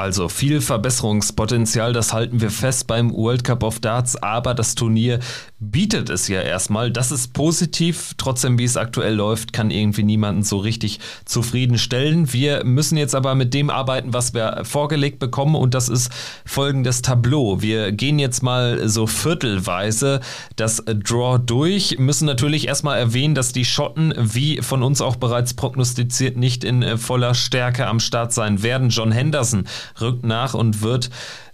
Also 0.00 0.30
viel 0.30 0.62
Verbesserungspotenzial, 0.62 1.92
das 1.92 2.14
halten 2.14 2.40
wir 2.40 2.50
fest 2.50 2.86
beim 2.86 3.12
World 3.12 3.44
Cup 3.44 3.62
of 3.62 3.80
Darts, 3.80 4.16
aber 4.16 4.54
das 4.54 4.74
Turnier 4.74 5.18
bietet 5.58 6.08
es 6.08 6.26
ja 6.26 6.40
erstmal. 6.40 6.90
Das 6.90 7.12
ist 7.12 7.34
positiv. 7.34 8.14
Trotzdem, 8.16 8.58
wie 8.58 8.64
es 8.64 8.78
aktuell 8.78 9.14
läuft, 9.14 9.52
kann 9.52 9.70
irgendwie 9.70 10.02
niemanden 10.02 10.42
so 10.42 10.56
richtig 10.56 11.00
zufriedenstellen. 11.26 12.32
Wir 12.32 12.64
müssen 12.64 12.96
jetzt 12.96 13.14
aber 13.14 13.34
mit 13.34 13.52
dem 13.52 13.68
arbeiten, 13.68 14.14
was 14.14 14.32
wir 14.32 14.62
vorgelegt 14.64 15.18
bekommen 15.18 15.54
und 15.54 15.74
das 15.74 15.90
ist 15.90 16.10
folgendes 16.46 17.02
Tableau. 17.02 17.60
Wir 17.60 17.92
gehen 17.92 18.18
jetzt 18.18 18.42
mal 18.42 18.88
so 18.88 19.06
viertelweise 19.06 20.20
das 20.56 20.82
Draw 20.86 21.38
durch, 21.44 21.98
müssen 21.98 22.24
natürlich 22.24 22.68
erstmal 22.68 22.98
erwähnen, 22.98 23.34
dass 23.34 23.52
die 23.52 23.66
Schotten, 23.66 24.14
wie 24.16 24.62
von 24.62 24.82
uns 24.82 25.02
auch 25.02 25.16
bereits 25.16 25.52
prognostiziert, 25.52 26.38
nicht 26.38 26.64
in 26.64 26.96
voller 26.96 27.34
Stärke 27.34 27.86
am 27.86 28.00
Start 28.00 28.32
sein 28.32 28.62
werden. 28.62 28.88
John 28.88 29.12
Henderson 29.12 29.66
rückt 30.00 30.24
nach 30.24 30.54
und 30.54 30.82
wird 30.82 31.10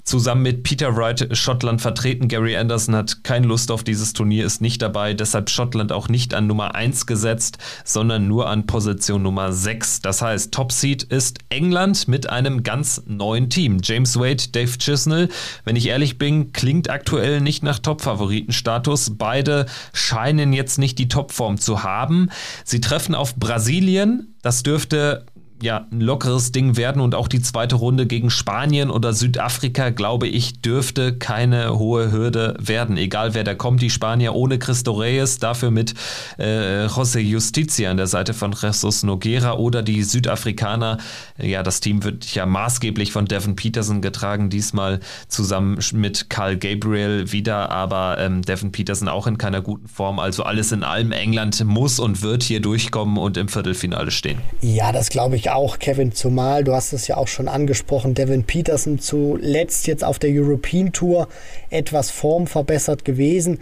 zusammen 0.07 0.43
mit 0.43 0.63
Peter 0.63 0.97
Wright 0.97 1.37
Schottland 1.37 1.83
vertreten. 1.83 2.29
Gary 2.29 2.57
Anderson 2.57 2.95
hat 2.95 3.25
keine 3.25 3.49
Lust 3.49 3.71
auf 3.73 3.83
dieses 3.83 4.13
Turnier, 4.13 4.47
ist 4.47 4.61
nicht 4.61 4.81
dabei, 4.81 5.15
deshalb 5.15 5.51
Schottland 5.51 5.91
auch 5.91 6.09
nicht 6.09 6.33
an 6.33 6.47
Nummer 6.47 6.75
1 6.77 7.07
gesetzt, 7.07 7.59
sondern 7.85 8.29
nur 8.29 8.49
an 8.49 8.67
Position 8.67 9.23
Nummer 9.23 9.53
6. 9.53 10.01
Das 10.01 10.23
heißt, 10.23 10.53
Top 10.53 10.71
Seed 10.71 11.03
ist 11.03 11.41
England 11.49 12.07
mit 12.07 12.31
einem 12.31 12.63
ganz 12.63 13.03
neuen 13.07 13.51
Team. 13.51 13.81
James 13.83 14.17
Wade, 14.17 14.45
Dave 14.53 14.79
Chisnell, 14.79 15.29
wenn 15.65 15.77
ich 15.77 15.89
ehrlich 15.89 16.19
bin, 16.19 16.53
klingt 16.53 16.89
aktuell 16.89 17.41
nicht 17.41 17.65
nach 17.65 17.81
Top-Favoritenstatus. 17.81 19.15
Beide 19.19 19.67
scheinen 19.93 20.53
jetzt 20.53 20.79
nicht 20.79 21.01
die 21.01 21.09
Topform 21.09 21.59
zu 21.59 21.83
haben. 21.83 22.31
Sie 22.65 22.81
treffen 22.81 23.17
auf 23.17 23.35
Brasilien. 23.35 24.35
Das 24.43 24.63
dürfte 24.63 25.27
ja, 25.63 25.87
ein 25.91 26.01
lockeres 26.01 26.53
Ding 26.53 26.77
werden 26.77 27.01
und 27.01 27.15
auch 27.15 27.29
die 27.29 27.41
zweite 27.41 27.77
Runde 27.77 28.07
gegen 28.07 28.29
Spanien 28.29 28.91
oder 28.91 29.15
Südafrika, 29.15 29.91
glaube 29.91 30.29
ich, 30.29 30.61
dürfte 30.61 31.17
keine 31.17 31.79
hohe 31.79 32.13
Hürde 32.13 32.57
werden. 32.61 32.97
Egal 32.99 33.35
wer 33.35 33.43
da 33.43 33.55
kommt, 33.55 33.81
die 33.81 33.89
Spanier 33.89 34.35
ohne 34.35 34.59
Cristo 34.59 34.93
Reyes, 34.93 35.39
dafür 35.39 35.71
mit 35.71 35.95
äh, 36.39 36.87
José 36.87 37.21
Justicia 37.21 37.91
an 37.91 37.97
der 37.97 38.07
Seite 38.07 38.35
von 38.35 38.53
Jesus 38.53 39.03
Noguera 39.03 39.55
oder 39.55 39.83
die 39.83 40.03
Südafrikaner. 40.03 40.99
Ja, 41.39 41.63
das 41.63 41.81
Team 41.81 42.05
wird 42.05 42.35
ja 42.35 42.45
maßgeblich 42.45 43.13
von 43.13 43.25
Devin 43.25 43.57
Peterson 43.57 44.03
getragen, 44.03 44.51
diesmal 44.51 45.01
zusammen 45.29 45.79
mit 45.95 46.29
Carl 46.29 46.59
Gabriel 46.59 47.33
wieder, 47.33 47.71
aber 47.71 48.19
ähm, 48.19 48.43
Devin 48.43 48.73
Peterson 48.73 49.09
auch 49.09 49.27
in 49.27 49.39
keiner 49.39 49.63
guten 49.63 49.89
Form. 49.89 50.19
Also 50.19 50.43
alles 50.43 50.73
in 50.73 50.83
allem, 50.83 51.13
England 51.13 51.65
muss 51.65 51.99
und 51.99 52.21
wird 52.21 52.43
hier 52.43 52.61
durchkommen 52.61 53.17
und 53.17 53.39
im 53.39 53.49
Viertelfinale 53.49 54.11
stehen. 54.11 54.39
Ja, 54.61 54.93
das 54.93 55.09
glaube 55.09 55.37
ich 55.37 55.46
auch, 55.51 55.79
Kevin, 55.79 56.13
zumal, 56.13 56.65
du 56.65 56.73
hast 56.73 56.93
es 56.93 57.09
ja 57.09 57.17
auch 57.17 57.29
schon 57.29 57.49
angesprochen, 57.49 58.15
Devin 58.15 58.45
Peterson 58.45 58.99
zuletzt 58.99 59.87
jetzt 59.87 60.05
auf 60.05 60.19
der 60.19 60.31
European 60.33 60.93
Tour 60.93 61.29
etwas 61.71 62.11
formverbessert 62.11 63.05
gewesen, 63.05 63.59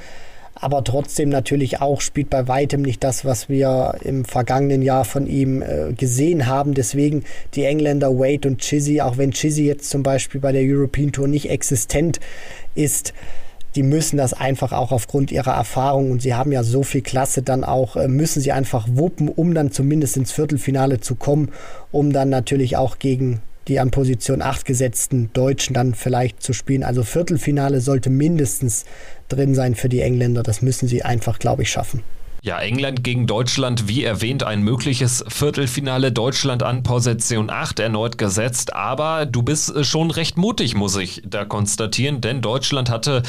aber 0.55 0.85
trotzdem 0.85 1.29
natürlich 1.29 1.81
auch 1.81 2.01
spielt 2.01 2.31
bei 2.31 2.47
weitem 2.47 2.83
nicht 2.83 3.03
das, 3.03 3.25
was 3.25 3.49
wir 3.49 3.97
im 4.03 4.25
vergangenen 4.25 4.83
Jahr 4.83 5.05
von 5.05 5.27
ihm 5.27 5.63
äh, 5.63 5.93
gesehen 5.93 6.47
haben. 6.47 6.75
Deswegen 6.75 7.25
die 7.55 7.65
Engländer 7.65 8.17
Wade 8.19 8.49
und 8.49 8.61
Chizzy, 8.61 9.01
auch 9.01 9.19
wenn 9.19 9.33
Chizzy 9.33 9.65
jetzt 9.65 9.91
zum 9.91 10.03
Beispiel 10.03 10.41
bei 10.41 10.53
der 10.53 10.63
European 10.63 11.11
Tour 11.13 11.27
nicht 11.27 11.51
existent 11.51 12.21
ist, 12.75 13.13
die 13.75 13.83
müssen 13.83 14.17
das 14.17 14.33
einfach 14.33 14.73
auch 14.73 14.93
aufgrund 14.93 15.33
ihrer 15.33 15.55
Erfahrung 15.55 16.11
und 16.11 16.23
sie 16.23 16.35
haben 16.35 16.53
ja 16.53 16.63
so 16.63 16.83
viel 16.83 17.03
Klasse 17.03 17.43
dann 17.43 17.65
auch, 17.65 17.97
äh, 17.97 18.09
müssen 18.09 18.41
sie 18.41 18.53
einfach 18.53 18.87
wuppen, 18.91 19.29
um 19.29 19.55
dann 19.55 19.73
zumindest 19.73 20.17
ins 20.17 20.33
Viertelfinale 20.33 21.01
zu 21.01 21.17
kommen, 21.17 21.51
um 21.91 22.13
dann 22.13 22.29
natürlich 22.29 22.77
auch 22.77 22.99
gegen 22.99 23.41
die 23.69 23.81
an 23.81 23.91
Position 23.91 24.43
8 24.43 24.65
gesetzten 24.65 25.31
Deutschen 25.33 25.75
dann 25.75 25.95
vielleicht 25.95 26.43
zu 26.43 26.53
spielen. 26.53 26.83
Also 26.83 27.03
Viertelfinale 27.03 27.81
sollte 27.81 28.11
mindestens 28.11 28.85
drin 29.29 29.55
sein 29.55 29.75
für 29.75 29.89
die 29.89 30.01
Engländer. 30.01 30.43
Das 30.43 30.61
müssen 30.61 30.87
sie 30.87 31.03
einfach, 31.03 31.39
glaube 31.39 31.63
ich, 31.63 31.71
schaffen. 31.71 32.03
Ja, 32.45 32.59
England 32.59 33.03
gegen 33.03 33.27
Deutschland, 33.27 33.89
wie 33.89 34.05
erwähnt, 34.05 34.43
ein 34.43 34.61
mögliches 34.61 35.25
Viertelfinale. 35.29 36.13
Deutschland 36.13 36.63
an 36.63 36.83
Position 36.83 37.49
8 37.49 37.81
erneut 37.81 38.19
gesetzt. 38.19 38.75
Aber 38.75 39.25
du 39.25 39.43
bist 39.43 39.75
äh, 39.75 39.83
schon 39.83 40.11
recht 40.11 40.37
mutig, 40.37 40.75
muss 40.75 40.95
ich 40.97 41.23
da 41.25 41.47
konstatieren, 41.47 42.21
denn 42.21 42.43
Deutschland 42.43 42.91
hatte 42.91 43.23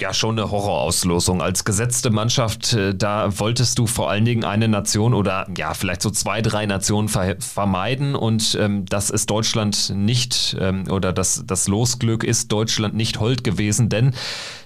ja 0.00 0.12
schon 0.12 0.36
eine 0.36 0.50
Horrorauslosung. 0.50 1.40
Als 1.40 1.64
gesetzte 1.64 2.10
Mannschaft, 2.10 2.72
äh, 2.72 2.92
da 2.92 3.38
wolltest 3.38 3.78
du 3.78 3.86
vor 3.86 4.10
allen 4.10 4.24
Dingen 4.24 4.42
eine 4.42 4.66
Nation 4.66 5.14
oder 5.14 5.46
ja, 5.56 5.72
vielleicht 5.72 6.02
so 6.02 6.10
zwei, 6.10 6.42
drei 6.42 6.66
Nationen 6.66 7.08
ver 7.08 7.36
vermeiden. 7.38 8.16
Und 8.16 8.58
ähm, 8.60 8.84
das 8.84 9.10
ist 9.10 9.30
Deutschland 9.30 9.92
nicht, 9.94 10.56
ähm, 10.58 10.90
oder 10.90 11.12
das, 11.12 11.44
das 11.46 11.68
Losglück 11.68 12.24
ist 12.24 12.50
Deutschland 12.50 12.96
nicht 12.96 13.20
hold 13.20 13.44
gewesen, 13.44 13.88
denn 13.88 14.12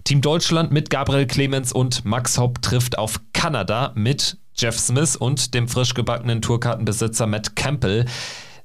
Team 0.05 0.21
Deutschland 0.21 0.71
mit 0.71 0.91
Gabriel 0.91 1.27
Clemens 1.27 1.73
und 1.73 2.05
Max 2.05 2.37
Hopp 2.37 2.61
trifft 2.61 2.99
auf 2.99 3.21
Kanada 3.33 3.74
mit 3.95 4.39
Jeff 4.57 4.79
Smith 4.79 5.17
und 5.17 5.55
dem 5.55 5.69
frisch 5.69 5.95
gebackenen 5.95 6.41
Tourkartenbesitzer 6.41 7.27
Matt 7.27 7.57
Campbell. 7.57 8.07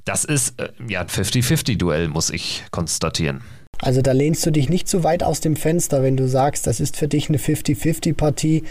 Das 0.05 0.23
ist 0.23 0.59
äh, 0.59 0.69
ja 0.87 1.01
ein 1.01 1.07
50-50-Duell, 1.07 2.07
muss 2.07 2.29
ich 2.29 2.63
konstatieren. 2.71 3.41
Also 3.81 4.01
da 4.01 4.11
lehnst 4.11 4.45
du 4.45 4.51
dich 4.51 4.69
nicht 4.69 4.89
zu 4.89 5.03
weit 5.03 5.23
aus 5.23 5.39
dem 5.39 5.55
Fenster, 5.55 6.03
wenn 6.03 6.17
du 6.17 6.27
sagst, 6.27 6.67
das 6.67 6.79
ist 6.79 6.97
für 6.97 7.07
dich 7.07 7.29
eine 7.29 7.37
50-50-Partie. 7.37 8.63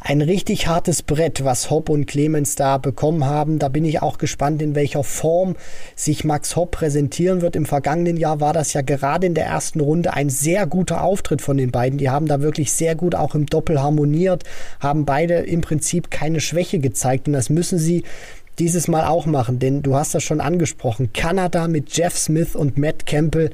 Ein 0.00 0.20
richtig 0.20 0.66
hartes 0.66 1.02
Brett, 1.02 1.44
was 1.44 1.70
Hopp 1.70 1.88
und 1.88 2.06
Clemens 2.06 2.56
da 2.56 2.76
bekommen 2.76 3.24
haben. 3.24 3.58
Da 3.58 3.68
bin 3.68 3.84
ich 3.84 4.02
auch 4.02 4.18
gespannt, 4.18 4.60
in 4.60 4.74
welcher 4.74 5.02
Form 5.02 5.56
sich 5.96 6.24
Max 6.24 6.56
Hopp 6.56 6.72
präsentieren 6.72 7.40
wird. 7.40 7.56
Im 7.56 7.64
vergangenen 7.66 8.16
Jahr 8.16 8.40
war 8.40 8.52
das 8.52 8.74
ja 8.74 8.82
gerade 8.82 9.26
in 9.26 9.34
der 9.34 9.46
ersten 9.46 9.80
Runde 9.80 10.12
ein 10.12 10.28
sehr 10.28 10.66
guter 10.66 11.02
Auftritt 11.02 11.40
von 11.40 11.56
den 11.56 11.70
beiden. 11.70 11.98
Die 11.98 12.10
haben 12.10 12.26
da 12.26 12.40
wirklich 12.40 12.72
sehr 12.72 12.94
gut 12.94 13.14
auch 13.14 13.34
im 13.34 13.46
Doppel 13.46 13.82
harmoniert, 13.82 14.44
haben 14.80 15.04
beide 15.04 15.36
im 15.36 15.62
Prinzip 15.62 16.10
keine 16.10 16.40
Schwäche 16.40 16.80
gezeigt. 16.80 17.26
Und 17.26 17.34
das 17.34 17.48
müssen 17.48 17.78
sie 17.78 18.04
dieses 18.58 18.88
Mal 18.88 19.04
auch 19.04 19.26
machen, 19.26 19.58
denn 19.58 19.82
du 19.82 19.96
hast 19.96 20.14
das 20.14 20.22
schon 20.22 20.40
angesprochen. 20.40 21.12
Kanada 21.12 21.66
mit 21.68 21.96
Jeff 21.96 22.16
Smith 22.16 22.54
und 22.54 22.78
Matt 22.78 23.06
Campbell 23.06 23.50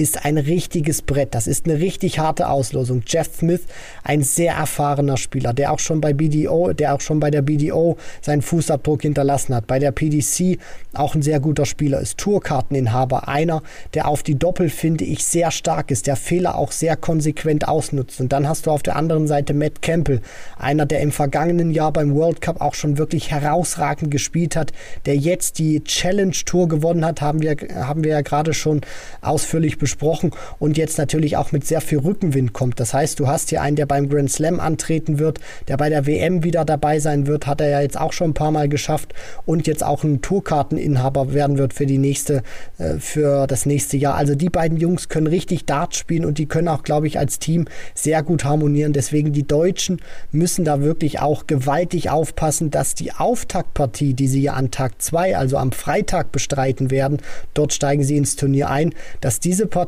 ist 0.00 0.24
ein 0.24 0.38
richtiges 0.38 1.02
Brett. 1.02 1.34
Das 1.34 1.46
ist 1.46 1.66
eine 1.66 1.78
richtig 1.78 2.18
harte 2.18 2.48
Auslosung. 2.48 3.02
Jeff 3.06 3.28
Smith, 3.36 3.60
ein 4.02 4.22
sehr 4.22 4.54
erfahrener 4.54 5.18
Spieler, 5.18 5.52
der 5.52 5.72
auch 5.72 5.78
schon 5.78 6.00
bei 6.00 6.14
BDO, 6.14 6.72
der 6.72 6.94
auch 6.94 7.02
schon 7.02 7.20
bei 7.20 7.30
der 7.30 7.42
BDO 7.42 7.98
seinen 8.22 8.40
Fußabdruck 8.40 9.02
hinterlassen 9.02 9.54
hat. 9.54 9.66
Bei 9.66 9.78
der 9.78 9.92
PDC 9.92 10.58
auch 10.94 11.14
ein 11.14 11.20
sehr 11.20 11.38
guter 11.38 11.66
Spieler 11.66 12.00
ist. 12.00 12.16
Tourkarteninhaber, 12.16 13.28
einer, 13.28 13.62
der 13.92 14.08
auf 14.08 14.22
die 14.22 14.38
Doppel, 14.38 14.70
finde 14.70 15.04
ich, 15.04 15.22
sehr 15.24 15.50
stark 15.50 15.90
ist, 15.90 16.06
der 16.06 16.16
Fehler 16.16 16.56
auch 16.56 16.72
sehr 16.72 16.96
konsequent 16.96 17.68
ausnutzt. 17.68 18.20
Und 18.20 18.32
dann 18.32 18.48
hast 18.48 18.66
du 18.66 18.70
auf 18.70 18.82
der 18.82 18.96
anderen 18.96 19.28
Seite 19.28 19.52
Matt 19.52 19.82
Campbell, 19.82 20.22
einer, 20.58 20.86
der 20.86 21.00
im 21.00 21.12
vergangenen 21.12 21.72
Jahr 21.72 21.92
beim 21.92 22.14
World 22.14 22.40
Cup 22.40 22.62
auch 22.62 22.74
schon 22.74 22.96
wirklich 22.96 23.30
herausragend 23.30 24.10
gespielt 24.10 24.56
hat, 24.56 24.72
der 25.04 25.16
jetzt 25.16 25.58
die 25.58 25.84
Challenge 25.84 26.32
Tour 26.46 26.68
gewonnen 26.68 27.04
hat, 27.04 27.20
haben 27.20 27.42
wir, 27.42 27.56
haben 27.74 28.02
wir 28.02 28.12
ja 28.12 28.22
gerade 28.22 28.54
schon 28.54 28.80
ausführlich 29.20 29.76
besprochen 29.76 29.89
besprochen 29.90 30.30
und 30.58 30.76
jetzt 30.76 30.98
natürlich 30.98 31.36
auch 31.36 31.50
mit 31.50 31.66
sehr 31.66 31.80
viel 31.80 31.98
Rückenwind 31.98 32.52
kommt. 32.52 32.78
Das 32.78 32.94
heißt, 32.94 33.18
du 33.18 33.26
hast 33.26 33.50
hier 33.50 33.60
einen, 33.60 33.76
der 33.76 33.86
beim 33.86 34.08
Grand 34.08 34.30
Slam 34.30 34.60
antreten 34.60 35.18
wird, 35.18 35.40
der 35.66 35.76
bei 35.76 35.88
der 35.88 36.06
WM 36.06 36.44
wieder 36.44 36.64
dabei 36.64 37.00
sein 37.00 37.26
wird, 37.26 37.46
hat 37.46 37.60
er 37.60 37.68
ja 37.68 37.80
jetzt 37.80 37.98
auch 37.98 38.12
schon 38.12 38.30
ein 38.30 38.34
paar 38.34 38.52
Mal 38.52 38.68
geschafft 38.68 39.12
und 39.46 39.66
jetzt 39.66 39.82
auch 39.82 40.04
ein 40.04 40.22
Tourkarteninhaber 40.22 41.34
werden 41.34 41.58
wird 41.58 41.74
für 41.74 41.86
die 41.86 41.98
nächste, 41.98 42.42
äh, 42.78 42.98
für 42.98 43.48
das 43.48 43.66
nächste 43.66 43.96
Jahr. 43.96 44.14
Also 44.14 44.34
die 44.34 44.48
beiden 44.48 44.78
Jungs 44.78 45.08
können 45.08 45.26
richtig 45.26 45.66
Dart 45.66 45.96
spielen 45.96 46.24
und 46.24 46.38
die 46.38 46.46
können 46.46 46.68
auch, 46.68 46.84
glaube 46.84 47.08
ich, 47.08 47.18
als 47.18 47.40
Team 47.40 47.66
sehr 47.94 48.22
gut 48.22 48.44
harmonieren. 48.44 48.92
Deswegen 48.92 49.32
die 49.32 49.46
Deutschen 49.46 50.00
müssen 50.30 50.64
da 50.64 50.80
wirklich 50.82 51.20
auch 51.20 51.48
gewaltig 51.48 52.10
aufpassen, 52.10 52.70
dass 52.70 52.94
die 52.94 53.12
Auftaktpartie, 53.12 54.14
die 54.14 54.28
sie 54.28 54.42
ja 54.42 54.52
an 54.52 54.70
Tag 54.70 55.02
2, 55.02 55.36
also 55.36 55.56
am 55.56 55.72
Freitag 55.72 56.30
bestreiten 56.30 56.90
werden, 56.90 57.18
dort 57.54 57.72
steigen 57.72 58.04
sie 58.04 58.16
ins 58.16 58.36
Turnier 58.36 58.70
ein, 58.70 58.94
dass 59.20 59.40
diese 59.40 59.66
Partie 59.66 59.79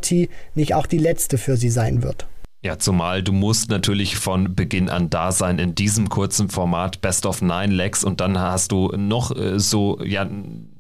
nicht 0.55 0.75
auch 0.75 0.87
die 0.87 0.99
letzte 0.99 1.39
für 1.39 1.57
sie 1.57 1.71
sein 1.71 2.03
wird. 2.03 2.27
Ja, 2.65 2.79
zumal 2.79 3.25
du 3.25 3.33
musst 3.33 3.71
natürlich 3.71 4.17
von 4.17 4.55
Beginn 4.55 4.89
an 4.89 5.11
da 5.11 5.33
sein 5.33 5.59
in 5.59 5.75
diesem 5.75 6.09
kurzen 6.09 6.49
Format 6.49 7.01
Best 7.01 7.27
of 7.27 7.43
Nine 7.43 7.75
Legs 7.75 8.05
und 8.05 8.21
dann 8.21 8.39
hast 8.39 8.71
du 8.71 8.93
noch 8.97 9.37
äh, 9.37 9.59
so 9.59 10.01
ja 10.05 10.29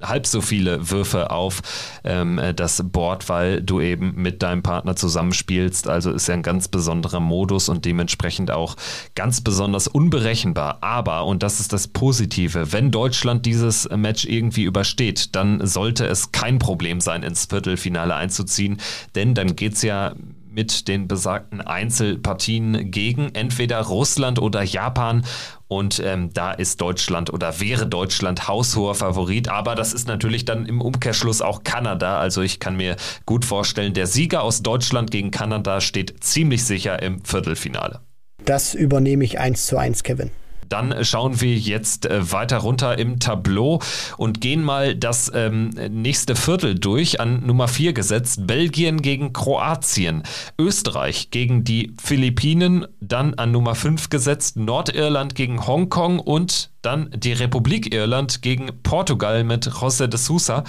halb 0.01 0.29
so 0.29 0.41
viele 0.41 0.93
Würfe 0.93 1.33
auf 1.33 1.61
ähm, 2.05 2.41
das 2.55 2.85
Board, 2.85 3.29
weil 3.29 3.63
du 3.63 3.81
eben 3.81 4.15
mit 4.15 4.45
deinem 4.45 4.63
Partner 4.63 4.95
zusammenspielst. 4.95 5.89
Also 5.89 6.13
ist 6.13 6.29
ja 6.29 6.35
ein 6.35 6.45
ganz 6.45 6.69
besonderer 6.69 7.19
Modus 7.19 7.69
und 7.69 7.85
dementsprechend 7.85 8.53
auch 8.53 8.77
ganz 9.17 9.41
besonders 9.41 9.89
unberechenbar. 9.89 10.79
Aber 10.83 11.25
und 11.25 11.43
das 11.43 11.59
ist 11.59 11.73
das 11.73 11.89
Positive, 11.89 12.73
wenn 12.73 12.93
Deutschland 12.93 13.45
dieses 13.45 13.89
Match 13.91 14.25
irgendwie 14.25 14.63
übersteht, 14.63 15.35
dann 15.35 15.67
sollte 15.67 16.07
es 16.07 16.31
kein 16.31 16.61
Problem 16.61 17.01
sein, 17.01 17.25
ins 17.25 17.47
Viertelfinale 17.47 18.15
einzuziehen, 18.15 18.79
denn 19.17 19.35
dann 19.35 19.57
geht's 19.57 19.83
ja 19.83 20.15
mit 20.53 20.89
den 20.89 21.09
besagten 21.09 21.61
Einzelpartien 21.61 22.91
gegen 22.91 23.35
entweder 23.35 23.81
Russland 23.81 24.39
oder 24.39 24.63
Japan. 24.63 25.25
Und 25.69 26.03
ähm, 26.05 26.31
da 26.35 26.53
ist 26.53 26.81
Deutschland 26.81 27.33
oder 27.33 27.61
wäre 27.61 27.87
Deutschland 27.87 28.47
haushoher 28.47 28.95
Favorit. 28.95 29.49
Aber 29.49 29.75
das 29.75 29.95
ist 29.95 30.07
natürlich 30.07 30.45
dann 30.45 30.67
im 30.67 30.81
Umkehrschluss 30.81 31.41
auch 31.41 31.65
Kanada. 31.65 32.19
Also 32.19 32.43
ich 32.43 32.61
kann 32.61 32.77
mir 32.77 32.97
gut 33.25 33.45
vorstellen, 33.45 33.95
der 33.95 34.07
Sieger 34.07 34.43
aus 34.43 34.63
Deutschland 34.63 35.11
gegen 35.11 35.31
Kanada 35.31 35.81
steht 35.81 36.23
ziemlich 36.23 36.65
sicher 36.65 37.03
im 37.03 37.25
Viertelfinale. 37.25 38.01
Das 38.45 38.75
übernehme 38.75 39.25
ich 39.25 39.39
eins 39.39 39.67
zu 39.67 39.79
eins, 39.79 40.03
Kevin. 40.03 40.31
Dann 40.73 41.05
schauen 41.05 41.43
wir 41.43 41.55
jetzt 41.55 42.07
äh, 42.07 42.33
weiter 42.33 42.57
runter 42.57 42.99
im 42.99 43.21
Tableau 43.21 43.81
und 44.17 44.41
gehen 44.41 44.65
mal 44.65 44.95
das 44.95 45.31
ähm, 45.35 45.69
nächste 45.91 46.35
Viertel 46.35 46.79
durch. 46.79 47.21
An 47.21 47.45
Nummer 47.45 47.69
4 47.69 47.93
gesetzt 47.93 48.47
Belgien 48.47 49.03
gegen 49.03 49.35
Kroatien, 49.35 50.23
Österreich 50.59 51.31
gegen 51.31 51.63
die 51.63 51.95
Philippinen, 52.03 52.87
dann 53.01 53.35
an 53.35 53.51
Nummer 53.51 53.75
5 53.75 54.09
gesetzt 54.09 54.57
Nordirland 54.57 55.35
gegen 55.35 55.67
Hongkong 55.67 56.19
und 56.19 56.72
dann 56.83 57.11
die 57.15 57.33
Republik 57.33 57.95
Irland 57.95 58.43
gegen 58.43 58.71
Portugal 58.83 59.45
mit 59.45 59.69
José 59.69 60.07
de 60.07 60.19
Sousa. 60.19 60.65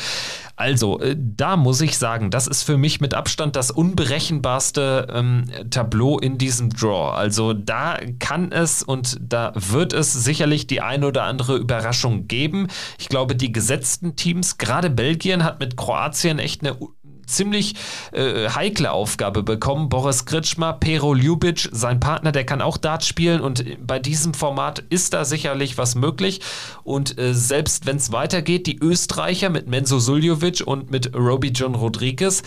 Also, 0.55 0.99
äh, 0.99 1.16
da 1.18 1.57
muss 1.57 1.82
ich 1.82 1.97
sagen, 1.97 2.30
das 2.30 2.47
ist 2.47 2.64
für 2.64 2.78
mich 2.78 3.01
mit 3.01 3.14
Abstand 3.14 3.55
das 3.55 3.72
unberechenbarste 3.72 5.07
ähm, 5.11 5.45
Tableau 5.72 6.20
in 6.20 6.38
diesem 6.38 6.70
Draw. 6.70 7.11
Also, 7.11 7.53
da 7.53 7.97
kann 8.20 8.51
es 8.51 8.84
und 8.84 9.18
da 9.20 9.51
wird 9.55 9.93
es 9.93 10.14
sicherlich 10.14 10.68
die 10.68 10.82
eine 10.82 11.07
oder 11.07 11.24
andere 11.24 11.57
Überraschung 11.57 12.28
geben. 12.28 12.68
Ich 12.99 13.09
glaube, 13.09 13.36
die 13.36 13.51
gesetzten 13.51 14.16
Teams, 14.16 14.57
gerade 14.57 14.89
Belgien, 14.89 15.43
hat 15.43 15.59
mit 15.59 15.76
Kroatien 15.76 16.38
echt 16.38 16.61
eine 16.61 16.78
ziemlich 17.26 17.76
äh, 18.11 18.49
heikle 18.49 18.91
Aufgabe 18.91 19.43
bekommen. 19.43 19.89
Boris 19.89 20.26
Kritschmer, 20.26 20.74
Pero 20.74 21.13
Ljubic, 21.13 21.69
sein 21.71 21.99
Partner, 21.99 22.32
der 22.32 22.45
kann 22.45 22.61
auch 22.61 22.78
Dart 22.78 23.03
spielen 23.03 23.41
und 23.41 23.65
bei 23.86 23.99
diesem 23.99 24.34
Format 24.34 24.80
ist 24.89 25.13
da 25.13 25.26
sicherlich 25.26 25.78
was 25.78 25.95
möglich. 25.95 26.41
Und 26.84 27.17
äh, 27.17 27.34
selbst 27.34 27.86
wenn 27.86 27.97
es 27.97 28.11
weitergeht, 28.11 28.67
die 28.67 28.78
Österreicher 28.80 29.49
mit 29.49 29.67
Menzo 29.67 29.99
Suljovic 29.99 30.61
und 30.65 30.91
mit 30.91 31.15
Roby 31.15 31.49
John 31.49 31.76
Rodriguez, 31.76 32.43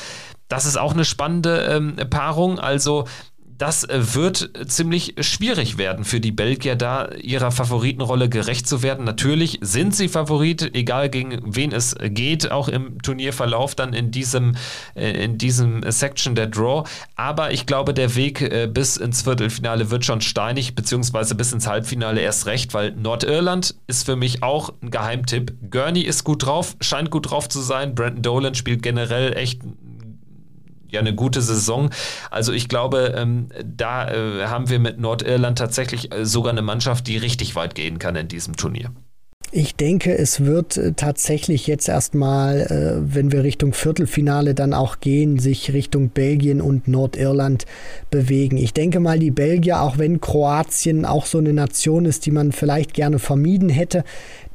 das 0.49 0.65
ist 0.65 0.77
auch 0.77 0.93
eine 0.93 1.05
spannende 1.05 1.67
ähm, 1.71 1.97
Paarung. 2.09 2.59
Also 2.59 3.07
das 3.59 3.85
äh, 3.85 4.15
wird 4.15 4.51
ziemlich 4.67 5.15
schwierig 5.21 5.79
werden 5.79 6.05
für 6.05 6.21
die 6.21 6.33
Belgier, 6.33 6.77
da 6.77 7.09
ihrer 7.13 7.51
Favoritenrolle 7.51 8.29
gerecht 8.29 8.69
zu 8.69 8.83
werden. 8.83 9.05
Natürlich 9.05 9.59
sind 9.63 9.95
sie 9.95 10.09
Favorit, 10.09 10.75
egal 10.75 11.09
gegen 11.09 11.41
wen 11.45 11.73
es 11.73 11.97
geht, 12.01 12.51
auch 12.51 12.69
im 12.69 13.01
Turnierverlauf 13.03 13.75
dann 13.75 13.93
in 13.93 14.11
diesem, 14.11 14.57
äh, 14.95 15.25
in 15.25 15.39
diesem 15.39 15.91
Section 15.91 16.35
der 16.35 16.47
Draw. 16.47 16.85
Aber 17.15 17.53
ich 17.53 17.67
glaube, 17.67 17.95
der 17.95 18.15
Weg 18.15 18.41
äh, 18.41 18.69
bis 18.73 18.97
ins 18.97 19.23
Viertelfinale 19.23 19.91
wird 19.91 20.05
schon 20.05 20.21
steinig, 20.21 20.75
beziehungsweise 20.75 21.35
bis 21.35 21.53
ins 21.53 21.67
Halbfinale 21.67 22.21
erst 22.21 22.47
recht, 22.47 22.75
weil 22.75 22.93
Nordirland 22.93 23.75
ist 23.87 24.07
für 24.07 24.17
mich 24.17 24.43
auch 24.43 24.73
ein 24.83 24.91
Geheimtipp. 24.91 25.71
Gurney 25.71 26.03
ist 26.03 26.25
gut 26.25 26.45
drauf, 26.45 26.77
scheint 26.81 27.11
gut 27.11 27.31
drauf 27.31 27.49
zu 27.49 27.61
sein. 27.61 27.95
Brandon 27.95 28.23
Dolan 28.23 28.55
spielt 28.55 28.83
generell 28.83 29.37
echt 29.37 29.61
ja 30.97 31.01
eine 31.01 31.15
gute 31.15 31.41
Saison. 31.41 31.91
Also 32.31 32.53
ich 32.53 32.69
glaube, 32.69 33.15
ähm, 33.17 33.49
da 33.65 34.11
äh, 34.11 34.47
haben 34.47 34.69
wir 34.69 34.79
mit 34.79 34.99
Nordirland 34.99 35.59
tatsächlich 35.59 36.13
äh, 36.13 36.25
sogar 36.25 36.53
eine 36.53 36.63
Mannschaft, 36.63 37.07
die 37.07 37.17
richtig 37.17 37.55
weit 37.55 37.75
gehen 37.75 37.99
kann 37.99 38.17
in 38.17 38.29
diesem 38.29 38.57
Turnier. 38.57 38.91
Ich 39.53 39.77
denke, 39.77 40.17
es 40.17 40.45
wird 40.45 40.77
äh, 40.77 40.93
tatsächlich 40.93 41.69
jetzt 41.69 41.89
erstmal, 41.89 42.63
äh, 42.63 43.15
wenn 43.15 43.31
wir 43.31 43.45
Richtung 43.45 43.73
Viertelfinale 43.73 44.55
dann 44.55 44.75
auch 44.75 44.99
gehen, 44.99 45.39
sich 45.39 45.73
Richtung 45.73 46.09
Belgien 46.09 46.61
und 46.61 46.89
Nordirland 46.89 47.65
bewegen. 48.11 48.57
Ich 48.57 48.75
denke 48.75 48.99
mal, 48.99 49.21
die 49.21 49.31
Belgier, 49.31 49.83
auch 49.83 49.99
wenn 49.99 50.21
Kroatien 50.21 51.05
auch 51.05 51.27
so 51.27 51.39
eine 51.39 51.53
Nation 51.53 52.07
ist, 52.07 52.27
die 52.27 52.33
man 52.33 52.51
vielleicht 52.51 52.93
gerne 52.93 53.21
vermieden 53.21 53.69
hätte, 53.69 54.03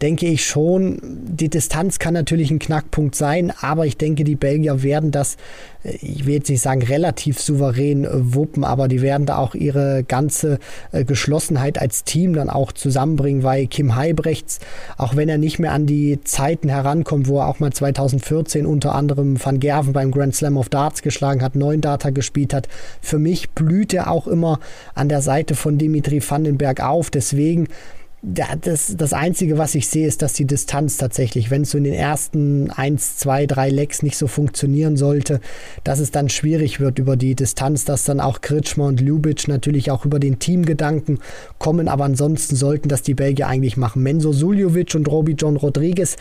denke 0.02 0.26
ich 0.26 0.46
schon, 0.46 0.98
die 1.04 1.50
Distanz 1.50 2.00
kann 2.00 2.14
natürlich 2.14 2.50
ein 2.50 2.60
Knackpunkt 2.60 3.16
sein, 3.16 3.54
aber 3.62 3.86
ich 3.86 3.98
denke, 3.98 4.24
die 4.24 4.36
Belgier 4.36 4.82
werden 4.82 5.12
das, 5.12 5.38
äh, 5.84 5.96
ich 6.02 6.26
will 6.26 6.36
jetzt 6.36 6.50
nicht 6.50 6.62
sagen 6.62 6.82
relativ 6.82 7.40
souverän 7.40 8.06
äh, 8.06 8.10
wuppen, 8.14 8.64
aber 8.64 8.88
die 8.88 9.02
werden 9.02 9.26
da 9.26 9.38
auch 9.38 9.54
ihre 9.54 10.04
ganze 10.04 10.58
äh, 10.92 11.04
Geschlossenheit 11.04 11.80
als 11.80 12.04
Team 12.04 12.34
dann 12.34 12.50
auch 12.50 12.72
zusammenbringen, 12.72 13.44
weil 13.44 13.68
Kim 13.68 13.96
Heibrechts, 13.96 14.60
auch 14.98 15.16
wenn 15.16 15.30
er 15.30 15.38
nicht 15.38 15.60
mehr 15.60 15.72
an 15.72 15.86
die 15.86 16.20
Zeiten 16.24 16.70
herankommt, 16.70 17.28
wo 17.28 17.40
er 17.40 17.48
auch 17.48 17.60
mal 17.60 17.72
2014 17.72 18.66
unter 18.66 18.96
anderem 18.96 19.44
Van 19.44 19.60
Gerven 19.60 19.94
beim 19.94 20.12
Grand 20.12 20.36
Slam 20.36 20.58
of 20.58 20.70
Darts 20.70 21.04
geschlagen 21.04 21.44
hat, 21.44 21.56
neun 21.56 21.82
Data 21.82 22.10
gespielt 22.10 22.54
hat, 22.54 22.68
für 23.02 23.20
mich 23.20 23.52
blüht 23.52 23.94
er 23.94 24.10
auch 24.10 24.28
immer 24.28 24.60
an 24.96 25.10
der 25.10 25.22
Seite 25.22 25.54
von 25.54 25.78
Dimitri 25.78 26.22
Vandenberg 26.28 26.82
auf, 26.82 27.12
deswegen 27.12 27.68
das, 28.24 28.96
das 28.96 29.14
Einzige, 29.14 29.58
was 29.58 29.74
ich 29.74 29.88
sehe, 29.88 30.06
ist, 30.06 30.22
dass 30.22 30.34
die 30.34 30.46
Distanz 30.46 30.98
tatsächlich, 30.98 31.50
wenn 31.50 31.64
es 31.64 31.72
so 31.72 31.80
in 31.80 31.86
den 31.86 31.96
ersten 31.96 32.70
1, 32.70 33.18
2, 33.18 33.48
3 33.48 33.70
Lecks 33.72 34.04
nicht 34.04 34.16
so 34.16 34.28
funktionieren 34.28 34.96
sollte, 34.96 35.42
dass 35.84 36.00
es 36.00 36.12
dann 36.12 36.30
schwierig 36.30 36.80
wird 36.80 37.00
über 37.00 37.18
die 37.18 37.34
Distanz, 37.34 37.84
dass 37.84 38.04
dann 38.04 38.20
auch 38.20 38.42
Kritschmer 38.42 38.86
und 38.86 39.02
Ljubic 39.02 39.48
natürlich 39.48 39.90
auch 39.90 40.06
über 40.06 40.20
den 40.20 40.38
Teamgedanken 40.38 41.20
kommen, 41.58 41.88
aber 41.88 42.04
ansonsten 42.04 42.56
sollten 42.56 42.90
das 42.90 43.02
die 43.02 43.16
Belgier 43.16 43.48
eigentlich 43.48 43.76
machen. 43.76 44.04
Menzo 44.04 44.32
Suljovic 44.34 44.94
und 44.94 45.08
Roby 45.08 45.34
John 45.34 45.58
Rodriguez 45.58 46.16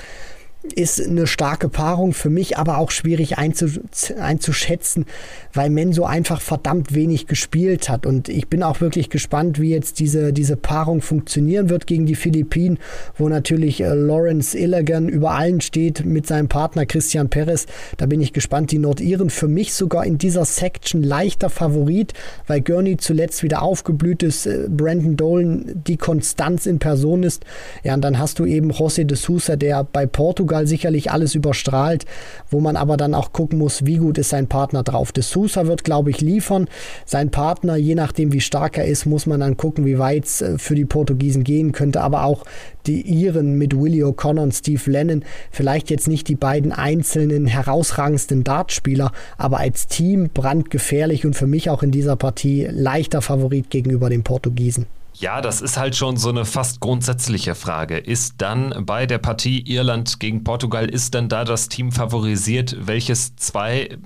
ist 0.62 1.00
eine 1.00 1.26
starke 1.26 1.70
Paarung, 1.70 2.12
für 2.12 2.28
mich 2.28 2.58
aber 2.58 2.78
auch 2.78 2.90
schwierig 2.90 3.38
einzuschätzen, 3.38 5.06
weil 5.54 5.70
Menso 5.70 6.04
einfach 6.04 6.42
verdammt 6.42 6.94
wenig 6.94 7.26
gespielt 7.26 7.88
hat. 7.88 8.04
Und 8.04 8.28
ich 8.28 8.48
bin 8.48 8.62
auch 8.62 8.82
wirklich 8.82 9.08
gespannt, 9.08 9.58
wie 9.58 9.70
jetzt 9.70 10.00
diese, 10.00 10.34
diese 10.34 10.56
Paarung 10.56 11.00
funktionieren 11.00 11.70
wird 11.70 11.86
gegen 11.86 12.04
die 12.04 12.14
Philippinen, 12.14 12.78
wo 13.16 13.30
natürlich 13.30 13.80
äh, 13.80 13.94
Lawrence 13.94 14.56
Illigan 14.56 15.08
über 15.08 15.30
allen 15.30 15.62
steht 15.62 16.04
mit 16.04 16.26
seinem 16.26 16.48
Partner 16.48 16.84
Christian 16.84 17.30
Perez. 17.30 17.64
Da 17.96 18.04
bin 18.04 18.20
ich 18.20 18.34
gespannt. 18.34 18.70
Die 18.70 18.78
Nordiren 18.78 19.30
für 19.30 19.48
mich 19.48 19.72
sogar 19.72 20.04
in 20.04 20.18
dieser 20.18 20.44
Section 20.44 21.02
leichter 21.02 21.48
Favorit, 21.48 22.12
weil 22.46 22.60
Gurney 22.60 22.98
zuletzt 22.98 23.42
wieder 23.42 23.62
aufgeblüht 23.62 24.22
ist, 24.22 24.44
äh, 24.44 24.66
Brandon 24.68 25.16
Dolan 25.16 25.82
die 25.86 25.96
Konstanz 25.96 26.66
in 26.66 26.78
Person 26.78 27.22
ist. 27.22 27.44
Ja, 27.82 27.94
und 27.94 28.02
dann 28.02 28.18
hast 28.18 28.38
du 28.38 28.44
eben 28.44 28.70
José 28.70 29.04
de 29.04 29.16
Sousa, 29.16 29.56
der 29.56 29.84
bei 29.84 30.04
Portugal 30.04 30.49
Portugal 30.50 30.66
sicherlich 30.66 31.12
alles 31.12 31.36
überstrahlt, 31.36 32.06
wo 32.50 32.58
man 32.58 32.74
aber 32.74 32.96
dann 32.96 33.14
auch 33.14 33.32
gucken 33.32 33.58
muss, 33.58 33.86
wie 33.86 33.98
gut 33.98 34.18
ist 34.18 34.30
sein 34.30 34.48
Partner 34.48 34.82
drauf. 34.82 35.12
De 35.12 35.22
Sousa 35.22 35.68
wird, 35.68 35.84
glaube 35.84 36.10
ich, 36.10 36.20
liefern. 36.20 36.66
Sein 37.06 37.30
Partner, 37.30 37.76
je 37.76 37.94
nachdem 37.94 38.32
wie 38.32 38.40
stark 38.40 38.76
er 38.76 38.84
ist, 38.86 39.06
muss 39.06 39.26
man 39.26 39.38
dann 39.38 39.56
gucken, 39.56 39.86
wie 39.86 40.00
weit 40.00 40.24
es 40.24 40.42
äh, 40.42 40.58
für 40.58 40.74
die 40.74 40.84
Portugiesen 40.84 41.44
gehen 41.44 41.70
könnte. 41.70 42.00
Aber 42.00 42.24
auch 42.24 42.44
die 42.86 43.00
Iren 43.02 43.58
mit 43.58 43.78
Willie 43.78 44.04
O'Connor 44.04 44.42
und 44.42 44.52
Steve 44.52 44.90
Lennon, 44.90 45.24
vielleicht 45.52 45.88
jetzt 45.88 46.08
nicht 46.08 46.26
die 46.26 46.34
beiden 46.34 46.72
einzelnen 46.72 47.46
herausragendsten 47.46 48.42
Dartspieler, 48.42 49.12
aber 49.38 49.58
als 49.58 49.86
Team 49.86 50.30
brandgefährlich 50.34 51.24
und 51.24 51.36
für 51.36 51.46
mich 51.46 51.70
auch 51.70 51.84
in 51.84 51.92
dieser 51.92 52.16
Partie 52.16 52.66
leichter 52.68 53.22
Favorit 53.22 53.70
gegenüber 53.70 54.10
den 54.10 54.24
Portugiesen. 54.24 54.86
Ja, 55.20 55.42
das 55.42 55.60
ist 55.60 55.76
halt 55.76 55.96
schon 55.96 56.16
so 56.16 56.30
eine 56.30 56.46
fast 56.46 56.80
grundsätzliche 56.80 57.54
Frage. 57.54 57.98
Ist 57.98 58.36
dann 58.38 58.86
bei 58.86 59.04
der 59.04 59.18
Partie 59.18 59.60
Irland 59.60 60.18
gegen 60.18 60.44
Portugal, 60.44 60.88
ist 60.88 61.14
dann 61.14 61.28
da 61.28 61.44
das 61.44 61.68
Team 61.68 61.92
favorisiert, 61.92 62.74
welches 62.80 63.36
zwei 63.36 63.98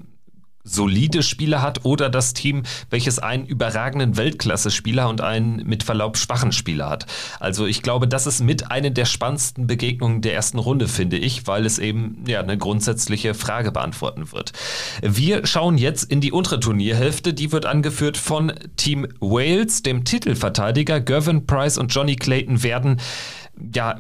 solide 0.64 1.22
Spieler 1.22 1.60
hat 1.62 1.84
oder 1.84 2.08
das 2.08 2.32
Team, 2.32 2.62
welches 2.90 3.18
einen 3.18 3.46
überragenden 3.46 4.16
Weltklasse-Spieler 4.16 5.08
und 5.08 5.20
einen 5.20 5.56
mit 5.66 5.82
Verlaub 5.82 6.16
schwachen 6.16 6.52
Spieler 6.52 6.88
hat. 6.88 7.06
Also 7.38 7.66
ich 7.66 7.82
glaube, 7.82 8.08
das 8.08 8.26
ist 8.26 8.40
mit 8.40 8.70
eine 8.70 8.90
der 8.90 9.04
spannendsten 9.04 9.66
Begegnungen 9.66 10.22
der 10.22 10.34
ersten 10.34 10.58
Runde, 10.58 10.88
finde 10.88 11.18
ich, 11.18 11.46
weil 11.46 11.66
es 11.66 11.78
eben 11.78 12.24
ja 12.26 12.40
eine 12.40 12.56
grundsätzliche 12.56 13.34
Frage 13.34 13.70
beantworten 13.70 14.32
wird. 14.32 14.52
Wir 15.02 15.46
schauen 15.46 15.76
jetzt 15.76 16.04
in 16.04 16.22
die 16.22 16.32
untere 16.32 16.60
Turnierhälfte, 16.60 17.34
die 17.34 17.52
wird 17.52 17.66
angeführt 17.66 18.16
von 18.16 18.52
Team 18.76 19.06
Wales, 19.20 19.82
dem 19.82 20.04
Titelverteidiger 20.04 21.00
Gervin 21.00 21.46
Price 21.46 21.76
und 21.76 21.94
Johnny 21.94 22.16
Clayton 22.16 22.62
werden 22.62 23.00
ja 23.74 23.98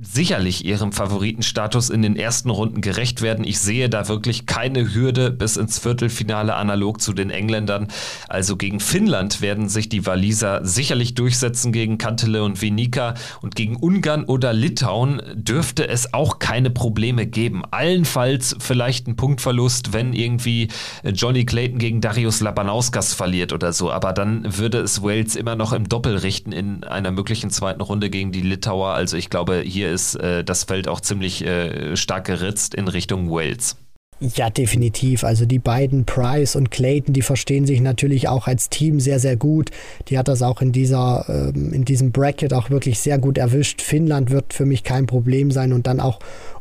sicherlich 0.00 0.64
ihrem 0.64 0.92
Favoritenstatus 0.92 1.88
in 1.88 2.02
den 2.02 2.16
ersten 2.16 2.50
Runden 2.50 2.80
gerecht 2.80 3.22
werden. 3.22 3.44
Ich 3.44 3.58
sehe 3.58 3.88
da 3.88 4.08
wirklich 4.08 4.44
keine 4.44 4.94
Hürde 4.94 5.30
bis 5.30 5.56
ins 5.56 5.78
Viertelfinale 5.78 6.54
analog 6.54 7.00
zu 7.00 7.12
den 7.14 7.30
Engländern. 7.30 7.88
Also 8.28 8.56
gegen 8.56 8.80
Finnland 8.80 9.40
werden 9.40 9.68
sich 9.68 9.88
die 9.88 10.04
Waliser 10.04 10.64
sicherlich 10.64 11.14
durchsetzen 11.14 11.72
gegen 11.72 11.96
Kantele 11.96 12.44
und 12.44 12.60
Vinica 12.60 13.14
und 13.40 13.54
gegen 13.56 13.76
Ungarn 13.76 14.24
oder 14.24 14.52
Litauen 14.52 15.22
dürfte 15.34 15.88
es 15.88 16.12
auch 16.12 16.38
keine 16.38 16.70
Probleme 16.70 17.26
geben. 17.26 17.62
Allenfalls 17.70 18.56
vielleicht 18.58 19.06
ein 19.06 19.16
Punktverlust, 19.16 19.92
wenn 19.94 20.12
irgendwie 20.12 20.68
Johnny 21.04 21.46
Clayton 21.46 21.78
gegen 21.78 22.00
Darius 22.00 22.40
Labanauskas 22.40 23.14
verliert 23.14 23.52
oder 23.52 23.72
so, 23.72 23.90
aber 23.90 24.12
dann 24.12 24.58
würde 24.58 24.78
es 24.78 25.02
Wales 25.02 25.36
immer 25.36 25.56
noch 25.56 25.72
im 25.72 25.88
Doppel 25.88 26.16
richten 26.16 26.52
in 26.52 26.84
einer 26.84 27.10
möglichen 27.10 27.50
zweiten 27.50 27.80
Runde 27.80 28.10
gegen 28.10 28.32
die 28.32 28.42
Litauer. 28.42 28.90
Also 28.90 29.16
ich 29.16 29.30
glaube, 29.30 29.62
hier 29.64 29.85
hier 29.86 29.94
ist 29.94 30.16
äh, 30.16 30.44
das 30.44 30.64
Feld 30.64 30.88
auch 30.88 31.00
ziemlich 31.00 31.44
äh, 31.44 31.96
stark 31.96 32.26
geritzt 32.26 32.74
in 32.74 32.88
Richtung 32.88 33.30
Wales. 33.30 33.76
Ja, 34.18 34.48
definitiv. 34.48 35.24
Also 35.24 35.44
die 35.44 35.58
beiden 35.58 36.06
Price 36.06 36.56
und 36.56 36.70
Clayton, 36.70 37.12
die 37.12 37.20
verstehen 37.20 37.66
sich 37.66 37.82
natürlich 37.82 38.28
auch 38.28 38.46
als 38.46 38.70
Team 38.70 38.98
sehr, 38.98 39.20
sehr 39.20 39.36
gut. 39.36 39.70
Die 40.08 40.16
hat 40.16 40.28
das 40.28 40.40
auch 40.40 40.62
in 40.62 40.72
dieser, 40.72 41.26
ähm, 41.28 41.74
in 41.74 41.84
diesem 41.84 42.12
Bracket 42.12 42.54
auch 42.54 42.70
wirklich 42.70 42.98
sehr 42.98 43.18
gut 43.18 43.36
erwischt. 43.36 43.82
Finnland 43.82 44.30
wird 44.30 44.54
für 44.54 44.64
mich 44.64 44.84
kein 44.84 45.06
Problem 45.06 45.50
sein 45.50 45.74
und 45.74 45.86
dann 45.86 46.00
auch 46.00 46.18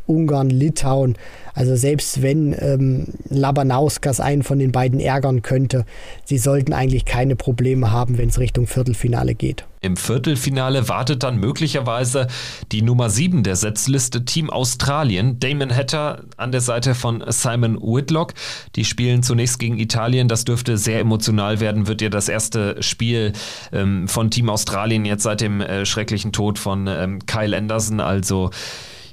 Ungarn, 0.08 0.50
Litauen. 0.50 1.16
Also 1.54 1.76
selbst 1.78 2.22
wenn 2.22 2.54
ähm, 2.60 3.06
Labanauskas 3.30 4.20
einen 4.20 4.44
von 4.44 4.60
den 4.60 4.74
beiden 4.74 5.00
ärgern 5.00 5.42
könnte, 5.42 5.86
sie 6.26 6.38
sollten 6.38 6.74
eigentlich 6.74 7.06
keine 7.06 7.38
Probleme 7.38 7.92
haben, 7.92 8.18
wenn 8.18 8.28
es 8.30 8.40
Richtung 8.40 8.68
Viertelfinale 8.68 9.36
geht. 9.36 9.66
Im 9.80 9.96
Viertelfinale 9.98 10.90
wartet 10.90 11.24
dann 11.24 11.38
möglicherweise 11.38 12.28
die 12.72 12.82
Nummer 12.82 13.10
7 13.10 13.44
der 13.44 13.56
Setzliste 13.56 14.26
Team 14.26 14.50
Australien, 14.50 15.40
Damon 15.40 15.74
Hatter 15.74 16.24
an 16.38 16.52
der 16.52 16.62
Seite 16.62 16.96
von 16.96 17.24
Simon 17.28 17.78
Whitlock. 17.80 18.34
Die 18.76 18.84
spielen 18.84 19.24
zunächst 19.24 19.60
gegen 19.60 19.78
Italien. 19.78 20.28
Das 20.28 20.44
dürfte 20.44 20.78
sehr 20.78 21.00
emotional 21.00 21.60
werden, 21.60 21.88
wird 21.88 22.02
ja 22.02 22.10
das 22.10 22.28
erste 22.30 22.82
Spiel 22.82 23.32
ähm, 23.72 24.08
von 24.08 24.32
Team 24.32 24.50
Australien 24.50 25.06
jetzt 25.06 25.24
seit 25.24 25.40
dem 25.40 25.62
äh, 25.62 25.86
schrecklichen 25.86 26.32
Tod 26.32 26.60
von 26.60 26.88
ähm, 26.88 27.20
Kyle 27.28 27.56
Anderson. 27.56 28.00
Also 28.00 28.50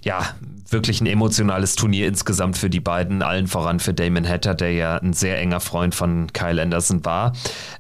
ja, 0.03 0.35
wirklich 0.73 1.01
ein 1.01 1.07
emotionales 1.07 1.77
Turnier 1.77 2.09
insgesamt 2.09 2.57
für 2.59 2.71
die 2.71 2.81
beiden, 2.81 3.23
allen 3.23 3.47
voran 3.47 3.81
für 3.81 3.95
Damon 3.95 4.29
Hatter, 4.29 4.55
der 4.55 4.73
ja 4.73 4.97
ein 4.97 5.13
sehr 5.13 5.39
enger 5.39 5.61
Freund 5.61 5.95
von 5.95 6.33
Kyle 6.33 6.61
Anderson 6.61 7.05
war. 7.05 7.33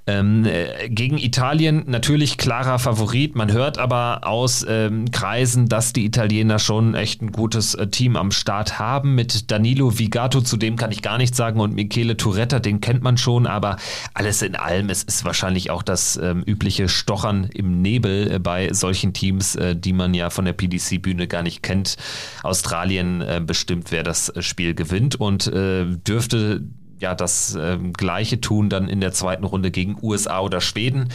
Ähm, 0.07 0.45
äh, 0.45 0.89
gegen 0.89 1.19
Italien 1.19 1.85
natürlich 1.87 2.39
klarer 2.39 2.79
Favorit. 2.79 3.37
Man 3.37 3.53
hört 3.53 3.79
aber 3.79 4.27
aus 4.27 4.65
ähm, 4.69 5.11
Kreisen, 5.11 5.69
dass 5.69 5.93
die 5.93 6.05
Italiener 6.05 6.59
schon 6.59 6.95
echt 6.95 7.23
ein 7.23 7.33
gutes 7.33 7.75
äh, 7.75 7.87
Team 7.89 8.17
am 8.17 8.31
Start 8.31 8.79
haben. 8.79 9.15
Mit 9.15 9.51
Danilo 9.51 9.99
Vigato, 9.99 10.41
zu 10.41 10.57
dem 10.57 10.77
kann 10.77 10.93
ich 10.93 11.03
gar 11.03 11.19
nichts 11.19 11.37
sagen, 11.37 11.61
und 11.61 11.75
Michele 11.75 12.17
Turetta, 12.17 12.59
den 12.59 12.81
kennt 12.81 13.03
man 13.03 13.17
schon, 13.17 13.47
aber 13.47 13.77
alles 14.15 14.43
in 14.43 14.57
allem, 14.57 14.91
es 14.91 15.03
ist 15.03 15.25
wahrscheinlich 15.25 15.71
auch 15.71 15.83
das 15.83 16.17
ähm, 16.17 16.43
übliche 16.45 16.89
Stochern 16.89 17.49
im 17.55 17.81
Nebel 17.81 18.33
äh, 18.33 18.39
bei 18.39 18.73
solchen 18.73 19.13
Teams, 19.13 19.57
äh, 19.57 19.75
die 19.75 19.93
man 19.93 20.15
ja 20.15 20.31
von 20.31 20.45
der 20.45 20.53
PDC-Bühne 20.53 21.27
gar 21.27 21.43
nicht 21.43 21.63
kennt. 21.63 21.97
Australien 22.43 22.82
Australien 22.83 23.21
äh, 23.21 23.41
bestimmt, 23.45 23.93
wer 23.93 24.03
das 24.03 24.29
äh, 24.29 24.43
Spiel 24.43 24.75
gewinnt 24.75 25.15
und 25.15 25.47
äh, 25.47 25.87
dürfte 25.87 26.63
ja 26.99 27.15
das 27.15 27.55
äh, 27.55 27.79
gleiche 27.93 28.41
tun 28.41 28.71
dann 28.71 28.89
in 28.89 29.01
der 29.01 29.13
zweiten 29.13 29.45
Runde 29.45 29.71
gegen 29.71 29.97
USA 30.03 30.41
oder 30.41 30.61
Schweden. 30.61 31.11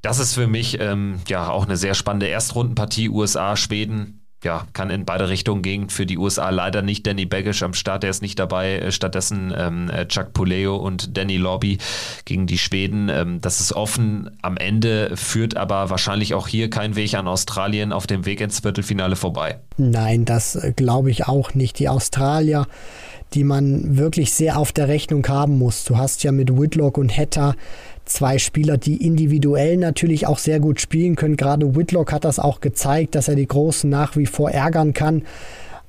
Das 0.00 0.18
ist 0.18 0.34
für 0.34 0.46
mich 0.46 0.80
ähm, 0.80 1.20
ja 1.28 1.48
auch 1.50 1.66
eine 1.66 1.76
sehr 1.76 1.94
spannende 1.94 2.26
Erstrundenpartie 2.26 3.10
USA 3.10 3.56
Schweden 3.56 4.23
ja, 4.44 4.66
kann 4.72 4.90
in 4.90 5.04
beide 5.04 5.28
Richtungen 5.28 5.62
gehen. 5.62 5.88
Für 5.88 6.06
die 6.06 6.18
USA 6.18 6.50
leider 6.50 6.82
nicht 6.82 7.06
Danny 7.06 7.26
Baggish 7.26 7.62
am 7.62 7.74
Start, 7.74 8.02
der 8.02 8.10
ist 8.10 8.22
nicht 8.22 8.38
dabei. 8.38 8.78
Äh, 8.78 8.92
stattdessen 8.92 9.52
ähm, 9.56 9.90
äh, 9.90 10.06
Chuck 10.06 10.32
Puleo 10.32 10.76
und 10.76 11.16
Danny 11.16 11.36
Lobby 11.36 11.78
gegen 12.24 12.46
die 12.46 12.58
Schweden. 12.58 13.08
Ähm, 13.08 13.40
das 13.40 13.60
ist 13.60 13.72
offen. 13.72 14.30
Am 14.42 14.56
Ende 14.56 15.16
führt 15.16 15.56
aber 15.56 15.90
wahrscheinlich 15.90 16.34
auch 16.34 16.46
hier 16.46 16.70
kein 16.70 16.94
Weg 16.96 17.14
an 17.14 17.26
Australien 17.26 17.92
auf 17.92 18.06
dem 18.06 18.26
Weg 18.26 18.40
ins 18.40 18.60
Viertelfinale 18.60 19.16
vorbei. 19.16 19.58
Nein, 19.76 20.24
das 20.24 20.54
äh, 20.54 20.72
glaube 20.74 21.10
ich 21.10 21.26
auch 21.26 21.54
nicht. 21.54 21.78
Die 21.78 21.88
Australier, 21.88 22.66
die 23.32 23.44
man 23.44 23.96
wirklich 23.96 24.32
sehr 24.32 24.58
auf 24.58 24.72
der 24.72 24.88
Rechnung 24.88 25.26
haben 25.26 25.58
muss. 25.58 25.84
Du 25.84 25.96
hast 25.96 26.22
ja 26.22 26.32
mit 26.32 26.56
Whitlock 26.56 26.98
und 26.98 27.16
Hatter 27.16 27.56
zwei 28.04 28.38
Spieler, 28.38 28.76
die 28.76 29.04
individuell 29.04 29.76
natürlich 29.76 30.26
auch 30.26 30.38
sehr 30.38 30.60
gut 30.60 30.80
spielen 30.80 31.16
können. 31.16 31.36
Gerade 31.36 31.74
Whitlock 31.76 32.12
hat 32.12 32.24
das 32.24 32.38
auch 32.38 32.60
gezeigt, 32.60 33.14
dass 33.14 33.28
er 33.28 33.34
die 33.34 33.48
Großen 33.48 33.88
nach 33.88 34.16
wie 34.16 34.26
vor 34.26 34.50
ärgern 34.50 34.92
kann 34.92 35.22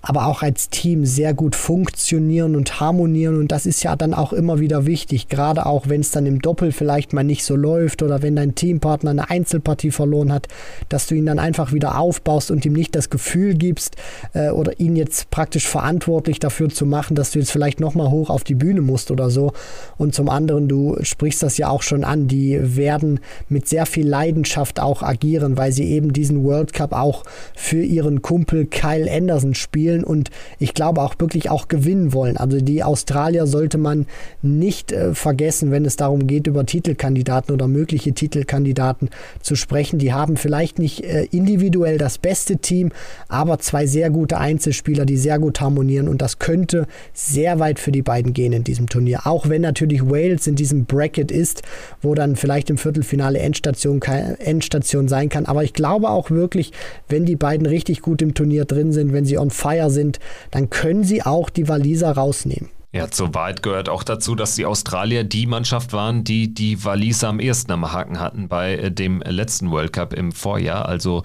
aber 0.07 0.27
auch 0.27 0.43
als 0.43 0.69
Team 0.69 1.03
sehr 1.03 1.33
gut 1.33 1.55
funktionieren 1.55 2.55
und 2.55 2.79
harmonieren. 2.79 3.39
Und 3.39 3.51
das 3.51 3.65
ist 3.65 3.81
ja 3.81 3.95
dann 3.95 4.13
auch 4.13 4.33
immer 4.33 4.59
wieder 4.59 4.85
wichtig, 4.85 5.29
gerade 5.29 5.65
auch 5.65 5.89
wenn 5.89 6.01
es 6.01 6.11
dann 6.11 6.27
im 6.27 6.43
Doppel 6.43 6.71
vielleicht 6.71 7.11
mal 7.11 7.23
nicht 7.23 7.43
so 7.43 7.55
läuft 7.55 8.03
oder 8.03 8.21
wenn 8.21 8.35
dein 8.35 8.53
Teampartner 8.53 9.09
eine 9.09 9.31
Einzelpartie 9.31 9.89
verloren 9.89 10.31
hat, 10.31 10.47
dass 10.89 11.07
du 11.07 11.15
ihn 11.15 11.25
dann 11.25 11.39
einfach 11.39 11.73
wieder 11.73 11.97
aufbaust 11.97 12.51
und 12.51 12.63
ihm 12.67 12.73
nicht 12.73 12.93
das 12.93 13.09
Gefühl 13.09 13.55
gibst 13.55 13.95
äh, 14.33 14.51
oder 14.51 14.79
ihn 14.79 14.95
jetzt 14.95 15.31
praktisch 15.31 15.67
verantwortlich 15.67 16.37
dafür 16.37 16.69
zu 16.69 16.85
machen, 16.85 17.15
dass 17.15 17.31
du 17.31 17.39
jetzt 17.39 17.51
vielleicht 17.51 17.79
nochmal 17.79 18.11
hoch 18.11 18.29
auf 18.29 18.43
die 18.43 18.53
Bühne 18.55 18.81
musst 18.81 19.09
oder 19.09 19.31
so. 19.31 19.53
Und 19.97 20.13
zum 20.13 20.29
anderen, 20.29 20.67
du 20.67 20.97
sprichst 21.01 21.41
das 21.41 21.57
ja 21.57 21.69
auch 21.69 21.81
schon 21.81 22.03
an, 22.03 22.27
die 22.27 22.59
werden 22.61 23.21
mit 23.49 23.67
sehr 23.67 23.87
viel 23.87 24.07
Leidenschaft 24.07 24.79
auch 24.79 25.01
agieren, 25.01 25.57
weil 25.57 25.71
sie 25.71 25.85
eben 25.85 26.13
diesen 26.13 26.43
World 26.43 26.73
Cup 26.73 26.93
auch 26.93 27.23
für 27.55 27.81
ihren 27.81 28.21
Kumpel 28.21 28.67
Kyle 28.67 29.11
Anderson 29.11 29.55
spielen 29.55 29.94
spielen 29.95 30.03
und 30.03 30.29
ich 30.59 30.73
glaube 30.73 31.01
auch 31.01 31.15
wirklich 31.19 31.49
auch 31.49 31.67
gewinnen 31.67 32.13
wollen. 32.13 32.37
Also 32.37 32.59
die 32.59 32.83
Australier 32.83 33.47
sollte 33.47 33.77
man 33.77 34.05
nicht 34.41 34.91
äh, 34.91 35.13
vergessen, 35.13 35.71
wenn 35.71 35.85
es 35.85 35.95
darum 35.95 36.27
geht, 36.27 36.47
über 36.47 36.65
Titelkandidaten 36.65 37.53
oder 37.53 37.67
mögliche 37.67 38.13
Titelkandidaten 38.13 39.09
zu 39.41 39.55
sprechen. 39.55 39.99
Die 39.99 40.13
haben 40.13 40.37
vielleicht 40.37 40.79
nicht 40.79 41.03
äh, 41.03 41.25
individuell 41.31 41.97
das 41.97 42.17
beste 42.17 42.57
Team, 42.57 42.91
aber 43.27 43.59
zwei 43.59 43.85
sehr 43.85 44.09
gute 44.09 44.37
Einzelspieler, 44.37 45.05
die 45.05 45.17
sehr 45.17 45.39
gut 45.39 45.61
harmonieren 45.61 46.07
und 46.07 46.21
das 46.21 46.39
könnte 46.39 46.87
sehr 47.13 47.59
weit 47.59 47.79
für 47.79 47.91
die 47.91 48.01
beiden 48.01 48.33
gehen 48.33 48.53
in 48.53 48.63
diesem 48.63 48.87
Turnier. 48.87 49.21
Auch 49.25 49.49
wenn 49.49 49.61
natürlich 49.61 50.09
Wales 50.09 50.47
in 50.47 50.55
diesem 50.55 50.85
Bracket 50.85 51.31
ist, 51.31 51.61
wo 52.01 52.15
dann 52.15 52.35
vielleicht 52.35 52.69
im 52.69 52.77
Viertelfinale 52.77 53.39
Endstation, 53.39 54.01
Endstation 54.01 55.07
sein 55.07 55.29
kann. 55.29 55.45
Aber 55.45 55.63
ich 55.63 55.73
glaube 55.73 56.09
auch 56.09 56.31
wirklich, 56.31 56.71
wenn 57.07 57.25
die 57.25 57.35
beiden 57.35 57.65
richtig 57.65 58.01
gut 58.01 58.21
im 58.21 58.33
Turnier 58.33 58.65
drin 58.65 58.91
sind, 58.91 59.13
wenn 59.13 59.25
sie 59.25 59.37
on 59.37 59.49
fire 59.49 59.84
sind, 59.89 60.19
dann 60.51 60.69
können 60.69 61.03
sie 61.03 61.23
auch 61.23 61.49
die 61.49 61.67
Waliser 61.67 62.11
rausnehmen. 62.11 62.69
Ja, 62.95 63.11
zur 63.11 63.33
Wahrheit 63.33 63.61
gehört 63.61 63.89
auch 63.89 64.03
dazu, 64.03 64.35
dass 64.35 64.55
die 64.55 64.65
Australier 64.65 65.25
die 65.25 65.47
Mannschaft 65.47 65.91
waren, 65.91 66.23
die 66.23 66.53
die 66.53 66.85
Waliser 66.85 67.27
am 67.27 67.41
ersten 67.41 67.73
am 67.73 67.91
Haken 67.91 68.21
hatten 68.21 68.47
bei 68.47 68.77
äh, 68.77 68.89
dem 68.89 69.19
letzten 69.19 69.69
World 69.69 69.91
Cup 69.91 70.13
im 70.13 70.31
Vorjahr. 70.31 70.87
Also 70.87 71.21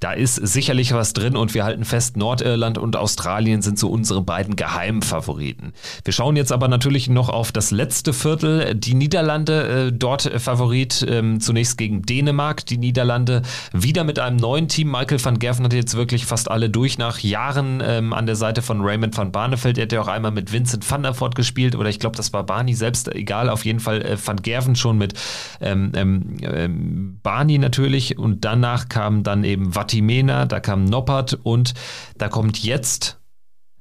da 0.00 0.12
ist 0.12 0.36
sicherlich 0.36 0.94
was 0.94 1.12
drin 1.12 1.36
und 1.36 1.52
wir 1.52 1.64
halten 1.64 1.84
fest, 1.84 2.16
Nordirland 2.16 2.78
und 2.78 2.96
Australien 2.96 3.60
sind 3.60 3.78
so 3.78 3.90
unsere 3.90 4.22
beiden 4.22 4.56
geheimen 4.56 5.02
Favoriten. 5.02 5.74
Wir 6.04 6.14
schauen 6.14 6.36
jetzt 6.36 6.52
aber 6.52 6.68
natürlich 6.68 7.10
noch 7.10 7.28
auf 7.28 7.52
das 7.52 7.70
letzte 7.70 8.14
Viertel. 8.14 8.74
Die 8.74 8.94
Niederlande 8.94 9.88
äh, 9.88 9.92
dort 9.92 10.22
Favorit 10.22 11.02
äh, 11.02 11.38
zunächst 11.38 11.76
gegen 11.76 12.00
Dänemark. 12.00 12.64
Die 12.64 12.78
Niederlande 12.78 13.42
wieder 13.74 14.04
mit 14.04 14.18
einem 14.18 14.38
neuen 14.38 14.68
Team. 14.68 14.90
Michael 14.90 15.22
van 15.22 15.38
Gerven 15.38 15.66
hat 15.66 15.74
jetzt 15.74 15.98
wirklich 15.98 16.24
fast 16.24 16.50
alle 16.50 16.70
durch 16.70 16.96
nach 16.96 17.18
Jahren 17.18 17.82
ähm, 17.84 18.14
an 18.14 18.24
der 18.24 18.36
Seite 18.36 18.62
von 18.62 18.80
Raymond 18.80 19.14
van 19.18 19.32
Barneveld. 19.32 19.76
Er 19.76 19.82
hat 19.82 19.92
ja 19.92 20.00
auch 20.00 20.08
einmal 20.08 20.30
mit 20.30 20.50
Vincent 20.50 20.90
van 20.90 21.02
der 21.02 21.09
Rutherford 21.10 21.34
gespielt 21.34 21.74
oder 21.76 21.88
ich 21.88 21.98
glaube, 21.98 22.16
das 22.16 22.32
war 22.32 22.44
Barney 22.44 22.74
selbst, 22.74 23.12
egal, 23.14 23.48
auf 23.48 23.64
jeden 23.64 23.80
Fall 23.80 24.02
äh, 24.02 24.16
Van 24.24 24.36
Gerven 24.36 24.76
schon 24.76 24.98
mit 24.98 25.14
ähm, 25.60 25.92
ähm, 25.94 26.36
ähm, 26.42 27.18
Barney 27.22 27.58
natürlich 27.58 28.18
und 28.18 28.44
danach 28.44 28.88
kam 28.88 29.22
dann 29.22 29.44
eben 29.44 29.74
Vatimena, 29.74 30.46
da 30.46 30.60
kam 30.60 30.84
Noppert 30.84 31.38
und 31.42 31.74
da 32.16 32.28
kommt 32.28 32.62
jetzt 32.62 33.19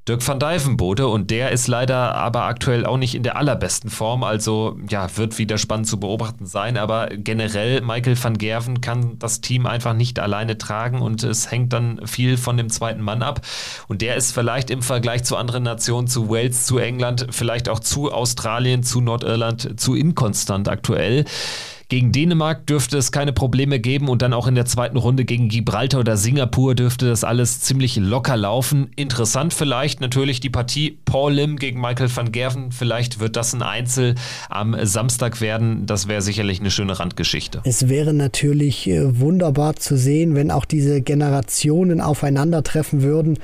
Dirk 0.08 0.28
van 0.28 0.40
Dijvenbode 0.40 1.08
und 1.08 1.30
der 1.30 1.52
ist 1.52 1.68
leider 1.68 2.16
aber 2.16 2.46
aktuell 2.46 2.86
auch 2.86 2.98
nicht 2.98 3.14
in 3.14 3.22
der 3.22 3.36
allerbesten 3.36 3.92
Form, 3.92 4.24
also 4.24 4.78
ja, 4.90 5.08
wird 5.18 5.38
wieder 5.38 5.60
spannend 5.60 5.88
zu 5.88 6.00
beobachten 6.00 6.48
sein, 6.48 6.78
aber 6.78 7.10
generell 7.10 7.82
Michael 7.82 8.22
van 8.22 8.38
Gerven 8.38 8.82
kann 8.82 9.20
das 9.20 9.42
Team 9.42 9.68
einfach 9.68 9.94
nicht 9.94 10.18
alleine 10.18 10.58
tragen 10.58 11.02
und 11.02 11.24
es 11.24 11.52
hängt 11.52 11.74
dann 11.74 12.02
viel 12.08 12.38
von 12.38 12.58
dem 12.58 12.70
zweiten 12.70 13.02
Mann 13.02 13.22
ab. 13.22 13.42
Und 13.88 14.02
der 14.02 14.16
ist 14.16 14.32
vielleicht 14.32 14.72
im 14.72 14.82
Vergleich 14.82 15.24
zu 15.26 15.38
anderen 15.38 15.64
Nationen, 15.64 16.08
zu 16.08 16.30
Wales, 16.30 16.66
zu 16.66 16.80
England, 16.80 17.28
vielleicht 17.30 17.70
auch 17.70 17.80
zu 17.80 18.12
Australien, 18.12 18.82
zu 18.82 19.02
Nordirland, 19.02 19.80
zu 19.80 19.96
inkonstant 19.96 20.70
aktuell. 20.70 21.26
Gegen 21.90 22.12
Dänemark 22.12 22.68
dürfte 22.68 23.00
es 23.00 23.12
keine 23.12 23.34
Probleme 23.34 23.80
geben 23.80 24.10
und 24.10 24.22
dann 24.22 24.32
auch 24.32 24.46
in 24.46 24.54
der 24.54 24.66
zweiten 24.66 24.96
Runde 24.96 25.26
gegen 25.26 25.50
Gibraltar 25.50 26.02
oder 26.02 26.18
Singapur 26.18 26.76
dürfte 26.76 27.08
das 27.08 27.24
alles 27.24 27.62
ziemlich 27.62 27.96
locker 27.96 28.38
laufen. 28.38 28.92
Interessant 28.96 29.56
vielleicht 29.56 30.00
natürlich 30.00 30.40
die 30.40 30.52
Partie 30.52 31.00
Paul 31.06 31.34
Lim 31.34 31.58
gegen 31.58 31.82
Michael 31.82 32.16
van 32.16 32.32
Gerven. 32.32 32.72
Vielleicht 32.72 33.20
wird 33.20 33.36
das 33.36 33.54
ein 33.54 33.64
Einzel 33.64 34.14
am 34.50 34.76
Samstag 34.86 35.42
werden. 35.42 35.88
Das 35.88 36.08
wäre 36.08 36.22
sicherlich 36.22 36.60
eine 36.60 36.70
schöne 36.70 37.00
Randgeschichte. 37.00 37.62
Es 37.64 37.90
wäre 37.90 38.14
natürlich 38.14 38.88
äh, 38.88 39.20
wunderbar 39.20 39.76
zu 39.76 39.98
sehen, 39.98 40.36
wenn 40.36 40.52
auch 40.52 40.66
diese 40.66 41.02
Generationen 41.02 42.02
aufeinandertreffen 42.02 43.02
würden. 43.02 43.40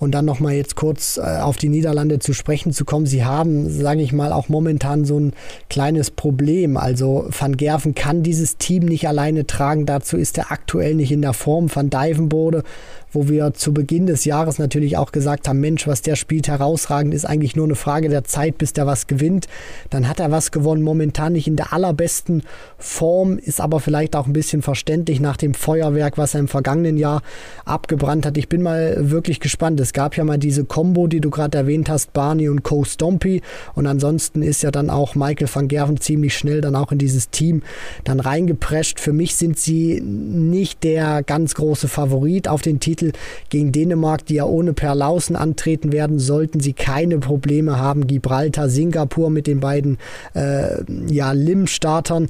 Und 0.00 0.12
dann 0.12 0.24
nochmal 0.24 0.54
jetzt 0.54 0.76
kurz 0.76 1.18
äh, 1.18 1.20
auf 1.20 1.58
die 1.58 1.68
Niederlande 1.68 2.18
zu 2.18 2.32
sprechen 2.32 2.72
zu 2.72 2.86
kommen. 2.86 3.04
Sie 3.04 3.24
haben, 3.24 3.70
sage 3.70 4.00
ich 4.00 4.12
mal, 4.12 4.32
auch 4.32 4.48
momentan 4.48 5.04
so 5.04 5.20
ein 5.20 5.34
kleines 5.68 6.10
Problem. 6.10 6.78
Also 6.78 7.26
Van 7.28 7.58
Gerven 7.58 7.94
kann 7.94 8.22
dieses 8.22 8.56
Team 8.56 8.86
nicht 8.86 9.06
alleine 9.06 9.46
tragen. 9.46 9.84
Dazu 9.84 10.16
ist 10.16 10.38
er 10.38 10.50
aktuell 10.50 10.94
nicht 10.94 11.12
in 11.12 11.20
der 11.20 11.34
Form. 11.34 11.68
Van 11.72 11.90
Dijvenbode 11.90 12.64
wo 13.12 13.28
wir 13.28 13.54
zu 13.54 13.72
Beginn 13.72 14.06
des 14.06 14.24
Jahres 14.24 14.58
natürlich 14.58 14.96
auch 14.96 15.12
gesagt 15.12 15.48
haben, 15.48 15.60
Mensch, 15.60 15.86
was 15.86 16.02
der 16.02 16.16
spielt 16.16 16.48
herausragend, 16.48 17.14
ist 17.14 17.24
eigentlich 17.24 17.56
nur 17.56 17.66
eine 17.66 17.74
Frage 17.74 18.08
der 18.08 18.24
Zeit, 18.24 18.58
bis 18.58 18.72
der 18.72 18.86
was 18.86 19.06
gewinnt. 19.06 19.48
Dann 19.90 20.08
hat 20.08 20.20
er 20.20 20.30
was 20.30 20.50
gewonnen, 20.50 20.82
momentan 20.82 21.32
nicht 21.32 21.46
in 21.46 21.56
der 21.56 21.72
allerbesten 21.72 22.42
Form, 22.78 23.38
ist 23.38 23.60
aber 23.60 23.80
vielleicht 23.80 24.16
auch 24.16 24.26
ein 24.26 24.32
bisschen 24.32 24.62
verständlich 24.62 25.20
nach 25.20 25.36
dem 25.36 25.54
Feuerwerk, 25.54 26.18
was 26.18 26.34
er 26.34 26.40
im 26.40 26.48
vergangenen 26.48 26.96
Jahr 26.96 27.22
abgebrannt 27.64 28.26
hat. 28.26 28.36
Ich 28.36 28.48
bin 28.48 28.62
mal 28.62 29.10
wirklich 29.10 29.40
gespannt. 29.40 29.80
Es 29.80 29.92
gab 29.92 30.16
ja 30.16 30.24
mal 30.24 30.38
diese 30.38 30.64
Combo, 30.64 31.06
die 31.06 31.20
du 31.20 31.30
gerade 31.30 31.58
erwähnt 31.58 31.88
hast, 31.88 32.12
Barney 32.12 32.48
und 32.48 32.62
Co. 32.62 32.84
Stompy 32.84 33.42
und 33.74 33.86
ansonsten 33.86 34.42
ist 34.42 34.62
ja 34.62 34.70
dann 34.70 34.90
auch 34.90 35.14
Michael 35.14 35.48
van 35.52 35.68
Gerven 35.68 36.00
ziemlich 36.00 36.36
schnell 36.36 36.60
dann 36.60 36.76
auch 36.76 36.92
in 36.92 36.98
dieses 36.98 37.30
Team 37.30 37.62
dann 38.04 38.20
reingeprescht. 38.20 39.00
Für 39.00 39.12
mich 39.12 39.36
sind 39.36 39.58
sie 39.58 40.00
nicht 40.00 40.84
der 40.84 41.22
ganz 41.22 41.54
große 41.54 41.88
Favorit 41.88 42.48
auf 42.48 42.62
den 42.62 42.80
Titel 42.80 42.99
Titel 43.00 43.12
gegen 43.48 43.72
Dänemark, 43.72 44.26
die 44.26 44.34
ja 44.34 44.44
ohne 44.44 44.72
Perlausen 44.72 45.36
antreten 45.36 45.92
werden, 45.92 46.18
sollten 46.18 46.60
sie 46.60 46.72
keine 46.72 47.18
Probleme 47.18 47.78
haben. 47.78 48.06
Gibraltar, 48.06 48.68
Singapur 48.68 49.30
mit 49.30 49.46
den 49.46 49.60
beiden 49.60 49.98
äh, 50.34 50.82
ja, 51.08 51.32
Lim-Startern 51.32 52.28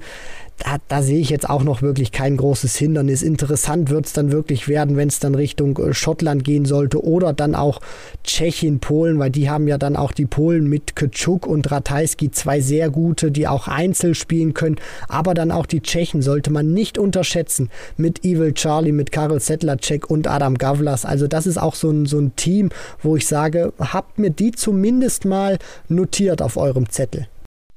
da, 0.61 0.77
da 0.89 1.03
sehe 1.03 1.19
ich 1.19 1.31
jetzt 1.31 1.49
auch 1.49 1.63
noch 1.63 1.83
wirklich 1.83 2.13
kein 2.13 2.37
großes 2.37 2.77
Hindernis. 2.77 3.23
Interessant 3.23 3.91
wird 3.91 4.07
es 4.07 4.13
dann 4.13 4.31
wirklich 4.31 4.69
werden, 4.69 4.97
wenn 4.97 5.09
es 5.09 5.19
dann 5.19 5.35
Richtung 5.35 5.77
äh, 5.79 5.95
Schottland 5.95 6.45
gehen 6.45 6.67
sollte 6.67 7.03
oder 7.03 7.33
dann 7.33 7.55
auch 7.55 7.81
Tschechien, 8.25 8.79
Polen, 8.79 9.19
weil 9.19 9.31
die 9.31 9.51
haben 9.51 9.67
ja 9.69 9.79
dann 9.79 9.97
auch 9.97 10.13
die 10.13 10.27
Polen 10.27 10.69
mit 10.69 10.97
Keczuk 10.97 11.47
und 11.47 11.71
Ratajski 11.71 12.31
zwei 12.31 12.61
sehr 12.61 12.91
gute, 12.91 13.31
die 13.31 13.49
auch 13.49 13.69
Einzel 13.69 14.15
spielen 14.15 14.55
können. 14.55 14.77
Aber 15.09 15.35
dann 15.35 15.51
auch 15.51 15.67
die 15.67 15.81
Tschechen 15.81 16.21
sollte 16.21 16.53
man 16.53 16.73
nicht 16.73 16.99
unterschätzen 16.99 17.71
mit 17.97 18.25
Evil 18.25 18.53
Charlie, 18.53 18.93
mit 18.93 19.13
Karel 19.13 19.41
Sedlacek 19.41 20.11
und 20.11 20.29
Adam 20.29 20.59
Gavlas. 20.59 21.05
Also 21.05 21.27
das 21.27 21.47
ist 21.47 21.59
auch 21.59 21.75
so 21.75 21.91
ein, 21.91 22.05
so 22.07 22.19
ein 22.19 22.37
Team, 22.37 22.69
wo 23.03 23.17
ich 23.17 23.27
sage, 23.27 23.73
habt 23.79 24.19
mir 24.19 24.31
die 24.31 24.53
zumindest 24.53 25.25
mal 25.25 25.59
notiert 25.89 26.43
auf 26.43 26.57
eurem 26.59 26.91
Zettel. 26.91 27.29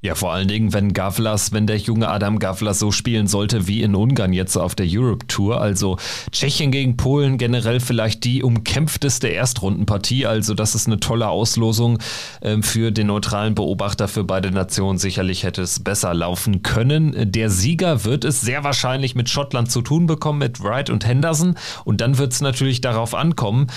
Ja, 0.04 0.16
vor 0.16 0.34
allen 0.34 0.50
Dingen, 0.50 0.74
wenn 0.74 0.92
Gavlas, 0.92 1.54
wenn 1.54 1.66
der 1.66 1.78
junge 1.78 2.10
Adam 2.10 2.38
Gavlas 2.38 2.78
so 2.78 2.92
spielen 2.92 3.28
sollte 3.28 3.68
wie 3.68 3.82
in 3.84 3.96
Ungarn 3.96 4.34
jetzt 4.34 4.58
auf 4.58 4.76
der 4.76 4.86
Europe 4.90 5.28
Tour. 5.28 5.62
Also 5.62 5.98
Tschechien 6.30 6.72
gegen 6.72 6.98
Polen 6.98 7.38
generell 7.38 7.80
vielleicht 7.80 8.26
die 8.26 8.44
umkämpfteste 8.44 9.30
Erstrundenpartie. 9.30 10.26
Also 10.26 10.56
das 10.56 10.76
ist 10.76 10.88
eine 10.88 11.00
tolle 11.00 11.30
Auslosung 11.30 12.00
äh, 12.42 12.62
für 12.62 12.92
den 12.92 13.08
neutralen 13.08 13.56
Beobachter 13.56 14.10
für 14.10 14.26
beide 14.26 14.52
Nationen. 14.52 14.98
Sicherlich 14.98 15.44
hätte 15.44 15.62
es 15.62 15.80
besser 15.80 16.14
laufen 16.14 16.64
können. 16.64 17.32
Der 17.32 17.50
Sieger 17.50 18.04
wird 18.04 18.26
es 18.26 18.42
sehr 18.42 18.66
wahrscheinlich 18.66 19.16
mit 19.16 19.30
Schottland 19.30 19.72
zu 19.72 19.82
tun 19.82 20.06
bekommen, 20.06 20.40
mit 20.40 20.62
Wright 20.62 20.90
und 20.90 21.08
Henderson. 21.08 21.56
Und 21.86 22.02
dann 22.02 22.18
wird 22.18 22.34
es 22.34 22.42
natürlich 22.42 22.82
darauf 22.82 23.16
ankommen, 23.16 23.68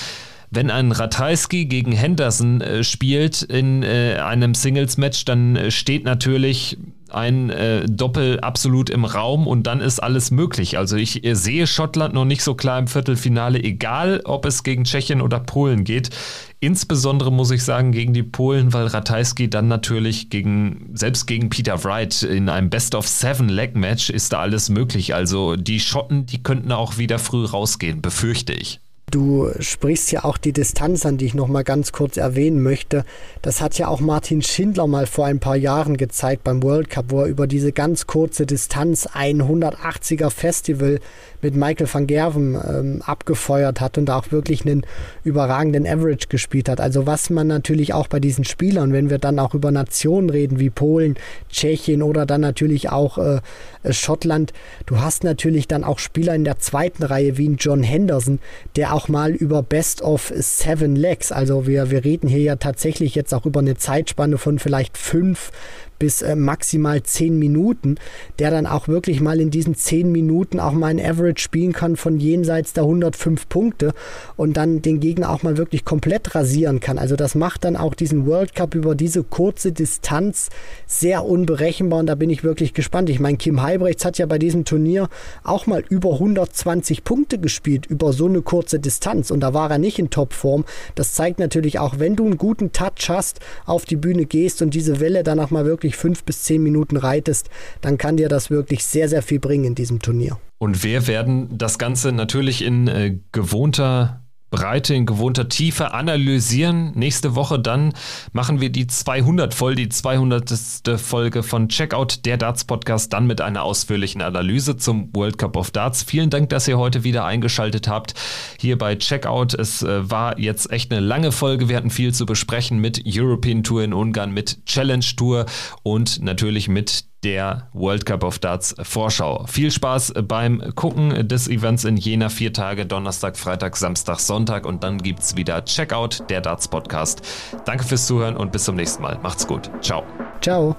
wenn 0.51 0.71
ein 0.71 0.93
Ratajski 0.93 1.67
gegen 1.67 1.93
Henderson 1.93 2.61
äh, 2.61 2.85
spielt 2.85 3.43
in 3.43 3.83
äh, 3.83 4.19
einem 4.23 4.55
Singles-Match, 4.55 5.25
dann 5.25 5.57
äh, 5.57 5.71
steht 5.71 6.05
natürlich 6.05 6.79
ein 7.11 7.51
äh, 7.51 7.87
Doppel 7.87 8.41
absolut 8.41 8.91
im 8.91 9.05
Raum 9.05 9.47
und 9.47 9.67
dann 9.67 9.81
ist 9.81 10.01
alles 10.01 10.31
möglich. 10.31 10.77
Also 10.77 10.97
ich 10.97 11.25
äh, 11.25 11.35
sehe 11.35 11.67
Schottland 11.67 12.15
noch 12.15 12.25
nicht 12.25 12.43
so 12.43 12.55
klar 12.55 12.79
im 12.79 12.89
Viertelfinale, 12.89 13.63
egal 13.63 14.21
ob 14.25 14.45
es 14.45 14.63
gegen 14.63 14.85
Tschechien 14.85 15.21
oder 15.21 15.39
Polen 15.39 15.85
geht. 15.85 16.11
Insbesondere 16.59 17.31
muss 17.31 17.51
ich 17.51 17.63
sagen 17.63 17.93
gegen 17.93 18.13
die 18.13 18.23
Polen, 18.23 18.73
weil 18.73 18.87
Ratajski 18.87 19.49
dann 19.49 19.69
natürlich 19.69 20.31
gegen, 20.31 20.91
selbst 20.95 21.27
gegen 21.27 21.49
Peter 21.49 21.85
Wright 21.85 22.23
in 22.23 22.49
einem 22.49 22.71
Best 22.71 22.95
of 22.95 23.07
Seven 23.07 23.49
Leg 23.49 23.77
Match 23.77 24.11
ist 24.11 24.33
da 24.33 24.41
alles 24.41 24.69
möglich. 24.69 25.15
Also 25.15 25.57
die 25.57 25.81
Schotten, 25.81 26.27
die 26.27 26.43
könnten 26.43 26.73
auch 26.73 26.99
wieder 26.99 27.19
früh 27.19 27.45
rausgehen, 27.45 28.03
befürchte 28.03 28.53
ich. 28.53 28.81
Du 29.09 29.49
sprichst 29.61 30.11
ja 30.11 30.25
auch 30.25 30.37
die 30.37 30.53
Distanz 30.53 31.07
an, 31.07 31.17
die 31.17 31.27
ich 31.27 31.35
noch 31.35 31.47
mal 31.47 31.63
ganz 31.63 31.93
kurz 31.93 32.17
erwähnen 32.17 32.61
möchte. 32.61 33.05
Das 33.41 33.61
hat 33.61 33.79
ja 33.79 33.87
auch 33.87 34.01
Martin 34.01 34.43
Schindler 34.43 34.89
mal 34.89 35.07
vor 35.07 35.27
ein 35.27 35.39
paar 35.39 35.55
Jahren 35.55 35.97
gezeigt 35.97 36.43
beim 36.43 36.61
World 36.65 36.91
Cup, 36.91 37.05
wo 37.11 37.21
er 37.21 37.27
über 37.27 37.47
diese 37.47 37.71
ganz 37.71 38.09
kurze 38.09 38.47
Distanz 38.47 39.07
ein 39.07 39.43
180er 39.43 40.31
Festival 40.31 40.99
mit 41.41 41.55
Michael 41.55 41.87
van 41.93 42.09
Gerven 42.09 42.55
ähm, 42.55 43.03
abgefeuert 43.07 43.81
hat 43.81 43.97
und 43.97 44.11
auch 44.11 44.33
wirklich 44.33 44.67
einen 44.67 44.85
überragenden 45.23 45.87
Average 45.87 46.27
gespielt 46.29 46.69
hat. 46.69 46.81
Also 46.81 47.07
was 47.07 47.31
man 47.31 47.47
natürlich 47.47 47.95
auch 47.95 48.09
bei 48.09 48.19
diesen 48.19 48.45
Spielern, 48.45 48.93
wenn 48.93 49.09
wir 49.09 49.19
dann 49.19 49.39
auch 49.39 49.55
über 49.55 49.71
Nationen 49.71 50.31
reden 50.31 50.59
wie 50.59 50.71
Polen, 50.71 51.15
Tschechien 51.49 52.03
oder 52.03 52.27
dann 52.27 52.41
natürlich 52.41 52.91
auch 52.91 53.19
äh, 53.19 53.41
Schottland, 53.89 54.53
du 54.87 54.99
hast 54.99 55.23
natürlich 55.23 55.69
dann 55.69 55.85
auch 55.85 56.01
Spieler 56.01 56.35
in 56.35 56.43
der 56.43 56.59
zweiten 56.59 57.05
Reihe 57.05 57.39
wie 57.39 57.49
ein 57.49 57.57
John 57.59 57.85
Henderson, 57.85 58.41
der 58.75 58.96
auch 58.97 59.09
mal 59.09 59.33
über 59.33 59.63
Best 59.63 60.01
of 60.01 60.33
Seven 60.35 60.97
Legs, 60.97 61.31
also 61.31 61.67
wir, 61.67 61.91
wir 61.91 62.03
reden 62.03 62.29
hier 62.29 62.41
ja 62.41 62.57
tatsächlich 62.57 63.15
jetzt 63.15 63.35
auch 63.35 63.45
über 63.45 63.61
eine 63.61 63.77
Zeitspanne 63.77 64.39
von 64.39 64.59
vielleicht 64.59 64.97
fünf 64.97 65.53
bis 65.99 66.23
äh, 66.23 66.37
maximal 66.37 67.03
10 67.03 67.39
Minuten, 67.39 67.97
der 68.39 68.51
dann 68.51 68.67
auch 68.67 68.89
wirklich 68.89 69.21
mal 69.21 69.41
in 69.41 69.51
diesen 69.51 69.75
10 69.75 70.11
Minuten 70.11 70.61
auch 70.61 70.73
mal 70.73 70.89
ein 70.89 71.01
Average 71.01 71.43
spielen 71.43 71.73
kann 71.73 71.97
von 71.97 72.19
jenseits 72.19 72.73
der 72.73 72.85
105 72.85 73.49
Punkte 73.49 73.95
und 74.37 74.57
dann 74.57 74.83
den 74.83 75.01
Gegner 75.01 75.31
auch 75.31 75.43
mal 75.43 75.57
wirklich 75.57 75.85
komplett 75.85 76.35
rasieren 76.35 76.81
kann. 76.81 76.99
Also 76.99 77.17
das 77.17 77.35
macht 77.35 77.65
dann 77.65 77.77
auch 77.77 77.95
diesen 77.95 78.27
World 78.27 78.55
Cup 78.55 78.75
über 78.75 78.95
diese 78.95 79.23
kurze 79.23 79.73
Distanz 79.73 80.49
sehr 80.87 81.25
unberechenbar 81.25 82.01
und 82.01 82.07
da 82.07 82.15
bin 82.15 82.31
ich 82.31 82.45
wirklich 82.45 82.75
gespannt. 82.75 83.11
Ich 83.11 83.21
meine, 83.21 83.37
Kim 83.37 83.63
Heibrechts 83.63 84.05
hat 84.05 84.19
ja 84.19 84.27
bei 84.27 84.39
diesem 84.39 84.65
Turnier 84.65 85.09
auch 85.45 85.67
mal 85.67 85.85
über 85.89 86.15
120 86.15 87.05
Punkte 87.05 87.39
gespielt 87.39 87.87
über 87.87 88.13
so 88.13 88.27
eine 88.27 88.43
kurze 88.43 88.79
Distanz 88.79 89.31
und 89.31 89.41
da 89.41 89.55
war 89.55 89.71
er 89.71 89.79
nicht 89.79 89.99
in 89.99 90.11
Topform. 90.11 90.65
Das 90.95 91.15
zeigt 91.15 91.39
natürlich 91.39 91.79
auch, 91.79 91.99
wenn 91.99 92.17
du 92.17 92.25
einen 92.25 92.39
guten 92.39 92.73
Touch 92.73 93.09
hast, 93.09 93.41
auf 93.65 93.85
die 93.85 93.97
Bühne 93.97 94.27
gehst 94.27 94.63
und 94.63 94.75
diese 94.75 95.01
Welle 95.01 95.23
danach 95.23 95.51
mal 95.51 95.65
wirklich 95.65 95.86
wirklich 95.87 95.97
fünf 95.97 96.25
bis 96.25 96.43
zehn 96.43 96.63
Minuten 96.63 96.97
reitest, 96.97 97.49
dann 97.81 97.97
kann 97.97 98.17
dir 98.17 98.29
das 98.29 98.51
wirklich 98.51 98.85
sehr, 98.85 99.09
sehr 99.09 99.23
viel 99.23 99.39
bringen 99.39 99.65
in 99.65 99.75
diesem 99.75 100.01
Turnier. 100.01 100.39
Und 100.59 100.83
wir 100.83 101.07
werden 101.07 101.57
das 101.57 101.79
Ganze 101.79 102.13
natürlich 102.13 102.63
in 102.63 102.89
äh, 102.89 103.19
gewohnter 103.31 104.26
Breite, 104.51 104.95
in 104.95 105.07
gewohnter 105.07 105.49
Tiefe 105.49 105.93
analysieren. 105.93 106.93
Nächste 106.95 107.35
Woche 107.35 107.59
dann 107.59 107.93
machen 108.33 108.61
wir 108.61 108.71
die 108.71 108.87
200 108.87 109.53
voll, 109.55 109.75
die 109.75 109.89
200. 109.89 110.55
Folge 110.99 111.43
von 111.43 111.69
Checkout, 111.69 112.25
der 112.25 112.37
Darts 112.37 112.65
Podcast, 112.65 113.13
dann 113.13 113.27
mit 113.27 113.41
einer 113.41 113.63
ausführlichen 113.63 114.23
Analyse 114.23 114.77
zum 114.77 115.11
World 115.15 115.39
Cup 115.39 115.57
of 115.57 115.73
Darts. 115.73 116.05
Vielen 116.05 116.31
Dank, 116.31 116.49
dass 116.51 116.69
ihr 116.69 116.79
heute 116.79 117.03
wieder 117.03 117.25
eingeschaltet 117.25 117.89
habt 117.89 118.15
hier 118.59 118.79
bei 118.79 118.95
Checkout. 118.95 119.55
Es 119.55 119.83
äh, 119.83 120.11
war 120.11 120.39
jetzt 120.39 120.71
echt 120.71 120.93
eine 120.93 121.01
lange 121.01 121.33
Folge. 121.33 121.69
Wir 121.69 121.77
hatten 121.77 121.91
viel 121.91 122.15
zu 122.15 122.25
besprechen 122.25 122.79
mit 122.79 123.03
European 123.07 123.63
Tour 123.63 123.83
in 123.83 123.93
Ungarn, 123.93 124.33
mit 124.33 124.65
Challenge 124.67 125.05
Tour 125.17 125.47
und 125.83 126.23
natürlich 126.23 126.69
mit 126.69 127.05
der 127.27 127.67
World 127.73 128.07
Cup 128.07 128.23
of 128.23 128.39
Darts 128.39 128.77
Vorschau. 128.81 129.45
Viel 129.49 129.73
Spaß 129.73 130.15
beim 130.29 130.63
Gucken 130.77 131.27
des 131.27 131.49
Events 131.49 131.83
in 131.83 131.97
Jena. 131.97 132.29
Vier 132.29 132.53
Tage, 132.53 132.87
Donnerstag, 132.87 133.37
Freitag, 133.37 133.77
Samstag, 133.77 134.21
Sonntag 134.21 134.65
und 134.65 134.85
dann 134.85 134.99
gibt 134.99 135.21
es 135.21 135.37
wieder 135.37 135.65
Checkout, 135.65 136.23
der 136.31 136.41
Darts 136.41 136.69
Podcast. 136.69 137.23
Danke 137.65 137.83
fürs 137.83 138.07
Zuhören 138.07 138.37
und 138.37 138.53
bis 138.53 138.63
zum 138.63 138.77
nächsten 138.77 139.03
Mal. 139.03 139.19
Macht's 139.25 139.45
gut. 139.45 139.69
Ciao. 139.81 140.05
Ciao. 140.41 140.77